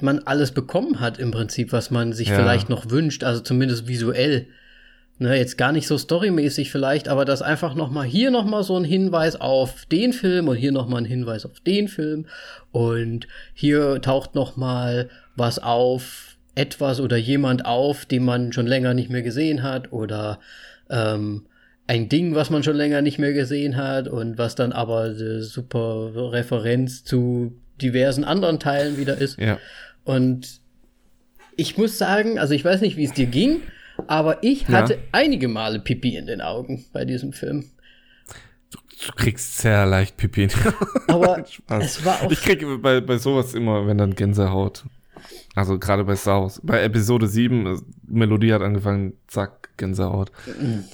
man 0.00 0.20
alles 0.20 0.52
bekommen 0.52 1.00
hat 1.00 1.18
im 1.18 1.32
Prinzip, 1.32 1.72
was 1.72 1.90
man 1.90 2.12
sich 2.12 2.28
ja. 2.28 2.36
vielleicht 2.36 2.68
noch 2.68 2.90
wünscht, 2.90 3.24
also 3.24 3.40
zumindest 3.40 3.88
visuell. 3.88 4.48
Ne, 5.22 5.36
jetzt 5.36 5.58
gar 5.58 5.70
nicht 5.72 5.86
so 5.86 5.98
storymäßig 5.98 6.70
vielleicht, 6.70 7.06
aber 7.06 7.26
das 7.26 7.42
einfach 7.42 7.74
noch 7.74 7.90
mal 7.90 8.06
hier 8.06 8.30
noch 8.30 8.46
mal 8.46 8.62
so 8.62 8.78
ein 8.78 8.84
Hinweis 8.84 9.38
auf 9.38 9.84
den 9.84 10.14
Film 10.14 10.48
und 10.48 10.56
hier 10.56 10.72
noch 10.72 10.88
mal 10.88 10.96
ein 10.96 11.04
Hinweis 11.04 11.44
auf 11.44 11.60
den 11.60 11.88
Film 11.88 12.24
und 12.72 13.28
hier 13.52 14.00
taucht 14.00 14.34
noch 14.34 14.56
mal 14.56 15.10
was 15.36 15.58
auf, 15.58 16.38
etwas 16.54 17.00
oder 17.00 17.18
jemand 17.18 17.66
auf, 17.66 18.06
den 18.06 18.24
man 18.24 18.54
schon 18.54 18.66
länger 18.66 18.94
nicht 18.94 19.10
mehr 19.10 19.20
gesehen 19.20 19.62
hat 19.62 19.92
oder 19.92 20.40
ähm, 20.88 21.44
ein 21.86 22.08
Ding, 22.08 22.34
was 22.34 22.48
man 22.48 22.62
schon 22.62 22.76
länger 22.76 23.02
nicht 23.02 23.18
mehr 23.18 23.34
gesehen 23.34 23.76
hat 23.76 24.08
und 24.08 24.38
was 24.38 24.54
dann 24.54 24.72
aber 24.72 25.02
eine 25.02 25.42
super 25.42 26.12
Referenz 26.32 27.04
zu 27.04 27.52
diversen 27.82 28.24
anderen 28.24 28.58
Teilen 28.58 28.96
wieder 28.96 29.18
ist. 29.18 29.38
Ja. 29.38 29.58
Und 30.02 30.60
ich 31.56 31.76
muss 31.76 31.98
sagen, 31.98 32.38
also 32.38 32.54
ich 32.54 32.64
weiß 32.64 32.80
nicht, 32.80 32.96
wie 32.96 33.04
es 33.04 33.12
dir 33.12 33.26
ging, 33.26 33.60
aber 34.06 34.42
ich 34.42 34.68
hatte 34.68 34.94
ja. 34.94 35.00
einige 35.12 35.48
Male 35.48 35.80
Pipi 35.80 36.16
in 36.16 36.26
den 36.26 36.40
Augen 36.40 36.84
bei 36.92 37.04
diesem 37.04 37.32
Film. 37.32 37.64
Du, 38.70 38.78
du 39.06 39.12
kriegst 39.14 39.58
sehr 39.58 39.86
leicht 39.86 40.16
Pipi 40.16 40.44
in 40.44 40.48
den 40.50 40.66
Augen. 40.66 40.74
Aber 41.08 41.44
es 41.80 42.04
war 42.04 42.22
auch. 42.22 42.30
Ich 42.30 42.40
kriege 42.42 42.78
bei, 42.78 43.00
bei 43.00 43.18
sowas 43.18 43.54
immer, 43.54 43.86
wenn 43.86 43.98
dann 43.98 44.14
Gänsehaut. 44.14 44.84
Also 45.54 45.78
gerade 45.78 46.04
bei 46.04 46.16
Star 46.16 46.42
Wars. 46.42 46.60
Bei 46.62 46.82
Episode 46.82 47.26
7, 47.26 47.66
äh, 47.66 47.78
Melodie 48.06 48.52
hat 48.52 48.62
angefangen, 48.62 49.14
zack, 49.26 49.76
Gänsehaut. 49.76 50.30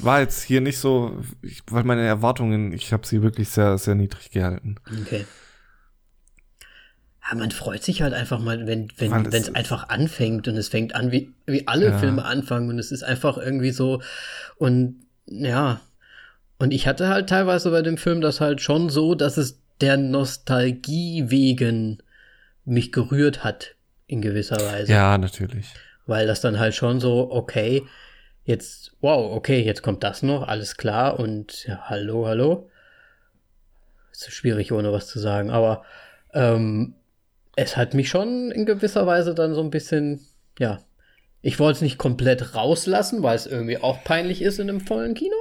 War 0.01 0.21
jetzt 0.21 0.43
hier 0.43 0.61
nicht 0.61 0.79
so, 0.79 1.19
ich, 1.43 1.63
weil 1.71 1.85
meine 1.85 2.03
Erwartungen, 2.03 2.73
ich 2.73 2.93
habe 2.93 3.07
sie 3.07 3.23
wirklich 3.23 3.49
sehr, 3.49 3.79
sehr 3.79 3.95
niedrig 3.95 4.31
gehalten. 4.31 4.77
Okay. 5.03 5.25
Ja, 7.29 7.35
man 7.37 7.51
freut 7.51 7.83
sich 7.83 8.03
halt 8.03 8.15
einfach 8.15 8.39
mal, 8.39 8.67
wenn 8.67 8.89
wenn 8.99 9.11
wenn 9.33 9.43
es 9.43 9.55
einfach 9.55 9.89
anfängt 9.89 10.47
und 10.49 10.57
es 10.57 10.69
fängt 10.69 10.95
an 10.95 11.11
wie 11.13 11.33
wie 11.47 11.67
alle 11.67 11.87
Ja. 11.91 11.99
Filme 11.99 12.25
anfangen 12.25 12.69
und 12.71 12.79
es 12.79 12.93
ist 12.93 13.03
einfach 13.03 13.37
irgendwie 13.39 13.71
so 13.73 14.01
und 14.59 15.01
ja 15.27 15.81
und 16.59 16.73
ich 16.73 16.87
hatte 16.87 17.09
halt 17.09 17.29
teilweise 17.29 17.71
bei 17.71 17.83
dem 17.83 17.99
Film 17.99 18.21
das 18.21 18.41
halt 18.41 18.61
schon 18.61 18.89
so, 18.89 19.15
dass 19.15 19.37
es 19.37 19.61
der 19.81 19.97
Nostalgie 19.97 21.25
wegen 21.29 21.99
mich 22.65 22.93
gerührt 22.93 23.45
hat 23.45 23.75
in 24.07 24.23
gewisser 24.23 24.57
Weise, 24.57 24.93
Ja, 24.93 25.19
natürlich. 25.19 25.67
weil 26.07 26.27
das 26.27 26.41
dann 26.41 26.59
halt 26.59 26.75
schon 26.75 27.01
so 27.01 27.31
okay 27.33 27.83
jetzt 28.45 28.93
wow 29.01 29.33
okay 29.35 29.63
jetzt 29.65 29.83
kommt 29.83 30.05
das 30.05 30.23
noch 30.23 30.47
alles 30.47 30.77
klar 30.77 31.19
und 31.19 31.65
ja 31.67 31.81
hallo 31.91 32.27
hallo 32.27 32.71
ist 34.13 34.31
schwierig 34.33 34.71
ohne 34.73 34.93
was 34.93 35.09
zu 35.09 35.19
sagen, 35.19 35.51
aber 35.51 35.85
ähm, 36.33 36.95
es 37.57 37.77
hat 37.77 37.95
mich 37.95 38.11
schon 38.11 38.51
in 38.53 38.67
gewisser 38.67 39.07
Weise 39.07 39.35
dann 39.35 39.55
so 39.55 39.63
ein 39.63 39.71
bisschen, 39.71 40.25
ja, 40.59 40.81
ich 41.41 41.59
wollte 41.59 41.77
es 41.77 41.83
nicht 41.83 41.99
komplett 41.99 42.55
rauslassen, 42.55 43.23
weil 43.23 43.37
es 43.37 43.47
irgendwie 43.47 43.79
auch 43.79 44.05
peinlich 44.05 44.43
ist 44.43 44.59
in 44.59 44.69
einem 44.69 44.81
vollen 44.81 45.15
Kino. 45.15 45.37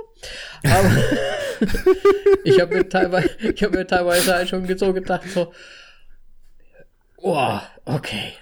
Aber 0.63 0.91
ich 2.43 2.59
habe 2.59 2.75
mir 2.75 2.89
teilweise, 2.89 3.29
ich 3.41 3.61
habe 3.63 3.77
mir 3.77 3.87
teilweise 3.87 4.33
halt 4.33 4.49
schon 4.49 4.77
so 4.77 4.93
gedacht, 4.93 5.29
so, 5.29 5.51
oh, 7.17 7.59
okay. 7.83 8.33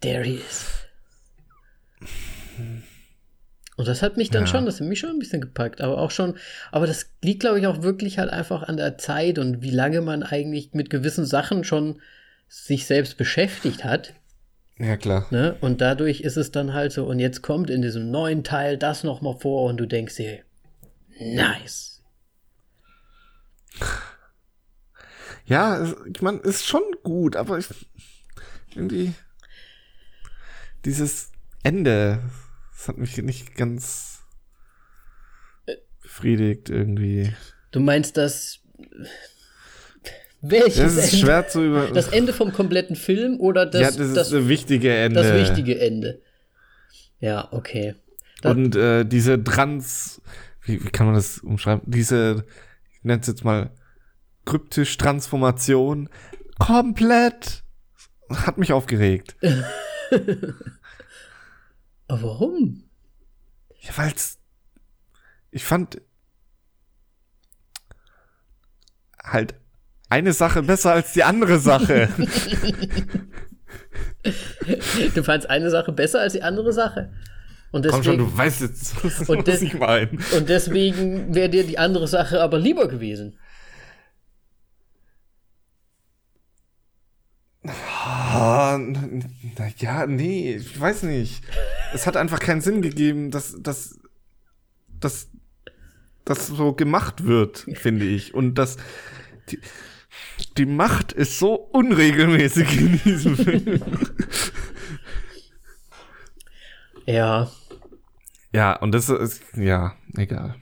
There 0.00 0.22
he 0.22 0.36
is. 0.36 0.85
Und 3.76 3.86
das 3.86 4.00
hat 4.02 4.16
mich 4.16 4.30
dann 4.30 4.44
Ja. 4.44 4.46
schon, 4.46 4.64
das 4.66 4.80
hat 4.80 4.86
mich 4.86 4.98
schon 4.98 5.10
ein 5.10 5.18
bisschen 5.18 5.42
gepackt, 5.42 5.82
aber 5.82 5.98
auch 5.98 6.10
schon, 6.10 6.36
aber 6.72 6.86
das 6.86 7.10
liegt, 7.22 7.40
glaube 7.40 7.60
ich, 7.60 7.66
auch 7.66 7.82
wirklich 7.82 8.18
halt 8.18 8.30
einfach 8.30 8.62
an 8.62 8.78
der 8.78 8.96
Zeit 8.96 9.38
und 9.38 9.60
wie 9.60 9.70
lange 9.70 10.00
man 10.00 10.22
eigentlich 10.22 10.72
mit 10.72 10.88
gewissen 10.88 11.26
Sachen 11.26 11.62
schon 11.62 12.00
sich 12.48 12.86
selbst 12.86 13.18
beschäftigt 13.18 13.84
hat. 13.84 14.14
Ja, 14.78 14.96
klar. 14.96 15.26
Ne? 15.30 15.56
Und 15.60 15.80
dadurch 15.80 16.20
ist 16.22 16.36
es 16.36 16.52
dann 16.52 16.72
halt 16.72 16.92
so, 16.92 17.06
und 17.06 17.18
jetzt 17.18 17.42
kommt 17.42 17.68
in 17.68 17.82
diesem 17.82 18.10
neuen 18.10 18.44
Teil 18.44 18.78
das 18.78 19.04
nochmal 19.04 19.36
vor 19.38 19.68
und 19.68 19.76
du 19.76 19.86
denkst 19.86 20.16
dir, 20.16 20.40
nice. 21.18 22.02
Ja, 25.46 25.94
ich 26.12 26.22
meine, 26.22 26.38
ist 26.38 26.66
schon 26.66 26.82
gut, 27.02 27.36
aber 27.36 27.58
ich, 27.58 27.66
irgendwie 28.74 29.12
dieses 30.84 31.30
Ende, 31.62 32.20
das 32.76 32.88
hat 32.88 32.98
mich 32.98 33.16
nicht 33.18 33.54
ganz 33.56 34.20
befriedigt 36.02 36.70
irgendwie. 36.70 37.32
Du 37.72 37.80
meinst 37.80 38.16
das. 38.16 38.60
Welches 40.42 40.76
Das 40.76 40.92
ist 40.96 41.12
Ende? 41.14 41.16
schwer 41.26 41.48
zu 41.48 41.64
über. 41.64 41.86
Das 41.88 42.08
Ende 42.08 42.32
vom 42.32 42.52
kompletten 42.52 42.94
Film 42.94 43.40
oder 43.40 43.66
das, 43.66 43.80
ja, 43.80 43.86
das 43.88 43.96
ist 43.98 44.16
das, 44.16 44.30
das 44.30 44.48
wichtige 44.48 44.94
Ende. 44.94 45.20
das 45.22 45.32
wichtige 45.34 45.80
Ende? 45.80 46.20
Ja, 47.18 47.48
okay. 47.52 47.94
Da- 48.42 48.50
Und 48.50 48.76
äh, 48.76 49.04
diese 49.04 49.42
Trans, 49.42 50.20
wie, 50.62 50.84
wie 50.84 50.90
kann 50.90 51.06
man 51.06 51.14
das 51.14 51.38
umschreiben? 51.38 51.82
Diese, 51.86 52.44
ich 52.98 53.02
nenne 53.04 53.20
es 53.22 53.26
jetzt 53.26 53.44
mal 53.44 53.70
kryptisch 54.44 54.96
Transformation, 54.98 56.08
komplett 56.58 57.64
hat 58.30 58.58
mich 58.58 58.72
aufgeregt. 58.72 59.36
Aber 62.08 62.22
warum? 62.22 62.84
Ja, 63.80 63.96
weil's, 63.96 64.38
ich 65.50 65.64
fand 65.64 66.00
halt 69.22 69.54
eine 70.08 70.32
Sache 70.32 70.62
besser 70.62 70.92
als 70.92 71.12
die 71.12 71.24
andere 71.24 71.58
Sache. 71.58 72.08
Du 75.14 75.22
fandst 75.22 75.48
eine 75.48 75.70
Sache 75.70 75.92
besser 75.92 76.20
als 76.20 76.32
die 76.32 76.42
andere 76.42 76.72
Sache. 76.72 77.12
Und 77.70 77.86
Komm 77.86 78.02
schon, 78.02 78.16
deswegen, 78.16 78.30
du 78.30 78.36
weißt 78.38 78.60
jetzt, 78.62 79.04
was, 79.20 79.28
Und 79.28 79.48
ich 79.48 79.74
meine. 79.74 80.10
und 80.36 80.48
deswegen 80.48 81.34
wäre 81.34 81.48
dir 81.48 81.64
die 81.64 81.78
andere 81.78 82.08
Sache 82.08 82.40
aber 82.40 82.58
lieber 82.58 82.88
gewesen. 82.88 83.38
Ah, 87.64 88.78
ja, 89.78 90.06
nee, 90.06 90.54
ich 90.56 90.78
weiß 90.80 91.04
nicht. 91.04 91.42
Es 91.94 92.06
hat 92.06 92.16
einfach 92.16 92.40
keinen 92.40 92.60
Sinn 92.60 92.82
gegeben, 92.82 93.30
dass, 93.30 93.56
dass, 93.60 93.98
dass, 95.00 95.28
das 96.26 96.48
so 96.48 96.72
gemacht 96.74 97.24
wird, 97.24 97.66
finde 97.74 98.04
ich. 98.04 98.34
Und 98.34 98.56
dass 98.56 98.76
die, 99.48 99.60
die 100.58 100.66
Macht 100.66 101.12
ist 101.12 101.38
so 101.38 101.54
unregelmäßig 101.54 102.80
in 102.80 103.00
diesem 103.04 103.36
Film. 103.36 103.80
Ja. 107.06 107.48
ja, 108.52 108.76
und 108.76 108.92
das 108.92 109.08
ist, 109.08 109.40
ja, 109.56 109.94
egal. 110.16 110.56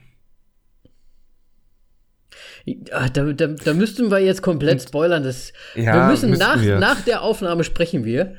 Ah, 2.91 3.09
Da, 3.09 3.33
da, 3.33 3.47
da 3.47 3.73
müssten 3.73 4.11
wir 4.11 4.19
jetzt 4.19 4.43
komplett 4.43 4.83
spoilern. 4.83 5.23
Das, 5.23 5.53
Ja, 5.73 5.95
wir 5.95 6.11
müssen 6.11 6.29
müssten 6.29 6.45
nach, 6.45 6.61
wir. 6.61 6.79
nach 6.79 7.01
der 7.01 7.21
Aufnahme 7.23 7.63
sprechen 7.63 8.05
wir. 8.05 8.35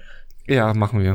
Ja, 0.48 0.72
machen 0.74 1.00
wir. 1.02 1.14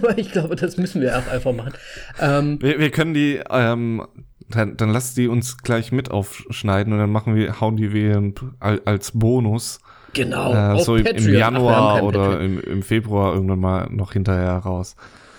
Weil 0.00 0.16
ich 0.18 0.32
glaube, 0.32 0.56
das 0.56 0.76
müssen 0.76 1.02
wir 1.02 1.18
auch 1.18 1.26
einfach 1.30 1.52
machen. 1.52 1.72
Ähm, 2.20 2.58
Wir, 2.62 2.78
wir 2.78 2.90
können 2.90 3.12
die, 3.14 3.40
ähm, 3.50 4.06
dann, 4.48 4.76
dann 4.76 4.90
lass 4.90 5.14
die 5.14 5.28
uns 5.28 5.58
gleich 5.58 5.92
mit 5.92 6.10
aufschneiden 6.10 6.92
und 6.92 6.98
dann 6.98 7.10
machen 7.10 7.34
wir, 7.34 7.60
hauen 7.60 7.76
die 7.76 7.92
wir 7.92 8.32
al- 8.60 8.80
als 8.84 9.10
Bonus. 9.12 9.78
genau. 10.14 10.74
äh, 10.78 10.82
so 10.82 10.96
im, 10.96 11.06
im. 11.06 11.16
Ach, 11.16 11.26
Januar 11.28 11.94
kein 11.96 12.04
oder 12.04 12.40
im, 12.40 12.60
im 12.60 12.82
Februar 12.82 13.34
irgendwann 13.34 13.60
mal 13.60 13.88
noch 13.90 14.12
hinterher 14.12 14.52
raus. 14.56 14.96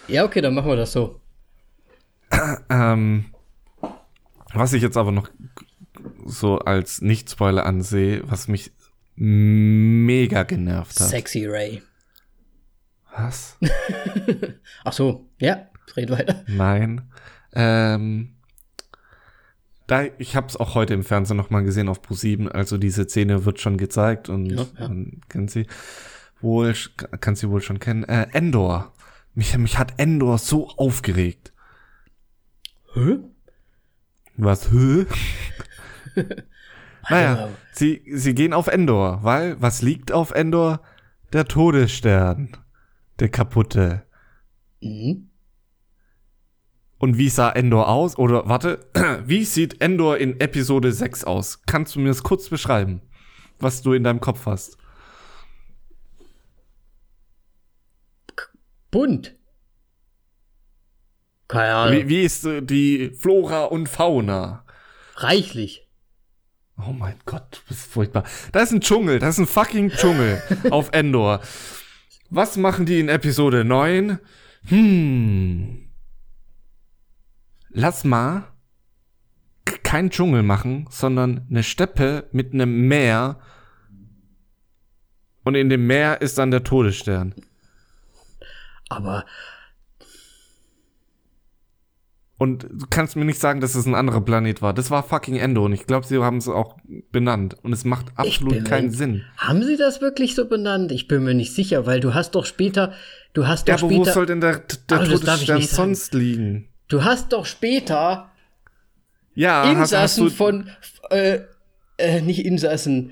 Ja, 0.08 0.26
okay, 0.26 0.42
dann 0.42 0.54
machen 0.54 0.68
wir 0.70 0.76
das 0.76 0.92
so. 0.92 1.20
Ähm, 2.70 3.26
was 4.54 4.74
ich 4.74 4.82
jetzt 4.82 4.98
aber 4.98 5.12
noch 5.12 5.30
so 6.26 6.58
als 6.60 7.02
Nicht-Spoiler 7.02 7.66
ansehe, 7.66 8.22
was 8.26 8.48
mich 8.48 8.72
mega 9.16 10.44
genervt 10.44 11.00
hat. 11.00 11.10
Sexy 11.10 11.46
Ray. 11.46 11.82
Was? 13.16 13.58
Ach 14.84 14.94
so, 14.94 15.30
ja, 15.40 15.68
red 15.96 16.10
weiter. 16.10 16.44
Nein. 16.48 17.02
Ähm, 17.54 18.36
da, 19.88 20.04
ich 20.18 20.36
habe 20.36 20.48
es 20.48 20.58
auch 20.58 20.76
heute 20.76 20.94
im 20.94 21.04
Fernsehen 21.04 21.38
noch 21.38 21.50
mal 21.50 21.64
gesehen 21.64 21.90
auf 21.90 22.02
Pro7. 22.02 22.48
Also 22.48 22.78
diese 22.78 23.04
Szene 23.08 23.46
wird 23.46 23.60
schon 23.60 23.78
gezeigt 23.78 24.30
und 24.30 24.48
Ja, 24.48 24.66
ja. 24.80 24.88
man 24.88 25.22
kennt 25.30 25.52
sie 25.52 25.68
wohl, 26.42 26.74
kann 27.20 27.36
sie 27.36 27.50
wohl 27.50 27.62
schon 27.62 27.80
kennen. 27.80 28.04
Äh, 28.04 28.28
Endor. 28.34 28.94
Mich, 29.36 29.58
mich 29.58 29.78
hat 29.78 29.94
Endor 29.98 30.38
so 30.38 30.70
aufgeregt. 30.70 31.54
Hä? 32.94 33.18
Was? 34.38 34.72
Hä? 34.72 35.06
naja, 37.10 37.36
mal. 37.36 37.50
sie, 37.72 38.04
sie 38.12 38.34
gehen 38.34 38.54
auf 38.54 38.68
Endor, 38.68 39.24
weil 39.24 39.62
was 39.62 39.82
liegt 39.82 40.12
auf 40.12 40.32
Endor? 40.32 40.82
Der 41.34 41.46
Todesstern. 41.46 42.56
Der 43.20 43.30
kaputte. 43.30 44.04
Mhm. 44.82 45.30
Und 46.98 47.18
wie 47.18 47.30
sah 47.30 47.50
Endor 47.52 47.90
aus? 47.90 48.18
Oder 48.18 48.48
warte, 48.48 48.88
wie 49.26 49.44
sieht 49.44 49.82
Endor 49.82 50.18
in 50.18 50.40
Episode 50.40 50.92
6 50.92 51.26
aus? 51.26 51.62
Kannst 51.66 51.96
du 51.96 52.00
mir 52.00 52.08
das 52.08 52.24
kurz 52.24 52.50
beschreiben, 52.50 53.02
was 53.60 53.82
du 53.82 53.94
in 53.94 54.04
deinem 54.04 54.22
Kopf 54.22 54.46
hast? 54.46 54.78
Bunt. 58.90 59.36
Keine 61.48 61.74
Ahnung. 61.74 61.98
Wie, 61.98 62.10
wie 62.10 62.22
ist 62.22 62.46
äh, 62.46 62.62
die 62.62 63.10
Flora 63.10 63.66
und 63.66 63.90
Fauna? 63.90 64.66
Reichlich. 65.16 65.90
Oh 66.78 66.94
mein 66.94 67.16
Gott, 67.26 67.44
du 67.52 67.60
bist 67.68 67.86
furchtbar. 67.88 68.24
Da 68.52 68.62
ist 68.62 68.72
ein 68.72 68.82
Dschungel, 68.82 69.20
da 69.20 69.30
ist 69.30 69.38
ein 69.40 69.46
fucking 69.46 69.90
Dschungel 69.90 70.42
auf 70.72 70.90
Endor. 70.92 71.42
Was 72.36 72.58
machen 72.58 72.88
die 72.88 73.00
in 73.00 73.10
Episode 73.10 73.64
9? 73.64 74.18
Hm. 74.66 75.88
Lass 77.70 78.04
mal 78.04 78.52
kein 79.84 80.10
Dschungel 80.10 80.42
machen, 80.42 80.88
sondern 80.90 81.46
eine 81.48 81.62
Steppe 81.62 82.28
mit 82.32 82.52
einem 82.52 82.88
Meer. 82.88 83.38
Und 85.44 85.54
in 85.54 85.70
dem 85.70 85.86
Meer 85.86 86.24
ist 86.24 86.40
dann 86.40 86.50
der 86.50 86.64
Todesstern. 86.64 87.36
Aber 88.90 89.28
Und 92.44 92.64
du 92.70 92.88
kannst 92.90 93.16
mir 93.16 93.24
nicht 93.24 93.40
sagen, 93.40 93.62
dass 93.62 93.74
es 93.74 93.86
ein 93.86 93.96
anderer 93.96 94.20
Planet 94.20 94.62
war. 94.62 94.74
Das 94.74 94.92
war 94.92 95.02
fucking 95.02 95.38
Endor. 95.38 95.64
Und 95.64 95.72
ich 95.72 95.88
glaube, 95.88 96.06
sie 96.06 96.22
haben 96.22 96.36
es 96.36 96.50
auch 96.50 96.76
benannt 97.10 97.56
und 97.64 97.72
es 97.72 97.86
macht 97.86 98.08
absolut 98.18 98.66
keinen 98.66 98.92
Sinn. 98.92 99.24
Haben 99.38 99.64
sie 99.64 99.78
das 99.78 100.02
wirklich 100.02 100.36
so 100.36 100.50
benannt? 100.50 100.92
Ich 100.92 101.08
bin 101.08 101.24
mir 101.24 101.36
nicht 101.36 101.54
sicher, 101.54 101.86
weil 101.86 102.02
du 102.02 102.14
hast 102.14 102.36
doch 102.36 102.46
später, 102.46 102.92
du 103.32 103.48
hast 103.48 103.70
doch 103.70 103.70
ja, 103.70 103.74
aber 103.76 103.88
später. 103.88 104.10
wo 104.10 104.12
soll 104.12 104.26
denn 104.26 104.42
der, 104.42 104.62
der 104.90 105.06
Todesstern 105.06 105.62
sonst 105.62 106.14
liegen? 106.14 106.68
Du 106.90 107.06
hast 107.06 107.32
doch 107.32 107.46
später 107.46 108.30
ja, 109.36 109.64
Insassen 109.64 109.98
hast, 109.98 110.20
hast 110.20 110.36
von, 110.36 110.70
äh, 111.12 111.40
äh, 111.98 112.20
nicht 112.20 112.44
Insassen, 112.46 113.12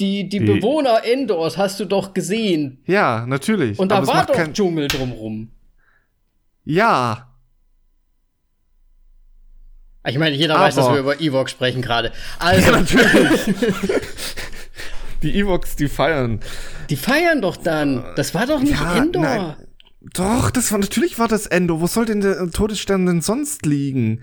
die, 0.00 0.28
die, 0.28 0.40
die, 0.40 0.44
Bewohner 0.44 1.04
Endors 1.04 1.56
hast 1.56 1.78
du 1.78 1.84
doch 1.84 2.14
gesehen. 2.14 2.82
Ja, 2.86 3.26
natürlich. 3.28 3.78
Und 3.78 3.92
da 3.92 4.04
war 4.08 4.26
doch 4.26 4.34
kein... 4.34 4.52
Dschungel 4.52 4.88
drumrum. 4.88 5.52
Ja. 6.64 7.31
Ich 10.04 10.18
meine, 10.18 10.34
jeder 10.34 10.56
aber 10.56 10.64
weiß, 10.64 10.74
dass 10.74 10.90
wir 10.90 10.98
über 10.98 11.20
Evox 11.20 11.52
sprechen 11.52 11.80
gerade. 11.80 12.12
Also. 12.38 12.72
Ja, 12.72 12.80
natürlich. 12.80 13.40
die 15.22 15.38
Evox, 15.38 15.76
die 15.76 15.88
feiern. 15.88 16.40
Die 16.90 16.96
feiern 16.96 17.40
doch 17.40 17.56
dann. 17.56 18.04
Das 18.16 18.34
war 18.34 18.46
doch 18.46 18.60
nicht 18.60 18.80
ja, 18.80 18.96
Endor. 18.96 19.22
Nein. 19.22 19.54
Doch, 20.14 20.50
das 20.50 20.72
war 20.72 20.78
natürlich 20.78 21.18
war 21.18 21.28
das 21.28 21.46
Endor. 21.46 21.80
Wo 21.80 21.86
soll 21.86 22.06
denn 22.06 22.20
der 22.20 22.50
Todesstern 22.50 23.06
denn 23.06 23.20
sonst 23.20 23.64
liegen? 23.64 24.20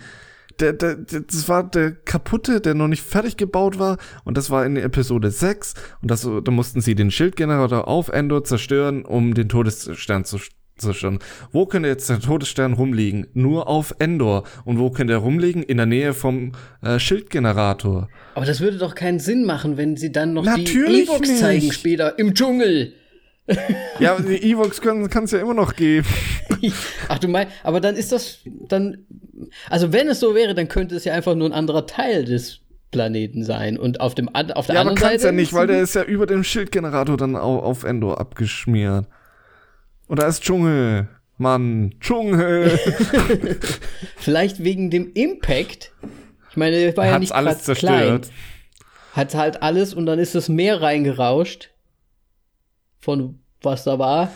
Der, 0.60 0.74
der, 0.74 0.96
das 0.96 1.48
war 1.48 1.64
der 1.64 1.92
kaputte, 1.92 2.60
der 2.60 2.74
noch 2.74 2.90
nicht 2.90 3.04
fertig 3.04 3.38
gebaut 3.38 3.80
war. 3.80 3.98
Und 4.26 4.38
das 4.38 4.50
war 4.50 4.66
in 4.66 4.76
Episode 4.76 5.32
6. 5.32 5.76
Und 6.02 6.12
das, 6.12 6.28
da 6.44 6.52
mussten 6.52 6.82
sie 6.82 6.96
den 6.96 7.12
Schildgenerator 7.12 7.88
auf 7.88 8.10
Endor 8.10 8.44
zerstören, 8.44 9.06
um 9.06 9.34
den 9.34 9.48
Todesstern 9.48 10.26
zu 10.26 10.40
zerstören. 10.80 11.20
Wo 11.52 11.66
könnte 11.66 11.90
jetzt 11.90 12.10
der 12.10 12.20
Todesstern 12.20 12.74
rumliegen? 12.74 13.28
Nur 13.34 13.68
auf 13.68 13.96
Endor. 14.00 14.44
Und 14.66 14.80
wo 14.80 14.90
könnte 14.90 15.14
er 15.14 15.20
rumliegen? 15.20 15.64
In 15.64 15.78
der 15.78 15.86
Nähe 15.86 16.14
vom 16.14 16.54
äh, 16.82 17.00
Schildgenerator. 17.00 18.10
Aber 18.36 18.46
das 18.46 18.62
würde 18.62 18.78
doch 18.78 18.96
keinen 18.96 19.20
Sinn 19.20 19.46
machen, 19.46 19.78
wenn 19.78 19.98
sie 19.98 20.12
dann 20.12 20.34
noch 20.34 20.44
Natürlich 20.44 21.08
die 21.08 21.14
Evox 21.14 21.40
zeigen 21.40 21.72
später 21.72 22.18
im 22.18 22.34
Dschungel. 22.34 22.94
ja, 24.00 24.20
die 24.20 24.52
Evox 24.52 24.80
kann 24.82 25.06
es 25.06 25.32
ja 25.32 25.40
immer 25.40 25.56
noch 25.56 25.76
geben. 25.76 26.08
Ach 27.08 27.20
du 27.20 27.28
meinst, 27.28 27.54
aber 27.64 27.82
dann 27.82 27.96
ist 27.96 28.12
das 28.12 28.40
dann 28.68 29.06
also 29.70 29.94
wenn 29.94 30.08
es 30.08 30.20
so 30.20 30.36
wäre, 30.36 30.54
dann 30.54 30.68
könnte 30.68 30.96
es 30.96 31.06
ja 31.06 31.14
einfach 31.14 31.36
nur 31.36 31.48
ein 31.50 31.54
anderer 31.54 31.88
Teil 31.88 32.26
des 32.26 32.62
Planeten 32.92 33.44
sein 33.44 33.78
und 33.78 34.02
auf 34.02 34.16
dem 34.16 34.30
auf 34.30 34.66
der 34.66 34.76
ja, 34.76 34.82
anderen 34.82 34.98
Seite. 34.98 35.04
Ja, 35.04 35.08
aber 35.08 35.10
kann's 35.10 35.24
ja 35.24 35.32
nicht, 35.32 35.54
weil 35.54 35.68
der 35.68 35.82
ist 35.82 35.96
ja 35.96 36.04
über 36.04 36.26
dem 36.26 36.44
Schildgenerator 36.44 37.18
dann 37.18 37.36
auf, 37.36 37.64
auf 37.64 37.84
Endor 37.84 38.20
abgeschmiert. 38.20 39.06
Und 40.10 40.20
da 40.20 40.28
ist 40.28 40.44
Dschungel. 40.44 41.08
Mann, 41.38 41.96
Dschungel. 42.02 42.78
Vielleicht 44.18 44.62
wegen 44.64 44.90
dem 44.90 45.14
Impact. 45.14 45.94
Ich 46.50 46.58
meine, 46.58 46.78
der 46.80 46.98
war 46.98 47.06
Hat's 47.06 47.14
ja 47.14 47.20
nicht 47.20 47.32
alles 47.32 47.64
zerstört. 47.64 48.24
Klein. 48.24 48.36
Hat 49.14 49.36
halt 49.36 49.62
alles 49.62 49.94
und 49.94 50.08
dann 50.08 50.20
ist 50.20 50.34
das 50.34 50.50
Meer 50.50 50.82
reingerauscht. 50.82 51.70
Von 53.00 53.40
was 53.62 53.84
da 53.84 54.00
war. 54.00 54.32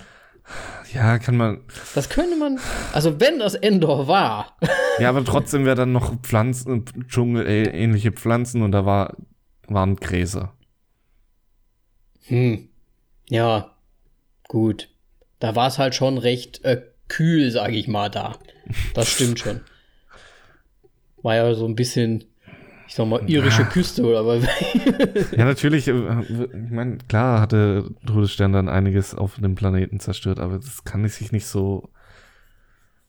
Ja, 0.93 1.17
kann 1.17 1.37
man. 1.37 1.61
Das 1.95 2.07
könnte 2.09 2.37
man. 2.37 2.59
Also, 2.93 3.19
wenn 3.19 3.39
das 3.39 3.55
Endor 3.55 4.07
war. 4.07 4.55
ja, 4.99 5.09
aber 5.09 5.25
trotzdem 5.25 5.65
wäre 5.65 5.75
dann 5.75 5.91
noch 5.91 6.21
Pflanzen, 6.21 6.85
Dschungel, 7.07 7.47
äh, 7.47 7.63
ähnliche 7.63 8.11
Pflanzen 8.11 8.61
und 8.61 8.71
da 8.71 8.85
war, 8.85 9.17
waren 9.67 9.95
Gräser. 9.95 10.53
Hm. 12.27 12.69
Ja. 13.27 13.71
Gut. 14.47 14.92
Da 15.43 15.57
war 15.57 15.67
es 15.67 15.77
halt 15.77 15.93
schon 15.93 16.17
recht 16.17 16.63
äh, 16.63 16.83
kühl, 17.09 17.51
sage 17.51 17.75
ich 17.75 17.89
mal, 17.89 18.07
da. 18.07 18.37
Das 18.93 19.09
stimmt 19.09 19.39
schon. 19.39 19.59
War 21.21 21.35
ja 21.35 21.53
so 21.53 21.65
ein 21.65 21.75
bisschen 21.75 22.23
ich 22.87 22.95
sag 22.95 23.07
mal, 23.07 23.29
irische 23.29 23.65
Küste 23.65 24.05
oder 24.05 24.25
was? 24.25 24.45
ja, 25.35 25.43
natürlich. 25.43 25.89
Äh, 25.89 26.21
ich 26.21 26.71
meine, 26.71 26.97
klar 27.09 27.41
hatte 27.41 27.93
Todesstern 28.07 28.53
dann 28.53 28.69
einiges 28.69 29.15
auf 29.15 29.35
dem 29.35 29.55
Planeten 29.55 29.99
zerstört, 29.99 30.39
aber 30.39 30.59
das 30.59 30.85
kann 30.85 31.05
sich 31.09 31.33
nicht 31.33 31.45
so. 31.45 31.89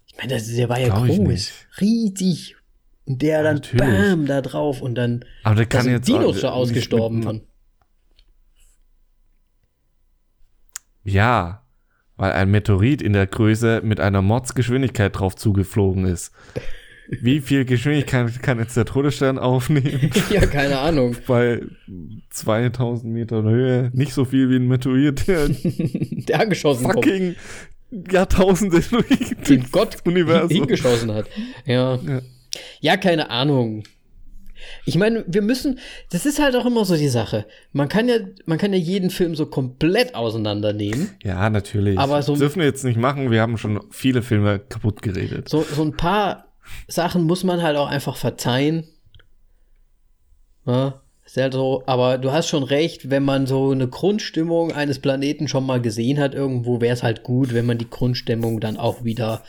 Ich 0.08 0.16
meine, 0.16 0.36
der 0.42 0.68
war 0.68 0.80
ja 0.80 0.88
groß, 0.88 1.52
riesig. 1.80 2.56
Und 3.04 3.22
der 3.22 3.44
dann 3.44 3.56
natürlich. 3.56 3.86
bam 3.86 4.26
da 4.26 4.40
drauf 4.40 4.82
und 4.82 4.96
dann 4.96 5.24
aber 5.44 5.54
der 5.54 5.66
kann 5.66 5.88
jetzt 5.88 6.08
Dinos 6.08 6.40
schon 6.40 6.50
ausgestorben 6.50 7.22
von. 7.22 7.42
Ja, 11.04 11.63
weil 12.16 12.32
ein 12.32 12.50
Meteorit 12.50 13.02
in 13.02 13.12
der 13.12 13.26
Größe 13.26 13.80
mit 13.84 14.00
einer 14.00 14.22
Mordsgeschwindigkeit 14.22 15.18
drauf 15.18 15.36
zugeflogen 15.36 16.06
ist. 16.06 16.32
Wie 17.08 17.40
viel 17.40 17.64
Geschwindigkeit 17.64 18.42
kann 18.42 18.58
jetzt 18.58 18.76
der 18.76 18.86
Todesstern 18.86 19.38
aufnehmen? 19.38 20.10
ja, 20.30 20.46
keine 20.46 20.78
Ahnung. 20.78 21.16
Bei 21.26 21.60
2000 22.30 23.12
Metern 23.12 23.46
Höhe. 23.46 23.90
Nicht 23.92 24.14
so 24.14 24.24
viel 24.24 24.48
wie 24.48 24.56
ein 24.56 24.68
Meteorit, 24.68 25.28
der, 25.28 25.48
der 25.48 26.40
angeschossen 26.40 26.86
fucking 26.86 27.34
kommt. 27.34 28.12
Jahrtausende 28.12 28.80
durch 28.80 29.36
den 29.48 29.70
Gott 29.70 29.98
Universum 30.04 30.50
hingeschossen 30.50 31.12
hat. 31.12 31.26
Ja. 31.66 31.96
ja. 31.96 32.22
Ja, 32.80 32.96
keine 32.96 33.30
Ahnung. 33.30 33.82
Ich 34.84 34.96
meine, 34.96 35.24
wir 35.26 35.42
müssen, 35.42 35.78
das 36.10 36.26
ist 36.26 36.40
halt 36.40 36.56
auch 36.56 36.66
immer 36.66 36.84
so 36.84 36.96
die 36.96 37.08
Sache. 37.08 37.46
Man 37.72 37.88
kann 37.88 38.08
ja, 38.08 38.16
man 38.46 38.58
kann 38.58 38.72
ja 38.72 38.78
jeden 38.78 39.10
Film 39.10 39.34
so 39.34 39.46
komplett 39.46 40.14
auseinandernehmen. 40.14 41.10
Ja, 41.22 41.48
natürlich. 41.50 41.98
Aber 41.98 42.22
so. 42.22 42.32
Das 42.32 42.40
dürfen 42.40 42.60
wir 42.60 42.66
jetzt 42.66 42.84
nicht 42.84 42.98
machen. 42.98 43.30
Wir 43.30 43.40
haben 43.40 43.58
schon 43.58 43.80
viele 43.90 44.22
Filme 44.22 44.58
kaputt 44.58 45.02
geredet. 45.02 45.48
So, 45.48 45.62
so 45.62 45.82
ein 45.82 45.96
paar 45.96 46.52
Sachen 46.88 47.24
muss 47.24 47.44
man 47.44 47.62
halt 47.62 47.76
auch 47.76 47.88
einfach 47.88 48.16
verzeihen. 48.16 48.84
Ja, 50.66 51.02
ist 51.24 51.38
halt 51.38 51.54
so, 51.54 51.82
aber 51.86 52.18
du 52.18 52.32
hast 52.32 52.48
schon 52.48 52.62
recht, 52.62 53.08
wenn 53.10 53.24
man 53.24 53.46
so 53.46 53.70
eine 53.70 53.88
Grundstimmung 53.88 54.72
eines 54.72 54.98
Planeten 54.98 55.48
schon 55.48 55.64
mal 55.64 55.80
gesehen 55.80 56.18
hat, 56.18 56.34
irgendwo 56.34 56.80
wäre 56.80 56.92
es 56.94 57.02
halt 57.02 57.22
gut, 57.22 57.54
wenn 57.54 57.66
man 57.66 57.78
die 57.78 57.88
Grundstimmung 57.88 58.60
dann 58.60 58.76
auch 58.76 59.04
wieder 59.04 59.42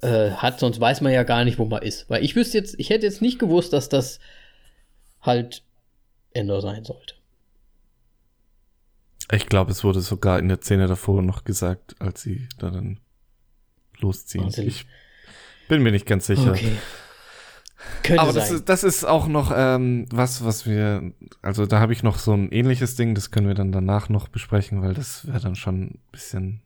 äh, 0.00 0.30
hat, 0.30 0.58
sonst 0.58 0.80
weiß 0.80 1.02
man 1.02 1.12
ja 1.12 1.22
gar 1.22 1.44
nicht, 1.44 1.58
wo 1.58 1.66
man 1.66 1.82
ist. 1.82 2.08
Weil 2.08 2.24
ich 2.24 2.34
wüsste 2.34 2.58
jetzt, 2.58 2.74
ich 2.78 2.88
hätte 2.88 3.06
jetzt 3.06 3.20
nicht 3.20 3.38
gewusst, 3.38 3.74
dass 3.74 3.90
das 3.90 4.20
halt 5.22 5.64
Ender 6.32 6.60
sein 6.60 6.84
sollte. 6.84 7.14
Ich 9.30 9.46
glaube, 9.46 9.70
es 9.70 9.82
wurde 9.82 10.00
sogar 10.00 10.38
in 10.38 10.48
der 10.48 10.60
Szene 10.60 10.86
davor 10.88 11.22
noch 11.22 11.44
gesagt, 11.44 11.96
als 12.00 12.22
sie 12.22 12.48
da 12.58 12.70
dann 12.70 13.00
losziehen. 13.98 14.44
Also, 14.44 14.62
ich 14.62 14.86
bin 15.68 15.82
mir 15.82 15.92
nicht 15.92 16.06
ganz 16.06 16.26
sicher. 16.26 16.50
Okay. 16.50 16.76
Könnte 18.02 18.22
Aber 18.22 18.32
das 18.32 18.50
ist, 18.50 18.68
das 18.68 18.84
ist 18.84 19.04
auch 19.04 19.26
noch 19.26 19.52
ähm, 19.54 20.06
was, 20.10 20.44
was 20.44 20.66
wir, 20.66 21.12
also 21.40 21.66
da 21.66 21.80
habe 21.80 21.92
ich 21.92 22.02
noch 22.02 22.18
so 22.18 22.32
ein 22.32 22.50
ähnliches 22.52 22.94
Ding, 22.94 23.14
das 23.14 23.30
können 23.30 23.48
wir 23.48 23.54
dann 23.54 23.72
danach 23.72 24.08
noch 24.08 24.28
besprechen, 24.28 24.82
weil 24.82 24.94
das 24.94 25.26
wäre 25.26 25.40
dann 25.40 25.56
schon 25.56 25.82
ein 25.82 25.98
bisschen, 26.12 26.62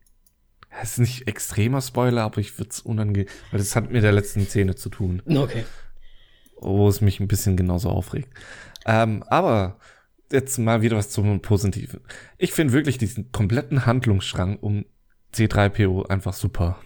es 0.82 0.92
ist 0.92 0.98
nicht 0.98 1.28
extremer 1.28 1.80
Spoiler, 1.80 2.22
aber 2.22 2.38
ich 2.38 2.58
würde 2.58 2.70
es 2.70 2.80
unangenehm, 2.80 3.28
weil 3.50 3.58
das 3.58 3.76
hat 3.76 3.90
mit 3.90 4.02
der 4.02 4.12
letzten 4.12 4.44
Szene 4.46 4.74
zu 4.74 4.90
tun. 4.90 5.22
Okay. 5.26 5.64
Wo 6.56 6.88
es 6.88 7.00
mich 7.00 7.20
ein 7.20 7.28
bisschen 7.28 7.56
genauso 7.56 7.90
aufregt. 7.90 8.28
Ähm, 8.86 9.22
aber 9.28 9.78
jetzt 10.32 10.58
mal 10.58 10.82
wieder 10.82 10.96
was 10.96 11.10
zum 11.10 11.40
Positiven. 11.40 12.00
Ich 12.38 12.52
finde 12.52 12.72
wirklich 12.72 12.98
diesen 12.98 13.30
kompletten 13.32 13.86
Handlungsstrang 13.86 14.56
um 14.56 14.84
C3PO 15.34 16.08
einfach 16.08 16.32
super. 16.32 16.78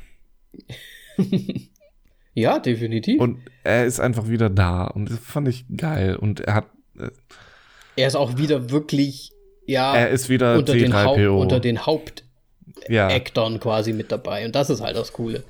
Ja, 2.35 2.59
definitiv. 2.59 3.21
Und 3.21 3.41
er 3.65 3.87
ist 3.87 4.01
einfach 4.01 4.29
wieder 4.29 4.51
da 4.51 4.85
und 4.85 5.11
das 5.11 5.19
fand 5.19 5.49
ich 5.49 5.65
geil. 5.77 6.17
Und 6.17 6.41
er 6.41 6.55
hat. 6.55 6.67
Äh, 6.99 7.11
er 7.97 8.07
ist 8.07 8.15
auch 8.15 8.39
wieder 8.39 8.71
wirklich, 8.71 9.33
ja, 9.67 9.95
er 9.95 10.11
ist 10.11 10.29
wieder 10.29 10.57
unter, 10.57 10.75
den, 10.75 10.95
Haupt, 10.95 11.21
unter 11.21 11.61
den 11.61 11.85
Hauptakteuren 11.85 13.53
ja. 13.55 13.59
quasi 13.59 13.93
mit 13.93 14.13
dabei. 14.13 14.47
Und 14.47 14.55
das 14.55 14.71
ist 14.71 14.81
halt 14.81 14.97
das 14.97 15.13
Coole. 15.13 15.45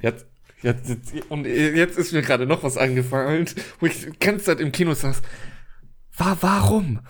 Jetzt, 0.00 0.26
jetzt, 0.62 0.88
jetzt 0.88 1.12
und 1.30 1.44
jetzt 1.44 1.98
ist 1.98 2.12
mir 2.12 2.22
gerade 2.22 2.46
noch 2.46 2.62
was 2.62 2.76
angefallen, 2.76 3.46
wo 3.80 3.86
ich 3.86 4.04
die 4.04 4.18
ganze 4.18 4.46
Zeit 4.46 4.60
im 4.60 4.72
Kino 4.72 4.94
saß. 4.94 5.22
War, 6.16 6.38
warum? 6.40 7.00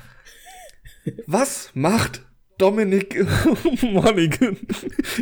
Was 1.27 1.71
macht 1.75 2.23
Dominic 2.59 3.25
Monaghan 3.83 4.59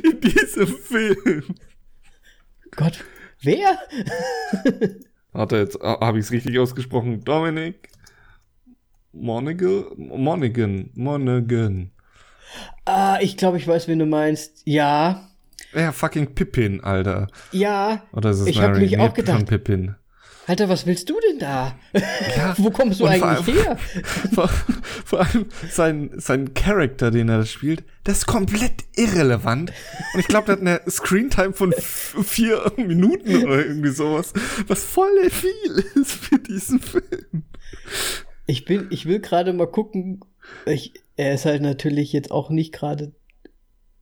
in 0.03 0.20
diesem 0.20 0.66
Film? 0.66 1.45
Gott, 2.72 3.05
Wer? 3.43 3.79
Warte, 5.33 5.57
jetzt 5.59 5.79
habe 5.81 6.18
ich 6.18 6.24
es 6.24 6.33
richtig 6.33 6.59
ausgesprochen. 6.59 7.22
Dominic 7.24 7.89
Monaghan? 9.12 9.85
Monaghan. 9.97 10.91
Monaghan. 10.95 11.91
Ah, 12.85 13.18
ich 13.20 13.37
glaube, 13.37 13.59
ich 13.59 13.68
weiß, 13.68 13.89
wen 13.89 13.99
du 13.99 14.07
meinst. 14.07 14.62
Ja. 14.64 15.29
Ja, 15.77 15.93
fucking 15.93 16.35
Pippin, 16.35 16.83
Alter. 16.83 17.27
Ja. 17.53 18.03
Oder 18.12 18.31
ist 18.31 18.41
es 18.41 18.47
ich 18.47 18.62
habe 18.62 18.79
mich 18.79 18.99
auch 18.99 19.12
gedacht. 19.12 19.47
Pippin. 19.47 19.95
Alter, 20.47 20.68
was 20.68 20.87
willst 20.87 21.11
du 21.11 21.18
denn 21.29 21.41
da? 21.41 21.77
Ja, 22.37 22.55
Wo 22.59 22.70
kommst 22.70 23.01
du 23.01 23.07
eigentlich 23.07 23.22
allem, 23.24 23.45
her? 23.45 23.77
Vor, 24.35 24.49
vor, 25.05 25.20
allem 25.20 25.47
sein, 25.68 26.11
sein 26.16 26.55
Charakter, 26.55 27.11
den 27.11 27.29
er 27.29 27.45
spielt, 27.47 27.85
der 28.07 28.12
ist 28.12 28.27
komplett 28.27 28.85
irrelevant. 28.95 29.72
Und 30.14 30.20
ich 30.20 30.29
glaube, 30.29 30.47
der 30.47 30.55
hat 30.55 30.61
eine 30.61 30.91
Screentime 30.91 31.53
von 31.53 31.74
vier 31.77 32.72
Minuten 32.77 33.45
oder 33.45 33.66
irgendwie 33.66 33.91
sowas, 33.91 34.33
was 34.68 34.85
voll 34.85 35.31
viel 35.31 35.85
ist 35.97 36.12
für 36.12 36.39
diesen 36.39 36.79
Film. 36.79 37.43
Ich 38.47 38.64
bin, 38.64 38.87
ich 38.91 39.07
will 39.07 39.18
gerade 39.18 39.53
mal 39.53 39.66
gucken. 39.66 40.20
Ich, 40.64 40.95
er 41.16 41.35
ist 41.35 41.45
halt 41.45 41.62
natürlich 41.62 42.12
jetzt 42.12 42.31
auch 42.31 42.51
nicht 42.51 42.72
gerade 42.72 43.12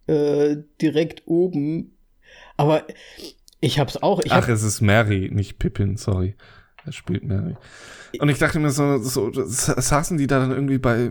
äh, 0.07 0.57
direkt 0.81 1.23
oben. 1.27 1.97
Aber 2.57 2.87
ich 3.61 3.79
hab's 3.79 3.97
auch. 3.97 4.21
Ich 4.25 4.33
Ach, 4.33 4.43
hab, 4.43 4.49
es 4.49 4.63
ist 4.63 4.81
Mary, 4.81 5.31
nicht 5.33 5.59
Pippin, 5.59 5.97
sorry. 5.97 6.35
Er 6.85 6.93
spielt 6.93 7.25
Mary. 7.25 7.57
Und 8.19 8.29
ich 8.29 8.39
dachte 8.39 8.59
mir 8.61 8.71
so, 8.71 8.99
so 8.99 9.31
saßen 9.33 10.19
die 10.19 10.27
da 10.27 10.39
dann 10.39 10.51
irgendwie 10.51 10.79
bei, 10.79 11.11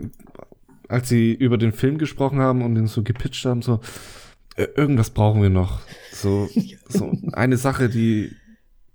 als 0.88 1.10
sie 1.10 1.34
über 1.34 1.58
den 1.58 1.74
Film 1.74 1.98
gesprochen 1.98 2.40
haben 2.40 2.62
und 2.62 2.76
den 2.76 2.88
so 2.88 3.04
gepitcht 3.04 3.46
haben, 3.46 3.62
so, 3.62 3.80
irgendwas 4.56 5.10
brauchen 5.10 5.42
wir 5.42 5.50
noch. 5.50 5.82
So, 6.12 6.48
so 6.88 7.12
eine 7.34 7.58
Sache, 7.58 7.90
die 7.90 8.36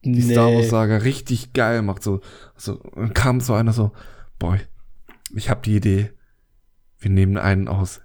die 0.04 0.22
Nee. 0.22 0.32
Star 0.32 0.52
Wars 0.54 0.70
Saga 0.70 0.98
richtig 0.98 1.52
geil 1.52 1.82
macht. 1.82 2.02
So, 2.02 2.20
so 2.56 2.76
dann 2.94 3.14
kam 3.14 3.40
so 3.40 3.54
einer 3.54 3.72
so, 3.72 3.92
boy, 4.38 4.58
ich 5.34 5.50
habe 5.50 5.60
die 5.62 5.76
Idee, 5.76 6.10
wir 7.00 7.10
nehmen 7.10 7.36
einen 7.36 7.68
aus. 7.68 8.00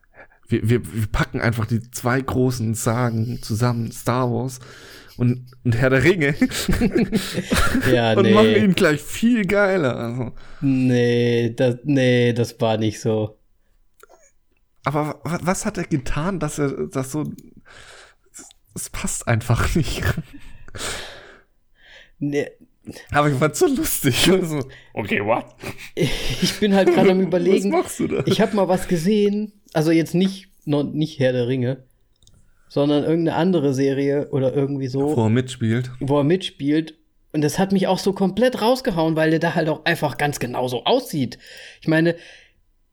Wir, 0.53 0.69
wir, 0.69 0.93
wir 0.93 1.07
packen 1.07 1.41
einfach 1.41 1.65
die 1.65 1.81
zwei 1.89 2.21
großen 2.21 2.75
Sagen 2.75 3.39
zusammen, 3.41 3.91
Star 3.91 4.31
Wars 4.31 4.59
und, 5.17 5.47
und 5.63 5.75
Herr 5.75 5.89
der 5.89 6.03
Ringe, 6.03 6.35
ja, 7.91 8.13
und 8.13 8.31
machen 8.31 8.47
nee. 8.51 8.57
ihn 8.63 8.73
gleich 8.75 9.01
viel 9.01 9.45
geiler. 9.45 9.95
Also, 9.97 10.31
Nee, 10.61 11.53
das, 11.55 11.77
nee, 11.83 12.33
das 12.33 12.59
war 12.61 12.77
nicht 12.77 12.99
so. 13.01 13.37
aber 14.83 15.21
wa- 15.23 15.39
was 15.41 15.65
hat 15.65 15.77
er 15.77 15.85
getan, 15.85 16.39
dass 16.39 16.59
er 16.59 16.87
das 16.87 17.11
so. 17.11 17.23
Es 18.75 18.89
passt 18.89 19.27
einfach 19.27 19.75
nicht. 19.75 20.03
Nee, 22.19 22.47
Aber 23.11 23.29
ich 23.29 23.36
fand's 23.38 23.59
so 23.59 23.67
lustig. 23.67 24.29
Also, 24.31 24.59
okay, 24.93 25.23
what? 25.23 25.45
ich 25.95 26.59
bin 26.59 26.75
halt 26.75 26.93
gerade 26.93 27.11
am 27.11 27.21
überlegen. 27.27 27.71
Was 27.71 27.84
machst 27.84 27.99
du 27.99 28.07
da? 28.07 28.23
Ich 28.25 28.41
habe 28.41 28.55
mal 28.55 28.67
was 28.67 28.88
gesehen, 28.88 29.53
also 29.73 29.91
jetzt 29.91 30.13
nicht, 30.15 30.49
noch 30.65 30.84
nicht 30.84 31.19
Herr 31.19 31.31
der 31.34 31.47
Ringe, 31.47 31.84
sondern 32.69 33.03
irgendeine 33.03 33.38
andere 33.38 33.73
Serie 33.73 34.29
oder 34.31 34.53
irgendwie 34.53 34.88
so, 34.88 35.15
Wo 35.15 35.23
er 35.25 35.29
mitspielt. 35.29 35.91
wo 35.99 36.17
er 36.17 36.23
mitspielt. 36.23 36.95
Und 37.31 37.41
das 37.41 37.57
hat 37.57 37.71
mich 37.71 37.88
auch 37.88 37.99
so 37.99 38.13
komplett 38.13 38.61
rausgehauen, 38.61 39.15
weil 39.15 39.31
der 39.31 39.39
da 39.39 39.55
halt 39.55 39.67
auch 39.69 39.86
einfach 39.86 40.17
ganz 40.17 40.39
genau 40.39 40.67
so 40.67 40.84
aussieht. 40.86 41.39
Ich 41.81 41.88
meine, 41.88 42.15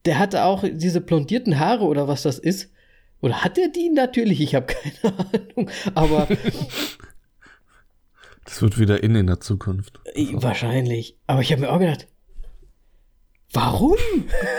der 0.07 0.19
hatte 0.19 0.45
auch 0.45 0.65
diese 0.71 1.01
blondierten 1.03 1.59
Haare 1.59 1.85
oder 1.85 2.09
was 2.09 2.23
das 2.23 2.39
ist. 2.39 2.71
Oder 3.21 3.45
hat 3.45 3.59
er 3.59 3.69
die? 3.69 3.91
Natürlich, 3.91 4.41
ich 4.41 4.55
habe 4.55 4.67
keine 4.67 5.15
Ahnung. 5.55 5.71
Aber 5.95 6.27
Das 8.51 8.63
wird 8.63 8.81
wieder 8.81 9.01
in 9.05 9.15
in 9.15 9.29
der 9.29 9.39
Zukunft. 9.39 10.01
wahrscheinlich. 10.33 11.17
Aber 11.29 11.41
ich 11.41 11.53
habe 11.53 11.63
mir 11.63 11.71
auch 11.71 11.79
gedacht, 11.79 12.09
warum? 13.53 13.97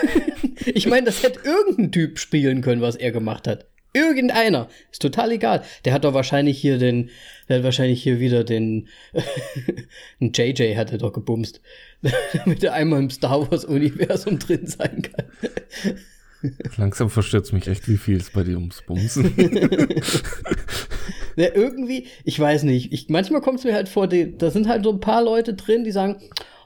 ich 0.66 0.88
meine, 0.88 1.08
das 1.08 1.24
hätte 1.24 1.42
irgendein 1.44 1.92
Typ 1.92 2.18
spielen 2.18 2.62
können, 2.62 2.82
was 2.82 2.96
er 2.96 3.12
gemacht 3.12 3.50
hat. 3.50 3.68
Irgendeiner. 3.94 4.70
Ist 4.94 5.02
total 5.02 5.34
egal. 5.34 5.66
Der 5.84 5.92
hat 5.92 6.06
doch 6.06 6.14
wahrscheinlich 6.14 6.58
hier 6.58 6.78
den, 6.78 7.10
der 7.50 7.58
hat 7.58 7.64
wahrscheinlich 7.66 8.02
hier 8.02 8.22
wieder 8.22 8.46
den, 8.46 8.88
ein 10.22 10.32
JJ 10.34 10.78
hat 10.78 10.94
er 10.94 10.98
doch 10.98 11.12
gebumst. 11.12 11.60
Damit 12.34 12.64
er 12.64 12.74
einmal 12.74 13.00
im 13.02 13.10
Star 13.10 13.52
Wars 13.52 13.66
Universum 13.66 14.40
drin 14.40 14.68
sein 14.68 15.02
kann. 15.02 15.26
Langsam 16.78 17.10
verstört 17.10 17.52
mich 17.54 17.68
echt, 17.68 17.88
wie 17.88 17.98
viel 17.98 18.18
es 18.18 18.32
bei 18.32 18.44
dir 18.44 18.58
ums 18.58 18.82
Bumsen. 18.82 19.34
Ja, 21.36 21.48
irgendwie, 21.54 22.08
ich 22.24 22.40
weiß 22.40 22.64
nicht. 22.64 22.92
Ich, 22.92 23.10
manchmal 23.10 23.42
kommt 23.42 23.60
es 23.60 23.66
mir 23.66 23.74
halt 23.74 23.90
vor, 23.90 24.08
die, 24.08 24.38
da 24.38 24.52
sind 24.52 24.68
halt 24.68 24.84
so 24.84 24.92
ein 24.92 25.00
paar 25.00 25.24
Leute 25.24 25.54
drin, 25.54 25.84
die 25.84 25.92
sagen, 25.92 26.18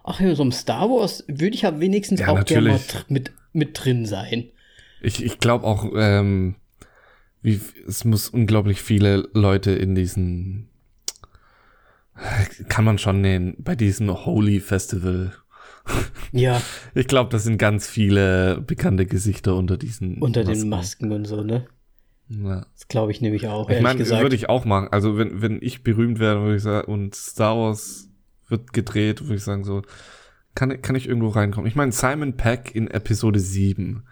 ach 0.04 0.20
ja, 0.20 0.34
so 0.36 0.44
im 0.44 0.52
Star 0.52 0.90
Wars 0.90 1.24
würde 1.28 1.56
ich 1.56 1.64
ja 1.64 1.80
wenigstens 1.80 2.20
Ja, 2.20 2.30
auch 2.30 2.44
gerne 2.46 2.70
mal 2.70 2.80
mit, 3.08 3.32
mit 3.54 3.72
drin 3.74 4.06
sein. 4.06 4.50
Ich, 5.02 5.24
ich 5.24 5.40
glaube 5.40 5.66
auch, 5.66 5.92
ähm, 5.96 6.56
wie, 7.42 7.62
es 7.88 8.06
muss 8.06 8.30
unglaublich 8.30 8.82
viele 8.82 9.30
Leute 9.34 9.72
in 9.72 9.94
diesen, 9.94 10.68
kann 12.68 12.86
man 12.86 12.98
schon 12.98 13.22
nennen, 13.22 13.56
bei 13.60 13.76
diesem 13.76 14.26
Holy 14.26 14.60
Festival. 14.60 15.34
Ja, 16.32 16.62
Ich 16.94 17.08
glaube, 17.08 17.30
das 17.30 17.44
sind 17.44 17.58
ganz 17.58 17.88
viele 17.88 18.60
bekannte 18.62 19.06
Gesichter 19.06 19.56
unter 19.56 19.78
diesen. 19.78 20.18
unter 20.22 20.44
den 20.44 20.68
Masken 20.68 21.12
und 21.12 21.26
so, 21.26 21.44
ne? 21.44 21.66
Ja. 22.28 22.66
Das 22.74 22.88
glaube 22.88 23.12
ich 23.12 23.22
nämlich 23.22 23.48
auch, 23.48 23.70
Ich 23.70 23.82
meine, 23.82 24.00
würde 24.10 24.36
ich 24.36 24.50
auch 24.50 24.66
machen. 24.66 24.90
Also 24.92 25.18
wenn, 25.18 25.42
wenn 25.42 25.60
ich 25.62 25.84
berühmt 25.84 26.20
werde, 26.20 26.42
würde 26.42 26.56
ich 26.58 26.64
sagen, 26.64 26.92
und 26.92 27.16
Star 27.16 27.56
Wars 27.56 28.10
wird 28.48 28.74
gedreht, 28.74 29.22
würde 29.22 29.36
ich 29.36 29.44
sagen, 29.44 29.64
so, 29.64 29.84
kann, 30.56 30.82
kann 30.82 30.96
ich 30.96 31.08
irgendwo 31.08 31.30
reinkommen. 31.30 31.68
Ich 31.68 31.76
meine, 31.76 31.92
Simon 31.92 32.36
Peck 32.36 32.74
in 32.74 32.90
Episode 32.90 33.40
7. 33.40 34.04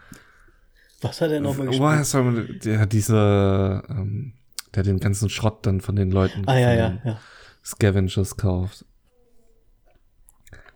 Was 1.02 1.20
hat 1.22 1.32
er 1.32 1.42
nochmal 1.42 1.68
gespielt? 1.68 2.66
der 2.66 2.80
hat 2.80 2.94
diese, 2.94 3.84
ähm, 3.90 4.34
der 4.76 4.84
den 4.84 5.00
ganzen 5.00 5.30
Schrott 5.30 5.66
dann 5.66 5.82
von 5.82 5.96
den 5.96 6.12
Leuten, 6.12 6.44
Ah, 6.48 6.58
ja, 6.58 6.74
ja, 6.74 7.02
ja. 7.04 7.20
Scavengers 7.66 8.38
kauft. 8.38 8.86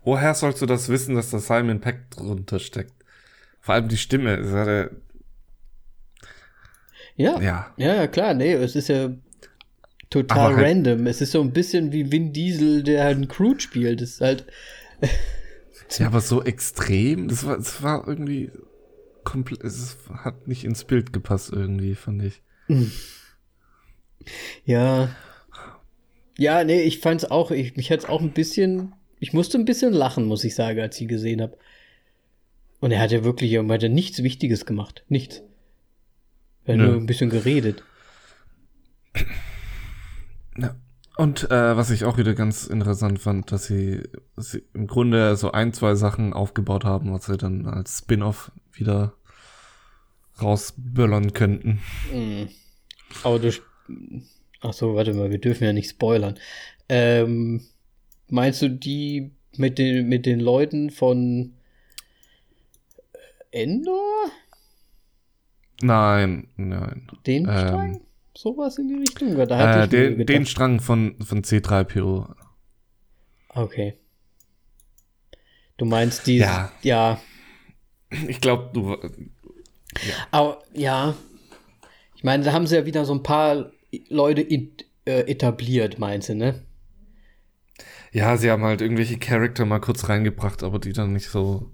Woher 0.08 0.34
sollst 0.36 0.62
du 0.62 0.66
das 0.66 0.88
wissen, 0.88 1.16
dass 1.16 1.32
da 1.32 1.40
Simon 1.40 1.82
Peck 1.82 2.10
drunter 2.12 2.60
steckt? 2.60 2.94
Vor 3.60 3.76
allem 3.76 3.90
die 3.90 3.98
Stimme, 3.98 4.38
das 4.38 4.52
hat 4.54 4.68
er, 4.70 4.92
Ja, 7.18 7.42
ja. 7.42 7.74
ja, 7.76 7.96
ja, 7.96 8.08
klar, 8.08 8.34
nee, 8.34 8.54
es 8.54 8.78
ist 8.78 8.88
ja 8.88 9.10
total 10.10 10.56
halt- 10.56 10.66
random. 10.66 11.08
Es 11.08 11.20
ist 11.20 11.34
so 11.34 11.42
ein 11.42 11.52
bisschen 11.52 11.92
wie 11.92 12.10
Vin 12.10 12.32
Diesel, 12.32 12.84
der 12.84 13.04
halt 13.04 13.18
einen 13.18 13.28
Crude 13.28 13.60
spielt. 13.60 14.00
Das 14.00 14.12
ist 14.12 14.22
halt, 14.22 14.46
Ja, 16.00 16.08
aber 16.08 16.22
so 16.22 16.42
extrem, 16.42 17.28
das 17.28 17.46
war, 17.46 17.58
das 17.58 17.84
war 17.84 18.08
irgendwie 18.08 18.50
komplett, 19.26 19.62
es 19.66 19.98
hat 20.24 20.48
nicht 20.48 20.64
ins 20.64 20.86
Bild 20.86 21.12
gepasst 21.12 21.52
irgendwie, 21.52 21.96
fand 21.96 22.24
ich. 22.24 22.42
ja. 24.64 25.10
Ja, 26.38 26.64
nee, 26.64 26.82
ich 26.84 27.00
fand's 27.02 27.26
auch, 27.26 27.52
ich, 27.52 27.76
mich 27.76 27.92
hat's 27.92 28.06
auch 28.06 28.22
ein 28.22 28.32
bisschen, 28.32 28.94
ich 29.20 29.34
musste 29.34 29.58
ein 29.58 29.66
bisschen 29.66 29.94
lachen, 29.94 30.26
muss 30.26 30.44
ich 30.44 30.56
sagen, 30.56 30.80
als 30.80 30.96
ich 30.96 31.04
ihn 31.04 31.08
gesehen 31.08 31.42
habe. 31.42 31.58
Und 32.80 32.92
er 32.92 33.00
hat 33.00 33.12
ja 33.12 33.24
wirklich, 33.24 33.52
er 33.54 33.68
hat 33.68 33.84
ja 33.84 33.90
nichts 33.90 34.22
Wichtiges 34.22 34.66
gemacht. 34.66 35.04
Nichts. 35.10 35.42
Er 36.66 36.74
hat 36.74 36.82
Nö. 36.82 36.88
nur 36.88 36.96
ein 36.98 37.06
bisschen 37.06 37.30
geredet. 37.30 37.84
Ja. 40.60 40.76
Und 41.18 41.52
äh, 41.52 41.78
was 41.78 41.92
ich 41.92 42.04
auch 42.04 42.18
wieder 42.18 42.34
ganz 42.34 42.66
interessant 42.66 43.20
fand, 43.20 43.52
dass 43.52 43.66
sie, 43.66 44.02
dass 44.36 44.50
sie 44.50 44.64
im 44.74 44.88
Grunde 44.88 45.36
so 45.36 45.52
ein, 45.52 45.72
zwei 45.72 45.94
Sachen 45.94 46.34
aufgebaut 46.34 46.84
haben, 46.84 47.14
was 47.14 47.26
sie 47.26 47.38
dann 47.38 47.68
als 47.68 48.00
Spin-off 48.00 48.52
wieder 48.72 49.14
rausböllern 50.42 51.34
könnten. 51.34 51.80
Mhm. 52.12 52.50
Aber 53.24 53.40
du. 53.40 53.52
Ach 54.62 54.74
so, 54.74 54.96
warte 54.96 55.14
mal, 55.14 55.30
wir 55.30 55.40
dürfen 55.40 55.64
ja 55.64 55.74
nicht 55.74 55.92
spoilern. 55.92 56.40
Ähm, 56.90 57.62
meinst 58.30 58.62
du 58.62 58.70
die 58.70 59.32
mit 59.56 59.78
den, 59.78 60.08
mit 60.08 60.26
den 60.26 60.40
Leuten 60.40 60.90
von 60.90 61.54
Endor? 63.52 64.32
Nein, 65.82 66.48
nein. 66.58 67.08
Den 67.26 67.46
Ähm, 67.48 67.52
Strang? 67.58 68.02
Sowas 68.36 68.78
in 68.78 68.88
die 68.88 68.96
Richtung? 68.96 69.36
Da 69.48 69.58
hatte 69.58 69.80
Äh, 69.80 69.84
ich 69.86 70.16
den, 70.16 70.26
den. 70.26 70.46
Strang 70.46 70.80
von, 70.80 71.16
von 71.22 71.42
C3PO. 71.44 72.36
Okay. 73.50 73.96
Du 75.78 75.86
meinst 75.86 76.28
die. 76.28 76.38
Ja. 76.38 76.72
Ja. 76.84 77.20
Ich 78.28 78.40
glaube, 78.42 78.70
du. 78.74 78.98
Aber 80.32 80.62
ja. 80.74 81.16
Ich 82.16 82.24
meine, 82.24 82.44
da 82.44 82.54
haben 82.54 82.68
sie 82.68 82.76
ja 82.76 82.86
wieder 82.86 83.06
so 83.06 83.14
ein 83.14 83.24
paar 83.24 83.72
Leute 84.10 84.42
in, 84.42 84.72
äh, 85.06 85.22
etabliert, 85.22 86.00
meinst 86.00 86.30
du, 86.30 86.36
ne? 86.36 86.62
Ja, 88.18 88.36
sie 88.36 88.50
haben 88.50 88.64
halt 88.64 88.82
irgendwelche 88.82 89.20
Charakter 89.20 89.64
mal 89.66 89.80
kurz 89.80 90.10
reingebracht, 90.10 90.64
aber 90.64 90.80
die 90.80 90.92
dann 90.92 91.14
nicht 91.14 91.30
so. 91.30 91.70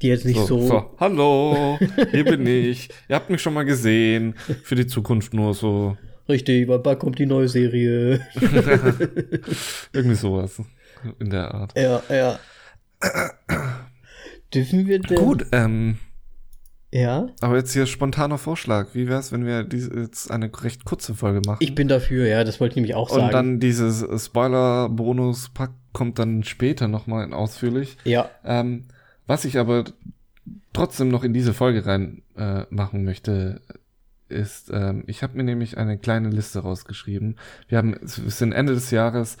Die 0.00 0.08
jetzt 0.08 0.24
nicht 0.24 0.40
so. 0.40 0.66
so 0.66 0.96
hallo, 0.98 1.78
hier 2.10 2.24
bin 2.24 2.46
ich. 2.46 2.88
Ihr 3.08 3.16
habt 3.16 3.28
mich 3.28 3.42
schon 3.42 3.52
mal 3.52 3.66
gesehen. 3.66 4.34
Für 4.62 4.76
die 4.76 4.86
Zukunft 4.86 5.34
nur 5.34 5.52
so. 5.52 5.96
Richtig, 6.26 6.68
weil 6.68 6.78
bald 6.78 7.00
kommt 7.00 7.18
die 7.18 7.26
neue 7.26 7.48
Serie. 7.48 8.26
Irgendwie 9.92 10.16
sowas. 10.16 10.62
In 11.18 11.28
der 11.28 11.52
Art. 11.52 11.78
Ja, 11.78 12.02
ja. 12.08 12.38
Dürfen 14.54 14.86
wir 14.86 15.00
denn? 15.00 15.18
Gut, 15.18 15.44
ähm, 15.52 15.98
Ja, 16.94 17.26
aber 17.40 17.56
jetzt 17.56 17.72
hier 17.72 17.86
spontaner 17.86 18.38
Vorschlag. 18.38 18.90
Wie 18.92 19.08
wär's, 19.08 19.32
wenn 19.32 19.44
wir 19.44 19.64
diese, 19.64 19.92
jetzt 19.98 20.30
eine 20.30 20.48
recht 20.62 20.84
kurze 20.84 21.16
Folge 21.16 21.42
machen? 21.44 21.58
ich 21.58 21.74
bin 21.74 21.88
dafür, 21.88 22.28
ja, 22.28 22.44
das 22.44 22.60
wollte 22.60 22.74
ich 22.74 22.76
nämlich 22.76 22.94
auch 22.94 23.08
sagen. 23.08 23.24
Und 23.24 23.32
dann 23.32 23.58
dieses 23.58 24.06
Spoiler-Bonus-Pack 24.24 25.72
kommt 25.92 26.20
dann 26.20 26.44
später 26.44 26.86
nochmal 26.86 27.32
ausführlich. 27.32 27.96
ja, 28.04 28.30
Ähm, 28.44 28.84
was 29.26 29.44
ich 29.44 29.58
aber 29.58 29.86
trotzdem 30.72 31.08
noch 31.08 31.24
in 31.24 31.32
diese 31.32 31.52
Folge 31.52 31.84
rein 31.84 32.22
äh, 32.36 32.62
machen 32.70 33.04
möchte, 33.04 33.60
ist, 34.28 34.70
ähm, 34.72 35.02
ich 35.08 35.24
habe 35.24 35.36
mir 35.36 35.42
nämlich 35.42 35.76
eine 35.76 35.98
kleine 35.98 36.28
Liste 36.28 36.60
rausgeschrieben. 36.60 37.40
Wir 37.66 37.78
haben, 37.78 37.94
es 38.04 38.14
sind 38.38 38.52
Ende 38.52 38.72
des 38.72 38.92
Jahres 38.92 39.36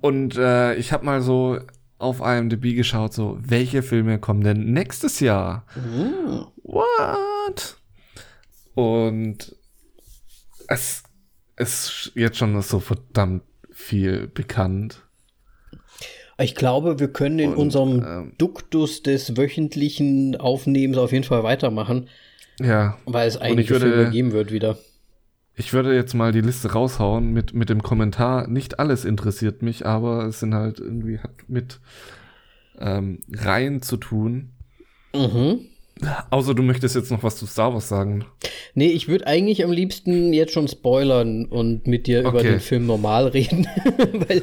und 0.00 0.36
äh, 0.36 0.76
ich 0.76 0.92
habe 0.92 1.04
mal 1.04 1.20
so 1.20 1.58
auf 2.04 2.20
IMDb 2.20 2.74
geschaut, 2.76 3.12
so, 3.12 3.38
welche 3.42 3.82
Filme 3.82 4.18
kommen 4.18 4.42
denn 4.44 4.72
nächstes 4.72 5.20
Jahr? 5.20 5.66
Mhm. 5.74 6.46
What? 6.62 7.76
Und 8.74 9.54
es 10.68 11.02
ist 11.56 12.12
jetzt 12.14 12.38
schon 12.38 12.60
so 12.62 12.80
verdammt 12.80 13.42
viel 13.70 14.26
bekannt. 14.28 15.00
Ich 16.38 16.54
glaube, 16.56 16.98
wir 16.98 17.08
können 17.12 17.38
in 17.38 17.50
Und, 17.50 17.58
unserem 17.58 18.02
ähm, 18.04 18.32
Duktus 18.38 19.02
des 19.02 19.36
wöchentlichen 19.36 20.36
Aufnehmens 20.36 20.98
auf 20.98 21.12
jeden 21.12 21.24
Fall 21.24 21.44
weitermachen, 21.44 22.08
Ja, 22.58 22.98
weil 23.04 23.28
es 23.28 23.36
ich 23.36 23.42
einige 23.42 23.70
würde- 23.70 23.86
Filme 23.92 24.10
geben 24.10 24.32
wird 24.32 24.50
wieder. 24.50 24.76
Ich 25.56 25.72
würde 25.72 25.94
jetzt 25.94 26.14
mal 26.14 26.32
die 26.32 26.40
Liste 26.40 26.72
raushauen 26.72 27.32
mit, 27.32 27.54
mit 27.54 27.68
dem 27.68 27.82
Kommentar. 27.82 28.48
Nicht 28.48 28.78
alles 28.78 29.04
interessiert 29.04 29.62
mich, 29.62 29.86
aber 29.86 30.24
es 30.24 30.40
sind 30.40 30.54
halt 30.54 30.80
irgendwie, 30.80 31.18
hat 31.18 31.30
mit 31.48 31.80
ähm, 32.80 33.20
Reihen 33.32 33.82
zu 33.82 33.96
tun. 33.96 34.50
Mhm. 35.14 35.60
Außer 36.30 36.54
du 36.54 36.64
möchtest 36.64 36.96
jetzt 36.96 37.12
noch 37.12 37.22
was 37.22 37.36
zu 37.36 37.46
Star 37.46 37.72
Wars 37.72 37.88
sagen. 37.88 38.24
Nee, 38.74 38.88
ich 38.88 39.06
würde 39.06 39.28
eigentlich 39.28 39.62
am 39.62 39.70
liebsten 39.70 40.32
jetzt 40.32 40.52
schon 40.52 40.66
spoilern 40.66 41.46
und 41.46 41.86
mit 41.86 42.08
dir 42.08 42.20
über 42.20 42.34
Okay. 42.34 42.50
den 42.50 42.60
Film 42.60 42.86
normal 42.86 43.28
reden. 43.28 43.68
Weil 44.12 44.42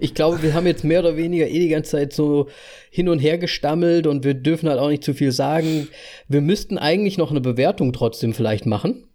ich 0.00 0.14
glaube, 0.14 0.44
wir 0.44 0.54
haben 0.54 0.66
jetzt 0.66 0.84
mehr 0.84 1.00
oder 1.00 1.16
weniger 1.16 1.48
eh 1.48 1.58
die 1.58 1.68
ganze 1.68 1.90
Zeit 1.92 2.12
so 2.12 2.48
hin 2.90 3.08
und 3.08 3.18
her 3.18 3.36
gestammelt 3.36 4.06
und 4.06 4.22
wir 4.22 4.34
dürfen 4.34 4.68
halt 4.68 4.78
auch 4.78 4.88
nicht 4.88 5.02
zu 5.02 5.12
viel 5.12 5.32
sagen. 5.32 5.88
Wir 6.28 6.40
müssten 6.40 6.78
eigentlich 6.78 7.18
noch 7.18 7.32
eine 7.32 7.40
Bewertung 7.40 7.92
trotzdem 7.92 8.32
vielleicht 8.32 8.66
machen. 8.66 9.08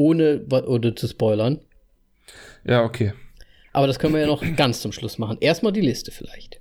Ohne 0.00 0.40
oder 0.48 0.96
zu 0.96 1.06
spoilern. 1.08 1.58
Ja, 2.64 2.82
okay. 2.84 3.12
Aber 3.74 3.86
das 3.86 3.98
können 3.98 4.14
wir 4.14 4.22
ja 4.22 4.26
noch 4.26 4.42
ganz 4.56 4.80
zum 4.80 4.92
Schluss 4.92 5.18
machen. 5.18 5.36
Erstmal 5.40 5.72
die 5.72 5.82
Liste 5.82 6.10
vielleicht. 6.10 6.58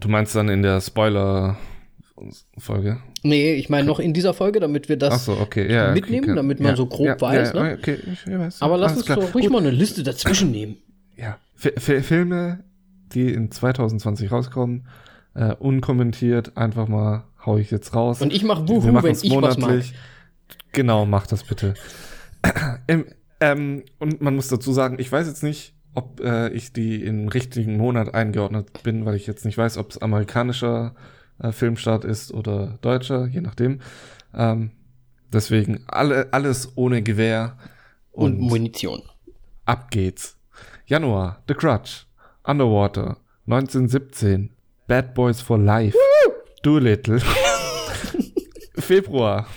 Du 0.00 0.08
meinst 0.08 0.34
dann 0.34 0.48
in 0.48 0.62
der 0.62 0.80
Spoiler-Folge? 0.80 2.98
Nee, 3.22 3.54
ich 3.54 3.68
meine 3.68 3.86
noch 3.86 3.98
in 4.00 4.14
dieser 4.14 4.32
Folge, 4.32 4.58
damit 4.60 4.88
wir 4.88 4.96
das. 4.96 5.12
Achso, 5.14 5.34
okay. 5.40 5.70
Ja, 5.72 5.92
mitnehmen, 5.92 6.24
okay, 6.30 6.36
damit 6.36 6.60
man 6.60 6.76
so 6.76 6.86
grob 6.86 7.20
weiß, 7.20 7.52
ne? 7.52 7.76
Okay, 7.78 7.98
ich 8.12 8.26
weiß. 8.26 8.62
Aber 8.62 8.78
lass 8.78 8.96
uns 8.96 9.04
klar. 9.06 9.18
doch 9.18 9.34
ruhig 9.34 9.44
Gut. 9.46 9.52
mal 9.52 9.58
eine 9.58 9.70
Liste 9.70 10.02
dazwischen 10.02 10.50
nehmen. 10.50 10.78
Ja, 11.16 11.38
Fi- 11.54 11.72
Fi- 11.76 12.00
Filme, 12.02 12.64
die 13.12 13.30
in 13.32 13.50
2020 13.50 14.32
rauskommen, 14.32 14.86
äh, 15.34 15.52
unkommentiert, 15.54 16.56
einfach 16.56 16.88
mal 16.88 17.24
hau 17.44 17.58
ich 17.58 17.70
jetzt 17.70 17.94
raus. 17.94 18.22
Und 18.22 18.32
ich 18.32 18.44
mach 18.44 18.62
Wir 18.62 18.68
Wuhu, 18.68 19.02
wenn 19.02 19.12
ich 19.20 19.30
was 19.42 19.58
mag. 19.58 19.82
Genau, 20.78 21.06
mach 21.06 21.26
das 21.26 21.42
bitte. 21.42 21.74
Im, 22.86 23.06
ähm, 23.40 23.82
und 23.98 24.20
man 24.20 24.36
muss 24.36 24.46
dazu 24.46 24.72
sagen, 24.72 25.00
ich 25.00 25.10
weiß 25.10 25.26
jetzt 25.26 25.42
nicht, 25.42 25.74
ob 25.96 26.20
äh, 26.20 26.50
ich 26.50 26.72
die 26.72 27.02
im 27.02 27.26
richtigen 27.26 27.76
Monat 27.76 28.14
eingeordnet 28.14 28.84
bin, 28.84 29.04
weil 29.04 29.16
ich 29.16 29.26
jetzt 29.26 29.44
nicht 29.44 29.58
weiß, 29.58 29.76
ob 29.76 29.90
es 29.90 29.98
amerikanischer 29.98 30.94
äh, 31.40 31.50
Filmstart 31.50 32.04
ist 32.04 32.32
oder 32.32 32.78
deutscher, 32.80 33.26
je 33.26 33.40
nachdem. 33.40 33.80
Ähm, 34.32 34.70
deswegen 35.32 35.82
alle, 35.88 36.32
alles 36.32 36.70
ohne 36.76 37.02
Gewehr 37.02 37.58
Und 38.12 38.38
Munition. 38.38 39.02
Ab 39.64 39.90
geht's. 39.90 40.38
Januar, 40.86 41.42
The 41.48 41.54
Crutch, 41.54 42.06
Underwater, 42.44 43.16
1917, 43.46 44.50
Bad 44.86 45.12
Boys 45.14 45.40
for 45.40 45.58
Life, 45.58 45.98
Doolittle. 46.62 47.20
Februar, 48.78 49.48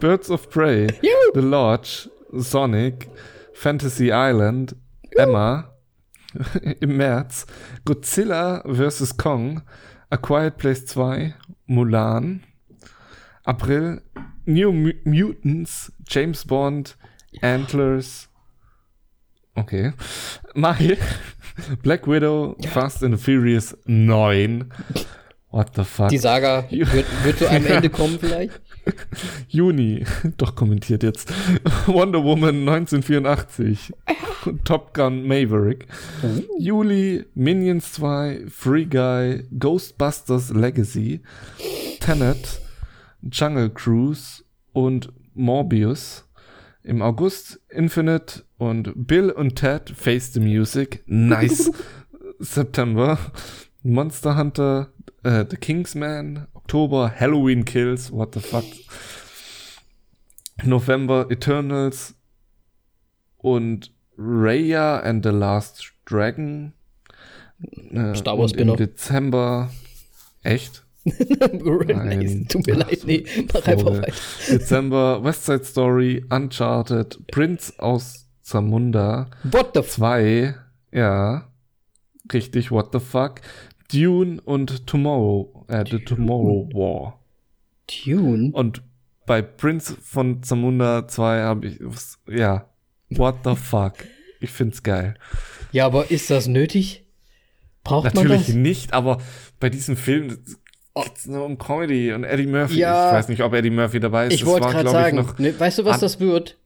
Birds 0.00 0.30
of 0.30 0.50
Prey, 0.50 0.86
The 1.34 1.40
Lodge, 1.42 2.08
Sonic, 2.36 3.08
Fantasy 3.54 4.10
Island, 4.12 4.74
Emma. 5.16 5.70
Im 6.82 6.98
März, 6.98 7.46
Godzilla 7.86 8.62
vs. 8.66 9.16
Kong, 9.16 9.62
A 10.10 10.16
Quiet 10.18 10.58
Place 10.58 10.84
2, 10.84 11.32
Mulan. 11.66 12.42
April, 13.46 14.02
New 14.44 14.70
Mu- 14.72 14.92
Mutants, 15.04 15.90
James 16.06 16.44
Bond, 16.44 16.96
Antlers, 17.42 18.28
Okay. 19.58 19.92
Mai. 20.54 20.98
Black 21.82 22.06
Widow, 22.06 22.56
Fast 22.72 23.02
and 23.02 23.14
the 23.14 23.18
Furious 23.18 23.74
9. 23.86 24.70
What 25.50 25.72
the 25.74 25.84
fuck? 25.84 26.10
Die 26.10 26.18
Saga 26.18 26.66
wird, 26.70 27.06
wird 27.24 27.38
zu 27.38 27.48
einem 27.48 27.64
Ende 27.66 27.88
kommen 27.88 28.18
vielleicht. 28.20 28.60
Juni. 29.48 30.04
Doch 30.36 30.54
kommentiert 30.54 31.02
jetzt. 31.02 31.32
Wonder 31.86 32.22
Woman 32.22 32.68
1984. 32.68 33.92
Top 34.64 34.94
Gun 34.94 35.26
Maverick. 35.26 35.86
Juli. 36.58 37.24
Minions 37.34 37.92
2. 37.94 38.46
Free 38.48 38.84
Guy. 38.84 39.44
Ghostbusters 39.58 40.50
Legacy. 40.50 41.20
Tenet. 42.00 42.60
Jungle 43.30 43.70
Cruise. 43.70 44.44
Und 44.72 45.12
Morbius. 45.34 46.24
Im 46.82 47.02
August 47.02 47.60
Infinite 47.68 48.44
und 48.58 48.92
Bill 48.94 49.30
und 49.30 49.56
Ted 49.56 49.90
Face 49.90 50.32
the 50.32 50.40
Music. 50.40 51.02
Nice. 51.06 51.70
September 52.38 53.18
Monster 53.86 54.36
Hunter, 54.36 54.92
äh, 55.22 55.44
The 55.48 55.56
Kingsman. 55.56 56.46
Oktober 56.54 57.12
Halloween 57.14 57.64
Kills. 57.64 58.10
What 58.10 58.34
the 58.34 58.40
fuck. 58.40 58.64
November 60.64 61.26
Eternals 61.30 62.14
und 63.36 63.92
Raya 64.18 64.98
and 65.00 65.24
the 65.24 65.30
Last 65.30 65.92
Dragon. 66.04 66.72
Äh, 67.92 68.14
Star 68.14 68.38
Wars 68.38 68.52
Im 68.52 68.58
Spin-off. 68.58 68.76
Dezember. 68.76 69.70
Echt? 70.42 70.84
Nein, 71.04 72.46
tut 72.48 72.66
mir 72.66 72.74
leid, 72.74 73.02
nee, 73.06 73.24
mach 73.52 73.64
einfach 73.64 73.86
weiter. 73.86 74.12
Dezember 74.48 75.22
West 75.22 75.46
Side 75.46 75.64
Story, 75.64 76.24
Uncharted, 76.30 77.24
Prince 77.28 77.72
aus 77.78 78.26
Zamunda, 78.42 79.28
What 79.44 79.74
the 79.74 79.80
f 79.80 79.90
2, 79.90 80.54
ja, 80.90 81.46
richtig, 82.32 82.72
what 82.72 82.92
the 82.92 82.98
fuck, 82.98 83.40
Dune 83.92 84.40
und 84.42 84.86
Tomorrow, 84.86 85.64
äh, 85.68 85.84
The 85.88 85.98
Tomorrow 85.98 86.68
War. 86.72 87.20
Tune? 87.86 88.50
Und 88.52 88.82
bei 89.26 89.42
Prince 89.42 89.96
von 90.00 90.42
Zamunda 90.42 91.06
2 91.08 91.40
habe 91.42 91.66
ich, 91.66 91.80
ja, 92.28 92.68
what 93.10 93.36
the 93.44 93.54
fuck. 93.56 93.94
Ich 94.40 94.50
find's 94.50 94.82
geil. 94.82 95.14
Ja, 95.72 95.86
aber 95.86 96.10
ist 96.10 96.30
das 96.30 96.46
nötig? 96.46 97.04
Braucht 97.84 98.04
Natürlich 98.14 98.28
man 98.30 98.38
das? 98.46 98.48
nicht, 98.54 98.92
aber 98.92 99.18
bei 99.60 99.70
diesem 99.70 99.96
Film 99.96 100.38
geht's 100.94 101.26
nur 101.26 101.44
um 101.44 101.58
Comedy 101.58 102.12
und 102.12 102.24
Eddie 102.24 102.46
Murphy. 102.46 102.78
Ja. 102.78 103.08
ich 103.10 103.14
weiß 103.16 103.28
nicht, 103.28 103.42
ob 103.42 103.54
Eddie 103.54 103.70
Murphy 103.70 104.00
dabei 104.00 104.26
ist. 104.26 104.34
Ich 104.34 104.44
wollte 104.46 104.68
gerade 104.68 104.90
sagen, 104.90 105.16
noch, 105.18 105.38
ne, 105.38 105.58
weißt 105.58 105.78
du, 105.78 105.84
was 105.84 106.00
das 106.00 106.18
wird? 106.20 106.58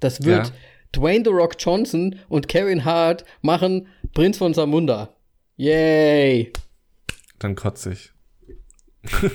Das 0.00 0.24
wird 0.24 0.46
Ja. 0.48 0.52
Dwayne 0.94 1.22
The 1.24 1.30
Rock 1.30 1.56
Johnson 1.58 2.16
und 2.28 2.48
Kevin 2.48 2.84
Hart 2.84 3.24
machen 3.42 3.88
Prinz 4.14 4.38
von 4.38 4.54
Samunda. 4.54 5.10
Yay! 5.56 6.52
Dann 7.38 7.54
kotze 7.54 7.92
ich. 7.92 8.12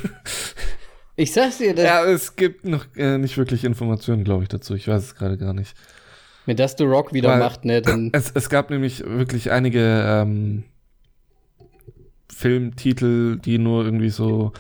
Ich 1.16 1.32
sag's 1.32 1.60
dir, 1.60 1.76
das, 1.76 1.86
Ja, 1.86 2.04
es 2.06 2.36
gibt 2.36 2.66
noch 2.66 2.88
äh, 2.96 3.20
nicht 3.20 3.38
wirklich 3.38 3.66
Informationen, 3.66 4.24
glaube 4.24 4.42
ich, 4.42 4.50
dazu. 4.50 4.74
Ich 4.74 4.88
weiß 4.88 5.04
es 5.04 5.14
gerade 5.14 5.38
gar 5.38 5.54
nicht. 5.54 5.76
wenn 6.48 6.58
das 6.58 6.74
The 6.76 6.86
Rock 6.86 7.14
wieder 7.14 7.30
Weil- 7.30 7.40
macht, 7.40 7.66
ne, 7.66 7.84
dann 7.84 8.10
Es, 8.14 8.32
es 8.34 8.50
gab 8.50 8.72
nämlich 8.72 9.04
wirklich 9.06 9.52
einige 9.52 9.80
ähm, 10.08 10.64
Filmtitel, 12.32 13.38
die 13.38 13.60
nur 13.60 13.86
irgendwie 13.86 14.10
so 14.10 14.54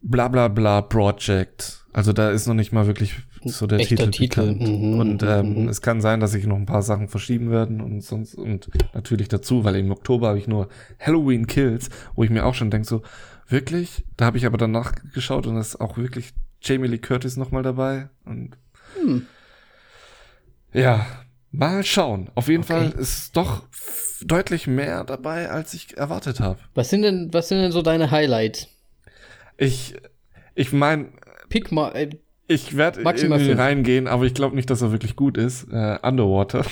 bla 0.00 0.28
bla 0.28 0.48
bla 0.48 0.80
Project. 0.80 1.79
Also 1.92 2.12
da 2.12 2.30
ist 2.30 2.46
noch 2.46 2.54
nicht 2.54 2.72
mal 2.72 2.86
wirklich 2.86 3.16
so 3.44 3.66
der 3.66 3.80
Titel, 3.80 4.10
Titel. 4.10 4.40
bekannt. 4.52 4.60
Mhm, 4.60 5.00
und 5.00 5.22
ähm, 5.24 5.62
mhm. 5.62 5.68
es 5.68 5.82
kann 5.82 6.00
sein, 6.00 6.20
dass 6.20 6.30
sich 6.32 6.46
noch 6.46 6.56
ein 6.56 6.66
paar 6.66 6.82
Sachen 6.82 7.08
verschieben 7.08 7.50
werden 7.50 7.80
und 7.80 8.00
sonst 8.02 8.34
und 8.36 8.68
natürlich 8.94 9.28
dazu, 9.28 9.64
weil 9.64 9.74
im 9.76 9.90
Oktober 9.90 10.28
habe 10.28 10.38
ich 10.38 10.46
nur 10.46 10.68
Halloween 11.00 11.46
Kills, 11.48 11.90
wo 12.14 12.22
ich 12.22 12.30
mir 12.30 12.46
auch 12.46 12.54
schon 12.54 12.70
denke 12.70 12.86
so 12.86 13.02
wirklich. 13.48 14.04
Da 14.16 14.26
habe 14.26 14.38
ich 14.38 14.46
aber 14.46 14.56
danach 14.58 14.92
geschaut 15.14 15.46
und 15.48 15.56
ist 15.56 15.80
auch 15.80 15.96
wirklich 15.96 16.32
Jamie 16.62 16.86
Lee 16.88 16.98
Curtis 16.98 17.36
noch 17.36 17.50
mal 17.50 17.62
dabei 17.62 18.08
und 18.24 18.56
Hm. 19.00 19.26
ja, 20.72 21.06
mal 21.50 21.84
schauen. 21.84 22.30
Auf 22.34 22.48
jeden 22.48 22.62
Okay. 22.64 22.72
Fall 22.90 22.90
ist 23.00 23.36
doch 23.36 23.64
deutlich 24.22 24.66
mehr 24.66 25.04
dabei, 25.04 25.50
als 25.50 25.74
ich 25.74 25.96
erwartet 25.96 26.40
habe. 26.40 26.58
was 26.74 26.90
sind 26.90 27.02
denn, 27.02 27.32
was 27.32 27.48
sind 27.48 27.58
denn 27.58 27.72
so 27.72 27.82
deine 27.82 28.10
Highlights? 28.10 28.68
Ich, 29.56 29.94
ich 30.54 30.72
meine, 30.72 31.08
Pick 31.50 31.70
mal, 31.70 31.90
äh, 31.90 32.08
ich 32.50 32.76
werde 32.76 33.04
reingehen, 33.04 34.08
aber 34.08 34.24
ich 34.24 34.34
glaube 34.34 34.56
nicht, 34.56 34.70
dass 34.70 34.82
er 34.82 34.90
wirklich 34.90 35.14
gut 35.14 35.38
ist. 35.38 35.68
Äh, 35.70 35.98
Underwater. 36.02 36.64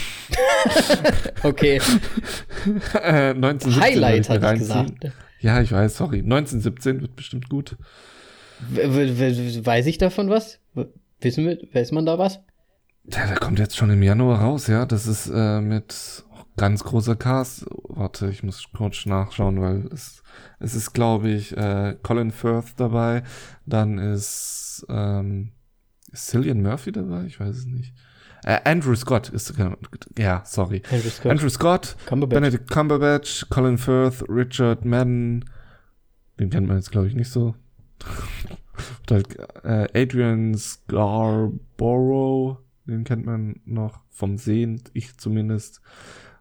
okay, 1.45 1.77
äh, 2.95 3.31
1917 3.31 3.81
Highlight 3.81 4.29
mir 4.29 4.53
ich 4.55 4.59
gesagt. 4.59 4.93
Ja, 5.41 5.61
ich 5.61 5.71
weiß, 5.71 5.97
sorry. 5.97 6.19
1917 6.19 7.01
wird 7.01 7.15
bestimmt 7.15 7.49
gut. 7.49 7.77
Weiß 8.73 9.87
ich 9.87 9.99
davon 9.99 10.31
was? 10.31 10.59
Wissen 11.21 11.47
wir, 11.47 11.59
weiß 11.73 11.93
man 11.93 12.07
da 12.07 12.19
was? 12.19 12.41
Ja, 13.13 13.27
der 13.27 13.37
kommt 13.37 13.61
jetzt 13.61 13.77
schon 13.77 13.91
im 13.91 14.03
Januar 14.03 14.41
raus, 14.41 14.67
ja. 14.67 14.85
Das 14.85 15.07
ist 15.07 15.31
äh, 15.33 15.61
mit, 15.61 16.25
ganz 16.59 16.85
großer 16.85 17.17
Cast. 17.17 17.67
Warte, 17.89 18.29
ich 18.29 18.43
muss 18.43 18.69
kurz 18.77 19.07
nachschauen, 19.07 19.61
weil 19.61 19.87
es, 19.93 20.23
es 20.59 20.75
ist, 20.75 20.93
glaube 20.93 21.31
ich, 21.31 21.57
äh, 21.57 21.97
Colin 22.03 22.31
Firth 22.31 22.75
dabei. 22.77 23.23
Dann 23.65 23.99
ist, 23.99 24.85
ähm, 24.91 25.53
ist 26.13 26.27
Cillian 26.27 26.61
Murphy 26.61 26.93
dabei? 26.93 27.25
Ich 27.25 27.41
weiß 27.41 27.57
es 27.57 27.67
nicht. 27.67 27.95
Äh, 28.45 28.61
Andrew 28.65 28.95
Scott 28.95 29.31
ist, 29.31 29.55
ja, 30.19 30.43
sorry. 30.45 30.83
Andrew 30.91 31.11
Scott. 31.11 31.31
Andrew 31.31 31.49
Scott, 31.49 31.97
Cumberbatch. 32.07 32.41
Benedict 32.41 32.71
Cumberbatch, 32.71 33.47
Colin 33.49 33.79
Firth, 33.79 34.25
Richard 34.29 34.85
Madden, 34.85 35.45
den 36.39 36.51
kennt 36.51 36.69
man 36.69 36.77
jetzt, 36.77 36.93
glaube 36.93 37.09
ich, 37.09 37.15
nicht 37.15 37.31
so. 37.31 37.55
Äh, 39.11 39.89
Adrian 39.93 40.57
Scarborough, 40.57 42.59
den 42.87 43.03
kennt 43.03 43.27
man 43.27 43.61
noch 43.65 44.03
vom 44.09 44.39
Sehen, 44.39 44.81
ich 44.93 45.19
zumindest. 45.19 45.81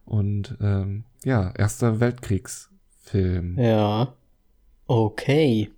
Und 0.07 0.57
ähm, 0.61 1.03
ja, 1.23 1.51
Erster 1.51 1.99
Weltkriegsfilm. 1.99 3.59
Ja. 3.59 4.13
Okay. 4.87 5.69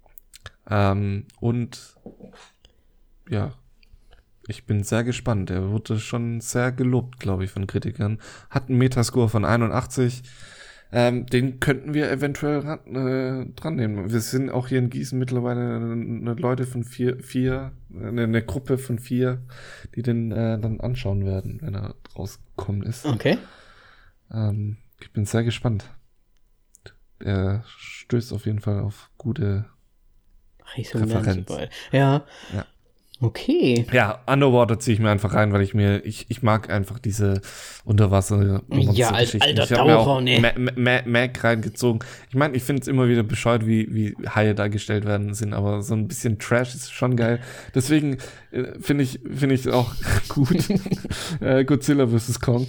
Ähm, 0.69 1.25
und 1.39 1.97
ja, 3.27 3.53
ich 4.47 4.65
bin 4.65 4.84
sehr 4.84 5.03
gespannt. 5.03 5.49
Er 5.49 5.69
wurde 5.71 5.99
schon 5.99 6.41
sehr 6.41 6.71
gelobt, 6.71 7.19
glaube 7.19 7.43
ich, 7.43 7.51
von 7.51 7.67
Kritikern. 7.67 8.19
Hat 8.49 8.69
einen 8.69 8.77
Metascore 8.77 9.30
von 9.30 9.45
81. 9.45 10.23
Ähm, 10.91 11.27
den 11.27 11.59
könnten 11.59 11.93
wir 11.93 12.11
eventuell 12.11 12.65
äh, 12.65 13.45
dran 13.53 13.75
nehmen. 13.75 14.11
Wir 14.11 14.21
sind 14.21 14.49
auch 14.49 14.67
hier 14.67 14.80
in 14.80 14.89
Gießen 14.89 15.17
mittlerweile 15.19 15.75
eine, 15.75 15.91
eine 15.91 16.34
Leute 16.34 16.65
von 16.65 16.84
vier, 16.84 17.19
vier 17.19 17.73
eine, 17.93 18.23
eine 18.23 18.43
Gruppe 18.43 18.80
von 18.80 18.97
vier, 18.97 19.41
die 19.95 20.01
den 20.01 20.32
äh, 20.32 20.59
dann 20.59 20.80
anschauen 20.80 21.25
werden, 21.25 21.59
wenn 21.61 21.75
er 21.75 21.93
rausgekommen 22.17 22.84
ist. 22.84 23.05
Okay. 23.05 23.38
Ähm, 24.34 24.77
ich 25.01 25.11
bin 25.13 25.25
sehr 25.25 25.43
gespannt. 25.43 25.86
Er 27.19 27.63
stößt 27.67 28.32
auf 28.34 28.45
jeden 28.45 28.59
Fall 28.61 28.80
auf 28.80 29.09
gute 29.17 29.65
Resonanz 31.01 31.45
Ja. 31.91 32.25
Ja. 32.53 32.65
Okay. 33.21 33.86
Ja, 33.91 34.23
Underwater 34.27 34.80
ziehe 34.80 34.93
ich 34.93 35.01
mir 35.01 35.09
einfach 35.09 35.34
rein, 35.34 35.51
weil 35.51 35.61
ich 35.61 35.73
mir, 35.73 36.05
ich, 36.05 36.27
ich 36.30 36.41
mag 36.41 36.69
einfach 36.69 36.99
diese 36.99 37.41
Unterwasser. 37.84 38.61
Ja, 38.93 39.09
als 39.09 39.36
alter 39.41 39.63
ich 39.63 39.69
Taucher, 39.71 39.97
auch 39.97 40.21
ne? 40.21 40.39
Ma- 40.39 40.53
Ma- 40.57 40.71
Ma- 40.77 41.01
Mac 41.05 41.43
reingezogen. 41.43 41.99
Ich 42.30 42.36
meine, 42.36 42.55
ich 42.55 42.63
finde 42.63 42.82
es 42.82 42.88
immer 42.88 43.09
wieder 43.09 43.23
bescheuert, 43.23 43.65
wie, 43.65 43.93
wie 43.93 44.15
Haie 44.34 44.55
dargestellt 44.55 45.03
werden 45.03 45.34
sind, 45.34 45.53
aber 45.53 45.82
so 45.82 45.95
ein 45.95 46.07
bisschen 46.07 46.39
Trash 46.39 46.73
ist 46.75 46.93
schon 46.93 47.17
geil. 47.17 47.41
Deswegen 47.75 48.19
äh, 48.51 48.80
finde 48.80 49.03
ich, 49.03 49.19
finde 49.30 49.55
ich 49.55 49.67
auch 49.67 49.93
gut. 50.30 50.55
äh, 51.41 51.65
Godzilla 51.65 52.07
vs. 52.07 52.39
Kong. 52.39 52.67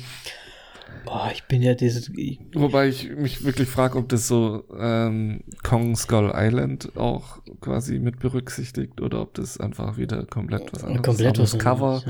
Boah, 1.05 1.30
ich 1.32 1.44
bin 1.44 1.62
ja 1.62 1.74
dieses. 1.74 2.11
Wobei 2.55 2.88
ich 2.88 3.11
mich 3.11 3.44
wirklich 3.44 3.68
frage, 3.68 3.98
ob 3.98 4.09
das 4.09 4.28
so 4.28 4.64
ähm, 4.78 5.42
Kong 5.62 5.96
Skull 5.96 6.32
Island 6.34 6.96
auch 6.96 7.38
quasi 7.61 7.98
mit 7.98 8.18
berücksichtigt 8.20 9.01
oder 9.01 9.22
ob 9.22 9.34
das 9.34 9.59
einfach 9.59 9.96
wieder 9.96 10.24
komplett 10.26 10.72
was 10.72 10.84
anderes 10.84 11.03
Komplett 11.03 11.38
ist. 11.38 11.55
das 11.55 11.61
Cover, 11.61 12.03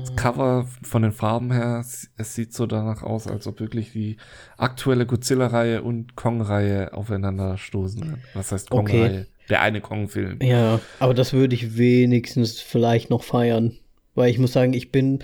das 0.00 0.16
Cover 0.16 0.66
von 0.82 1.02
den 1.02 1.12
Farben 1.12 1.52
her, 1.52 1.80
es, 1.80 2.34
sieht 2.34 2.52
so 2.52 2.66
danach 2.66 3.02
aus, 3.02 3.26
als 3.26 3.46
ob 3.46 3.60
wirklich 3.60 3.92
die 3.92 4.16
aktuelle 4.56 5.06
Godzilla-Reihe 5.06 5.82
und 5.82 6.16
Kong-Reihe 6.16 6.92
aufeinander 6.92 7.58
stoßen. 7.58 8.18
Was 8.34 8.52
heißt 8.52 8.70
Okay. 8.72 8.92
Kong-Reihe? 8.92 9.26
Der 9.48 9.62
eine 9.62 9.80
Kong-Film. 9.80 10.40
Ja, 10.42 10.78
aber 11.00 11.14
das 11.14 11.32
würde 11.32 11.54
ich 11.54 11.78
wenigstens 11.78 12.60
vielleicht 12.60 13.08
noch 13.10 13.22
feiern. 13.22 13.78
Weil 14.14 14.30
ich 14.30 14.38
muss 14.38 14.52
sagen, 14.52 14.72
ich 14.74 14.90
bin 14.92 15.20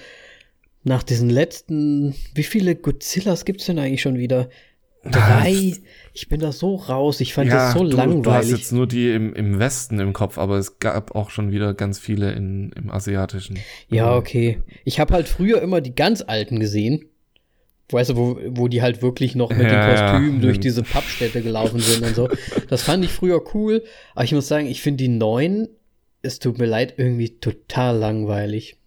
nach 0.84 1.02
diesen 1.02 1.30
letzten. 1.30 2.14
Wie 2.34 2.42
viele 2.42 2.76
Godzillas 2.76 3.44
gibt 3.44 3.60
es 3.60 3.66
denn 3.66 3.78
eigentlich 3.78 4.02
schon 4.02 4.18
wieder? 4.18 4.48
Drei. 5.10 5.74
Ich 6.14 6.28
bin 6.30 6.40
da 6.40 6.50
so 6.50 6.76
raus. 6.76 7.20
Ich 7.20 7.34
fand 7.34 7.52
das 7.52 7.74
so 7.74 7.80
du, 7.84 7.90
du 7.90 7.98
hast 7.98 8.06
langweilig. 8.06 8.50
jetzt 8.50 8.72
nur 8.72 8.86
die 8.86 9.10
im, 9.12 9.34
im 9.34 9.58
Westen 9.58 9.98
im 9.98 10.14
Kopf, 10.14 10.38
aber 10.38 10.56
es 10.56 10.78
gab 10.78 11.14
auch 11.14 11.28
schon 11.28 11.52
wieder 11.52 11.74
ganz 11.74 11.98
viele 11.98 12.32
in, 12.32 12.72
im 12.72 12.90
asiatischen. 12.90 13.58
Ja, 13.90 14.16
okay. 14.16 14.62
Ich 14.84 15.00
habe 15.00 15.12
halt 15.12 15.28
früher 15.28 15.60
immer 15.60 15.82
die 15.82 15.94
ganz 15.94 16.22
alten 16.26 16.58
gesehen. 16.58 17.04
Weißt 17.90 18.10
du, 18.10 18.16
wo, 18.16 18.38
wo 18.48 18.68
die 18.68 18.80
halt 18.80 19.02
wirklich 19.02 19.34
noch 19.34 19.50
mit 19.50 19.60
Ja, 19.60 19.68
den 19.68 19.78
ja. 19.78 20.10
Kostümen 20.10 20.40
durch 20.40 20.54
Hm. 20.56 20.60
diese 20.62 20.82
Pappstätte 20.82 21.42
gelaufen 21.42 21.80
sind 21.80 22.02
und 22.02 22.14
so. 22.14 22.30
Das 22.70 22.82
fand 22.82 23.04
ich 23.04 23.10
früher 23.10 23.42
cool. 23.54 23.84
Aber 24.14 24.24
ich 24.24 24.32
muss 24.32 24.48
sagen, 24.48 24.66
ich 24.66 24.80
finde 24.80 25.04
die 25.04 25.08
neuen, 25.08 25.68
es 26.22 26.38
tut 26.38 26.58
mir 26.58 26.64
leid, 26.64 26.94
irgendwie 26.96 27.38
total 27.40 27.98
langweilig. 27.98 28.78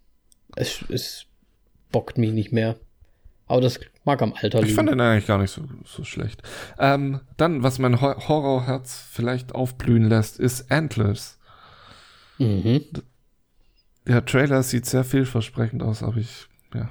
Es, 0.56 0.84
es 0.88 1.26
bockt 1.92 2.18
mich 2.18 2.32
nicht 2.32 2.52
mehr. 2.52 2.76
Aber 3.46 3.60
das 3.62 3.80
mag 4.04 4.20
am 4.20 4.34
Alter 4.34 4.58
Ich 4.58 4.66
liegen. 4.66 4.76
fand 4.76 4.90
den 4.90 5.00
eigentlich 5.00 5.26
gar 5.26 5.38
nicht 5.38 5.50
so, 5.50 5.62
so 5.84 6.04
schlecht. 6.04 6.42
Ähm, 6.78 7.20
dann, 7.38 7.62
was 7.62 7.78
mein 7.78 8.00
Ho 8.00 8.28
Horrorherz 8.28 9.06
vielleicht 9.10 9.54
aufblühen 9.54 10.04
lässt, 10.08 10.38
ist 10.38 10.70
Antlers. 10.70 11.38
mhm. 12.38 12.84
Der 14.06 14.24
Trailer 14.24 14.62
sieht 14.62 14.86
sehr 14.86 15.04
vielversprechend 15.04 15.82
aus, 15.82 16.02
aber 16.02 16.16
ich, 16.16 16.46
ja. 16.74 16.90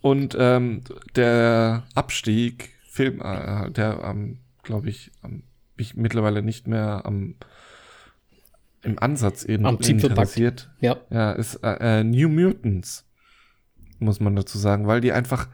Und 0.00 0.34
ähm, 0.38 0.82
der 1.16 1.84
Abstieg, 1.94 2.70
Film, 2.88 3.20
äh, 3.20 3.70
der 3.70 4.04
am, 4.04 4.38
glaube 4.62 4.88
ich, 4.88 5.10
am, 5.22 5.42
mich 5.76 5.96
mittlerweile 5.96 6.42
nicht 6.42 6.66
mehr 6.66 7.02
am 7.04 7.34
im 8.82 8.98
Ansatz 8.98 9.44
packt. 9.46 9.88
interessiert. 9.88 10.70
Ja. 10.80 10.96
Ja, 11.10 11.32
ist 11.32 11.56
äh, 11.64 12.00
äh, 12.00 12.04
New 12.04 12.28
Mutants, 12.28 13.06
muss 13.98 14.20
man 14.20 14.36
dazu 14.36 14.58
sagen, 14.58 14.86
weil 14.86 15.00
die 15.00 15.12
einfach, 15.12 15.48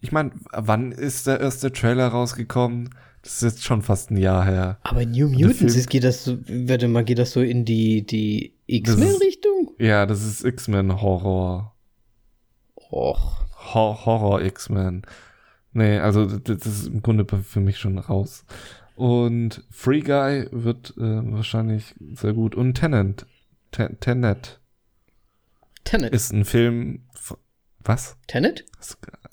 ich 0.00 0.12
meine, 0.12 0.32
wann 0.52 0.92
ist 0.92 1.26
der 1.26 1.40
erste 1.40 1.72
Trailer 1.72 2.08
rausgekommen? 2.08 2.90
Das 3.22 3.34
ist 3.34 3.42
jetzt 3.42 3.64
schon 3.64 3.82
fast 3.82 4.10
ein 4.10 4.16
Jahr 4.16 4.44
her. 4.44 4.78
Aber 4.82 5.04
New 5.06 5.28
Mutants, 5.28 5.58
Film- 5.58 5.68
ist, 5.68 5.90
geht 5.90 6.02
das 6.04 6.24
so, 6.24 6.38
warte 6.48 6.88
mal, 6.88 7.04
geht 7.04 7.18
das 7.18 7.32
so 7.32 7.40
in 7.40 7.64
die, 7.64 8.04
die 8.04 8.54
X-Men-Richtung? 8.66 9.74
Ja, 9.78 10.06
das 10.06 10.24
ist 10.24 10.44
X-Men 10.44 11.00
Horror. 11.00 11.76
Och. 12.90 13.46
Hor 13.74 14.04
Horror 14.04 14.42
X-Men. 14.42 15.02
Nee, 15.72 15.98
also 15.98 16.26
das 16.26 16.66
ist 16.66 16.88
im 16.88 17.00
Grunde 17.00 17.24
für 17.42 17.60
mich 17.60 17.78
schon 17.78 17.98
raus. 17.98 18.44
Und 18.96 19.64
Free 19.70 20.00
Guy 20.00 20.48
wird 20.50 20.94
äh, 20.98 21.32
wahrscheinlich 21.32 21.94
sehr 22.14 22.34
gut. 22.34 22.54
Und 22.54 22.74
Tenant. 22.74 23.26
Ten 23.70 23.98
Tenet 24.00 24.60
Tenet. 25.84 26.12
ist 26.12 26.32
ein 26.32 26.44
Film. 26.44 27.04
Was? 27.84 28.16
Tenet? 28.26 28.64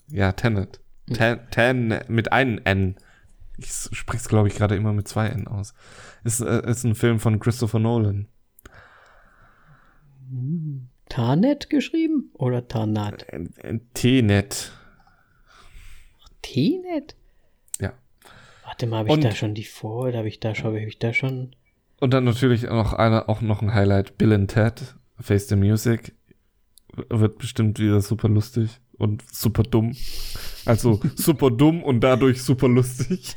Ja, 0.08 0.32
Tenet. 0.32 0.80
Ten, 1.14 1.40
ten 1.52 2.00
mit 2.08 2.32
einem 2.32 2.60
N. 2.64 2.96
Ich 3.58 3.72
spreche 3.72 4.22
es, 4.22 4.30
glaube 4.30 4.48
ich, 4.48 4.56
gerade 4.56 4.76
immer 4.76 4.94
mit 4.94 5.08
zwei 5.08 5.28
N 5.28 5.48
aus. 5.48 5.74
Ist, 6.24 6.40
äh, 6.42 6.70
ist 6.70 6.84
ein 6.84 6.96
Film 6.96 7.20
von 7.20 7.40
Christopher 7.40 7.80
Nolan. 7.80 8.28
Tarnet 11.10 11.70
geschrieben? 11.70 12.30
Oder 12.34 12.68
Tarnat? 12.68 13.26
Äh, 13.30 13.46
äh, 13.62 13.80
Tenet. 13.94 14.72
Tenet? 16.42 17.16
Ja. 17.80 17.94
Warte 18.64 18.88
mal, 18.88 19.00
habe 19.00 19.10
ich 19.10 19.14
Und- 19.16 19.24
da 19.24 19.32
schon 19.32 19.56
die 19.56 19.64
vor? 19.66 20.14
Habe 20.14 20.28
ich 20.28 20.40
da 20.40 20.54
schon, 20.56 20.68
habe 20.68 20.80
ich 20.82 21.00
da 21.00 21.14
schon? 21.14 21.56
Und 22.00 22.14
dann 22.14 22.24
natürlich 22.24 22.64
noch 22.64 22.94
einer, 22.94 23.28
auch 23.28 23.42
noch 23.42 23.62
ein 23.62 23.74
Highlight, 23.74 24.18
Bill 24.18 24.32
and 24.34 24.50
Ted, 24.52 24.96
Face 25.20 25.50
the 25.50 25.56
Music. 25.56 26.14
Wird 27.10 27.38
bestimmt 27.38 27.80
wieder 27.80 28.02
super 28.02 28.28
lustig 28.30 28.80
und 28.98 29.24
super 29.32 29.64
dumm. 29.64 29.96
Also 30.66 31.00
super 31.16 31.52
dumm 31.52 31.84
und 31.84 32.02
dadurch 32.02 32.44
super 32.44 32.68
lustig. 32.68 33.36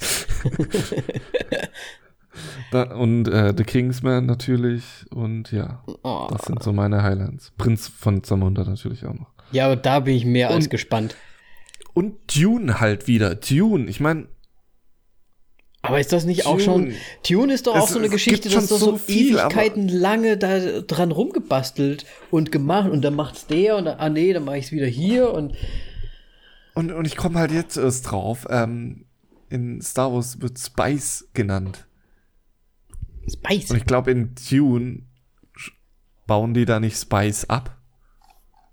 da, 2.70 2.82
und 2.94 3.28
äh, 3.28 3.54
The 3.56 3.64
Kingsman 3.64 4.26
natürlich 4.26 4.84
und 5.10 5.52
ja, 5.52 5.82
Oh. 6.02 6.26
das 6.30 6.42
sind 6.42 6.62
so 6.62 6.72
meine 6.72 7.02
Highlights. 7.02 7.52
Prinz 7.58 7.88
von 7.88 8.22
Zamunda 8.24 8.64
natürlich 8.64 9.04
auch 9.06 9.14
noch. 9.14 9.30
Ja, 9.52 9.66
aber 9.66 9.76
da 9.76 10.00
bin 10.00 10.14
ich 10.14 10.24
mehr 10.24 10.48
als 10.50 10.64
Und- 10.64 10.70
gespannt. 10.70 11.16
Und 11.94 12.14
Dune 12.34 12.80
halt 12.80 13.06
wieder. 13.06 13.34
Dune, 13.34 13.84
ich 13.86 14.00
meine, 14.00 14.26
Aber 15.84 15.98
ist 15.98 16.12
das 16.12 16.24
nicht 16.24 16.46
auch 16.46 16.60
schon. 16.60 16.92
Tune 17.24 17.52
ist 17.52 17.66
doch 17.66 17.74
auch 17.74 17.86
Es- 17.88 17.92
so 17.92 17.98
eine 17.98 18.06
es 18.06 18.12
Geschichte, 18.12 18.48
dass 18.48 18.68
da 18.68 18.76
so 18.76 18.92
so 18.92 18.96
viel, 18.98 19.36
Ewigkeiten 19.36 19.88
lange 19.88 20.36
da 20.38 20.80
dran 20.82 21.10
rumgebastelt 21.10 22.06
und 22.30 22.52
gemacht 22.52 22.88
und 22.88 23.02
dann 23.02 23.14
macht's 23.16 23.46
der 23.48 23.76
und 23.76 23.86
dann, 23.86 23.98
ah 23.98 24.08
nee, 24.08 24.32
dann 24.32 24.44
mach 24.44 24.54
ich's 24.54 24.70
wieder 24.70 24.86
hier 24.86 25.32
und 25.32 25.54
und, 26.74 26.90
und 26.92 27.04
ich 27.04 27.16
komme 27.16 27.38
halt 27.38 27.50
jetzt 27.50 27.76
erst 27.76 28.10
drauf. 28.10 28.46
Ähm, 28.48 29.04
in 29.50 29.82
Star 29.82 30.12
Wars 30.12 30.40
wird 30.40 30.58
Spice 30.58 31.28
genannt. 31.34 31.86
Spice. 33.30 33.70
Und 33.70 33.76
ich 33.76 33.84
glaube, 33.84 34.10
in 34.12 34.34
sch- 34.36 35.72
bauen 36.26 36.54
die 36.54 36.64
da 36.64 36.80
nicht 36.80 36.96
Spice 36.96 37.44
ab. 37.50 37.76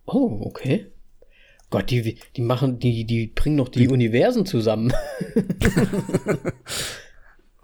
Oh, 0.06 0.44
okay. 0.45 0.91
Gott, 1.69 1.91
die, 1.91 2.17
die 2.35 2.41
machen, 2.41 2.79
die, 2.79 3.05
die 3.05 3.27
bringen 3.27 3.55
noch 3.55 3.69
die, 3.69 3.87
Universen 3.87 4.45
zusammen. 4.45 4.93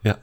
Ja. 0.04 0.20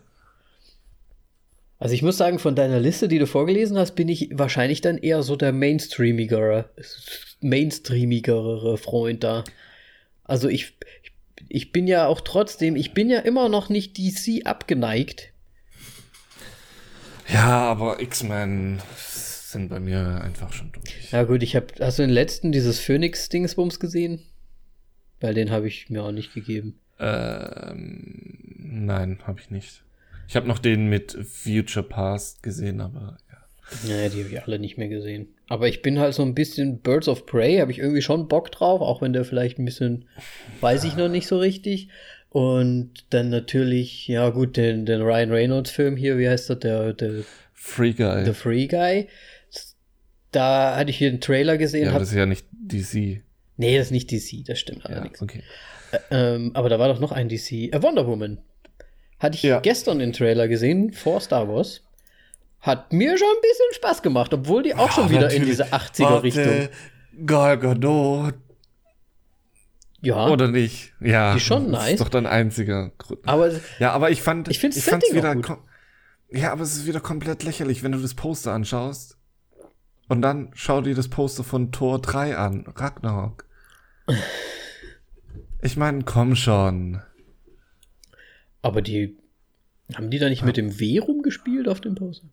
Also 1.80 1.94
ich 1.94 2.02
muss 2.02 2.16
sagen, 2.16 2.38
von 2.38 2.54
deiner 2.54 2.78
Liste, 2.78 3.09
die 3.09 3.18
du 3.18 3.26
vorgelesen 3.26 3.76
hast, 3.76 3.96
bin 3.96 4.09
ich 4.09 4.30
wahrscheinlich 4.32 4.80
dann 4.80 4.96
eher 4.96 5.24
so 5.24 5.34
der 5.34 5.52
mainstreamigere, 5.52 6.70
mainstreamigere 7.40 8.78
Freund 8.78 9.24
da. 9.24 9.42
Also 10.22 10.48
ich, 10.48 10.78
ich 11.48 11.72
bin 11.72 11.88
ja 11.88 12.06
auch 12.06 12.20
trotzdem, 12.20 12.76
ich 12.76 12.94
bin 12.94 13.10
ja 13.10 13.18
immer 13.18 13.48
noch 13.48 13.68
nicht 13.68 13.98
DC 13.98 14.46
abgeneigt. 14.46 15.32
Ja, 17.28 17.62
aber 17.62 18.00
X-Men 18.00 18.80
sind 19.53 19.69
bei 19.69 19.81
mir 19.81 20.20
einfach 20.23 20.53
schon 20.53 20.73
durch. 20.73 21.12
Ja 21.12 21.23
gut, 21.24 21.43
ich 21.43 21.57
habe, 21.57 21.66
hast 21.81 21.99
du 21.99 22.03
den 22.03 22.11
letzten 22.11 22.53
dieses 22.53 22.79
Phoenix-Dingsbums 22.81 23.81
gesehen? 23.81 24.20
Weil 25.20 25.35
den 25.35 25.51
habe 25.51 25.69
ich 25.69 25.89
mir 25.89 26.03
auch 26.03 26.12
nicht 26.12 26.35
gegeben. 26.35 26.79
Ähm, 26.99 28.39
nein, 28.59 29.19
habe 29.27 29.41
ich 29.41 29.51
nicht. 29.51 29.83
Ich 30.29 30.37
habe 30.37 30.49
noch 30.49 30.59
den 30.59 30.89
mit 30.89 31.12
Future 31.12 31.85
Past 31.85 32.43
gesehen, 32.43 32.81
aber 32.81 33.19
ja. 33.31 33.39
Naja, 33.89 34.09
die 34.09 34.24
habe 34.24 34.35
ich 34.35 34.43
alle 34.43 34.59
nicht 34.59 34.79
mehr 34.79 34.89
gesehen. 34.89 35.29
Aber 35.49 35.69
ich 35.69 35.83
bin 35.83 35.99
halt 35.99 36.15
so 36.15 36.23
ein 36.23 36.35
bisschen 36.35 36.81
Birds 36.81 37.09
of 37.09 37.27
Prey, 37.27 37.59
habe 37.59 37.70
ich 37.70 37.79
irgendwie 37.79 38.03
schon 38.03 38.29
Bock 38.29 38.51
drauf, 38.51 38.81
auch 38.81 39.03
wenn 39.03 39.12
der 39.12 39.24
vielleicht 39.24 39.59
ein 39.59 39.65
bisschen, 39.65 40.07
weiß 40.61 40.85
ich 40.85 40.97
noch 40.97 41.09
nicht 41.09 41.27
so 41.27 41.39
richtig. 41.39 41.89
Und 42.31 42.93
dann 43.11 43.29
natürlich, 43.29 44.09
ja 44.09 44.31
gut, 44.31 44.57
den, 44.57 44.87
den 44.87 45.03
Ryan 45.03 45.31
Reynolds-Film 45.31 45.97
hier, 45.97 46.19
wie 46.19 46.29
heißt 46.29 46.49
das, 46.49 46.61
der, 46.61 46.95
der 46.95 47.24
Free 47.53 47.93
Guy. 47.93 48.24
The 48.24 48.33
Free 48.33 48.66
Guy. 48.66 49.09
Da 50.32 50.76
hatte 50.76 50.90
ich 50.90 50.98
hier 50.98 51.09
einen 51.10 51.20
Trailer 51.20 51.59
gesehen. 51.59 51.84
ja, 51.86 51.92
hab, 51.92 52.00
das 52.00 52.09
ist 52.10 52.14
ja 52.16 52.26
nicht 52.26 52.46
DC. 52.52 53.22
nee, 53.59 53.76
das 53.76 53.86
ist 53.86 53.90
nicht 53.92 54.10
DC, 54.10 54.44
das 54.46 54.59
stimmt 54.59 54.82
Ja, 54.84 54.90
allerdings. 54.90 55.20
okay. 55.22 55.42
Ähm, 56.10 56.50
aber 56.54 56.68
da 56.70 56.78
war 56.78 56.88
doch 56.88 56.98
noch 57.00 57.12
ein 57.12 57.28
DC. 57.28 57.52
Äh, 57.72 57.82
Wonder 57.82 58.06
Woman. 58.06 58.38
Hatte 59.18 59.36
ich 59.36 59.42
Ja. 59.42 59.60
gestern 59.60 59.98
den 59.98 60.12
Trailer 60.12 60.48
gesehen 60.48 60.92
vor 60.92 61.20
Star 61.20 61.48
Wars. 61.48 61.82
Hat 62.60 62.92
mir 62.92 63.18
schon 63.18 63.28
ein 63.28 63.40
bisschen 63.42 63.74
Spaß 63.74 64.02
gemacht, 64.02 64.32
obwohl 64.32 64.62
die 64.62 64.74
auch 64.74 64.90
schon 64.90 65.04
Ja, 65.04 65.10
wieder 65.10 65.30
in 65.30 65.42
natürlich. 65.42 65.50
diese 65.50 65.72
80er-Richtung. 65.72 66.44
Warte, 66.46 66.70
Gal 67.26 67.59
Gadot, 67.59 68.34
Ja, 70.00 70.28
oder 70.28 70.48
nicht? 70.48 70.92
Ja. 71.00 71.32
Die 71.32 71.38
ist 71.38 71.44
schon 71.44 71.70
das 71.70 71.82
nice. 71.82 71.92
Ist 71.94 72.00
doch 72.00 72.09
dein 72.09 72.26
einziger 72.26 72.90
Grund. 72.98 73.20
aber 73.28 73.52
Ja, 73.78 73.92
aber 73.92 74.10
ich 74.10 74.22
fand, 74.22 74.48
Ich 74.48 74.59
find's 74.59 74.82
fand's 74.82 75.12
wieder, 75.12 75.36
ja, 76.30 76.52
aber 76.52 76.62
es 76.62 76.74
ist 76.74 76.86
wieder 76.86 77.00
komplett 77.00 77.42
lächerlich, 77.44 77.82
wenn 77.82 77.92
du 77.92 77.98
das 77.98 78.14
Poster 78.14 78.52
anschaust 78.52 79.18
und 80.12 80.22
dann 80.22 80.51
schau 80.55 80.80
dir 80.82 80.94
das 80.94 81.09
Poster 81.09 81.43
von 81.43 81.72
Tor 81.72 82.01
3 82.01 82.36
an, 82.36 82.64
Ragnarok. 82.76 83.44
Ich 85.62 85.76
meine, 85.76 86.05
komm 86.05 86.34
schon. 86.36 87.01
aber 88.62 88.82
die 88.82 89.18
haben 89.94 90.10
die 90.10 90.18
da 90.18 90.28
nicht 90.28 90.44
mit 90.44 90.56
dem 90.56 90.78
W 90.80 90.98
rumgespielt 90.98 91.68
auf 91.68 91.80
dem 91.80 91.94
Poster? 91.94 92.28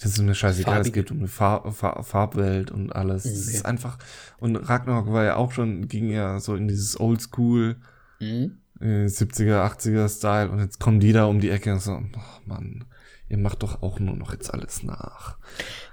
Das 0.00 0.12
ist 0.12 0.18
mir 0.22 0.34
scheißegal, 0.34 0.80
es 0.80 0.86
Farbige. 0.88 1.02
geht 1.02 1.10
um 1.10 1.18
eine 1.18 1.28
Far 1.28 1.72
Far 1.72 2.02
Farbwelt 2.04 2.70
und 2.70 2.92
alles. 2.94 3.24
Es 3.24 3.46
Okay. 3.48 3.56
ist 3.56 3.66
einfach, 3.66 3.98
und 4.38 4.54
Ragnarok 4.56 5.12
war 5.12 5.24
ja 5.24 5.36
auch 5.36 5.50
schon, 5.52 5.88
ging 5.88 6.08
ja 6.10 6.38
so 6.40 6.54
in 6.54 6.68
dieses 6.68 6.98
Oldschool, 7.00 7.76
Mhm. 8.20 8.58
äh, 8.80 9.06
70er, 9.08 9.64
80er 9.64 10.08
Style 10.08 10.50
und 10.50 10.60
jetzt 10.60 10.78
kommen 10.78 11.00
die 11.00 11.12
da 11.12 11.24
um 11.24 11.40
die 11.40 11.50
Ecke 11.50 11.72
und 11.72 11.80
so, 11.82 12.00
ach 12.16 12.40
Mann, 12.46 12.84
ihr 13.28 13.38
macht 13.38 13.62
doch 13.62 13.82
auch 13.82 13.98
nur 14.00 14.16
noch 14.16 14.32
jetzt 14.32 14.52
alles 14.52 14.82
nach. 14.82 15.36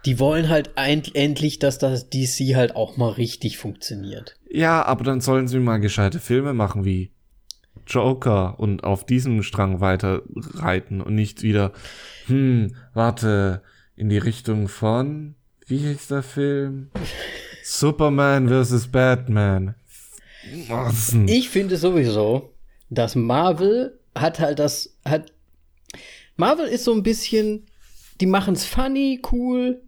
Die 0.05 0.19
wollen 0.19 0.49
halt 0.49 0.71
endlich, 0.75 1.59
dass 1.59 1.77
das 1.77 2.09
DC 2.09 2.55
halt 2.55 2.75
auch 2.75 2.97
mal 2.97 3.11
richtig 3.11 3.57
funktioniert. 3.57 4.35
Ja, 4.49 4.83
aber 4.85 5.03
dann 5.03 5.21
sollen 5.21 5.47
sie 5.47 5.59
mal 5.59 5.79
gescheite 5.79 6.19
Filme 6.19 6.53
machen 6.53 6.85
wie 6.85 7.11
Joker 7.87 8.59
und 8.59 8.83
auf 8.83 9.05
diesem 9.05 9.43
Strang 9.43 9.79
weiter 9.81 10.21
reiten 10.35 11.01
und 11.01 11.15
nicht 11.15 11.43
wieder, 11.43 11.71
hm, 12.27 12.75
warte, 12.93 13.61
in 13.95 14.09
die 14.09 14.17
Richtung 14.17 14.67
von, 14.67 15.35
wie 15.67 15.77
hieß 15.77 16.07
der 16.07 16.23
Film? 16.23 16.89
Superman 17.63 18.49
vs. 18.49 18.87
Batman. 18.87 19.75
Ich 21.25 21.49
finde 21.49 21.77
sowieso, 21.77 22.53
dass 22.89 23.15
Marvel 23.15 23.97
hat 24.13 24.39
halt 24.39 24.59
das, 24.59 24.95
hat, 25.03 25.33
Marvel 26.35 26.67
ist 26.67 26.83
so 26.83 26.93
ein 26.93 27.03
bisschen, 27.03 27.65
die 28.21 28.25
machen's 28.25 28.65
funny, 28.65 29.21
cool, 29.31 29.81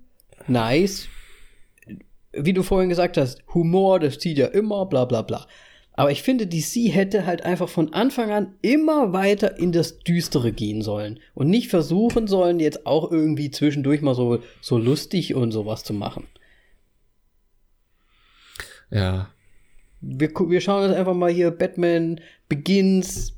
nice. 0.48 1.08
Wie 2.32 2.54
du 2.54 2.64
vorhin 2.64 2.90
gesagt 2.90 3.18
hast, 3.18 3.44
Humor, 3.54 4.00
das 4.00 4.20
zieht 4.20 4.38
ja 4.38 4.48
immer, 4.48 4.86
bla 4.86 5.06
bla 5.06 5.22
bla. 5.22 5.48
Aber 5.94 6.12
ich 6.12 6.22
finde, 6.22 6.46
DC 6.46 6.94
hätte 6.94 7.26
halt 7.26 7.42
einfach 7.42 7.68
von 7.68 7.92
Anfang 7.92 8.30
an 8.30 8.56
immer 8.62 9.14
weiter 9.14 9.58
in 9.58 9.72
das 9.72 9.98
Düstere 9.98 10.52
gehen 10.52 10.84
sollen 10.84 11.20
und 11.34 11.50
nicht 11.50 11.70
versuchen 11.70 12.28
sollen, 12.28 12.60
jetzt 12.60 12.86
auch 12.86 13.12
irgendwie 13.12 13.50
zwischendurch 13.50 14.02
mal 14.02 14.14
so, 14.14 14.40
so 14.62 14.78
lustig 14.78 15.34
und 15.34 15.52
sowas 15.52 15.84
zu 15.84 15.94
machen. 15.94 16.28
Ja, 18.92 19.32
Wir, 20.02 20.30
wir 20.30 20.62
schauen 20.62 20.86
uns 20.86 20.96
einfach 20.96 21.16
mal 21.16 21.32
hier 21.32 21.50
Batman 21.50 22.22
Begins, 22.48 23.37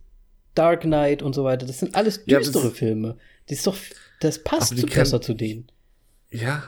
Dark 0.59 0.81
Knight 0.81 1.21
und 1.21 1.33
so 1.33 1.43
weiter. 1.43 1.65
Das 1.65 1.79
sind 1.79 1.95
alles 1.95 2.21
Ja, 2.25 2.39
düstere 2.39 2.69
das- 2.69 2.77
Filme. 2.77 3.17
Das 3.47 3.59
ist 3.59 3.67
doch, 3.67 3.77
das 4.19 4.43
passt 4.43 4.77
zu 4.77 4.85
besser 4.85 5.21
zu 5.21 5.33
denen. 5.33 5.71
ja. 6.29 6.63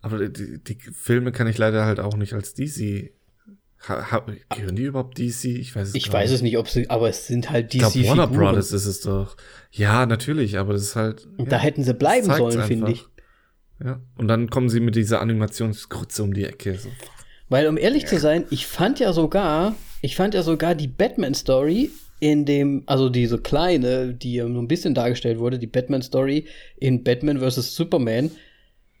Aber 0.00 0.28
die, 0.28 0.62
die 0.62 0.78
Filme 0.92 1.32
kann 1.32 1.48
ich 1.48 1.58
leider 1.58 1.84
halt 1.84 1.98
auch 1.98 2.16
nicht 2.16 2.32
als 2.32 2.54
DC. 2.54 3.10
Ha, 3.88 4.12
ha, 4.12 4.26
gehören 4.54 4.76
die 4.76 4.84
überhaupt 4.84 5.18
DC? 5.18 5.44
Ich 5.46 5.74
weiß 5.74 5.88
es 5.88 5.94
Ich 5.96 6.04
gar 6.06 6.14
weiß 6.20 6.30
nicht. 6.30 6.36
es 6.36 6.42
nicht, 6.42 6.56
ob 6.56 6.68
sie, 6.68 6.88
aber 6.88 7.08
es 7.08 7.26
sind 7.26 7.50
halt 7.50 7.74
Ich 7.74 7.80
glaube, 7.80 8.06
Warner. 8.06 8.26
Brothers 8.28 8.70
ist 8.70 8.86
es 8.86 9.00
doch. 9.00 9.36
Ja, 9.72 10.06
natürlich, 10.06 10.56
aber 10.56 10.72
das 10.72 10.82
ist 10.82 10.96
halt. 10.96 11.26
Ja, 11.36 11.44
da 11.46 11.58
hätten 11.58 11.82
sie 11.82 11.94
bleiben 11.94 12.26
sollen, 12.32 12.62
finde 12.62 12.92
ich. 12.92 13.06
Ja. 13.84 14.00
Und 14.16 14.28
dann 14.28 14.50
kommen 14.50 14.68
sie 14.68 14.78
mit 14.78 14.94
dieser 14.94 15.20
Animationsgrütze 15.20 16.22
um 16.22 16.32
die 16.32 16.44
Ecke. 16.44 16.78
So. 16.78 16.90
Weil, 17.48 17.66
um 17.66 17.76
ehrlich 17.76 18.06
zu 18.06 18.18
sein, 18.20 18.44
ich 18.50 18.68
fand 18.68 19.00
ja 19.00 19.12
sogar, 19.12 19.74
ich 20.00 20.14
fand 20.14 20.34
ja 20.34 20.44
sogar 20.44 20.76
die 20.76 20.88
Batman-Story 20.88 21.90
in 22.20 22.44
dem, 22.44 22.82
also 22.86 23.08
diese 23.08 23.38
kleine, 23.38 24.12
die 24.12 24.34
ja 24.34 24.44
so 24.44 24.58
ein 24.58 24.68
bisschen 24.68 24.94
dargestellt 24.94 25.38
wurde, 25.38 25.58
die 25.58 25.66
Batman-Story 25.66 26.46
in 26.78 27.04
Batman 27.04 27.38
vs. 27.38 27.74
Superman, 27.74 28.30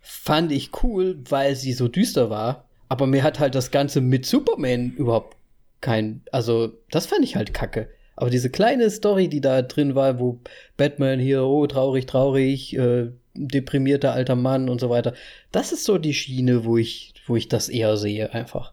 fand 0.00 0.52
ich 0.52 0.70
cool, 0.82 1.18
weil 1.28 1.56
sie 1.56 1.72
so 1.72 1.88
düster 1.88 2.30
war. 2.30 2.64
Aber 2.88 3.06
mir 3.06 3.22
hat 3.22 3.38
halt 3.38 3.54
das 3.54 3.70
Ganze 3.70 4.00
mit 4.00 4.24
Superman 4.24 4.94
überhaupt 4.96 5.36
kein, 5.80 6.22
also 6.32 6.72
das 6.90 7.06
fand 7.06 7.24
ich 7.24 7.36
halt 7.36 7.52
kacke. 7.52 7.88
Aber 8.16 8.30
diese 8.30 8.50
kleine 8.50 8.90
Story, 8.90 9.28
die 9.28 9.40
da 9.40 9.62
drin 9.62 9.94
war, 9.94 10.18
wo 10.18 10.40
Batman 10.76 11.20
hier, 11.20 11.44
oh, 11.44 11.66
traurig, 11.66 12.06
traurig, 12.06 12.76
äh, 12.76 13.10
deprimierter 13.34 14.12
alter 14.12 14.34
Mann 14.34 14.68
und 14.68 14.80
so 14.80 14.90
weiter, 14.90 15.14
das 15.52 15.70
ist 15.70 15.84
so 15.84 15.98
die 15.98 16.14
Schiene, 16.14 16.64
wo 16.64 16.76
ich, 16.76 17.14
wo 17.26 17.36
ich 17.36 17.48
das 17.48 17.68
eher 17.68 17.96
sehe, 17.96 18.32
einfach. 18.32 18.72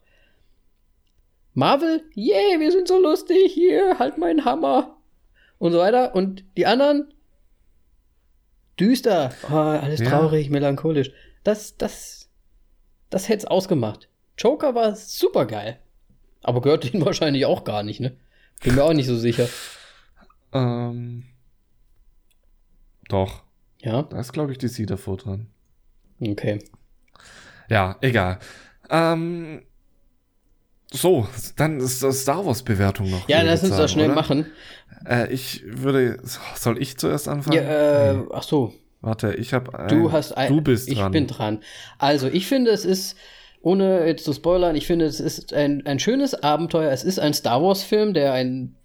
Marvel, 1.56 2.04
yeah, 2.16 2.60
wir 2.60 2.72
sind 2.72 2.88
so 2.88 3.00
lustig, 3.02 3.54
hier, 3.54 3.98
halt 3.98 4.18
meinen 4.18 4.46
Hammer 4.46 4.98
und 5.58 5.72
so 5.72 5.80
weiter. 5.80 6.14
Und 6.14 6.44
die 6.58 6.66
anderen, 6.66 7.14
düster, 8.80 9.32
oh, 9.50 9.54
alles 9.56 10.02
Ja. 10.02 10.10
traurig, 10.10 10.50
melancholisch. 10.50 11.12
Das, 11.44 11.78
das, 11.78 12.30
das 13.10 13.30
hätte 13.30 13.40
es 13.40 13.46
ausgemacht. 13.46 14.10
Joker 14.38 14.76
war 14.76 14.96
super 14.96 15.46
geil. 15.46 15.80
Aber 16.44 16.62
gehört 16.62 16.86
ihnen 16.94 17.06
wahrscheinlich 17.06 17.46
auch 17.46 17.64
gar 17.64 17.84
nicht, 17.84 18.00
ne? 18.02 18.18
Bin 18.62 18.76
mir 18.76 18.84
auch 18.84 18.94
nicht 18.94 19.08
so 19.08 19.18
sicher. 19.18 19.48
Ähm, 20.54 21.24
doch, 23.10 23.44
Ja, 23.82 24.04
da 24.04 24.20
ist, 24.20 24.34
glaube 24.34 24.52
ich, 24.52 24.58
DC 24.58 24.86
davor 24.88 25.18
dran. 25.18 25.48
okay. 26.22 26.60
Ja, 27.70 27.98
egal. 28.02 28.40
Ähm, 28.90 29.64
so, 30.96 31.28
dann 31.56 31.80
ist 31.80 32.02
das 32.04 32.22
Star 32.22 32.46
Wars-Bewertung 32.46 33.10
noch. 33.10 33.28
Ja, 33.30 33.42
lass 33.42 33.60
ich 33.64 33.70
uns 33.70 33.78
das 33.78 33.78
sagen, 33.78 33.90
schnell 33.90 34.06
oder? 34.08 34.16
machen. 34.16 34.46
Äh, 35.08 35.32
ich 35.34 35.64
würde. 35.66 36.18
Soll 36.56 36.82
ich 36.82 36.98
zuerst 36.98 37.28
anfangen? 37.28 37.58
Ja, 37.58 38.12
äh, 38.14 38.24
ach 38.34 38.44
so, 38.44 38.74
Warte, 39.06 39.36
ich 39.36 39.54
habe. 39.54 39.86
Du 39.88 40.12
hast 40.12 40.32
ein, 40.32 40.52
Du 40.52 40.62
bist 40.62 40.90
ich 40.90 40.98
dran. 40.98 41.12
bin 41.12 41.28
dran. 41.28 41.60
Also, 42.00 42.28
ich 42.28 42.48
finde, 42.48 42.72
es 42.72 42.86
ist, 42.86 43.16
ohne 43.62 44.08
jetzt 44.08 44.26
zu 44.26 44.34
spoilern, 44.34 44.76
ich 44.76 44.88
finde, 44.88 45.06
es 45.06 45.20
ist 45.20 45.54
ein, 45.54 45.86
ein 45.86 46.00
schönes 46.00 46.34
Abenteuer. 46.34 46.92
Es 46.92 47.04
ist 47.04 47.20
ein 47.20 47.34
Star 47.36 47.62
Wars-Film, 47.62 48.16
der 48.16 48.34
ein, 48.34 48.76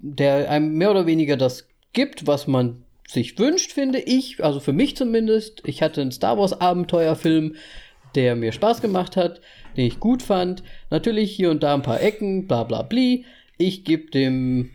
der 0.00 0.50
einem 0.50 0.72
mehr 0.74 0.90
oder 0.90 1.06
weniger 1.06 1.36
das 1.36 1.68
gibt, 1.92 2.26
was 2.26 2.48
man 2.48 2.82
sich 3.06 3.38
wünscht, 3.38 3.70
finde 3.72 4.00
ich. 4.00 4.42
Also 4.42 4.58
für 4.58 4.72
mich 4.72 4.96
zumindest. 4.96 5.62
Ich 5.64 5.82
hatte 5.82 6.00
einen 6.00 6.10
Star 6.10 6.36
Wars-Abenteuerfilm, 6.36 7.54
der 8.16 8.34
mir 8.34 8.50
Spaß 8.50 8.82
gemacht 8.82 9.16
hat, 9.16 9.40
den 9.80 9.88
ich 9.88 10.00
gut 10.00 10.22
fand. 10.22 10.62
Natürlich 10.90 11.32
hier 11.32 11.50
und 11.50 11.62
da 11.62 11.74
ein 11.74 11.82
paar 11.82 12.00
Ecken, 12.00 12.46
bla 12.46 12.64
bla 12.64 12.82
bli. 12.82 13.24
Ich 13.58 13.84
gebe 13.84 14.10
dem 14.10 14.70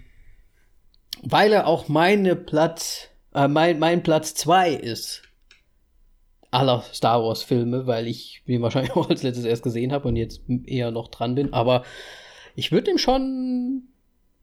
weil 1.25 1.53
er 1.53 1.67
auch 1.67 1.87
meine 1.87 2.35
Platz, 2.35 3.09
äh, 3.33 3.47
mein, 3.47 3.79
mein 3.79 4.03
Platz 4.03 4.35
2 4.35 4.73
ist 4.73 5.23
aller 6.51 6.83
Star 6.93 7.21
Wars 7.21 7.43
Filme, 7.43 7.87
weil 7.87 8.07
ich 8.07 8.43
den 8.47 8.61
wahrscheinlich 8.61 8.95
auch 8.95 9.09
als 9.09 9.23
letztes 9.23 9.45
erst 9.45 9.63
gesehen 9.63 9.91
habe 9.91 10.07
und 10.07 10.15
jetzt 10.15 10.41
eher 10.65 10.91
noch 10.91 11.09
dran 11.09 11.35
bin. 11.35 11.51
Aber 11.51 11.83
ich 12.55 12.71
würde 12.71 12.91
dem 12.91 12.97
schon, 12.97 13.83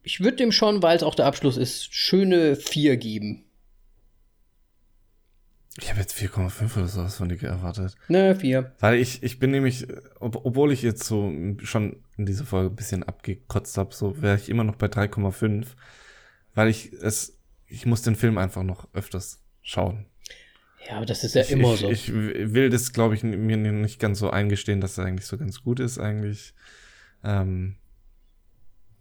ich 0.03 0.21
würde 0.21 0.37
dem 0.37 0.53
schon, 0.53 0.83
weil 0.83 0.97
es 0.97 1.03
auch 1.03 1.15
der 1.15 1.27
Abschluss 1.27 1.57
ist, 1.57 1.95
schöne 1.95 2.57
4 2.57 2.97
geben. 2.97 3.45
Ich 5.79 5.89
habe 5.89 6.01
jetzt 6.01 6.15
4,5 6.15 6.77
oder 6.77 6.89
sowas 6.89 7.17
von 7.17 7.31
dir 7.31 7.43
erwartet. 7.43 7.97
Ne, 8.09 8.37
4. 8.37 8.75
Weil 8.79 8.99
ich, 8.99 9.23
ich 9.23 9.39
bin 9.39 9.53
nämlich, 9.53 9.87
ob, 10.21 10.45
obwohl 10.45 10.71
ich 10.71 10.83
jetzt 10.83 11.05
so 11.05 11.33
schon 11.63 11.97
in 12.19 12.27
dieser 12.27 12.45
Folge 12.45 12.69
ein 12.69 12.77
bisschen 12.77 13.03
abgekotzt 13.03 13.79
habe, 13.79 13.95
so 13.95 14.21
wäre 14.21 14.37
ich 14.37 14.51
immer 14.51 14.65
noch 14.65 14.77
bei 14.77 14.87
3,5. 14.87 15.69
Weil 16.55 16.69
ich 16.69 16.93
es, 16.93 17.39
ich 17.67 17.87
muss 17.87 18.03
den 18.03 18.17
Film 18.17 18.37
einfach 18.37 18.63
noch 18.63 18.87
öfters 18.93 19.43
schauen. 19.63 20.07
Ja, 20.87 20.97
aber 20.97 21.07
das 21.07 21.25
ist 21.25 21.35
ja 21.35 21.43
ich, 21.43 21.53
immer 21.53 21.73
ich, 21.73 21.81
so. 21.81 21.89
Ich 21.89 22.13
will 22.13 22.69
das, 22.69 22.93
glaube 22.93 23.15
ich, 23.15 23.23
mir 23.23 23.57
nicht 23.57 23.99
ganz 23.99 24.19
so 24.19 24.29
eingestehen, 24.31 24.81
dass 24.81 24.99
er 24.99 25.07
eigentlich 25.07 25.27
so 25.27 25.39
ganz 25.39 25.63
gut 25.63 25.81
ist, 25.81 25.99
eigentlich. 25.99 26.55
Ähm, 27.25 27.77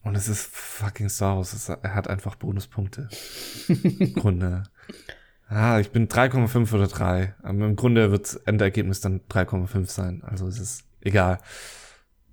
und 0.04 0.16
es 0.16 0.30
ist 0.30 0.48
fucking 0.56 1.10
Star 1.10 1.38
Wars. 1.38 1.54
Es, 1.54 1.68
er 1.68 1.96
hat 1.96 2.08
einfach 2.08 2.36
Bonuspunkte. 2.36 3.10
Im 3.68 4.14
Grunde. 4.14 4.64
Ah, 5.54 5.80
ich 5.82 5.92
bin 5.92 6.08
3,5 6.08 6.74
oder 6.74 6.88
3. 6.88 7.36
Aber 7.44 7.66
im 7.66 7.76
Grunde 7.76 8.10
wird 8.12 8.24
das 8.24 8.36
Endergebnis 8.36 9.02
dann 9.02 9.20
3,5 9.30 9.86
sein. 9.88 10.24
Also 10.24 10.48
es 10.48 10.60
ist 10.60 10.84
egal. 11.02 11.40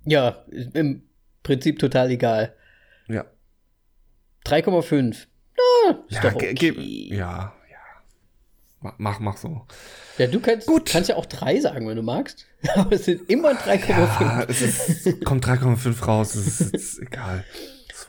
Ja, 0.05 0.45
im 0.73 1.03
Prinzip 1.43 1.79
total 1.79 2.09
egal. 2.11 2.55
Ja. 3.09 3.25
3,5. 4.45 5.27
Ja, 5.57 5.99
ist 6.07 6.15
Ja, 6.15 6.21
doch 6.29 6.35
okay. 6.35 6.55
ja, 7.09 7.53
ja. 7.69 7.77
Ma- 8.79 8.95
Mach, 8.97 9.19
mach 9.19 9.35
so. 9.35 9.65
Ja, 10.17 10.27
du 10.27 10.39
kannst, 10.39 10.67
Gut. 10.67 10.85
kannst 10.89 11.09
ja 11.09 11.17
auch 11.17 11.25
3 11.25 11.59
sagen, 11.59 11.89
wenn 11.89 11.97
du 11.97 12.03
magst. 12.03 12.45
Aber 12.75 12.93
es 12.93 13.03
sind 13.03 13.29
immer 13.29 13.51
3,5. 13.51 13.89
Ja, 14.21 14.43
es 14.47 14.61
ist, 14.61 15.25
kommt 15.25 15.45
3,5 15.45 16.05
raus. 16.05 16.35
Es 16.35 16.61
ist, 16.61 16.73
ist 16.73 16.99
egal. 16.99 17.43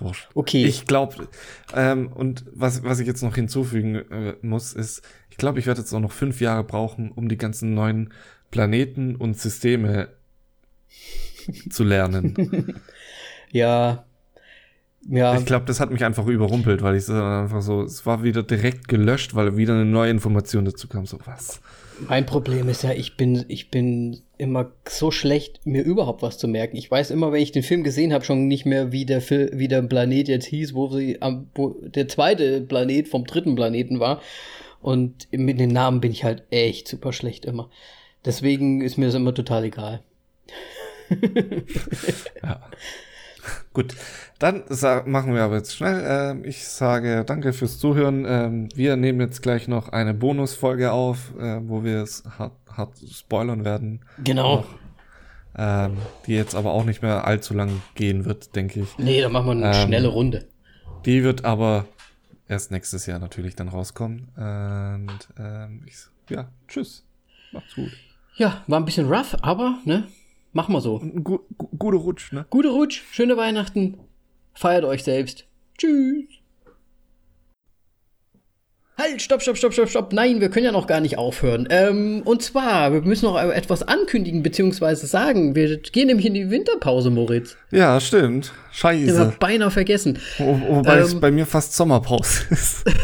Wurscht. 0.01 0.28
Okay. 0.35 0.64
Ich 0.64 0.86
glaube, 0.86 1.28
ähm, 1.74 2.09
und 2.12 2.44
was, 2.52 2.82
was 2.82 3.01
ich 3.01 3.06
jetzt 3.06 3.22
noch 3.22 3.35
hinzufügen 3.35 3.97
äh, 3.97 4.35
muss, 4.43 4.72
ist, 4.72 5.02
ich 5.31 5.36
glaube, 5.36 5.59
ich 5.59 5.66
werde 5.66 5.81
jetzt 5.81 5.93
auch 5.93 6.01
noch 6.01 6.12
fünf 6.12 6.40
Jahre 6.40 6.64
brauchen, 6.64 7.10
um 7.12 7.28
die 7.28 7.39
ganzen 7.39 7.74
neuen 7.74 8.12
Planeten 8.51 9.16
und 9.16 9.39
Systeme 9.39 10.09
zu 11.70 11.85
lernen. 11.85 12.74
Ja. 13.52 14.05
Ja, 15.09 15.35
Ich 15.39 15.47
glaube, 15.47 15.64
das 15.64 15.81
hat 15.81 15.90
mich 15.90 16.05
einfach 16.05 16.27
überrumpelt, 16.27 16.82
weil 16.82 16.94
ich 16.94 17.06
so 17.06 17.14
einfach 17.14 17.62
so, 17.62 17.82
es 17.82 18.05
war 18.05 18.22
wieder 18.22 18.43
direkt 18.43 18.86
gelöscht, 18.86 19.35
weil 19.35 19.56
wieder 19.56 19.72
eine 19.72 19.86
neue 19.86 20.10
Information 20.10 20.66
dazu 20.66 20.89
kam. 20.89 21.06
So 21.06 21.18
was. 21.24 21.60
mein 22.06 22.27
Problem 22.27 22.68
ist 22.68 22.82
ja, 22.82 22.93
ich 22.93 23.16
bin, 23.16 23.47
ich 23.48 23.70
bin 23.70 24.20
immer 24.41 24.73
so 24.89 25.11
schlecht, 25.11 25.61
mir 25.65 25.83
überhaupt 25.83 26.23
was 26.23 26.39
zu 26.39 26.49
merken. 26.49 26.77
Ich 26.77 26.91
weiß 26.91 27.11
immer, 27.11 27.31
wenn 27.31 27.43
ich 27.43 27.53
den 27.53 27.62
Film 27.62 27.85
gesehen 27.85 28.12
habe, 28.12 28.25
schon 28.25 28.49
nicht 28.49 28.67
mehr, 28.67 28.91
wie 28.93 29.05
der, 29.05 29.21
Fil 29.21 29.51
wie 29.55 29.69
der 29.69 29.83
Planet 29.83 30.29
jetzt 30.29 30.47
hieß, 30.47 30.75
wo 30.75 30.89
sie 30.89 31.21
am, 31.23 31.49
wo 31.55 31.77
der 31.83 32.09
zweite 32.09 32.61
Planet 32.61 33.09
vom 33.09 33.25
dritten 33.25 33.55
Planeten 33.55 34.01
war. 34.01 34.21
Und 34.81 35.29
mit 35.31 35.61
den 35.61 35.73
Namen 35.73 36.01
bin 36.01 36.11
ich 36.11 36.25
halt 36.25 36.43
echt 36.51 36.89
super 36.89 37.12
schlecht 37.12 37.45
immer. 37.45 37.71
Deswegen 38.25 38.81
ist 38.81 38.97
mir 38.97 39.07
das 39.07 39.15
immer 39.15 39.35
total 39.35 39.65
egal. 39.65 40.03
Ja. 42.43 42.61
Gut, 43.73 43.95
dann 44.39 44.65
machen 45.07 45.35
wir 45.35 45.43
aber 45.43 45.57
jetzt 45.57 45.75
schnell. 45.75 46.05
Ähm, 46.07 46.45
ich 46.45 46.67
sage 46.67 47.25
danke 47.25 47.53
fürs 47.53 47.79
Zuhören. 47.79 48.25
Ähm, 48.27 48.69
wir 48.75 48.97
nehmen 48.97 49.21
jetzt 49.21 49.43
gleich 49.43 49.69
noch 49.69 49.91
eine 49.91 50.12
Bonusfolge 50.12 50.93
auf, 50.93 51.33
äh, 51.39 51.61
wo 51.62 51.85
wir 51.85 52.03
es 52.03 52.25
hart, 52.39 52.53
hart 52.77 52.99
spoilern 53.11 53.65
werden. 53.65 54.05
Genau. 54.23 54.65
Ähm, 55.57 55.97
die 56.27 56.35
jetzt 56.35 56.55
aber 56.55 56.73
auch 56.73 56.85
nicht 56.85 57.03
mehr 57.03 57.25
allzu 57.27 57.55
lang 57.55 57.83
gehen 57.95 58.25
wird, 58.25 58.55
denke 58.55 58.81
ich. 58.81 58.99
Nee, 58.99 59.21
dann 59.21 59.33
machen 59.33 59.47
wir 59.47 59.53
eine 59.53 59.77
Ähm, 59.77 59.87
schnelle 59.87 60.09
Runde. 60.09 60.49
Die 61.05 61.25
wird 61.25 61.45
aber 61.45 61.87
erst 62.47 62.71
nächstes 62.71 63.07
Jahr 63.07 63.19
natürlich 63.19 63.57
dann 63.57 63.69
rauskommen. 63.69 64.29
Und 64.37 65.29
ähm, 65.39 65.83
ich, 65.87 65.97
ja, 66.29 66.49
tschüss. 66.69 67.05
Macht's 67.53 67.75
gut. 67.75 67.91
Ja, 68.37 68.63
war 68.69 68.79
ein 68.79 68.85
bisschen 68.85 69.13
rough, 69.13 69.37
aber, 69.43 69.79
ne, 69.85 70.07
machen 70.53 70.73
wir 70.73 70.81
so. 70.81 70.99
Gu 71.01 71.41
gute 71.57 71.97
Rutsch, 71.97 72.33
ne? 72.33 72.47
Gute 72.49 72.69
Rutsch, 72.69 73.03
schöne 73.11 73.37
Weihnachten, 73.37 73.99
feiert 74.55 74.85
euch 74.85 75.03
selbst. 75.03 75.47
Tschüss. 75.77 76.27
Halt, 79.01 79.22
stopp, 79.22 79.40
stopp, 79.40 79.56
stopp, 79.56 79.72
stopp, 79.72 79.89
stopp. 79.89 80.12
Nein, 80.12 80.43
wir 80.43 80.51
können 80.51 80.66
ja 80.66 80.72
noch 80.72 80.86
gar 80.86 81.01
nicht 81.01 81.16
aufhören. 81.16 81.66
Ähm, 81.70 82.20
und 82.27 82.43
zwar, 82.43 82.93
wir 82.93 83.01
müssen 83.01 83.24
noch 83.24 83.40
etwas 83.40 83.82
ankündigen 83.82 84.43
bzw. 84.43 84.94
sagen. 84.94 85.55
Wir 85.55 85.78
gehen 85.78 86.09
nämlich 86.09 86.27
in 86.27 86.35
die 86.35 86.51
Winterpause, 86.51 87.09
Moritz. 87.09 87.56
Ja, 87.70 87.98
stimmt. 87.98 88.52
Ich 88.72 88.85
habe 88.85 88.97
Scheiße. 88.98 89.36
beinahe 89.40 89.70
vergessen. 89.70 90.18
Wo, 90.36 90.60
wobei 90.68 90.98
es 90.98 91.14
Ähm. 91.14 91.20
bei 91.20 91.31
mir 91.31 91.47
fast 91.47 91.74
Sommerpause 91.74 92.43
ist. 92.51 92.85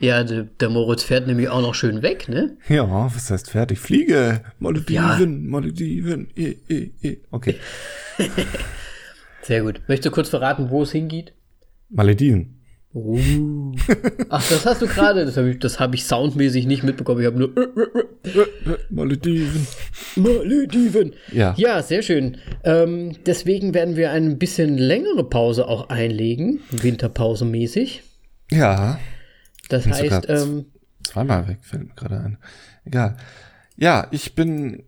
Ja, 0.00 0.24
der, 0.24 0.44
der 0.44 0.70
Moritz 0.70 1.02
fährt 1.02 1.26
nämlich 1.26 1.48
auch 1.50 1.60
noch 1.60 1.74
schön 1.74 2.00
weg, 2.02 2.28
ne? 2.28 2.56
Ja, 2.68 2.88
was 3.14 3.30
heißt 3.30 3.50
fertig? 3.50 3.78
Fliege. 3.78 4.40
Malediven, 4.58 5.46
Malediven. 5.48 6.28
Eh, 6.36 6.54
eh, 6.68 6.90
eh. 7.02 7.16
Okay. 7.30 7.56
Sehr 9.42 9.62
gut. 9.62 9.82
Möchtest 9.88 10.06
du 10.06 10.10
kurz 10.10 10.28
verraten, 10.30 10.70
wo 10.70 10.82
es 10.82 10.92
hingeht? 10.92 11.34
Malediven. 11.90 12.59
Uh. 12.92 13.72
Ach, 14.30 14.48
das 14.48 14.66
hast 14.66 14.82
du 14.82 14.86
gerade. 14.88 15.24
Das 15.24 15.36
habe 15.36 15.50
ich, 15.50 15.58
das 15.60 15.78
hab 15.78 15.94
ich 15.94 16.04
soundmäßig 16.04 16.66
nicht 16.66 16.82
mitbekommen. 16.82 17.20
Ich 17.20 17.26
habe 17.26 17.38
nur. 17.38 17.56
Äh, 17.56 18.28
äh, 18.28 18.78
Malediven. 18.90 19.66
Malediven. 20.16 21.14
Ja. 21.32 21.54
Ja, 21.56 21.82
sehr 21.82 22.02
schön. 22.02 22.38
Ähm, 22.64 23.16
deswegen 23.26 23.74
werden 23.74 23.96
wir 23.96 24.10
eine 24.10 24.34
bisschen 24.34 24.76
längere 24.76 25.22
Pause 25.22 25.68
auch 25.68 25.88
einlegen, 25.88 26.60
Winterpause-mäßig. 26.72 28.02
Ja. 28.50 28.98
Das 29.68 29.84
Bin 29.84 29.94
heißt, 29.94 30.28
ähm, 30.28 30.66
Zweimal 31.04 31.48
weg, 31.48 31.58
fällt 31.62 31.88
mir 31.88 31.94
gerade 31.94 32.20
ein. 32.20 32.38
Egal. 32.84 33.16
Ja, 33.76 34.08
ich 34.10 34.34
bin 34.34 34.82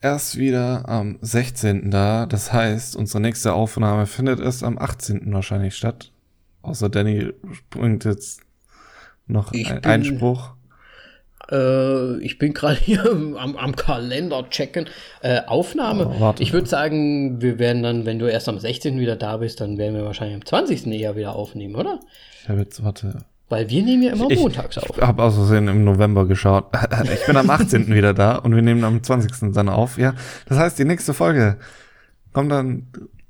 erst 0.00 0.36
wieder 0.36 0.88
am 0.88 1.18
16. 1.22 1.90
da. 1.90 2.26
Das 2.26 2.52
heißt, 2.52 2.96
unsere 2.96 3.20
nächste 3.20 3.54
Aufnahme 3.54 4.06
findet 4.06 4.40
erst 4.40 4.62
am 4.62 4.78
18. 4.78 5.32
wahrscheinlich 5.32 5.74
statt. 5.74 6.12
Außer 6.64 6.88
Danny 6.88 7.30
bringt 7.70 8.04
jetzt 8.04 8.40
noch 9.26 9.52
Ich 9.52 9.70
einen 9.70 9.80
bin- 9.82 9.90
Einspruch. 9.90 10.50
äh, 11.50 12.18
ich 12.20 12.38
bin 12.38 12.54
gerade 12.54 12.78
hier 12.80 13.04
am, 13.10 13.56
am 13.56 13.76
Kalender 13.76 14.48
checken. 14.48 14.86
Äh, 15.22 15.42
Aufnahme. 15.46 16.06
Oh, 16.20 16.34
ich 16.38 16.52
würde 16.52 16.66
sagen, 16.68 17.40
wir 17.42 17.58
werden 17.58 17.82
dann, 17.82 18.06
wenn 18.06 18.18
du 18.18 18.26
erst 18.30 18.48
am 18.48 18.58
16. 18.58 18.98
wieder 18.98 19.16
da 19.16 19.36
bist, 19.36 19.60
dann 19.60 19.76
werden 19.78 19.94
wir 19.94 20.04
wahrscheinlich 20.04 20.36
am 20.36 20.44
20. 20.46 20.86
eher 20.92 21.16
wieder 21.16 21.34
aufnehmen, 21.36 21.74
oder? 21.76 22.00
Ich 22.42 22.48
habe 22.48 22.60
jetzt, 22.60 22.82
warte. 22.82 23.24
Weil 23.50 23.68
wir 23.68 23.82
nehmen 23.82 24.02
ja 24.02 24.12
immer 24.14 24.30
Ich- 24.30 24.40
montags 24.40 24.78
auf. 24.78 24.96
Ich 24.96 25.02
habe 25.02 25.22
aus 25.22 25.34
Versehen 25.34 25.68
im 25.68 25.84
November 25.84 26.26
geschaut. 26.26 26.64
Ich 27.12 27.26
bin 27.26 27.36
am 27.36 27.50
18. 27.50 27.88
wieder 27.94 28.14
da 28.14 28.36
und 28.36 28.54
wir 28.54 28.62
nehmen 28.62 28.82
am 28.84 29.02
20. 29.02 29.52
dann 29.52 29.68
auf. 29.68 29.98
Ja, 29.98 30.14
das 30.46 30.58
heißt, 30.58 30.78
die 30.78 30.84
nächste 30.86 31.12
Folge 31.12 31.58
kommt 32.32 32.50
dann 32.50 32.86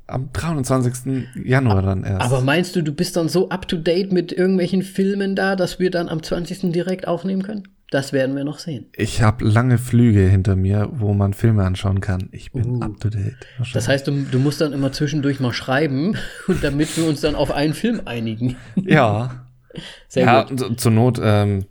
am 0.07 0.31
23. 0.33 1.27
Januar 1.45 1.83
dann 1.83 2.05
erst. 2.05 2.21
Aber 2.27 2.41
meinst 2.41 2.77
du, 2.77 2.83
du 2.83 2.93
bist 2.93 3.17
dann 3.17 3.29
so 3.29 3.49
up 3.49 3.67
to 3.69 3.77
date 3.77 4.13
mit 4.13 4.33
irgendwelchen 4.33 4.83
Filmen 4.83 5.35
da, 5.37 5.57
dass 5.57 5.79
wir 5.79 5.91
dann 5.91 6.09
am 6.09 6.23
20. 6.23 6.73
direkt 6.73 7.07
aufnehmen 7.09 7.43
können? 7.43 7.69
Das 7.91 8.13
werden 8.13 8.35
wir 8.35 8.45
noch 8.45 8.59
sehen. 8.59 8.87
Ich 8.97 9.23
habe 9.23 9.45
lange 9.45 9.79
Flüge 9.79 10.21
hinter 10.29 10.57
mir, 10.57 10.89
wo 10.93 11.15
man 11.15 11.33
Filme 11.33 11.65
anschauen 11.65 12.01
kann. 12.01 12.29
Ich 12.33 12.51
bin 12.51 12.83
up 12.83 12.99
to 12.99 13.09
date. 13.09 13.37
Das 13.73 13.87
heißt, 13.89 14.09
du, 14.09 14.13
du 14.31 14.39
musst 14.39 14.61
dann 14.61 14.73
immer 14.73 14.91
zwischendurch 14.91 15.39
mal 15.39 15.53
schreiben, 15.53 16.17
und 16.49 16.65
damit 16.65 16.97
wir 16.97 17.07
uns 17.07 17.21
dann 17.21 17.35
auf 17.35 17.51
einen 17.53 17.75
Film 17.75 18.03
einigen. 18.05 18.57
ja. 18.77 19.41
Sehr 20.09 20.25
ja, 20.25 20.43
gut. 20.45 20.59
zu- 20.59 20.75
zur 20.75 20.93
Not 20.93 21.21
ähm, 21.23 21.65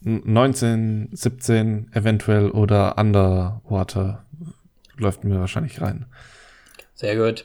19, 0.00 1.10
17 1.12 1.88
eventuell 1.92 2.50
oder 2.50 2.96
Underwater 2.98 4.24
läuft 4.96 5.24
mir 5.24 5.38
wahrscheinlich 5.40 5.80
rein. 5.80 6.06
Sehr 6.94 7.16
gut. 7.16 7.44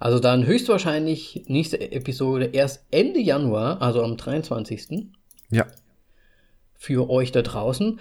Also 0.00 0.18
dann 0.18 0.46
höchstwahrscheinlich 0.46 1.44
nächste 1.46 1.78
Episode 1.92 2.46
erst 2.46 2.84
Ende 2.90 3.20
Januar, 3.20 3.80
also 3.82 4.02
am 4.02 4.16
23. 4.16 5.08
Ja. 5.50 5.66
für 6.74 7.10
euch 7.10 7.30
da 7.32 7.42
draußen. 7.42 8.00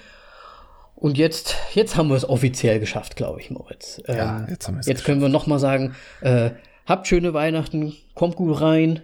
Und 0.95 1.17
jetzt, 1.17 1.55
jetzt 1.73 1.95
haben 1.97 2.09
wir 2.09 2.15
es 2.15 2.27
offiziell 2.27 2.79
geschafft, 2.79 3.15
glaube 3.17 3.39
ich, 3.41 3.51
Moritz. 3.51 4.01
Ja, 4.07 4.39
Ähm, 4.39 4.47
jetzt 4.49 4.67
haben 4.67 4.75
wir 4.75 4.79
es 4.81 4.85
Jetzt 4.87 5.03
können 5.03 5.21
wir 5.21 5.29
noch 5.29 5.47
mal 5.47 5.59
sagen, 5.59 5.93
äh, 6.21 6.51
habt 6.85 7.07
schöne 7.07 7.33
Weihnachten, 7.33 7.93
kommt 8.15 8.35
gut 8.37 8.59
rein. 8.61 9.01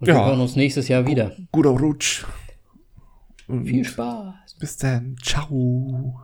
Und 0.00 0.06
wir 0.06 0.14
Ja. 0.14 0.26
hören 0.26 0.40
uns 0.40 0.56
nächstes 0.56 0.88
Jahr 0.88 1.06
wieder. 1.06 1.32
Guter 1.52 1.70
Rutsch. 1.70 2.24
Und 3.48 3.66
Viel 3.66 3.84
Spaß. 3.84 4.56
bis 4.58 4.76
dann. 4.78 5.16
Ciao. 5.22 6.20